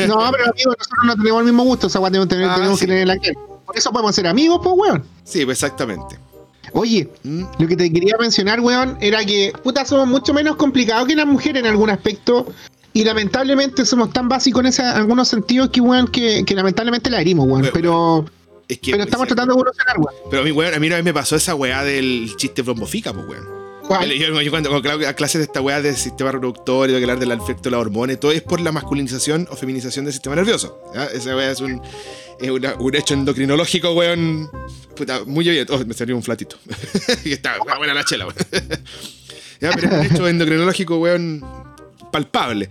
No, 0.06 0.16
pero 0.30 0.44
amigo, 0.50 0.72
nosotros 0.78 1.04
no 1.04 1.16
tenemos 1.16 1.40
el 1.40 1.44
mismo 1.46 1.64
gusto, 1.64 1.88
esa 1.88 2.00
weá 2.00 2.10
tenemos, 2.10 2.28
Ah, 2.32 2.54
tenemos 2.56 2.78
sí. 2.78 2.86
que 2.86 2.92
tener 2.92 3.06
la 3.06 3.18
que. 3.18 3.32
Por 3.66 3.76
eso 3.76 3.90
podemos 3.92 4.14
ser 4.14 4.26
amigos, 4.26 4.60
pues, 4.62 4.74
weón. 4.76 5.04
Sí, 5.24 5.44
pues 5.44 5.62
exactamente. 5.62 6.18
Oye, 6.72 7.08
¿Mm? 7.22 7.44
lo 7.58 7.68
que 7.68 7.76
te 7.76 7.92
quería 7.92 8.14
mencionar, 8.18 8.60
weón, 8.60 8.96
era 9.00 9.24
que, 9.24 9.52
puta, 9.62 9.84
somos 9.84 10.06
mucho 10.08 10.32
menos 10.34 10.56
complicados 10.56 11.06
que 11.06 11.14
las 11.14 11.26
mujeres 11.26 11.62
en 11.62 11.68
algún 11.68 11.90
aspecto. 11.90 12.46
Y 12.96 13.02
lamentablemente 13.04 13.84
somos 13.84 14.12
tan 14.12 14.28
básicos 14.28 14.60
en 14.60 14.66
ese- 14.66 14.82
algunos 14.82 15.26
sentidos 15.28 15.70
que, 15.70 15.80
weón, 15.80 16.06
que, 16.08 16.44
que 16.44 16.54
lamentablemente 16.54 17.10
la 17.10 17.20
herimos, 17.20 17.46
weón. 17.46 17.62
Weón, 17.62 17.72
Pero, 17.74 18.24
Es 18.68 18.78
que, 18.78 18.92
pero 18.92 19.04
estamos 19.04 19.24
sí. 19.26 19.34
tratando 19.34 19.54
de 19.54 19.60
evolucionar, 19.60 19.98
weón. 19.98 20.14
Pero 20.30 20.42
a 20.42 20.44
mí, 20.44 20.50
weón, 20.52 20.74
a 20.74 20.78
mí 20.78 20.86
una 20.86 20.96
vez 20.96 21.04
me 21.04 21.12
pasó 21.14 21.36
esa 21.36 21.54
weá 21.54 21.84
del 21.84 22.32
chiste 22.36 22.62
brombofica, 22.62 23.12
pues, 23.12 23.26
weón. 23.26 23.64
Yo, 23.86 24.40
yo 24.40 24.50
cuando, 24.50 24.70
cuando 24.70 24.80
claro, 24.80 25.06
a 25.06 25.12
clases 25.12 25.40
de 25.40 25.44
esta 25.44 25.60
weá 25.60 25.82
del 25.82 25.94
sistema 25.94 26.32
reproductor 26.32 26.88
y 26.88 26.92
de 26.92 26.98
hablar 27.02 27.18
del 27.18 27.32
efecto 27.32 27.64
de 27.64 27.72
la 27.72 27.78
hormona 27.78 28.14
y 28.14 28.16
todo 28.16 28.32
es 28.32 28.40
por 28.40 28.58
la 28.62 28.72
masculinización 28.72 29.46
o 29.50 29.56
feminización 29.56 30.06
del 30.06 30.14
sistema 30.14 30.34
nervioso. 30.36 30.80
¿ya? 30.94 31.04
Esa 31.04 31.36
weá 31.36 31.50
es 31.50 31.60
un, 31.60 31.82
es 32.40 32.48
una- 32.50 32.76
un 32.76 32.94
hecho 32.96 33.12
endocrinológico, 33.12 33.92
weón. 33.92 34.50
Puta, 34.96 35.20
muy 35.26 35.46
bien. 35.46 35.66
Oh, 35.68 35.78
me 35.84 35.92
salió 35.92 36.16
un 36.16 36.22
flatito. 36.22 36.56
y 37.26 37.32
está 37.32 37.56
está 37.56 37.76
buena 37.76 37.92
la 37.92 38.04
chela, 38.04 38.24
weón. 38.26 38.38
ya, 39.60 39.70
pero 39.74 39.88
es 39.88 39.92
un 39.92 40.06
hecho 40.14 40.28
endocrinológico, 40.28 40.96
weón, 40.96 41.44
palpable. 42.14 42.68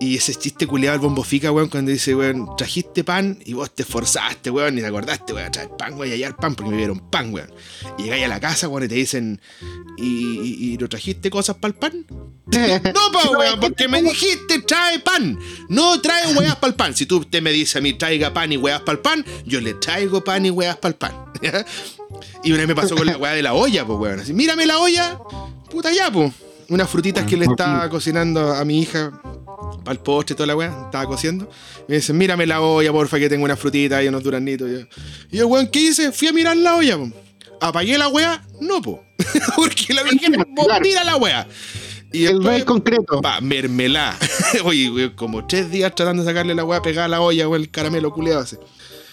Y 0.00 0.16
ese 0.16 0.34
chiste 0.34 0.66
culiado 0.66 0.94
al 0.94 1.00
bombofica, 1.00 1.52
weón, 1.52 1.68
cuando 1.68 1.92
dice, 1.92 2.12
weón, 2.12 2.56
trajiste 2.56 3.04
pan 3.04 3.38
y 3.44 3.52
vos 3.52 3.72
te 3.72 3.82
esforzaste, 3.82 4.50
weón, 4.50 4.76
y 4.78 4.80
te 4.80 4.86
acordaste, 4.88 5.32
weón, 5.32 5.52
traer 5.52 5.68
pan, 5.78 5.94
weón, 5.94 6.08
y 6.08 6.12
hallar 6.12 6.34
pan 6.36 6.56
porque 6.56 6.72
me 6.72 6.76
dieron 6.76 6.98
pan, 6.98 7.32
weón. 7.32 7.52
Y 7.98 8.04
llegáis 8.04 8.24
a 8.24 8.28
la 8.28 8.40
casa, 8.40 8.66
weón, 8.66 8.84
y 8.84 8.88
te 8.88 8.96
dicen, 8.96 9.40
¿y, 9.96 10.40
y, 10.40 10.72
y 10.72 10.76
no 10.78 10.88
trajiste 10.88 11.30
cosas 11.30 11.56
para 11.56 11.72
el 11.72 11.78
pan? 11.78 12.04
No, 12.50 13.12
pa, 13.12 13.30
weón, 13.30 13.60
porque 13.60 13.86
me 13.86 14.02
dijiste 14.02 14.58
trae 14.62 14.98
pan. 14.98 15.38
No 15.68 16.00
trae 16.00 16.34
weas 16.34 16.56
para 16.56 16.70
el 16.70 16.74
pan. 16.74 16.96
Si 16.96 17.06
tú 17.06 17.18
usted 17.18 17.40
me 17.40 17.52
dice 17.52 17.78
a 17.78 17.80
mí 17.80 17.92
traiga 17.92 18.32
pan 18.32 18.52
y 18.52 18.56
weas 18.56 18.80
para 18.80 18.92
el 18.92 18.98
pan, 18.98 19.24
yo 19.46 19.60
le 19.60 19.74
traigo 19.74 20.24
pan 20.24 20.44
y 20.46 20.50
weas 20.50 20.76
para 20.76 20.90
el 20.90 20.96
pan. 20.96 21.12
Y 22.42 22.50
una 22.50 22.58
vez 22.60 22.68
me 22.68 22.74
pasó 22.74 22.96
con 22.96 23.06
la 23.06 23.16
wea 23.16 23.32
de 23.34 23.42
la 23.42 23.54
olla, 23.54 23.86
pues 23.86 23.98
weón. 24.00 24.20
Así, 24.20 24.32
mírame 24.32 24.66
la 24.66 24.78
olla, 24.78 25.16
puta 25.70 25.92
ya, 25.92 26.10
pues. 26.10 26.32
Unas 26.70 26.88
frutitas 26.88 27.26
que 27.26 27.36
le 27.36 27.44
estaba 27.46 27.88
cocinando 27.90 28.52
a 28.54 28.64
mi 28.64 28.80
hija 28.80 29.20
para 29.84 29.92
el 29.92 29.98
postre 29.98 30.34
y 30.34 30.36
toda 30.36 30.46
la 30.46 30.56
weá, 30.56 30.68
estaba 30.86 31.04
cociendo. 31.06 31.50
Me 31.88 31.96
dicen, 31.96 32.16
mírame 32.16 32.46
la 32.46 32.60
olla, 32.60 32.92
porfa, 32.92 33.18
que 33.18 33.28
tengo 33.28 33.44
unas 33.44 33.58
frutitas 33.58 34.02
y 34.04 34.08
unos 34.08 34.22
duranitos. 34.22 34.68
Y 34.70 35.36
yo, 35.36 35.42
y 35.42 35.42
weón, 35.42 35.66
¿qué 35.68 35.80
hice? 35.80 36.12
Fui 36.12 36.28
a 36.28 36.32
mirar 36.32 36.56
la 36.56 36.76
olla, 36.76 36.96
po. 36.96 37.10
¿apagué 37.60 37.98
la 37.98 38.08
wea? 38.08 38.42
No, 38.60 38.80
po. 38.80 39.02
Porque 39.56 39.92
la 39.94 40.02
Claro. 40.02 40.82
tira 40.82 41.04
la 41.04 41.16
wea. 41.16 41.46
Y 42.12 42.24
El 42.26 42.42
rey 42.42 42.62
concreto. 42.62 43.20
pa, 43.20 43.40
mermelá. 43.40 44.16
Oye, 44.64 44.90
weón, 44.90 45.10
como 45.16 45.46
tres 45.46 45.70
días 45.70 45.94
tratando 45.94 46.22
de 46.22 46.28
sacarle 46.30 46.54
la 46.54 46.64
wea 46.64 46.80
pegada 46.82 47.06
a 47.06 47.08
la 47.08 47.20
olla, 47.20 47.48
weón, 47.48 47.62
el 47.62 47.70
caramelo 47.70 48.12
culeado 48.12 48.42
ese. 48.42 48.58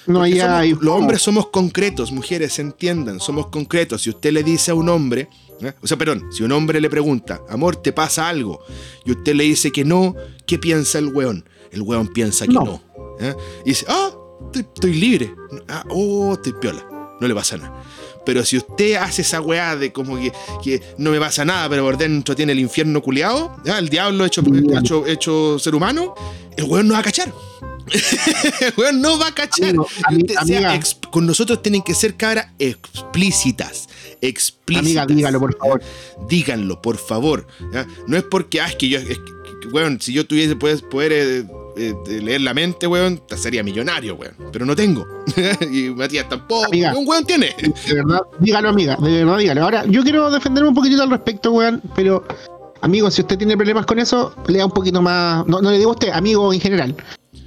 No 0.05 0.20
somos- 0.26 0.41
hay- 0.43 0.72
los 0.80 0.88
hombres 0.95 1.22
somos 1.22 1.47
concretos, 1.49 2.12
mujeres, 2.12 2.60
entiendan, 2.60 3.20
somos 3.20 3.47
concretos. 3.47 4.03
Si 4.03 4.10
usted 4.10 4.32
le 4.32 4.41
dice 4.43 4.72
a 4.72 4.76
un 4.76 4.88
hombre, 4.89 5.28
¿eh? 5.62 5.74
o 5.82 5.88
sea, 5.88 5.97
perdón, 5.97 6.28
si 6.32 6.43
un 6.43 6.51
hombre 6.51 6.80
le 6.82 6.89
pregunta, 6.89 7.41
amor, 7.49 7.76
¿te 7.78 7.91
pasa 7.93 8.28
algo? 8.30 8.62
Y 9.05 9.12
usted 9.12 9.36
le 9.36 9.43
dice 9.45 9.72
que 9.72 9.84
no, 9.86 10.16
¿qué 10.45 10.58
piensa 10.60 10.99
el 10.99 11.08
weón? 11.08 11.47
El 11.72 11.82
weón 11.82 12.08
piensa 12.08 12.45
que 12.47 12.53
no. 12.53 12.64
No. 12.66 12.82
¿eh? 13.20 13.36
Y 13.66 13.70
dice, 13.70 13.86
ah, 13.89 14.12
estoy, 14.45 14.62
estoy 14.74 14.93
libre. 14.93 15.34
Ah, 15.68 15.84
oh, 15.89 16.34
estoy 16.34 16.53
piola. 16.53 16.86
No 17.20 17.28
le 17.28 17.34
pasa 17.34 17.58
nada. 17.58 17.84
Pero 18.26 18.43
si 18.43 18.58
usted 18.58 18.95
hace 18.95 19.22
esa 19.22 19.39
weá 19.41 19.76
de 19.78 19.91
como 19.93 20.18
que, 20.20 20.32
que 20.64 20.82
no 20.97 21.12
me 21.12 21.20
pasa 21.20 21.45
nada, 21.45 21.70
pero 21.70 21.84
por 21.84 21.97
dentro 21.97 22.36
tiene 22.36 22.51
el 22.51 22.60
infierno 22.60 23.01
culiado, 23.01 23.55
el 23.66 23.88
diablo 23.89 24.26
hecho, 24.26 24.43
hecho, 24.78 25.08
hecho 25.08 25.58
ser 25.60 25.74
humano, 25.74 26.14
el 26.58 26.66
weón 26.66 26.88
no 26.89 26.93
va 26.93 26.99
a 26.99 27.03
cachar. 27.03 27.34
el 28.60 28.74
weón 28.78 29.01
no 29.01 29.18
va 29.18 29.28
a 29.28 29.34
cachar. 29.34 29.70
Amigo, 29.70 29.88
sea 30.28 30.41
amiga. 30.41 30.76
ex- 30.76 30.97
con 31.10 31.26
nosotros 31.26 31.62
tienen 31.62 31.82
que 31.82 31.93
ser 31.95 32.16
cabras 32.16 32.47
explícitas. 32.60 33.88
Explícitas. 34.22 35.03
Amiga, 35.03 35.15
dígalo, 35.15 35.39
por 35.39 35.57
favor. 35.57 35.82
Díganlo, 36.28 36.82
por 36.82 36.97
favor. 36.97 37.47
No 38.07 38.18
es 38.18 38.24
porque, 38.24 38.61
ah, 38.61 38.68
es 38.68 38.76
que 38.76 38.89
yo, 38.89 38.99
es 38.99 39.18
que, 39.18 39.68
weón, 39.72 39.99
si 40.01 40.13
yo 40.13 40.26
tuviese 40.26 40.55
poder, 40.55 40.82
poder 40.89 41.11
eh, 41.13 41.45
eh, 41.78 42.22
leer 42.22 42.41
la 42.41 42.53
mente, 42.53 42.88
weón, 42.88 43.22
sería 43.36 43.63
millonario, 43.63 44.15
weón. 44.15 44.36
Pero 44.51 44.65
no 44.65 44.76
tengo. 44.76 45.05
y 45.72 45.89
Matías 45.89 46.28
tampoco. 46.28 46.65
Amiga. 46.65 46.95
Un 46.95 47.07
weón 47.07 47.26
tiene. 47.26 47.55
De 47.88 47.93
verdad, 47.93 48.22
dígalo, 48.39 48.70
amiga. 48.70 48.97
De 48.97 49.24
verdad, 49.24 49.38
dígalo. 49.38 49.63
Ahora, 49.63 49.86
yo 49.86 50.03
quiero 50.03 50.32
defenderme 50.32 50.70
un 50.70 50.76
poquitito 50.76 51.03
al 51.03 51.09
respecto, 51.09 51.51
weón. 51.51 51.82
Pero, 51.95 52.24
amigo, 52.82 53.11
si 53.11 53.22
usted 53.22 53.38
tiene 53.38 53.55
problemas 53.55 53.86
con 53.86 53.99
eso, 53.99 54.34
lea 54.47 54.65
un 54.65 54.72
poquito 54.72 55.01
más. 55.01 55.45
No, 55.47 55.61
no 55.61 55.72
le 55.72 55.78
digo 55.78 55.91
a 55.91 55.93
usted, 55.93 56.09
amigo 56.09 56.51
en 56.53 56.59
general. 56.59 56.95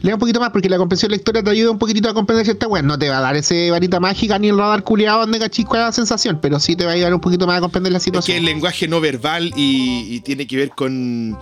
Lea 0.03 0.15
un 0.15 0.21
poquito 0.21 0.41
más 0.41 0.51
porque 0.51 0.69
la 0.69 0.79
comprensión 0.79 1.11
lectora 1.11 1.43
te 1.43 1.51
ayuda 1.51 1.71
un 1.71 1.79
poquitito 1.79 2.09
a 2.09 2.15
comprender 2.15 2.45
cierta 2.47 2.67
weón. 2.67 2.87
No 2.87 2.99
te 2.99 3.09
va 3.11 3.19
a 3.19 3.21
dar 3.21 3.37
ese 3.37 3.71
varita 3.71 4.01
mágica 4.01 4.39
ni 4.39 4.49
el 4.49 4.57
radar 4.57 4.83
culiado 4.83 5.21
donde 5.21 5.39
cachis 5.39 5.67
la 5.73 5.93
sensación, 5.93 6.39
pero 6.41 6.59
sí 6.59 6.75
te 6.77 6.85
va 6.85 6.93
a 6.93 6.95
ayudar 6.95 7.13
un 7.15 7.21
poquito 7.21 7.47
más 7.47 7.59
a 7.59 7.61
comprender 7.61 7.93
la 7.93 7.99
Es 7.99 8.05
que 8.05 8.09
situación. 8.11 8.39
el 8.39 8.45
lenguaje 8.47 8.89
no 8.89 9.01
verbal 9.01 9.53
y, 9.57 10.07
y 10.15 10.21
tiene 10.21 10.47
que 10.47 10.57
ver 10.57 10.71
con 10.71 11.37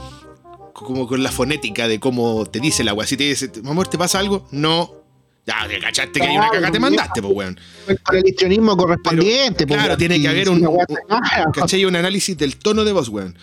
como 0.73 1.07
con 1.09 1.23
la 1.23 1.31
fonética 1.33 1.89
de 1.89 1.99
cómo 2.01 2.47
te 2.47 2.61
dice 2.61 2.85
la 2.85 2.95
weá. 2.95 3.07
Si 3.07 3.17
te 3.17 3.25
dice, 3.25 3.51
amor, 3.65 3.89
¿te 3.89 3.99
pasa 3.99 4.19
algo? 4.19 4.47
No. 4.53 4.93
Ya, 5.47 5.67
te 5.67 5.79
cachaste 5.81 6.21
que 6.21 6.27
hay 6.27 6.37
una 6.37 6.51
caga, 6.51 6.71
te 6.71 6.79
mandaste, 6.79 7.23
pues, 7.23 7.35
weón. 7.35 7.59
Con 8.05 8.17
el 8.17 8.27
histrionismo 8.29 8.77
correspondiente. 8.77 9.67
Pero, 9.67 9.69
pues, 9.69 9.81
claro, 9.81 9.97
tiene 9.97 10.21
que 10.21 10.29
haber 10.29 10.51
un- 10.51 10.67
weá 10.67 10.85
un- 11.47 11.53
¿Cachai? 11.53 11.85
Un 11.85 11.97
análisis 11.97 12.37
del 12.37 12.57
tono 12.59 12.85
de 12.85 12.93
voz, 12.93 13.09
weón. 13.09 13.37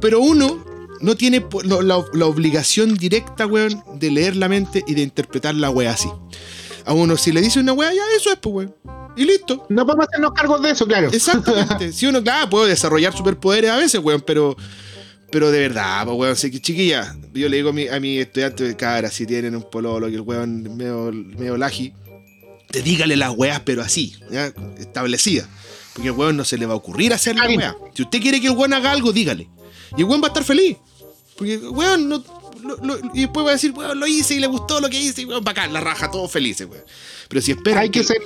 Pero 0.00 0.20
uno 0.20 0.64
no 1.00 1.16
tiene 1.16 1.44
la, 1.64 2.04
la 2.12 2.26
obligación 2.26 2.94
directa, 2.96 3.46
weón, 3.46 3.82
de 3.94 4.10
leer 4.10 4.36
la 4.36 4.48
mente 4.48 4.84
y 4.86 4.94
de 4.94 5.02
interpretar 5.02 5.54
la 5.54 5.70
weá 5.70 5.92
así. 5.92 6.08
A 6.84 6.92
uno, 6.92 7.16
si 7.16 7.32
le 7.32 7.40
dice 7.40 7.60
una 7.60 7.72
weá, 7.72 7.92
ya 7.92 8.02
eso 8.16 8.30
es, 8.32 8.38
pues, 8.38 8.54
weón. 8.54 8.74
Y 9.16 9.24
listo. 9.24 9.66
No 9.68 9.84
podemos 9.84 10.06
hacernos 10.08 10.32
cargos 10.32 10.62
de 10.62 10.70
eso, 10.70 10.86
claro. 10.86 11.08
Exactamente. 11.12 11.92
si 11.94 12.06
uno, 12.06 12.22
claro, 12.22 12.48
puede 12.48 12.70
desarrollar 12.70 13.16
superpoderes 13.16 13.70
a 13.70 13.76
veces, 13.76 14.00
weón, 14.02 14.22
pero. 14.26 14.56
Pero 15.32 15.52
de 15.52 15.60
verdad, 15.60 16.04
pues, 16.06 16.18
weón, 16.18 16.32
así 16.32 16.50
que 16.50 16.60
chiquilla, 16.60 17.16
yo 17.32 17.48
le 17.48 17.58
digo 17.58 17.70
a 17.70 17.72
mi, 17.72 17.86
a 17.86 18.00
mi 18.00 18.18
estudiante 18.18 18.64
de 18.64 18.76
cara, 18.76 19.12
si 19.12 19.26
tienen 19.26 19.54
un 19.54 19.62
pololo 19.70 20.08
que 20.08 20.16
el 20.16 20.22
weón 20.22 20.76
medio, 20.76 21.12
medio 21.12 21.56
laji, 21.56 21.92
te 22.68 22.82
dígale 22.82 23.16
las 23.16 23.30
weas, 23.36 23.60
pero 23.60 23.82
así, 23.82 24.16
¿ya? 24.30 24.52
establecidas. 24.78 25.48
Porque 25.92 26.08
el 26.08 26.14
weón 26.14 26.36
no 26.36 26.44
se 26.44 26.58
le 26.58 26.66
va 26.66 26.72
a 26.72 26.76
ocurrir 26.76 27.12
hacer 27.12 27.36
la 27.36 27.46
wea. 27.46 27.76
Si 27.94 28.02
usted 28.02 28.20
quiere 28.20 28.40
que 28.40 28.48
el 28.48 28.56
weón 28.56 28.72
haga 28.72 28.90
algo, 28.90 29.12
dígale. 29.12 29.48
Y 29.96 30.00
el 30.00 30.04
weón 30.06 30.20
va 30.20 30.26
a 30.26 30.28
estar 30.28 30.44
feliz. 30.44 30.76
Porque, 31.40 31.56
weón, 31.56 32.08
no, 32.08 32.22
lo- 32.62 32.76
lo- 32.84 32.98
y 33.14 33.22
después 33.22 33.44
va 33.46 33.50
a 33.50 33.52
decir, 33.54 33.72
weón, 33.72 33.98
lo 33.98 34.06
hice 34.06 34.34
y 34.34 34.38
le 34.38 34.46
gustó 34.46 34.80
lo 34.80 34.88
que 34.88 35.00
hice, 35.00 35.22
y 35.22 35.24
weón, 35.24 35.42
bacán, 35.42 35.72
la 35.72 35.80
raja, 35.80 36.10
todos 36.10 36.30
felices, 36.30 36.68
weón. 36.70 36.84
Pero 37.28 37.40
si 37.42 37.52
espera 37.52 37.80
Hay 37.80 37.90
que 37.90 38.04
ser. 38.04 38.18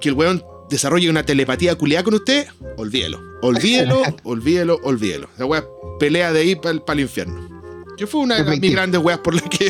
que 0.00 0.08
el 0.10 0.14
weón 0.14 0.44
desarrolle 0.68 1.08
una 1.08 1.24
telepatía 1.24 1.76
culiada 1.76 2.02
con 2.04 2.14
usted, 2.14 2.46
olvídelo. 2.76 3.20
Olvídelo, 3.42 4.02
olvídelo, 4.24 4.80
olvídelo. 4.82 5.28
La 5.38 5.46
weá 5.46 5.64
pelea 6.00 6.32
de 6.32 6.40
ahí 6.40 6.56
para 6.56 6.72
el 6.94 7.00
infierno. 7.00 7.54
Yo 7.96 8.06
fue 8.06 8.20
una 8.20 8.42
de 8.42 8.58
mis 8.58 8.72
grandes 8.72 9.00
weas 9.00 9.20
por 9.20 9.32
las 9.34 9.44
que 9.44 9.68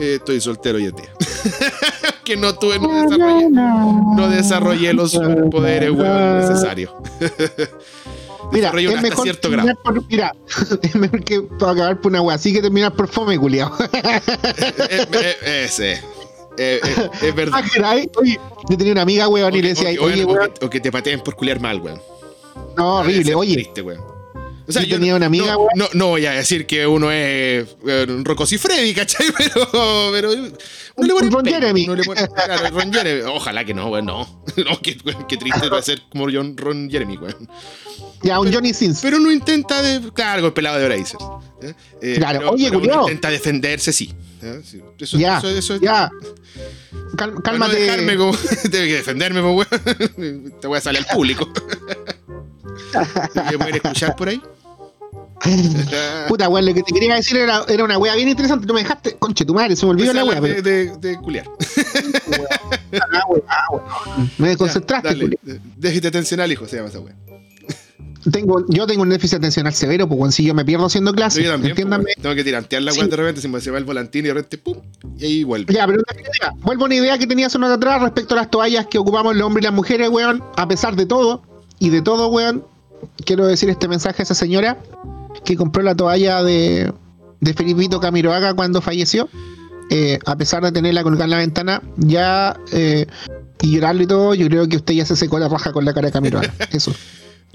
eh, 0.00 0.14
estoy 0.16 0.40
soltero 0.40 0.78
hoy 0.78 0.86
en 0.86 0.96
día. 0.96 1.12
que 2.24 2.36
no 2.36 2.56
tuve, 2.56 2.80
no 2.80 2.88
desarrollé, 3.08 3.48
no 3.50 4.28
desarrollé 4.28 4.92
los 4.92 5.12
superpoderes, 5.12 5.90
weón, 5.92 6.38
necesarios. 6.40 6.90
Mira, 8.52 8.72
es 8.76 9.02
mejor 9.02 9.24
cierto 9.24 9.48
terminar 9.48 9.64
grado. 9.66 9.82
por- 9.82 10.06
mira, 10.08 10.34
es 10.82 10.94
mejor 10.94 11.24
que 11.24 11.40
para 11.42 11.72
acabar 11.72 12.00
por 12.00 12.10
una 12.12 12.22
wea 12.22 12.36
así 12.36 12.52
que 12.52 12.60
terminar 12.62 12.94
por 12.94 13.08
fome, 13.08 13.38
culiao. 13.38 13.72
Eh, 13.92 15.02
eh, 15.12 15.62
ese. 15.66 16.02
Eh, 16.58 16.80
es 17.22 17.34
verdad. 17.34 17.62
Oye, 18.16 18.38
yo 18.68 18.76
tenía 18.76 18.92
una 18.92 19.02
amiga, 19.02 19.28
weón, 19.28 19.54
y 19.54 19.62
le 19.62 19.68
decía, 19.68 19.90
o, 20.00 20.04
oye, 20.04 20.24
o 20.24 20.34
que, 20.38 20.64
o 20.66 20.70
que 20.70 20.80
te 20.80 20.90
pateen 20.92 21.20
por 21.20 21.34
culiar 21.36 21.60
mal, 21.60 21.80
weón. 21.80 22.00
no, 22.76 22.96
horrible, 22.96 23.34
oye, 23.34 23.54
Triste, 23.54 23.82
weón. 23.82 24.04
O 24.70 24.72
sea, 24.72 24.82
Yo 24.82 24.88
yo 24.88 24.96
tenía 24.96 25.14
una 25.16 25.26
amiga, 25.26 25.54
no, 25.54 25.66
no, 25.74 25.88
no 25.92 26.06
voy 26.08 26.24
a 26.26 26.32
decir 26.32 26.66
que 26.66 26.86
uno 26.86 27.10
es 27.10 27.66
eh, 27.86 28.06
un 28.08 28.24
Rocos 28.24 28.52
y 28.52 28.58
Freddy, 28.58 28.94
¿cachai? 28.94 29.26
Pero, 29.36 29.68
pero 30.12 30.30
uno 30.32 31.06
le 31.06 31.12
pone 31.14 31.30
Ron 31.30 31.38
empeño, 31.46 31.54
Jeremy. 31.60 31.84
uno 31.84 31.94
le 31.96 32.04
pone- 32.04 32.28
claro, 32.28 32.70
Ron 32.78 32.92
Jeremy. 32.92 33.22
Ojalá 33.34 33.64
que 33.64 33.74
no, 33.74 33.88
weón, 33.88 34.06
no. 34.06 34.42
No, 34.56 34.80
qué, 34.82 34.96
qué 35.28 35.36
triste 35.36 35.68
va 35.68 35.78
a 35.78 35.82
ser 35.82 36.02
como 36.10 36.26
John, 36.32 36.56
Ron 36.56 36.88
Jeremy, 36.90 37.16
weón. 37.16 37.48
ya, 38.22 38.38
un 38.40 38.52
Johnny 38.52 38.72
Sins. 38.74 39.00
Pero 39.02 39.18
no 39.18 39.30
intenta, 39.32 39.82
de, 39.82 40.12
claro, 40.12 40.46
el 40.46 40.52
pelado 40.52 40.78
de 40.78 40.86
Brazers. 40.86 41.24
¿eh? 41.62 41.74
Eh, 42.02 42.14
Claro, 42.18 42.38
pero- 42.40 42.50
oye, 42.52 42.66
pero 42.70 42.78
uno 42.80 43.02
intenta 43.02 43.30
defenderse, 43.30 43.92
sí. 43.92 44.12
¿eh? 44.42 44.60
Sí, 44.64 44.80
Eso, 44.98 45.18
Ya, 45.18 45.38
eso, 45.38 45.48
eso 45.48 45.74
es- 45.74 45.80
ya. 45.80 46.10
Cal- 47.16 47.42
cálmate. 47.42 47.72
No 47.74 47.78
dejarme 47.80 48.16
como. 48.16 48.32
Tengo 48.62 48.70
que 48.86 48.94
defenderme, 48.96 49.40
pues, 49.42 49.68
weón. 50.16 50.54
Te 50.60 50.66
voy 50.66 50.78
a 50.78 50.80
salir 50.80 51.00
al 51.08 51.16
público. 51.16 51.50
¿Me 53.50 53.58
pueden 53.58 53.74
escuchar 53.76 54.16
por 54.16 54.28
ahí? 54.28 54.40
Puta, 56.28 56.48
weón, 56.48 56.66
lo 56.66 56.74
que 56.74 56.82
te 56.82 56.92
quería 56.92 57.14
decir 57.14 57.36
era, 57.38 57.64
era 57.68 57.84
una 57.84 57.96
wea 57.98 58.14
bien 58.14 58.28
interesante. 58.28 58.66
Tú 58.66 58.74
me 58.74 58.80
dejaste, 58.82 59.16
conche 59.16 59.44
tu 59.44 59.54
madre, 59.54 59.74
se 59.76 59.86
me 59.86 59.92
olvidó 59.92 60.12
la 60.12 60.24
wea. 60.24 60.40
de, 60.40 60.48
Pero, 60.54 60.62
de, 60.62 60.96
de 61.08 61.16
culiar. 61.18 61.46
Ah, 63.00 63.22
ah, 63.48 63.64
weón. 63.70 64.30
Me 64.38 64.48
desconcentraste, 64.48 65.14
de- 65.14 65.60
déficit 65.76 66.06
atencional, 66.06 66.50
hijo, 66.52 66.66
se 66.66 66.76
llama 66.76 66.88
esa 66.88 67.00
wea. 67.00 67.14
Tengo, 68.30 68.66
yo 68.68 68.86
tengo 68.86 69.00
un 69.02 69.08
déficit 69.08 69.38
atencional 69.38 69.72
severo, 69.72 70.06
pues 70.06 70.20
weón, 70.20 70.32
si 70.32 70.44
yo 70.44 70.52
me 70.52 70.62
pierdo 70.62 70.84
haciendo 70.86 71.10
Yo 71.12 71.16
clases, 71.16 71.42
también, 71.42 71.60
pues, 71.60 71.70
entiéndame. 71.70 72.04
tengo 72.20 72.34
que 72.34 72.44
tirantear 72.44 72.82
la 72.82 72.92
Sí. 72.92 73.00
wea 73.00 73.08
de 73.08 73.16
repente, 73.16 73.40
se 73.40 73.48
me 73.48 73.60
se 73.62 73.70
va 73.70 73.78
el 73.78 73.84
volantín 73.84 74.26
y 74.26 74.28
de 74.28 74.34
repente, 74.34 74.58
pum, 74.58 74.76
y 75.16 75.24
ahí 75.24 75.42
vuelve. 75.44 75.72
Ya, 75.72 75.86
pero 75.86 76.00
en 76.00 76.04
definitiva, 76.06 76.52
vuelvo 76.58 76.82
a 76.82 76.86
una 76.86 76.94
idea 76.96 77.16
que 77.18 77.26
tenía 77.26 77.46
hace 77.46 77.56
una 77.56 77.72
atrás 77.72 78.02
respecto 78.02 78.34
a 78.34 78.36
las 78.36 78.50
toallas 78.50 78.86
que 78.86 78.98
ocupamos 78.98 79.34
los 79.34 79.46
hombres 79.46 79.62
y 79.62 79.64
las 79.64 79.74
mujeres, 79.74 80.10
weón. 80.10 80.44
A 80.56 80.68
pesar 80.68 80.96
de 80.96 81.06
todo, 81.06 81.42
y 81.78 81.88
de 81.88 82.02
todo, 82.02 82.28
weón, 82.28 82.62
quiero 83.24 83.46
decir 83.46 83.70
este 83.70 83.88
mensaje 83.88 84.20
a 84.20 84.24
esa 84.24 84.34
señora 84.34 84.76
que 85.44 85.56
compró 85.56 85.82
la 85.82 85.94
toalla 85.94 86.42
de, 86.42 86.92
de 87.40 87.54
Felipito 87.54 88.00
Camiroaga 88.00 88.54
cuando 88.54 88.80
falleció. 88.80 89.28
Eh, 89.92 90.20
a 90.24 90.36
pesar 90.36 90.62
de 90.62 90.70
tenerla 90.70 91.02
colgada 91.02 91.24
en 91.24 91.30
la 91.30 91.38
ventana, 91.38 91.82
ya 91.96 92.56
eh, 92.70 93.06
y 93.60 93.72
llorarlo 93.72 94.02
y 94.02 94.06
todo, 94.06 94.34
yo 94.34 94.46
creo 94.46 94.68
que 94.68 94.76
usted 94.76 94.94
ya 94.94 95.04
se 95.04 95.16
secó 95.16 95.40
la 95.40 95.48
raja 95.48 95.72
con 95.72 95.84
la 95.84 95.92
cara 95.92 96.06
de 96.06 96.12
Camiroaga. 96.12 96.54
Eso. 96.72 96.94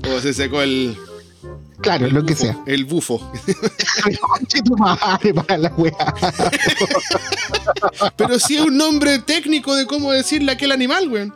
O 0.03 0.19
se 0.19 0.33
secó 0.33 0.61
el. 0.61 0.97
Claro, 1.79 2.07
el 2.07 2.13
lo 2.13 2.25
que 2.25 2.35
sea. 2.35 2.57
El 2.65 2.85
bufo. 2.85 3.21
Pero 8.17 8.39
sí 8.39 8.57
es 8.57 8.61
un 8.61 8.77
nombre 8.77 9.19
técnico 9.19 9.75
de 9.75 9.85
cómo 9.85 10.11
decirle 10.11 10.51
a 10.51 10.55
aquel 10.55 10.71
animal, 10.71 11.09
weón. 11.09 11.33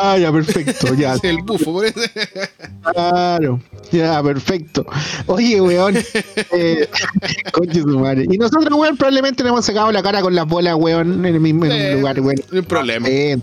Ah, 0.00 0.18
ya, 0.18 0.30
perfecto, 0.32 0.94
ya. 0.94 1.14
Es 1.14 1.24
el 1.24 1.38
bufo, 1.42 1.72
por 1.72 1.86
eso. 1.86 2.00
Claro, 2.92 3.60
ya, 3.90 4.22
perfecto. 4.22 4.84
Oye, 5.26 5.60
weón. 5.60 5.96
Eh, 6.52 6.88
conche 7.52 7.80
su 7.82 7.98
madre. 7.98 8.26
Y 8.30 8.38
nosotros, 8.38 8.78
weón, 8.78 8.96
probablemente 8.96 9.42
nos 9.42 9.50
hemos 9.52 9.64
sacado 9.64 9.90
la 9.92 10.02
cara 10.02 10.20
con 10.20 10.34
las 10.34 10.46
bolas, 10.46 10.74
weón, 10.76 11.24
en 11.24 11.34
el 11.34 11.40
mismo 11.40 11.64
Eh, 11.66 11.94
un 11.94 12.00
lugar, 12.00 12.20
weón. 12.20 12.40
No 12.50 12.58
hay 12.58 12.64
problema. 12.64 13.08
Eh, 13.08 13.38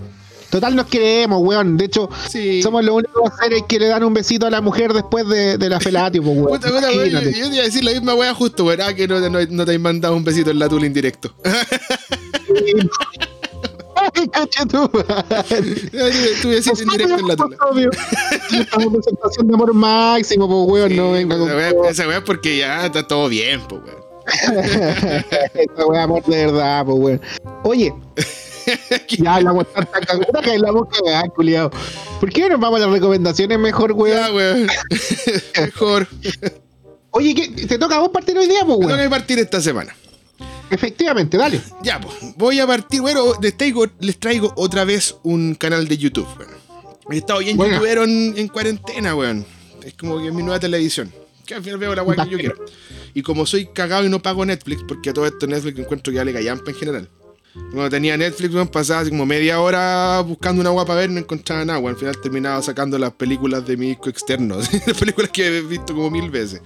total, 0.49 0.75
nos 0.75 0.85
queremos, 0.87 1.41
weón. 1.41 1.77
De 1.77 1.85
hecho, 1.85 2.09
Sí. 2.29 2.61
somos 2.61 2.83
los 2.85 2.95
únicos 2.95 3.31
seres 3.41 3.63
que 3.67 3.79
le 3.79 3.87
dan 3.87 4.03
un 4.03 4.13
besito 4.13 4.45
a 4.45 4.49
la 4.49 4.61
mujer 4.61 4.93
después 4.93 5.27
de, 5.27 5.57
de 5.57 5.69
la 5.69 5.79
felatio, 5.79 6.21
pues, 6.21 6.37
weón. 6.37 6.59
Puta, 6.59 6.69
puta, 6.69 6.89
weón, 6.91 7.09
yo, 7.09 7.21
te 7.21 7.37
iba 7.37 7.47
a 7.47 7.63
decir 7.63 7.83
la 7.83 7.91
misma 7.91 8.13
weá 8.13 8.33
justo, 8.33 8.65
weón. 8.65 8.81
Ah, 8.81 8.93
que 8.93 9.07
no, 9.07 9.19
no, 9.29 9.39
no 9.49 9.65
te 9.65 9.73
has 9.73 9.79
mandado 9.79 10.15
un 10.15 10.23
besito 10.23 10.51
en 10.51 10.59
la 10.59 10.69
tula 10.69 10.85
indirecto. 10.85 11.33
Tu 14.69 14.89
madre. 15.07 15.65
Tú 16.41 16.49
besito 16.49 16.83
indirecto 16.83 17.15
en 17.19 17.27
la 17.27 17.35
tula. 17.35 17.57
Estamos 18.59 18.85
en 18.85 18.91
presentación 18.93 19.47
de 19.47 19.53
amor 19.53 19.73
máximo, 19.73 20.47
pues, 20.47 20.81
weón. 20.83 20.95
no 20.95 21.11
venga 21.11 21.37
con 21.37 21.49
Esa 21.49 21.89
Esa 21.89 22.07
weá 22.07 22.23
porque 22.23 22.57
ya 22.57 22.85
está 22.85 23.07
todo 23.07 23.27
bien, 23.29 23.61
pues, 23.67 23.81
weón. 23.83 24.05
Esta 25.53 25.85
weá, 25.85 26.03
amor 26.03 26.23
de 26.25 26.45
verdad, 26.45 26.85
pues, 26.85 26.97
weón. 26.99 27.21
Oye, 27.63 27.93
Ya 29.19 29.35
hablamos 29.35 29.71
tanta 29.71 29.99
cagada 30.01 30.41
que 30.41 30.51
hablamos 30.51 30.87
cagada, 30.89 31.29
culiao. 31.29 31.69
¿Por 32.19 32.31
qué 32.31 32.41
no 32.41 32.49
nos 32.49 32.59
vamos 32.59 32.81
a 32.81 32.85
las 32.85 32.91
recomendaciones 32.91 33.59
mejor, 33.59 33.91
Ya, 33.91 34.31
weón? 34.31 34.35
weón. 34.35 34.67
Mejor. 35.59 36.07
Oye, 37.11 37.35
¿qué? 37.35 37.47
¿te 37.67 37.77
toca 37.77 37.95
a 37.95 37.99
vos 37.99 38.09
partir 38.09 38.37
hoy 38.37 38.47
día, 38.47 38.61
pues, 38.65 38.77
weón? 38.79 38.99
que 38.99 39.09
partir 39.09 39.39
esta 39.39 39.61
semana. 39.61 39.95
Efectivamente, 40.69 41.37
dale. 41.37 41.61
Ya, 41.83 41.99
pues, 41.99 42.15
voy 42.35 42.59
a 42.59 42.67
partir. 42.67 43.01
Bueno, 43.01 43.33
les 43.41 43.55
traigo, 43.55 43.85
les 43.99 44.17
traigo 44.19 44.53
otra 44.55 44.83
vez 44.85 45.15
un 45.23 45.55
canal 45.55 45.87
de 45.87 45.97
YouTube, 45.97 46.27
weón. 46.37 46.55
He 47.11 47.17
estado 47.17 47.39
bien 47.39 47.55
Buena. 47.55 47.75
youtubero 47.75 48.03
en, 48.03 48.33
en 48.35 48.47
cuarentena, 48.47 49.15
weón. 49.15 49.45
Es 49.83 49.93
como 49.93 50.19
que 50.19 50.27
es 50.27 50.33
mi 50.33 50.41
nueva 50.41 50.59
televisión. 50.59 51.11
Que 51.45 51.53
al 51.53 51.63
final 51.63 51.77
veo 51.77 51.93
la 51.93 52.01
weá 52.01 52.23
que 52.25 52.31
yo 52.31 52.37
quiero. 52.39 52.55
Y 53.13 53.21
como 53.21 53.45
soy 53.45 53.67
cagado 53.67 54.03
y 54.05 54.09
no 54.09 54.21
pago 54.21 54.43
Netflix, 54.45 54.83
porque 54.87 55.11
a 55.11 55.13
todo 55.13 55.27
esto 55.27 55.45
Netflix 55.45 55.77
encuentro 55.77 56.11
que 56.11 56.17
ya 56.17 56.25
le 56.25 56.33
callampa 56.33 56.71
en 56.71 56.77
general. 56.77 57.09
Cuando 57.53 57.89
tenía 57.89 58.17
Netflix, 58.17 58.53
weón, 58.53 58.67
pasaba 58.67 59.01
así 59.01 59.11
como 59.11 59.25
media 59.25 59.61
hora 59.61 60.19
buscando 60.21 60.61
una 60.61 60.71
guapa 60.71 60.87
para 60.87 61.01
ver, 61.01 61.11
no 61.11 61.19
encontraba 61.19 61.63
nada, 61.63 61.79
weón. 61.79 61.93
Al 61.93 61.99
final 61.99 62.19
terminaba 62.19 62.61
sacando 62.63 62.97
las 62.97 63.13
películas 63.13 63.65
de 63.65 63.77
mi 63.77 63.89
disco 63.89 64.09
externo. 64.09 64.57
las 64.87 64.97
películas 64.97 65.29
que 65.29 65.45
he 65.45 65.61
visto 65.61 65.93
como 65.93 66.09
mil 66.09 66.31
veces. 66.31 66.61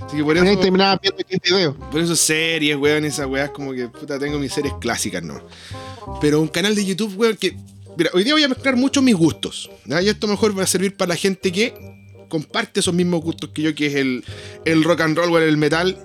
Así 0.00 0.16
que 0.16 0.24
por 0.24 0.36
eso. 0.36 0.58
terminaba 0.58 0.98
viendo 1.00 1.22
este 1.26 1.40
video. 1.42 1.74
Por 1.74 2.00
eso 2.00 2.16
series, 2.16 2.76
weón, 2.76 3.04
esas 3.04 3.26
weas 3.26 3.50
como 3.50 3.72
que 3.72 3.88
puta 3.88 4.18
tengo 4.18 4.38
mis 4.38 4.52
series 4.52 4.74
clásicas, 4.80 5.22
¿no? 5.22 5.40
Pero 6.20 6.40
un 6.40 6.48
canal 6.48 6.74
de 6.74 6.84
YouTube, 6.84 7.16
weón, 7.16 7.36
que. 7.36 7.56
Mira, 7.96 8.10
hoy 8.12 8.24
día 8.24 8.34
voy 8.34 8.42
a 8.42 8.48
mezclar 8.48 8.76
mucho 8.76 9.00
mis 9.00 9.14
gustos. 9.14 9.70
¿ya? 9.86 10.02
Y 10.02 10.08
esto 10.08 10.26
mejor 10.26 10.58
va 10.58 10.64
a 10.64 10.66
servir 10.66 10.96
para 10.96 11.10
la 11.10 11.16
gente 11.16 11.50
que 11.50 11.74
comparte 12.28 12.80
esos 12.80 12.92
mismos 12.92 13.22
gustos 13.22 13.50
que 13.50 13.62
yo, 13.62 13.74
que 13.74 13.86
es 13.86 13.94
el, 13.94 14.24
el 14.64 14.84
rock 14.84 15.00
and 15.00 15.16
roll, 15.16 15.30
weón, 15.30 15.48
el 15.48 15.56
metal, 15.56 15.98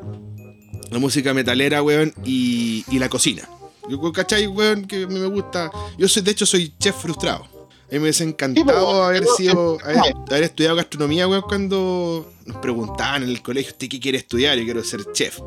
la 0.90 1.00
música 1.00 1.34
metalera, 1.34 1.84
weón, 1.84 2.14
y, 2.24 2.86
y 2.90 3.00
la 3.00 3.10
cocina. 3.10 3.48
Yo, 3.90 4.12
¿cachai, 4.14 4.48
weón? 4.48 4.86
Que 4.86 5.06
me 5.08 5.26
gusta. 5.26 5.70
Yo 5.98 6.08
soy, 6.08 6.22
de 6.22 6.32
hecho, 6.32 6.46
soy 6.46 6.74
chef 6.80 6.96
frustrado. 6.96 7.61
A 7.92 7.96
mí 7.96 8.00
me 8.00 8.04
hubiese 8.04 8.24
encantado 8.24 8.90
Sí, 9.02 9.04
haber 9.04 9.26
sido. 9.26 9.78
Haber, 9.84 10.14
haber 10.30 10.44
estudiado 10.44 10.78
gastronomía, 10.78 11.28
weón, 11.28 11.42
cuando 11.42 12.32
nos 12.46 12.58
preguntaban 12.58 13.24
en 13.24 13.30
el 13.30 13.42
colegio, 13.42 13.72
¿usted 13.74 13.90
qué 13.90 14.00
quiere 14.00 14.18
estudiar? 14.18 14.58
Yo 14.58 14.64
quiero 14.64 14.82
ser 14.84 15.12
chef. 15.12 15.40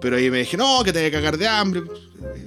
Pero 0.00 0.16
ahí 0.16 0.30
me 0.30 0.38
dije, 0.38 0.56
no, 0.58 0.82
que 0.84 0.92
te 0.92 0.98
vaya 0.98 1.08
a 1.08 1.20
cagar 1.20 1.38
de 1.38 1.48
hambre. 1.48 1.82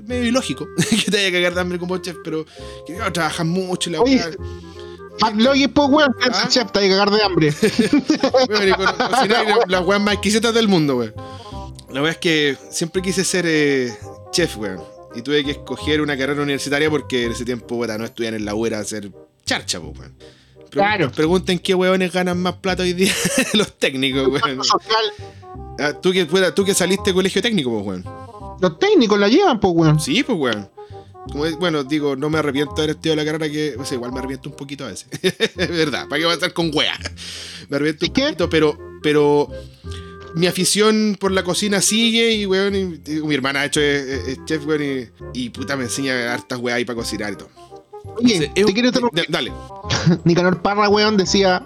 Medio 0.06 0.26
ilógico 0.26 0.68
que 0.90 1.10
te 1.12 1.18
vaya 1.18 1.30
a 1.30 1.32
cagar 1.32 1.54
de 1.56 1.62
hambre 1.62 1.80
como 1.80 1.98
chef, 1.98 2.18
pero 2.24 2.46
que 2.86 2.94
no, 2.94 3.12
trabajas 3.12 3.46
mucho 3.46 3.90
y 3.90 3.94
la 3.94 4.02
Oye. 4.02 4.24
McLoggy, 5.22 5.68
pues, 5.70 5.90
weón, 5.90 6.14
que 6.22 6.30
¿Ah? 6.32 6.48
chef, 6.48 6.72
te 6.72 6.80
hay 6.80 6.86
que 6.90 6.92
cagar 6.96 7.10
de 7.12 7.24
hambre. 7.24 7.54
Weón, 8.50 8.68
y 8.70 8.72
co- 8.74 8.86
cocinar 9.10 9.46
y 9.68 9.70
las 9.72 9.86
weas 9.86 10.02
más 10.02 10.14
exquisitas 10.16 10.54
del 10.54 10.68
mundo, 10.68 10.98
weón. 10.98 11.14
La 11.92 12.02
weá 12.02 12.12
es 12.12 12.18
que 12.18 12.58
siempre 12.70 13.02
quise 13.02 13.24
ser 13.24 13.46
eh, 13.48 13.92
chef, 14.32 14.58
weón. 14.58 14.82
Y 15.16 15.22
tuve 15.24 15.44
que 15.44 15.52
escoger 15.52 16.00
una 16.02 16.16
carrera 16.18 16.42
universitaria 16.42 16.90
porque 16.90 17.26
en 17.26 17.32
ese 17.34 17.44
tiempo, 17.44 17.76
weón, 17.76 17.98
no 17.98 18.06
estudiar 18.06 18.34
en 18.36 18.46
la 18.46 18.56
U 18.56 18.66
era 18.66 18.80
hacer 18.80 19.12
charcha, 19.52 19.80
po, 19.80 19.88
weón. 19.98 20.14
Claro. 20.70 21.12
Pregunten 21.12 21.60
qué 21.60 21.76
weones 21.76 22.14
ganan 22.14 22.42
más 22.42 22.56
plata 22.56 22.84
hoy 22.84 22.94
día 22.94 23.14
los 23.54 23.78
técnicos, 23.78 24.28
weón. 24.28 24.60
Ah, 25.80 25.94
¿Tú 26.02 26.12
que, 26.12 26.26
puta, 26.26 26.54
tú 26.56 26.64
que 26.64 26.74
saliste 26.74 27.10
de 27.10 27.14
colegio 27.14 27.42
técnico, 27.42 27.72
pues, 27.72 27.86
weón. 28.04 28.58
Los 28.62 28.80
técnicos 28.80 29.20
la 29.20 29.28
llevan, 29.28 29.60
pues, 29.60 29.74
weón. 29.76 30.00
Sí, 30.00 30.24
pues, 30.24 30.38
weón. 30.38 30.70
Como 31.32 31.46
bueno, 31.58 31.84
digo, 31.84 32.16
no 32.16 32.30
me 32.30 32.40
arrepiento 32.40 32.74
de 32.76 32.82
haber 32.84 32.96
estudiado 32.96 33.16
la 33.18 33.26
carrera 33.26 33.50
que, 33.52 33.76
o 33.78 33.86
sea, 33.86 33.96
igual 33.96 34.12
me 34.12 34.20
arrepiento 34.20 34.50
un 34.50 34.56
poquito 34.56 34.86
a 34.86 34.88
veces. 34.88 35.08
es 35.22 35.70
verdad, 35.70 36.08
¿para 36.08 36.20
qué 36.20 36.26
voy 36.26 36.32
a 36.32 36.36
estar 36.36 36.52
con 36.54 36.72
wea? 36.74 36.98
Me 37.70 37.76
arrepiento 37.78 38.06
un 38.08 38.14
¿Qué? 38.14 38.22
poquito, 38.24 38.50
pero, 38.50 38.78
pero 39.04 39.48
mi 40.36 40.48
afición 40.48 41.16
por 41.20 41.32
la 41.32 41.44
cocina 41.44 41.80
sigue 41.82 42.32
y, 42.32 42.46
weón, 42.48 42.76
y- 42.76 43.12
y 43.12 43.22
mi 43.22 43.36
hermana, 43.36 43.60
de 43.62 43.68
hecho, 43.68 43.82
es, 43.82 44.04
es- 44.04 44.28
es 44.30 44.46
chef, 44.46 44.66
weón, 44.66 44.82
y, 45.34 45.44
y 45.46 45.50
puta 45.50 45.76
me 45.76 45.84
enseña 45.84 46.34
hartas 46.34 46.58
weas 46.60 46.78
ahí 46.78 46.86
para 46.86 46.96
cocinar 46.98 47.34
y 47.34 47.36
todo. 47.36 47.50
Oye, 48.18 48.50
te 48.54 48.62
es 48.62 48.66
un- 48.66 48.74
quiero 48.74 48.88
interrumpir. 48.90 49.26
Dale. 49.30 49.52
Nicanor 50.24 50.62
Parra, 50.62 50.90
weón, 50.90 51.18
decía: 51.18 51.66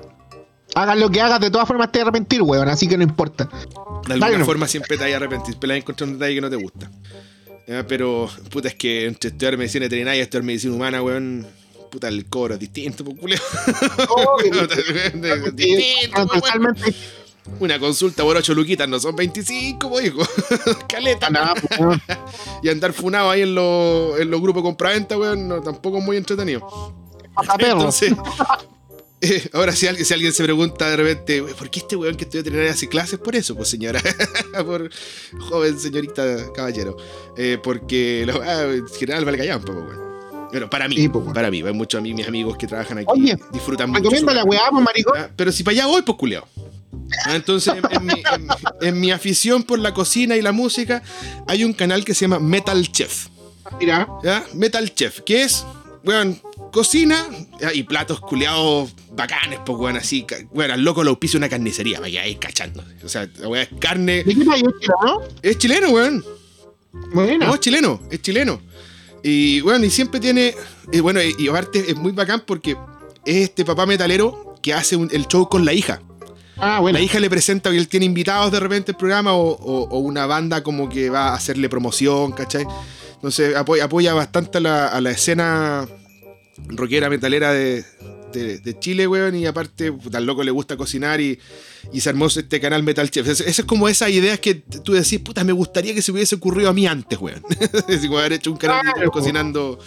hagas 0.74 0.98
lo 0.98 1.10
que 1.10 1.22
hagas, 1.22 1.40
de 1.40 1.52
todas 1.52 1.68
formas 1.68 1.92
te 1.92 2.00
vas 2.00 2.06
a 2.06 2.10
arrepentir, 2.10 2.42
weón, 2.42 2.68
así 2.70 2.88
que 2.88 2.98
no 2.98 3.04
importa. 3.04 3.46
De 3.46 4.14
alguna 4.14 4.18
Dale, 4.28 4.38
no. 4.40 4.46
forma 4.46 4.68
siempre 4.68 4.98
te 4.98 5.04
vas 5.04 5.14
a 5.14 5.16
arrepentir, 5.18 5.56
pero 5.60 5.72
vas 5.72 5.76
a 5.76 5.78
encontrar 5.80 6.08
un 6.10 6.14
detalle 6.20 6.36
que 6.36 6.42
no 6.42 6.50
te 6.50 6.56
gusta. 6.58 6.92
Pero, 7.88 8.30
puta, 8.52 8.68
es 8.68 8.76
que 8.76 9.06
entre 9.08 9.30
estudiar 9.32 9.58
medicina 9.58 9.86
veterinaria 9.86 10.20
y 10.20 10.22
estudiar 10.22 10.44
medicina 10.44 10.76
humana, 10.76 11.02
weón, 11.02 11.48
puta, 11.92 12.08
el 12.10 12.26
cobro 12.28 12.54
es 12.54 12.60
distinto, 12.60 13.04
pues, 13.04 13.18
culeo. 13.18 13.40
distinto, 15.54 16.28
pues, 16.28 16.42
weón. 16.42 16.42
Totalmente. 16.42 16.96
Una 17.60 17.80
consulta 17.80 18.24
por 18.24 18.36
8 18.38 18.54
luquitas 18.54 18.88
no 18.89 19.00
son 19.00 19.16
25, 19.16 19.89
pues, 19.89 20.06
hijo. 20.08 20.22
Caleta. 20.89 21.30
Nada. 21.30 21.54
Y 22.64 22.70
andar 22.70 22.93
funado 22.93 23.30
ahí 23.30 23.41
en 23.41 23.54
los, 23.54 24.20
en 24.20 24.32
los 24.32 24.41
grupos 24.41 24.64
compraventa, 24.64 25.18
weón, 25.18 25.48
no, 25.48 25.62
tampoco 25.62 26.00
es 26.00 26.04
muy 26.04 26.18
entretenido. 26.18 26.66
Entonces, 27.60 28.14
eh, 29.22 29.50
ahora 29.54 29.76
si 29.76 29.86
alguien, 29.86 30.06
si 30.06 30.14
alguien 30.16 30.34
se 30.34 30.43
pregunta 30.43 30.89
de 30.89 30.96
repente, 30.96 31.41
"Güey, 31.41 31.54
¿por 31.54 31.70
qué 31.70 31.80
este 31.80 31.96
weón 31.96 32.16
que 32.16 32.24
estudia 32.24 32.41
veterinaria 32.41 32.72
hace 32.72 32.88
clases? 32.89 33.20
Por 33.20 33.36
eso, 33.36 33.56
pues 33.56 33.70
señora. 33.70 34.02
por 34.66 34.89
joven 35.39 35.78
señorita 35.80 36.52
caballero. 36.54 36.98
Eh, 37.38 37.60
porque 37.62 38.24
la 38.26 38.38
weá 38.38 38.64
en 38.64 38.88
general 38.88 39.26
vale 39.26 39.38
callampa, 39.38 39.72
pues, 39.72 39.86
weón. 39.86 40.06
Bueno, 40.52 40.70
para 40.70 40.88
mí, 40.88 40.96
Sí, 40.96 41.10
pues, 41.10 41.26
para 41.34 41.52
mí, 41.52 41.62
hay 41.62 41.74
muchos 41.74 42.00
amigos, 42.00 42.18
mis 42.18 42.28
amigos 42.28 42.58
que 42.58 42.66
trabajan 42.66 43.00
aquí, 43.00 43.08
Oye, 43.12 43.38
disfrutan 43.52 43.89
mucho. 43.89 44.04
Recomienda 44.04 44.34
la 44.34 44.43
weá, 44.43 44.70
pues, 44.72 44.84
maricón. 44.84 45.20
Ah, 45.20 45.30
Pero 45.36 45.52
si 45.52 45.64
para 45.64 45.74
allá 45.76 45.88
voy, 45.88 46.02
pues 46.02 46.18
culiao. 46.18 46.48
Ah, 47.26 47.36
Entonces, 47.36 47.74
en, 47.91 48.06
mi, 48.06 48.14
en- 48.14 48.48
en 48.82 49.00
mi 49.00 49.12
afición 49.12 49.64
por 49.64 49.80
la 49.80 49.93
cocina 49.93 50.36
y 50.36 50.41
la 50.41 50.52
música, 50.52 51.02
hay 51.48 51.64
un 51.64 51.74
canal 51.74 52.04
que 52.06 52.14
se 52.14 52.22
llama 52.22 52.39
Metal 52.39 52.91
Chef. 52.91 53.28
Mira, 53.80 54.08
¿ya? 54.24 54.46
Metal 54.54 54.93
Chef, 54.93 55.22
que 55.22 55.43
es, 55.43 55.66
weón, 56.04 56.39
cocina 56.72 57.26
y 57.74 57.84
platos 57.84 58.20
culeados 58.20 58.91
bacanes, 59.12 59.60
pues, 59.66 59.78
weón, 59.78 59.98
así. 59.98 60.26
Weón, 60.52 60.72
al 60.72 60.84
loco 60.84 61.04
lo 61.04 61.12
auspicia 61.12 61.38
una 61.38 61.50
carnicería, 61.50 62.00
vaya 62.00 62.22
ahí 62.22 62.36
cachando. 62.36 62.84
O 63.04 63.10
sea, 63.10 63.28
la 63.39 63.48
weá 63.48 63.64
es 63.64 63.70
carne. 63.80 64.24
¿de 64.24 64.36
qué 64.36 64.46
país 64.46 64.64
es, 64.82 64.88
no? 65.04 65.22
Es 65.41 65.58
chileno, 65.58 65.89
weón. 65.89 66.24
Bueno, 67.14 67.46
No, 67.48 67.54
es 67.56 67.60
chileno, 67.60 68.02
es 68.12 68.22
chileno. 68.22 68.62
Y 69.24 69.62
bueno, 69.62 69.84
y 69.86 69.89
siempre 69.89 70.20
tiene. 70.20 70.54
Y 70.91 71.00
bueno, 71.00 71.22
y, 71.22 71.36
y 71.39 71.48
aparte 71.48 71.84
es 71.91 71.96
muy 71.96 72.12
bacán 72.12 72.43
porque 72.46 72.78
es 73.26 73.36
este 73.50 73.66
papá 73.66 73.86
metalero 73.86 74.56
que 74.62 74.74
hace 74.74 74.96
un- 74.96 75.10
el 75.12 75.28
show 75.28 75.50
con 75.50 75.66
la 75.66 75.74
hija. 75.74 76.02
Ah, 76.58 76.80
bueno. 76.80 76.97
La 76.99 77.03
hija 77.03 77.20
le 77.20 77.30
presenta 77.30 77.72
que 77.72 77.78
él 77.78 77.88
tiene 77.88 78.06
invitados 78.06 78.51
de 78.51 78.60
repente 78.60 78.91
al 78.91 78.97
programa 78.97 79.34
o, 79.34 79.49
o- 79.51 79.89
o 79.89 79.99
una 79.99 80.26
banda 80.26 80.64
como 80.64 80.89
que 80.89 81.10
va 81.10 81.30
a 81.30 81.34
hacerle 81.36 81.70
promoción, 81.70 82.32
¿cachai? 82.32 82.66
Entonces 83.16 83.56
apoya, 83.56 83.86
apoya 83.86 84.14
bastante 84.14 84.58
a 84.60 84.62
la, 84.62 84.88
a 84.88 85.01
la 85.01 85.12
escena 85.12 85.88
rockera 86.68 87.10
metalera 87.10 87.51
de, 87.53 87.84
de- 88.34 88.60
de 88.60 88.80
Chile, 88.80 89.08
weón, 89.08 89.36
y 89.36 89.45
aparte, 89.45 89.93
al 90.14 90.26
loco 90.26 90.43
le 90.43 90.51
gusta 90.51 90.78
cocinar 90.78 91.20
y, 91.22 91.39
y 91.91 92.01
se 92.01 92.10
armó 92.10 92.28
este 92.28 92.60
canal 92.60 92.84
Metal 92.84 93.10
Chef. 93.10 93.28
Esa 93.28 93.43
es 93.43 93.64
como 93.66 93.88
esas 93.89 94.10
ideas 94.10 94.39
que 94.39 94.56
tú 94.56 94.93
decís, 94.93 95.20
puta, 95.20 95.43
me 95.43 95.53
gustaría 95.53 95.93
que 95.93 96.01
se 96.01 96.12
hubiese 96.12 96.36
ocurrido 96.36 96.70
a 96.70 96.74
mí 96.74 96.86
antes, 96.88 97.20
weón. 97.20 97.41
es 97.88 98.01
como 98.06 98.20
haber 98.20 98.34
hecho 98.34 98.51
un 98.51 98.58
canal 98.58 98.86
de 98.86 98.91
Claro, 98.93 99.12
cocinando 99.12 99.80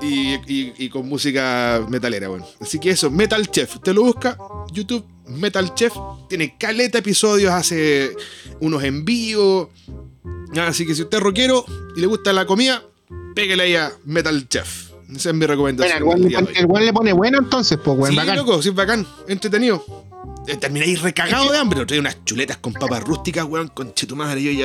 y, 0.00 0.34
y- 0.46 0.72
y 0.78 0.88
con 0.88 1.08
música 1.08 1.84
metalera, 1.88 2.30
weón. 2.30 2.44
Así 2.60 2.78
que 2.78 2.90
eso, 2.90 3.10
Metal 3.10 3.50
Chef, 3.50 3.78
te 3.82 3.92
lo 3.92 4.02
busca, 4.04 4.38
YouTube, 4.72 5.04
Metal 5.26 5.74
Chef, 5.74 5.92
tiene 6.28 6.56
caleta 6.58 6.98
episodios, 6.98 7.52
hace 7.52 8.14
unos 8.60 8.82
envíos. 8.84 9.68
Así 10.60 10.86
que 10.86 10.94
si 10.94 11.02
usted 11.02 11.18
es 11.18 11.22
rockero 11.22 11.64
y 11.96 12.00
le 12.00 12.06
gusta 12.06 12.32
la 12.32 12.44
comida, 12.46 12.82
pégale 13.34 13.62
ahí 13.62 13.74
a 13.76 13.92
Metal 14.04 14.48
Chef. 14.48 14.90
Esa 15.14 15.28
es 15.30 15.34
mi 15.34 15.40
Bueno, 15.46 15.52
recomendación. 15.52 15.96
el 15.98 16.02
hoy. 16.36 16.52
el 16.56 16.66
weón 16.66 16.86
le 16.86 16.92
pone 16.92 17.12
bueno 17.12 17.38
entonces, 17.38 17.78
pues, 17.84 17.96
weón, 17.98 18.10
Sí, 18.12 18.16
bacán. 18.16 18.36
loco, 18.36 18.62
sí, 18.62 18.70
bacán, 18.70 19.06
entretenido. 19.28 19.84
Eh, 20.46 20.56
Termináis 20.56 21.00
recagado 21.02 21.52
de 21.52 21.58
hambre, 21.58 21.84
trae 21.86 22.00
unas 22.00 22.24
chuletas 22.24 22.56
con 22.56 22.72
papas 22.72 23.02
rústicas, 23.04 23.44
weón, 23.44 23.68
con 23.68 23.92
tu 23.94 24.16
madre. 24.16 24.42
Yo 24.42 24.50
ya, 24.50 24.64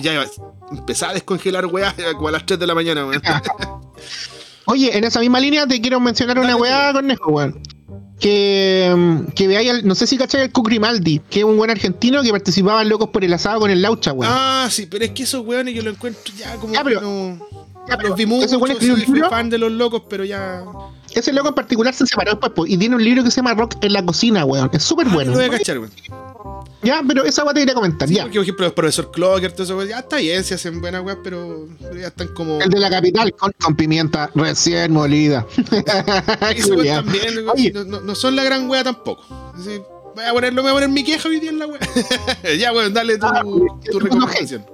Ya 0.00 0.24
empezaba 0.70 1.10
a 1.10 1.14
descongelar, 1.14 1.66
weá, 1.66 1.94
como 2.14 2.28
a 2.28 2.30
las 2.30 2.46
3 2.46 2.58
de 2.58 2.66
la 2.66 2.74
mañana, 2.74 3.04
weón. 3.06 3.20
Oye, 4.66 4.96
en 4.96 5.04
esa 5.04 5.20
misma 5.20 5.40
línea 5.40 5.66
te 5.66 5.80
quiero 5.80 5.98
mencionar 6.00 6.38
una 6.38 6.54
weá, 6.56 6.92
Cornejo, 6.92 7.30
weón. 7.32 7.60
Que, 8.18 8.92
mm, 8.94 9.32
que 9.34 9.48
veáis, 9.48 9.70
al- 9.70 9.86
no 9.86 9.94
sé 9.94 10.06
si 10.06 10.18
cachai 10.18 10.42
el 10.42 10.52
Cook 10.52 10.66
Grimaldi, 10.68 11.20
que 11.30 11.38
es 11.40 11.44
un 11.44 11.56
buen 11.56 11.70
argentino 11.70 12.22
que 12.22 12.30
participaba 12.30 12.82
en 12.82 12.88
Locos 12.90 13.08
por 13.08 13.24
el 13.24 13.32
Asado 13.32 13.60
con 13.60 13.70
el 13.70 13.80
Laucha, 13.80 14.12
weón. 14.12 14.30
Ah, 14.34 14.68
sí, 14.70 14.86
pero 14.86 15.04
es 15.04 15.12
que 15.12 15.22
esos 15.22 15.44
weones 15.46 15.74
yo 15.74 15.82
lo 15.82 15.90
encuentro 15.90 16.32
ya 16.36 16.54
como 16.56 16.74
Ya, 16.74 16.84
pero- 16.84 17.00
que 17.00 17.06
no. 17.06 17.46
Ya, 17.88 17.96
pero 17.96 18.10
Los 18.10 18.18
vi 18.18 18.26
mucho, 18.26 18.58
libro, 18.78 19.30
fan 19.30 19.48
de 19.50 19.58
los 19.58 19.72
locos, 19.72 20.02
pero 20.08 20.24
ya. 20.24 20.62
Ese 21.14 21.32
loco 21.32 21.48
en 21.48 21.54
particular 21.54 21.92
se 21.94 22.06
separó 22.06 22.32
después, 22.32 22.52
po, 22.52 22.66
y 22.66 22.76
tiene 22.76 22.96
un 22.96 23.04
libro 23.04 23.22
que 23.24 23.30
se 23.30 23.36
llama 23.36 23.54
Rock 23.54 23.76
en 23.82 23.92
la 23.92 24.04
cocina, 24.04 24.44
weón. 24.44 24.70
Es 24.72 24.82
súper 24.82 25.06
Ah, 25.08 25.14
bueno. 25.14 25.32
Lo 25.32 25.38
voy 25.38 25.46
a 25.46 25.50
cachar, 25.50 25.78
weón. 25.78 25.90
Ya, 26.82 27.02
pero 27.06 27.24
esa 27.24 27.44
weá 27.44 27.52
te 27.52 27.60
quería 27.60 27.74
comentar, 27.74 28.08
Sí, 28.08 28.14
ya. 28.14 28.22
porque, 28.22 28.36
por 28.38 28.42
ejemplo, 28.44 28.66
el 28.66 28.72
profesor 28.72 29.10
Clocker, 29.10 29.52
todo 29.52 29.64
eso, 29.64 29.76
weón, 29.76 29.88
ya 29.90 29.98
está 29.98 30.16
bien, 30.16 30.42
se 30.44 30.54
hacen 30.54 30.80
buenas 30.80 31.02
weas, 31.04 31.18
pero, 31.22 31.66
ya 31.98 32.06
están 32.08 32.28
como. 32.28 32.58
El 32.60 32.70
de 32.70 32.78
la 32.78 32.88
capital 32.88 33.34
con, 33.34 33.52
con 33.62 33.76
pimienta 33.76 34.30
recién 34.34 34.92
molida. 34.92 35.46
Ese 36.56 36.72
weón 36.72 37.04
también, 37.04 37.46
weón, 37.46 37.72
no, 37.74 37.84
no- 37.84 38.00
no 38.00 38.14
son 38.14 38.34
la 38.36 38.44
gran 38.44 38.68
wea 38.70 38.82
tampoco. 38.84 39.22
Así, 39.54 39.80
voy 40.14 40.24
a 40.24 40.32
ponerlo, 40.32 40.62
voy 40.62 40.70
a 40.70 40.74
poner 40.74 40.88
mi 40.88 41.04
queja 41.04 41.28
hoy 41.28 41.40
día 41.40 41.50
en 41.50 41.58
la 41.58 41.66
wea. 41.66 41.80
ya, 42.58 42.72
weón, 42.72 42.94
dale 42.94 43.18
tu, 43.18 43.26
Ah, 43.26 43.42
tu 43.42 43.98
un 43.98 44.00
recomendación. 44.02 44.64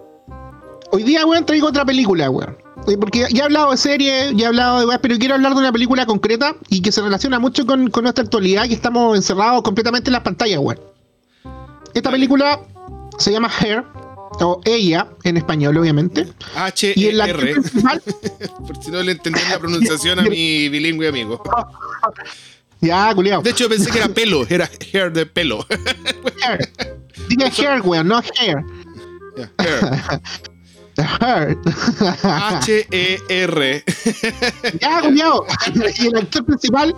Hoy 0.93 1.03
día, 1.03 1.27
weón, 1.27 1.45
traigo 1.45 1.67
otra 1.69 1.85
película, 1.85 2.31
weón. 2.31 2.57
Porque 2.95 3.27
ya 3.31 3.43
he 3.43 3.43
hablado 3.43 3.73
de 3.73 3.77
series, 3.77 4.33
ya 4.37 4.45
he 4.45 4.47
hablado 4.47 4.79
de 4.79 4.87
weas, 4.87 5.01
pero 5.03 5.19
quiero 5.19 5.35
hablar 5.35 5.55
de 5.55 5.59
una 5.59 5.73
película 5.73 6.07
concreta 6.07 6.55
y 6.69 6.83
que 6.83 6.93
se 6.93 7.03
relaciona 7.03 7.41
mucho 7.41 7.67
con, 7.67 7.91
con 7.91 8.05
nuestra 8.05 8.23
actualidad, 8.23 8.69
que 8.69 8.75
estamos 8.75 9.17
encerrados 9.17 9.63
completamente 9.63 10.09
en 10.09 10.13
las 10.13 10.23
pantallas, 10.23 10.61
weón. 10.61 10.81
Esta 11.95 12.11
película 12.11 12.61
se 13.19 13.33
llama 13.33 13.51
Hair, 13.61 13.83
o 14.41 14.61
Ella, 14.65 15.09
en 15.25 15.37
español, 15.37 15.77
obviamente. 15.79 16.21
Y 16.21 16.27
actor 16.59 16.63
H-E-R. 16.63 17.53
principal, 17.53 18.03
Por 18.67 18.83
si 18.83 18.91
no 18.91 19.03
le 19.03 19.13
entendí 19.13 19.41
la 19.51 19.59
pronunciación 19.59 20.19
a 20.19 20.23
mi 20.23 20.69
bilingüe 20.69 21.09
amigo. 21.09 21.43
ya, 22.81 23.15
culiao. 23.15 23.43
De 23.43 23.51
hecho, 23.51 23.69
pensé 23.69 23.91
que 23.91 23.99
era 23.99 24.09
pelo, 24.09 24.47
era 24.49 24.69
hair 24.93 25.13
de 25.13 25.27
pelo. 25.27 25.65
Hair. 26.43 26.71
Diga 27.29 27.47
hair, 27.47 27.81
weón, 27.83 28.09
no 28.09 28.21
hair. 28.39 28.59
Hair. 29.59 30.21
Hair. 31.03 31.59
H-E-R. 32.23 33.85
ya, 34.81 35.01
culiao. 35.03 35.45
Y 35.99 36.07
el 36.07 36.17
actor 36.17 36.45
principal 36.45 36.95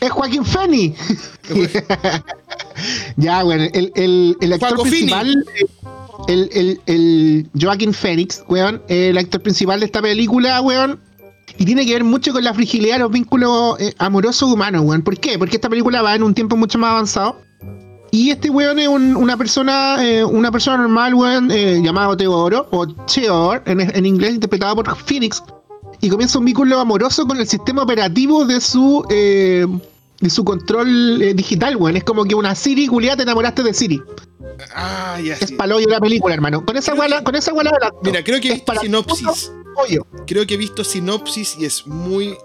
es 0.00 0.10
Joaquín 0.10 0.44
Feni. 0.44 0.94
ya, 3.16 3.44
weón, 3.44 3.60
el, 3.72 3.92
el, 3.94 4.36
el 4.40 4.52
actor 4.52 4.70
Joaco 4.70 4.84
Fini. 4.84 4.96
principal, 5.12 5.44
el, 6.28 6.50
el, 6.52 6.80
el 6.86 7.50
Joaquín 7.60 7.92
Phoenix, 7.94 8.42
weón, 8.48 8.82
el 8.88 9.18
actor 9.18 9.42
principal 9.42 9.80
de 9.80 9.86
esta 9.86 10.02
película, 10.02 10.60
weón. 10.60 11.00
Y 11.56 11.64
tiene 11.64 11.86
que 11.86 11.92
ver 11.92 12.04
mucho 12.04 12.32
con 12.32 12.42
la 12.42 12.52
fragilidad 12.52 12.94
de 12.94 13.00
los 13.00 13.12
vínculos 13.12 13.78
eh, 13.80 13.94
amorosos 13.98 14.50
humanos, 14.52 14.82
weón. 14.84 15.02
¿Por 15.02 15.18
qué? 15.18 15.38
Porque 15.38 15.56
esta 15.56 15.68
película 15.68 16.02
va 16.02 16.14
en 16.14 16.22
un 16.22 16.34
tiempo 16.34 16.56
mucho 16.56 16.78
más 16.78 16.90
avanzado. 16.90 17.40
Y 18.14 18.30
este 18.30 18.48
weón 18.48 18.78
es 18.78 18.86
un- 18.86 19.16
una 19.16 19.36
persona 19.36 19.96
eh, 20.00 20.22
una 20.24 20.52
persona 20.52 20.76
normal, 20.78 21.14
weón, 21.14 21.50
eh, 21.50 21.80
llamado 21.82 22.16
Teodoro, 22.16 22.68
o 22.70 22.86
Theodore, 22.86 23.60
en, 23.66 23.80
en 23.80 24.06
inglés, 24.06 24.34
interpretado 24.34 24.76
por 24.76 24.96
Phoenix. 24.96 25.42
Y 26.00 26.08
comienza 26.08 26.38
un 26.38 26.44
vínculo 26.44 26.78
amoroso 26.78 27.26
con 27.26 27.38
el 27.38 27.46
sistema 27.48 27.82
operativo 27.82 28.44
de 28.44 28.60
su 28.60 29.04
eh, 29.10 29.66
de 30.20 30.30
su 30.30 30.44
control 30.44 31.20
eh, 31.22 31.34
digital, 31.34 31.74
weón. 31.76 31.96
Es 31.96 32.04
como 32.04 32.24
que 32.24 32.36
una 32.36 32.54
Siri, 32.54 32.86
culiá, 32.86 33.16
te 33.16 33.24
enamoraste 33.24 33.64
de 33.64 33.74
Siri. 33.74 34.00
Ah, 34.76 35.18
ya 35.20 35.34
Es 35.34 35.48
sí. 35.48 35.54
paloyo 35.56 35.88
la 35.88 35.98
película, 35.98 36.34
hermano. 36.34 36.64
Con 36.64 36.76
esa 36.76 36.92
que- 36.94 37.24
con 37.24 37.34
esa 37.34 37.52
weá 37.52 37.64
la 37.64 37.70
adelanto. 37.70 37.98
Mira, 38.04 38.22
creo 38.22 38.40
que 38.40 38.52
Es 38.52 38.60
para 38.62 38.80
sinopsis. 38.80 39.50
pollo. 39.74 40.06
Creo 40.24 40.46
que 40.46 40.54
he 40.54 40.56
visto 40.56 40.84
sinopsis 40.84 41.56
y 41.58 41.64
es 41.64 41.84
muy 41.88 42.36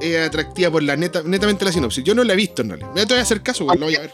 eh, 0.00 0.24
atractiva 0.24 0.70
por 0.70 0.82
la 0.82 0.96
neta, 0.96 1.22
netamente 1.22 1.66
la 1.66 1.72
sinopsis. 1.72 2.02
Yo 2.02 2.14
no 2.14 2.24
la 2.24 2.32
he 2.32 2.36
visto, 2.36 2.64
no 2.64 2.76
le. 2.76 2.84
Me 2.94 3.04
voy 3.04 3.18
a 3.18 3.20
hacer 3.20 3.42
caso, 3.42 3.64
güey, 3.64 3.78
lo 3.78 3.84
voy 3.86 3.96
a 3.96 4.00
ver. 4.00 4.12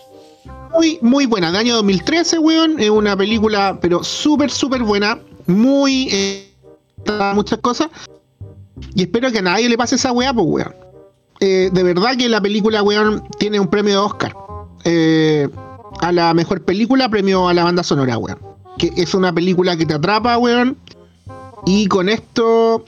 Muy, 0.73 0.99
muy 1.03 1.27
buena. 1.27 1.51
De 1.51 1.59
año 1.59 1.75
2013, 1.77 2.39
weón. 2.39 2.79
Es 2.79 2.91
una 2.91 3.17
película, 3.17 3.79
pero 3.81 4.05
súper, 4.05 4.51
súper 4.51 4.83
buena. 4.83 5.19
Muy. 5.47 6.09
Eh, 6.11 6.53
muchas 7.35 7.59
cosas. 7.61 7.89
Y 8.95 9.03
espero 9.03 9.31
que 9.33 9.39
a 9.39 9.43
nadie 9.43 9.69
le 9.69 9.77
pase 9.77 9.97
esa 9.97 10.13
weá, 10.13 10.33
pues, 10.33 10.47
weón. 10.47 10.75
Eh, 11.41 11.71
de 11.73 11.83
verdad 11.83 12.17
que 12.17 12.29
la 12.29 12.41
película, 12.41 12.83
weón, 12.83 13.23
tiene 13.39 13.61
un 13.61 13.69
premio 13.69 13.93
de 13.93 13.99
Oscar. 13.99 14.37
Eh, 14.85 15.49
a 16.01 16.13
la 16.13 16.35
mejor 16.35 16.65
película, 16.65 17.09
premio 17.09 17.49
a 17.49 17.55
la 17.55 17.65
banda 17.65 17.83
sonora, 17.83 18.19
weón. 18.19 18.39
Que 18.79 18.93
es 18.97 19.15
una 19.15 19.33
película 19.33 19.77
que 19.77 19.87
te 19.87 19.95
atrapa, 19.95 20.37
weón. 20.39 20.77
Y 21.67 21.87
con 21.87 22.09
esto. 22.09 22.85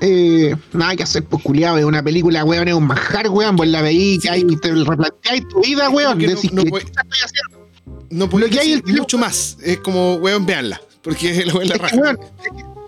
Eh, 0.00 0.54
nada 0.72 0.94
que 0.94 1.02
hacer, 1.02 1.24
pues 1.24 1.42
culiado, 1.42 1.76
es 1.78 1.84
una 1.84 2.02
película, 2.02 2.44
weón, 2.44 2.68
es 2.68 2.74
un 2.74 2.86
manjar, 2.86 3.28
weón, 3.30 3.56
pues 3.56 3.68
la 3.68 3.82
veí, 3.82 4.18
que 4.20 4.30
hay, 4.30 4.44
te 4.44 4.70
replanteáis 4.72 5.48
tu 5.48 5.60
vida, 5.60 5.90
weón, 5.90 6.18
que 6.18 6.28
no- 6.28 6.34
decís 6.36 6.52
no 6.52 6.62
que, 6.64 6.70
puede- 6.70 6.84
¿qué 6.84 6.90
estoy 6.92 7.20
haciendo? 7.24 7.68
No 8.10 8.26
Lo 8.38 8.46
que 8.48 8.60
hay 8.60 8.82
mucho 8.86 9.18
más. 9.18 9.58
Es 9.62 9.78
como, 9.80 10.14
weón, 10.16 10.46
véanla. 10.46 10.80
Porque 11.02 11.44
la 11.46 11.52
weón 11.54 11.68
la 11.68 11.74
que, 11.74 11.80
raja. 11.82 11.96
weón, 11.96 12.18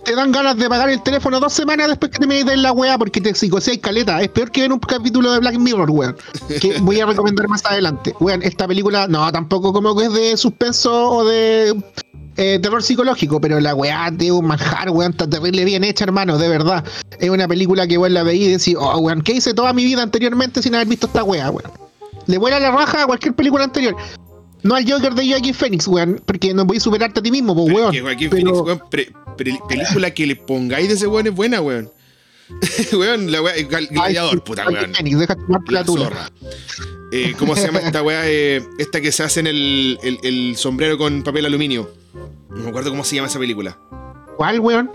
te 0.04 0.14
dan 0.14 0.32
ganas 0.32 0.56
de 0.56 0.68
pagar 0.68 0.88
el 0.88 1.02
teléfono 1.02 1.40
dos 1.40 1.52
semanas 1.52 1.88
después 1.88 2.10
que 2.12 2.18
te 2.20 2.26
metes 2.26 2.54
en 2.54 2.62
la 2.62 2.72
weá 2.72 2.96
porque 2.96 3.20
te 3.20 3.34
psicoseas 3.34 3.78
caleta. 3.78 4.22
Es 4.22 4.28
peor 4.28 4.50
que 4.50 4.62
ver 4.62 4.72
un 4.72 4.78
capítulo 4.78 5.30
de 5.32 5.40
Black 5.40 5.58
Mirror, 5.58 5.90
weón. 5.90 6.16
Que 6.60 6.78
voy 6.80 7.00
a 7.00 7.06
recomendar 7.06 7.48
más 7.48 7.64
adelante. 7.66 8.14
Weón, 8.20 8.42
esta 8.42 8.66
película, 8.68 9.08
no, 9.08 9.30
tampoco 9.32 9.72
como 9.72 9.96
que 9.96 10.06
es 10.06 10.12
de 10.12 10.36
suspenso 10.36 11.10
o 11.10 11.24
de 11.24 11.74
eh, 12.36 12.58
terror 12.60 12.82
psicológico, 12.82 13.40
pero 13.40 13.60
la 13.60 13.74
weá 13.74 14.10
de 14.10 14.32
un 14.32 14.46
manjar, 14.46 14.90
weón, 14.90 15.12
está 15.12 15.28
terrible 15.28 15.64
bien 15.64 15.84
hecha, 15.84 16.04
hermano, 16.04 16.38
de 16.38 16.48
verdad. 16.48 16.84
Es 17.18 17.28
una 17.30 17.46
película 17.48 17.86
que 17.86 17.98
weón 17.98 18.14
la 18.14 18.22
veí 18.22 18.44
y 18.44 18.48
decís, 18.52 18.76
oh, 18.78 18.98
weón, 18.98 19.22
¿qué 19.22 19.32
hice 19.32 19.52
toda 19.54 19.72
mi 19.72 19.84
vida 19.84 20.02
anteriormente 20.02 20.62
sin 20.62 20.74
haber 20.74 20.88
visto 20.88 21.06
esta 21.06 21.22
weá, 21.24 21.50
weón? 21.50 21.70
Le 22.26 22.38
vuela 22.38 22.60
la 22.60 22.70
raja 22.70 23.02
a 23.02 23.06
cualquier 23.06 23.34
película 23.34 23.64
anterior. 23.64 23.96
No 24.62 24.74
al 24.74 24.90
Joker 24.90 25.14
de 25.14 25.28
Joaquin 25.28 25.54
Phoenix, 25.54 25.88
weón, 25.88 26.20
porque 26.24 26.52
no 26.54 26.64
voy 26.66 26.76
a 26.76 26.80
superarte 26.80 27.20
a 27.20 27.22
ti 27.22 27.30
mismo, 27.30 27.54
pues, 27.54 27.74
weón. 27.74 27.98
Joaquín 27.98 28.30
Pero- 28.30 28.42
Phoenix, 28.50 28.60
weón, 28.66 28.82
pre- 28.90 29.12
pre- 29.36 29.58
película 29.68 30.10
que 30.12 30.26
le 30.26 30.36
pongáis 30.36 30.88
de 30.88 30.94
ese 30.94 31.06
weón 31.06 31.26
es 31.26 31.34
buena, 31.34 31.60
weón. 31.60 31.90
weón, 32.92 33.30
la 33.32 33.42
weá, 33.42 33.54
gladiador, 33.62 34.34
Ay, 34.34 34.40
puta, 34.44 34.68
weón. 34.68 34.92
Deja 34.92 35.36
La 35.68 35.84
zorra. 35.84 36.30
Eh, 37.12 37.34
¿Cómo 37.38 37.56
se 37.56 37.66
llama 37.66 37.80
esta 37.80 38.02
weá? 38.02 38.22
Eh, 38.28 38.62
esta 38.78 39.00
que 39.00 39.10
se 39.12 39.22
hace 39.22 39.40
en 39.40 39.46
el, 39.48 39.98
el- 40.02 40.18
el 40.22 40.56
sombrero 40.56 40.96
con 40.98 41.22
papel 41.22 41.46
aluminio. 41.46 41.90
No 42.50 42.56
me 42.62 42.68
acuerdo 42.68 42.90
cómo 42.90 43.04
se 43.04 43.16
llama 43.16 43.28
esa 43.28 43.38
película. 43.38 43.78
¿Cuál, 44.36 44.60
weón? 44.60 44.90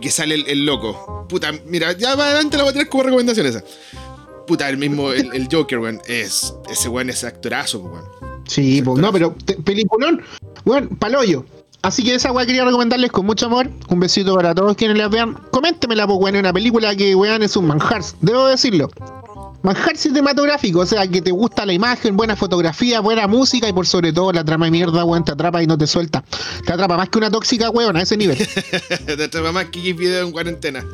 Que 0.00 0.10
sale 0.10 0.34
el, 0.34 0.46
el 0.48 0.66
loco. 0.66 1.26
Puta, 1.28 1.52
mira, 1.66 1.92
ya 1.92 2.16
más 2.16 2.26
adelante 2.26 2.56
la 2.56 2.64
voy 2.64 2.70
a 2.70 2.72
tener 2.74 2.88
como 2.88 3.04
recomendación 3.04 3.46
esa. 3.46 3.62
Puta, 4.46 4.68
el 4.68 4.76
mismo, 4.78 5.12
el, 5.12 5.30
el 5.34 5.48
Joker, 5.50 5.78
weón. 5.78 6.00
Es, 6.06 6.54
ese 6.70 6.88
weón 6.88 7.08
es 7.10 7.24
actorazo, 7.24 7.78
weón. 7.80 8.04
Sí, 8.46 8.82
pues 8.82 8.98
no, 9.00 9.12
pero 9.12 9.34
te- 9.44 9.54
peliculón, 9.54 10.22
weón, 10.64 10.88
paloyo. 10.96 11.44
Así 11.82 12.04
que 12.04 12.14
esa 12.14 12.30
weá 12.30 12.44
quería 12.44 12.64
recomendarles 12.64 13.10
con 13.10 13.24
mucho 13.24 13.46
amor. 13.46 13.70
Un 13.88 14.00
besito 14.00 14.34
para 14.34 14.54
todos 14.54 14.76
quienes 14.76 14.98
la 14.98 15.08
vean. 15.08 15.34
Coméntemela, 15.50 16.06
pues, 16.06 16.18
weón, 16.20 16.36
una 16.36 16.52
película 16.52 16.94
que, 16.94 17.14
weón, 17.14 17.42
es 17.42 17.56
un 17.56 17.66
manjar. 17.66 18.02
Debo 18.20 18.46
decirlo. 18.46 18.90
Manjar 19.62 19.96
cinematográfico, 19.96 20.80
o 20.80 20.86
sea, 20.86 21.06
que 21.06 21.20
te 21.20 21.30
gusta 21.30 21.66
la 21.66 21.72
imagen, 21.72 22.16
buena 22.16 22.34
fotografía, 22.34 23.00
buena 23.00 23.26
música 23.26 23.68
y 23.68 23.72
por 23.72 23.86
sobre 23.86 24.12
todo 24.12 24.32
la 24.32 24.42
trama 24.44 24.64
de 24.66 24.70
mierda, 24.70 25.04
weón, 25.04 25.24
te 25.24 25.32
atrapa 25.32 25.62
y 25.62 25.66
no 25.66 25.76
te 25.76 25.86
suelta. 25.86 26.24
Te 26.64 26.72
atrapa 26.72 26.96
más 26.96 27.10
que 27.10 27.18
una 27.18 27.30
tóxica, 27.30 27.68
weón, 27.70 27.96
a 27.96 28.02
ese 28.02 28.16
nivel. 28.16 28.38
Te 29.06 29.24
atrapa 29.24 29.52
más 29.52 29.66
que 29.66 29.92
video 29.92 30.26
en 30.26 30.32
cuarentena. 30.32 30.84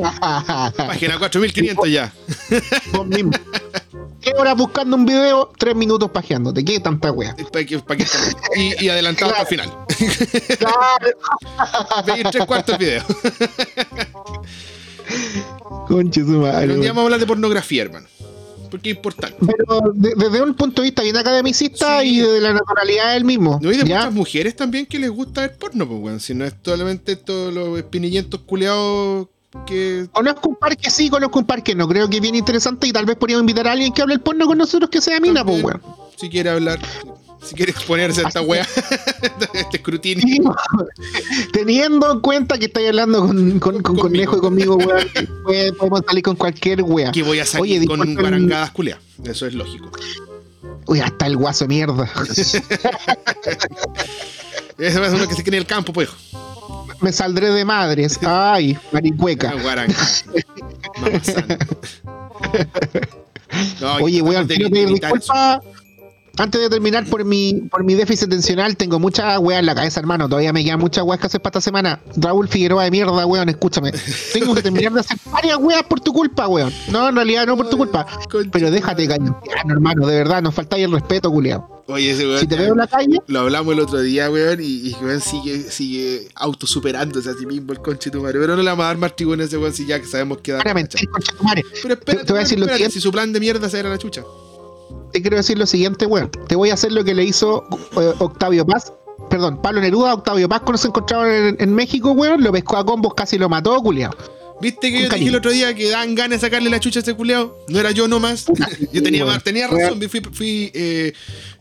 Página 0.76 1.18
4500 1.18 1.88
ya. 1.88 2.12
Vos 2.92 3.06
mismo. 3.06 3.32
¿Qué 4.20 4.32
horas 4.36 4.56
buscando 4.56 4.96
un 4.96 5.06
video? 5.06 5.52
Tres 5.56 5.76
minutos 5.76 6.10
pajeándote. 6.10 6.64
¿Qué 6.64 6.80
tanta 6.80 7.12
wea? 7.12 7.36
Y, 8.56 8.84
y 8.84 8.88
adelantado 8.88 9.32
el 9.40 9.46
final. 9.46 9.72
Claro. 10.58 12.30
Tres 12.32 12.46
cuartos 12.46 12.78
video. 12.78 13.04
Conche 15.88 16.20
su 16.22 16.28
madre, 16.30 16.74
un 16.74 16.80
día 16.80 16.90
vamos 16.90 17.02
a 17.02 17.04
hablar 17.06 17.20
de 17.20 17.26
pornografía, 17.26 17.82
hermano. 17.82 18.06
Porque 18.70 18.90
es 18.90 18.96
importante. 18.96 19.36
Pero 19.40 19.80
de- 19.94 20.12
desde 20.14 20.42
un 20.42 20.52
punto 20.54 20.82
de 20.82 20.88
vista 20.88 21.02
bien 21.02 21.16
academicista 21.16 22.00
Sí. 22.02 22.16
y 22.16 22.20
de 22.20 22.40
la 22.40 22.52
naturalidad 22.52 23.14
del 23.14 23.24
mismo. 23.24 23.58
No 23.62 23.70
hay 23.70 23.78
de 23.78 23.84
¿ya? 23.88 23.96
muchas 24.00 24.12
mujeres 24.14 24.54
también 24.56 24.84
que 24.84 24.98
les 24.98 25.08
gusta 25.10 25.40
ver 25.40 25.56
porno, 25.56 25.88
pues, 25.88 26.00
weón. 26.02 26.20
Si 26.20 26.34
no 26.34 26.44
es 26.44 26.54
solamente 26.62 27.16
todos 27.16 27.52
los 27.54 27.78
espinillentos 27.78 28.40
culeados 28.42 29.28
que. 29.66 30.06
Conozco 30.12 30.50
un 30.50 30.56
par 30.56 30.76
que 30.76 30.90
sí, 30.90 31.08
conozco 31.08 31.38
un 31.38 31.46
par 31.46 31.62
que 31.62 31.74
no. 31.74 31.88
Creo 31.88 32.10
que 32.10 32.16
es 32.16 32.22
bien 32.22 32.34
interesante 32.34 32.86
y 32.86 32.92
tal 32.92 33.06
vez 33.06 33.16
podríamos 33.16 33.40
invitar 33.42 33.66
a 33.68 33.72
alguien 33.72 33.90
que 33.94 34.02
hable 34.02 34.12
el 34.14 34.20
porno 34.20 34.46
con 34.46 34.58
nosotros 34.58 34.90
que 34.90 35.00
sea 35.00 35.18
mina, 35.18 35.42
pues, 35.42 35.64
weón. 35.64 35.80
Si 36.18 36.28
quiere 36.28 36.50
hablar, 36.50 36.78
si 37.42 37.54
quiere 37.54 37.72
exponerse 37.72 38.24
a 38.24 38.28
esta 38.28 38.40
weá, 38.42 38.62
este 39.54 39.76
escrutinio. 39.76 40.54
Teniendo 41.52 42.12
en 42.12 42.20
cuenta 42.20 42.58
que 42.58 42.66
estáis 42.66 42.88
hablando 42.88 43.26
con, 43.26 43.58
con. 43.60 43.82
Conejo 43.82 44.36
y 44.36 44.40
conmigo, 44.40 44.78
puede- 45.44 45.72
podemos 45.72 46.02
salir 46.06 46.22
con 46.22 46.36
cualquier 46.36 46.82
wea. 46.82 47.10
Que 47.12 47.22
voy 47.22 47.38
a 47.40 47.46
salir 47.46 47.78
Oye, 47.80 47.86
con 47.86 48.14
guarangadas 48.14 48.70
culeadas. 48.72 49.02
Eso 49.24 49.46
es 49.46 49.54
lógico. 49.54 49.90
Uy, 50.86 51.00
hasta 51.00 51.26
el 51.26 51.36
guaso 51.36 51.64
de 51.64 51.68
mierda. 51.68 52.08
Eso 52.30 52.58
es 54.78 54.96
uno 55.12 55.28
que 55.28 55.34
se 55.34 55.42
quiere 55.42 55.58
en 55.58 55.62
el 55.62 55.66
campo, 55.66 55.92
pues. 55.92 56.08
Me 57.00 57.12
saldré 57.12 57.50
de 57.50 57.64
madres. 57.64 58.18
Ay, 58.22 58.76
maricueca. 58.92 59.54
No, 63.80 63.94
Oye, 64.02 64.22
weón, 64.22 64.46
de 64.46 64.54
quiero 64.56 64.70
pedir 64.70 64.88
disculpas. 64.88 65.58
Antes 66.38 66.60
de 66.60 66.70
terminar 66.70 67.04
por 67.06 67.24
mi, 67.24 67.62
por 67.68 67.82
mi 67.82 67.94
déficit 67.94 68.28
atencional, 68.28 68.76
tengo 68.76 69.00
muchas 69.00 69.38
weas 69.40 69.58
en 69.58 69.66
la 69.66 69.74
cabeza, 69.74 69.98
hermano. 69.98 70.28
Todavía 70.28 70.52
me 70.52 70.64
quedan 70.64 70.78
muchas 70.78 71.02
weas 71.04 71.20
que 71.20 71.26
hacer 71.26 71.42
para 71.42 71.58
esta 71.58 71.60
semana. 71.60 72.00
Raúl 72.16 72.46
Figueroa 72.46 72.84
de 72.84 72.92
mierda, 72.92 73.26
weón, 73.26 73.48
escúchame. 73.48 73.92
Tengo 74.32 74.54
que 74.54 74.62
terminar 74.62 74.92
de 74.92 75.00
hacer 75.00 75.18
varias 75.32 75.56
weas 75.58 75.82
por 75.82 75.98
tu 75.98 76.12
culpa, 76.12 76.46
weón. 76.46 76.72
No, 76.92 77.08
en 77.08 77.16
realidad 77.16 77.46
no 77.46 77.56
por 77.56 77.68
tu 77.68 77.76
culpa. 77.76 78.06
Pero 78.52 78.70
déjate 78.70 79.08
callar, 79.08 79.34
hermano, 79.68 80.06
de 80.06 80.16
verdad, 80.16 80.40
nos 80.40 80.54
falta 80.54 80.76
el 80.76 80.92
respeto, 80.92 81.30
culiao. 81.30 81.82
Oye, 81.88 82.12
ese 82.12 82.24
weón. 82.24 82.38
Si 82.38 82.46
te 82.46 82.54
veo 82.54 82.72
en 82.72 82.78
la 82.78 82.86
calle, 82.86 83.18
Lo 83.26 83.40
hablamos 83.40 83.74
el 83.74 83.80
otro 83.80 84.00
día, 84.00 84.30
weón, 84.30 84.60
y, 84.62 84.90
y 84.90 84.96
weón 85.02 85.20
sigue, 85.20 85.62
sigue 85.62 86.28
autosuperándose 86.36 87.30
a 87.30 87.34
sí 87.34 87.46
mismo 87.46 87.72
el 87.72 87.80
conche 87.80 88.10
tu 88.12 88.22
madre. 88.22 88.38
Pero 88.38 88.54
no 88.54 88.62
le 88.62 88.68
vamos 88.70 88.84
a 88.84 88.88
dar 88.88 88.98
más 88.98 89.16
tribunas 89.16 89.46
a 89.46 89.48
ese 89.48 89.58
weón 89.58 89.72
si 89.72 89.86
ya 89.86 89.98
que 89.98 90.06
sabemos 90.06 90.38
que 90.38 90.52
da. 90.52 90.58
para 90.58 90.74
mentir, 90.74 91.08
concha 91.08 91.32
tu 91.36 91.42
madre. 91.42 91.64
Pero 91.82 91.94
espérate, 91.94 92.26
te 92.26 92.32
voy 92.32 92.38
a 92.40 92.42
decir 92.44 92.60
lo 92.60 92.66
siguiente. 92.66 92.94
si 92.94 93.00
su 93.00 93.10
plan 93.10 93.32
de 93.32 93.40
mierda 93.40 93.68
se 93.68 93.80
era 93.80 93.88
la 93.88 93.98
chucha. 93.98 94.22
Te 95.12 95.22
quiero 95.22 95.36
decir 95.36 95.58
lo 95.58 95.66
siguiente, 95.66 96.06
weón. 96.06 96.30
Te 96.48 96.56
voy 96.56 96.70
a 96.70 96.74
hacer 96.74 96.92
lo 96.92 97.04
que 97.04 97.14
le 97.14 97.24
hizo 97.24 97.64
eh, 98.00 98.12
Octavio 98.18 98.66
Paz. 98.66 98.92
perdón, 99.30 99.60
Pablo 99.62 99.80
Neruda, 99.80 100.14
Octavio 100.14 100.48
Paz, 100.48 100.60
cuando 100.60 100.78
se 100.78 100.88
encontraron 100.88 101.28
en, 101.28 101.56
en 101.58 101.74
México, 101.74 102.12
weón, 102.12 102.42
lo 102.42 102.52
pescó 102.52 102.76
a 102.76 102.84
combos, 102.84 103.14
casi 103.14 103.38
lo 103.38 103.48
mató, 103.48 103.80
culiao. 103.80 104.14
¿Viste 104.60 104.90
que 104.90 104.96
Con 104.96 105.02
yo 105.02 105.08
te 105.08 105.16
dije 105.16 105.28
el 105.28 105.36
otro 105.36 105.50
día 105.50 105.74
que 105.74 105.88
dan 105.88 106.14
ganas 106.14 106.40
de 106.40 106.46
sacarle 106.46 106.68
la 106.68 106.80
chucha 106.80 106.98
a 106.98 107.02
ese 107.02 107.14
culeado? 107.14 107.64
No 107.68 107.78
era 107.78 107.92
yo 107.92 108.08
nomás. 108.08 108.46
yo 108.92 109.02
tenía, 109.02 109.24
weón. 109.24 109.40
tenía 109.40 109.68
razón, 109.68 110.00
fui, 110.08 110.20
fui 110.32 110.70
eh, 110.74 111.12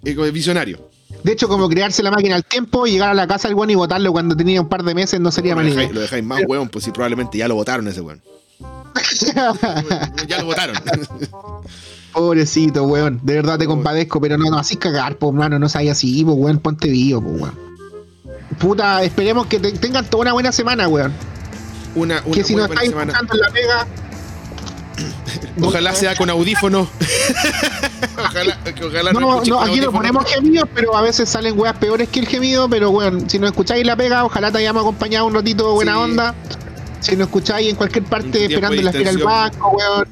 eh, 0.04 0.32
visionario. 0.32 0.90
De 1.24 1.32
hecho, 1.32 1.48
como 1.48 1.70
crearse 1.70 2.04
la 2.04 2.12
máquina 2.12 2.36
al 2.36 2.44
tiempo 2.44 2.88
y 2.88 2.92
llegar 2.92 3.10
a 3.10 3.14
la 3.14 3.28
casa 3.28 3.48
del 3.48 3.56
weón 3.56 3.70
y 3.70 3.76
votarlo 3.76 4.12
cuando 4.12 4.36
tenía 4.36 4.62
un 4.62 4.70
par 4.70 4.84
de 4.84 4.94
meses 4.96 5.20
no 5.20 5.32
sería 5.32 5.54
idea. 5.54 5.64
dejáis, 5.64 5.92
lo 5.92 6.02
dejáis 6.02 6.24
más 6.24 6.42
weón, 6.48 6.70
pues 6.70 6.86
si 6.86 6.92
probablemente 6.92 7.38
ya 7.38 7.48
lo 7.48 7.56
votaron 7.56 7.88
ese 7.88 8.02
weón. 8.02 8.22
ya 10.28 10.40
lo 10.40 10.46
votaron. 10.46 10.76
Pobrecito, 12.14 12.84
weón. 12.84 13.20
De 13.24 13.36
verdad 13.36 13.58
te 13.60 13.66
compadezco, 13.68 14.20
pero 14.20 14.38
no, 14.38 14.50
no, 14.50 14.58
así 14.58 14.76
cagar, 14.78 15.18
po, 15.18 15.32
mano. 15.32 15.60
No 15.60 15.70
seas 15.70 15.98
así, 15.98 16.24
po, 16.26 16.34
weón. 16.34 16.60
Ponte 16.60 16.88
vivo, 16.90 17.22
po, 17.22 17.30
weón. 17.30 17.54
Puta, 18.60 19.04
esperemos 19.04 19.46
que 19.48 19.60
te- 19.60 19.72
tengan 19.74 20.06
toda 20.06 20.22
una 20.24 20.34
buena 20.34 20.52
semana, 20.52 20.88
weón. 20.88 21.14
Una, 21.96 22.22
una 22.26 22.36
que 22.36 22.44
si 22.44 22.56
nos 22.56 22.70
estáis 22.70 22.90
escuchando 22.90 23.34
en 23.34 23.40
la 23.40 23.50
pega. 23.52 23.88
Ojalá 25.62 25.94
sea 25.94 26.16
con 26.16 26.30
audífono. 26.30 26.88
ojalá, 28.18 28.58
ojalá 28.86 29.14
No, 29.14 29.20
no, 29.20 29.28
con 29.28 29.40
aquí 29.40 29.50
no 29.50 29.60
audífono. 29.60 29.92
ponemos 29.92 30.26
gemidos, 30.26 30.70
pero 30.74 30.96
a 30.96 31.02
veces 31.02 31.30
salen 31.30 31.60
weas 31.60 31.78
peores 31.78 32.10
que 32.10 32.20
el 32.20 32.28
gemido. 32.28 32.68
Pero 32.70 32.90
weón, 32.92 33.30
si 33.30 33.38
nos 33.40 33.52
escucháis 33.52 33.86
la 33.86 33.96
pega, 33.96 34.26
ojalá 34.26 34.52
te 34.52 34.58
hayamos 34.60 34.82
acompañado 34.82 35.26
un 35.28 35.34
ratito 35.36 35.74
buena 35.74 35.94
Sí. 35.94 36.00
onda. 36.00 36.36
Si 37.00 37.16
nos 37.16 37.28
escucháis 37.28 37.70
en 37.70 37.76
cualquier 37.76 38.06
parte 38.06 38.46
esperando 38.46 38.76
en 38.78 38.86
la 38.86 38.92
fila 38.92 39.12
del 39.12 39.24
banco, 39.24 39.70
weón. 39.70 40.08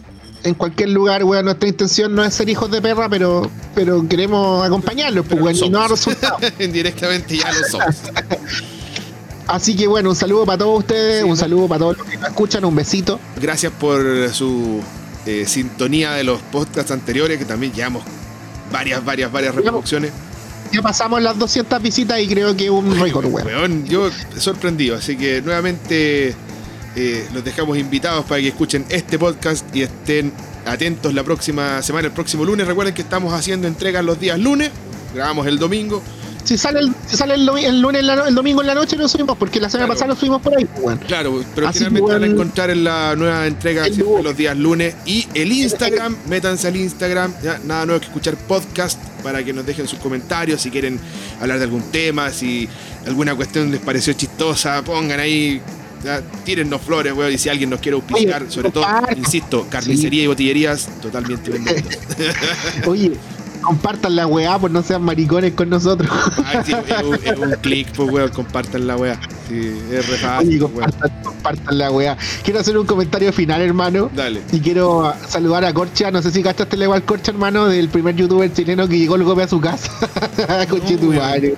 En 0.46 0.54
cualquier 0.54 0.90
lugar, 0.90 1.24
weón, 1.24 1.46
nuestra 1.46 1.68
intención 1.68 2.14
no 2.16 2.24
es 2.24 2.34
ser 2.34 2.48
hijos 2.50 2.70
de 2.72 2.82
perra, 2.82 3.10
pero, 3.10 3.50
pero 3.74 4.08
queremos 4.08 4.64
acompañarlos, 4.66 5.26
pues, 5.28 5.42
weón, 5.42 5.56
y 5.56 5.70
no 5.70 5.80
a 5.82 5.88
somos. 5.88 6.06
resultados. 6.06 6.42
Indirectamente 6.60 7.38
ya 7.38 7.52
lo 7.52 7.68
somos. 7.68 7.96
Así 9.48 9.76
que 9.76 9.88
bueno, 9.88 10.10
un 10.10 10.16
saludo 10.16 10.46
para 10.46 10.58
todos 10.60 10.80
ustedes, 10.80 11.24
Sí. 11.24 11.30
un 11.30 11.38
saludo 11.38 11.68
para 11.68 11.80
todos 11.80 11.98
los 11.98 12.08
que 12.08 12.18
nos 12.18 12.30
escuchan, 12.30 12.66
un 12.66 12.76
besito. 12.76 13.20
Gracias 13.40 13.72
por 13.74 14.02
su 14.34 14.82
eh, 15.26 15.46
sintonía 15.48 16.14
de 16.14 16.24
los 16.24 16.42
podcasts 16.42 16.92
anteriores, 16.92 17.38
que 17.38 17.46
también 17.46 17.72
llevamos 17.74 18.04
varias, 18.72 19.04
varias, 19.06 19.32
varias 19.32 19.54
reproducciones. 19.54 20.12
Ya 20.72 20.82
pasamos 20.82 21.22
las 21.22 21.38
200 21.38 21.80
visitas 21.82 22.20
y 22.20 22.28
creo 22.28 22.56
que 22.56 22.66
es 22.66 22.70
un 22.72 23.00
récord, 23.00 23.26
weón. 23.28 23.46
Weón, 23.48 23.86
yo 23.86 24.10
sorprendido, 24.38 24.96
así 24.98 25.16
que 25.16 25.42
nuevamente 25.44 26.36
eh, 26.96 27.28
los 27.34 27.44
dejamos 27.44 27.78
invitados 27.78 28.26
para 28.26 28.42
que 28.42 28.48
escuchen 28.50 28.86
este 28.90 29.20
podcast 29.20 29.66
y 29.76 29.82
estén 29.84 30.32
atentos 30.66 31.14
la 31.14 31.24
próxima 31.24 31.82
semana, 31.82 32.08
el 32.08 32.14
próximo 32.14 32.44
lunes. 32.46 32.66
Recuerden 32.68 32.94
que 32.94 33.02
estamos 33.02 33.34
haciendo 33.34 33.68
entregas 33.68 34.04
los 34.04 34.20
días 34.20 34.40
lunes, 34.40 34.72
grabamos 35.14 35.46
el 35.48 35.60
domingo. 35.60 36.02
Si 36.44 36.60
sale 36.60 36.80
el, 36.80 36.94
si 37.08 37.18
sale 37.18 37.34
el, 37.34 37.46
lunes, 37.48 38.04
no- 38.04 38.26
el 38.28 38.36
domingo 38.36 38.62
en 38.62 38.68
la 38.68 38.76
noche 38.76 38.96
lo 38.96 39.08
subimos, 39.08 39.36
porque 39.36 39.60
la 39.60 39.68
semana 39.68 39.88
Claro. 39.88 39.94
pasada 39.96 40.14
lo 40.14 40.20
subimos 40.20 40.42
por 40.44 40.56
ahí, 40.56 40.68
weón. 40.80 41.00
Claro, 41.00 41.44
pero 41.56 41.68
Así 41.68 41.80
finalmente 41.80 42.12
van 42.14 42.24
a 42.24 42.28
encontrar 42.28 42.70
en 42.70 42.84
la 42.84 43.16
nueva 43.16 43.48
entrega 43.48 43.86
siempre 43.86 44.22
los 44.22 44.38
días 44.38 44.56
lunes. 44.56 44.94
Y 45.08 45.28
el 45.34 45.52
Instagram, 45.52 46.16
métanse 46.28 46.68
al 46.68 46.76
Instagram, 46.76 47.34
ya, 47.44 47.60
nada 47.66 47.88
nuevo 47.88 48.00
que 48.00 48.06
escuchar 48.06 48.36
podcast 48.38 49.02
para 49.24 49.44
que 49.44 49.54
nos 49.54 49.66
dejen 49.66 49.88
sus 49.88 49.98
comentarios, 49.98 50.62
si 50.62 50.70
quieren 50.70 51.00
hablar 51.42 51.58
de 51.58 51.64
algún 51.64 51.82
tema, 51.92 52.30
si 52.32 52.70
alguna 53.08 53.34
cuestión 53.34 53.72
les 53.72 53.82
pareció 53.82 54.14
chistosa, 54.14 54.84
pongan 54.84 55.20
ahí, 55.20 55.60
ya, 56.04 56.22
tírennos 56.44 56.82
flores, 56.82 57.14
weón, 57.14 57.34
y 57.34 57.38
si 57.38 57.50
alguien 57.50 57.70
nos 57.70 57.80
quiere 57.80 57.96
auspiciar, 57.96 58.44
Oye, 58.44 58.52
sobre 58.52 58.72
todo, 58.72 58.86
insisto, 59.16 59.68
carnicería 59.70 60.24
y 60.24 60.28
botillerías, 60.28 60.90
totalmente 61.02 61.52
bienvenidos. 61.52 61.98
Oye, 62.88 63.14
compartan 63.66 64.16
la 64.16 64.28
weá, 64.28 64.60
pues 64.60 64.72
no 64.72 64.84
sean 64.84 65.02
maricones 65.02 65.54
con 65.54 65.70
nosotros. 65.70 66.10
Ay, 66.46 66.60
sí, 66.66 66.74
es 66.74 67.04
un, 67.04 67.16
es 67.16 67.40
un 67.40 67.52
clic, 67.62 67.92
pues 67.96 68.12
weón, 68.12 68.30
compartan 68.30 68.88
la 68.88 68.96
weá. 68.96 69.20
Sí, 69.50 69.76
es 69.92 70.08
re 70.08 70.18
fácil, 70.18 70.64
Oye, 70.64 70.74
weón. 70.74 70.92
compartan, 71.24 71.78
la 71.78 71.92
weá. 71.92 72.18
Quiero 72.44 72.60
hacer 72.60 72.78
un 72.78 72.86
comentario 72.86 73.34
final, 73.34 73.62
hermano. 73.62 74.10
Dale. 74.14 74.42
Y 74.52 74.60
quiero 74.60 75.14
saludar 75.28 75.66
a 75.66 75.74
Corcha, 75.74 76.12
no 76.12 76.22
sé 76.22 76.32
si 76.32 76.44
cachaste 76.44 76.78
la 76.78 76.86
igual 76.86 77.04
Corcha, 77.04 77.32
hermano, 77.32 77.68
del 77.68 77.90
primer 77.90 78.16
youtuber 78.16 78.54
chileno 78.54 78.88
que 78.88 78.98
llegó 79.00 79.16
el 79.16 79.24
golpe 79.24 79.44
a 79.44 79.48
su 79.48 79.60
casa. 79.60 79.92
Weón. 81.02 81.16
madre. 81.18 81.56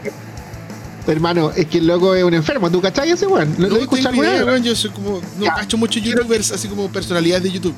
Hermano, 1.12 1.52
es 1.56 1.66
que 1.68 1.78
el 1.78 1.88
loco 1.88 2.14
es 2.16 2.24
un 2.24 2.34
enfermo, 2.34 2.70
¿tú 2.70 2.82
cachai 2.82 3.12
ese 3.12 3.26
weón? 3.28 3.56
¿Lo, 3.58 3.70
No 3.70 3.76
lo 3.78 3.98
idea, 3.98 4.12
weón? 4.12 4.44
weón, 4.46 4.64
yo 4.64 4.76
soy 4.76 4.90
como, 4.92 5.22
no 5.38 5.46
Ya. 5.46 5.54
cacho 5.56 5.78
muchos 5.78 6.02
youtubers, 6.04 6.52
así 6.52 6.68
como 6.68 6.90
personalidades 6.90 7.44
de 7.44 7.52
YouTube. 7.52 7.74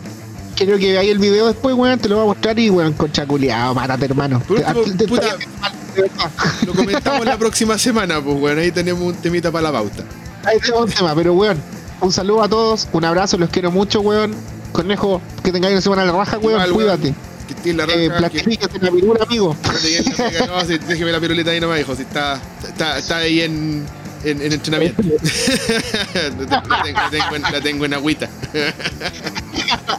Quiero 0.55 0.77
que 0.77 0.91
veáis 0.91 1.11
el 1.11 1.19
video 1.19 1.47
después, 1.47 1.75
weón, 1.75 1.99
te 1.99 2.09
lo 2.09 2.15
voy 2.15 2.23
a 2.25 2.27
mostrar 2.27 2.57
y 2.59 2.69
weón, 2.69 2.93
Corcha 2.93 3.25
culiao, 3.25 3.73
mátate, 3.75 4.05
hermano. 4.05 4.39
Por 4.41 4.57
último, 4.57 4.81
te- 4.83 4.91
te- 4.93 5.07
puta. 5.07 5.27
te-. 5.37 6.65
Lo 6.65 6.73
comentamos 6.73 7.25
la 7.25 7.37
próxima 7.37 7.77
semana, 7.77 8.21
pues 8.21 8.37
bueno, 8.39 8.61
ahí 8.61 8.71
tenemos 8.71 9.01
un 9.03 9.13
temita 9.15 9.51
para 9.51 9.63
la 9.63 9.71
pauta. 9.71 10.03
Ahí 10.45 10.59
tenemos 10.59 10.85
un 10.85 10.91
tema, 10.91 11.15
pero 11.15 11.33
weón, 11.33 11.57
un 12.01 12.11
saludo 12.11 12.43
a 12.43 12.49
todos, 12.49 12.87
un 12.93 13.05
abrazo, 13.05 13.37
los 13.37 13.49
quiero 13.49 13.71
mucho, 13.71 14.01
weón. 14.01 14.33
Conejo, 14.71 15.21
que 15.43 15.51
tengáis 15.51 15.73
una 15.73 15.81
semana 15.81 16.01
de 16.03 16.11
la 16.11 16.17
raja, 16.17 16.37
weón, 16.37 16.61
Igual, 16.61 16.71
cuídate. 16.71 17.03
weón, 17.03 17.15
Que 17.63 17.71
estés 17.71 17.87
la 17.87 17.93
Eh, 17.93 18.09
Plantifícate 18.09 18.79
la 18.79 18.91
pirula, 18.91 19.23
amigo. 19.23 19.55
no 20.47 20.65
déjeme 20.65 21.11
la 21.11 21.19
piruleta 21.19 21.51
ahí 21.51 21.59
nomás, 21.59 21.79
hijo, 21.79 21.95
si 21.95 22.03
está, 22.03 22.41
está, 22.67 22.97
está 22.97 23.17
ahí 23.17 23.41
en, 23.41 23.85
en, 24.23 24.41
en 24.41 24.53
entrenamiento. 24.53 25.01
la, 26.49 26.83
tengo, 26.83 26.99
la 26.99 27.09
tengo 27.09 27.35
en, 27.35 27.41
la 27.41 27.61
tengo 27.61 27.85
en 27.85 27.93
agüita. 27.93 28.29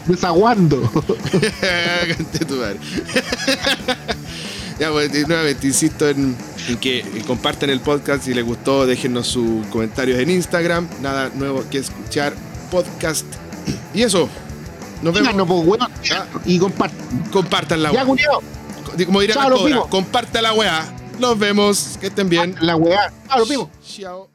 Desaguando. 0.07 0.81
Tu 2.49 2.57
madre. 2.57 2.79
ya, 4.79 4.91
pues, 4.91 5.29
nuevamente 5.29 5.67
insisto 5.67 6.09
en, 6.09 6.37
en 6.69 6.77
que 6.79 7.01
eh, 7.01 7.05
compartan 7.27 7.71
el 7.71 7.81
podcast 7.81 8.25
si 8.25 8.35
les 8.35 8.45
gustó, 8.45 8.87
déjennos 8.87 9.27
sus 9.27 9.67
comentarios 9.67 10.19
en 10.19 10.31
Instagram. 10.31 10.89
Nada 11.03 11.31
nuevo 11.35 11.65
que 11.71 11.79
escuchar 11.79 12.35
podcast. 12.71 13.27
Y 13.95 14.03
eso, 14.03 14.29
nos 15.03 15.15
vemos. 15.15 15.29
Díganos, 15.33 15.47
pues, 15.47 15.67
weón. 15.67 15.91
Y 16.45 16.59
compartan. 16.59 17.25
Compartan 17.33 17.83
la 17.83 17.91
Ya, 17.93 17.97
weá. 17.99 18.07
culiao. 18.07 18.43
Como 19.07 19.21
diría 19.21 19.35
Chao, 19.35 19.51
la 19.51 19.57
cobra, 19.57 19.81
compartan 19.89 20.43
la 20.43 20.53
weá. 20.53 20.95
Nos 21.19 21.39
vemos, 21.39 21.97
que 22.01 22.09
estén 22.09 22.29
bien. 22.29 22.57
La 22.61 22.77
weá. 22.77 23.13
Chao, 23.29 23.39
los 23.39 23.49
vimos. 23.49 23.69
Chao. 23.87 24.29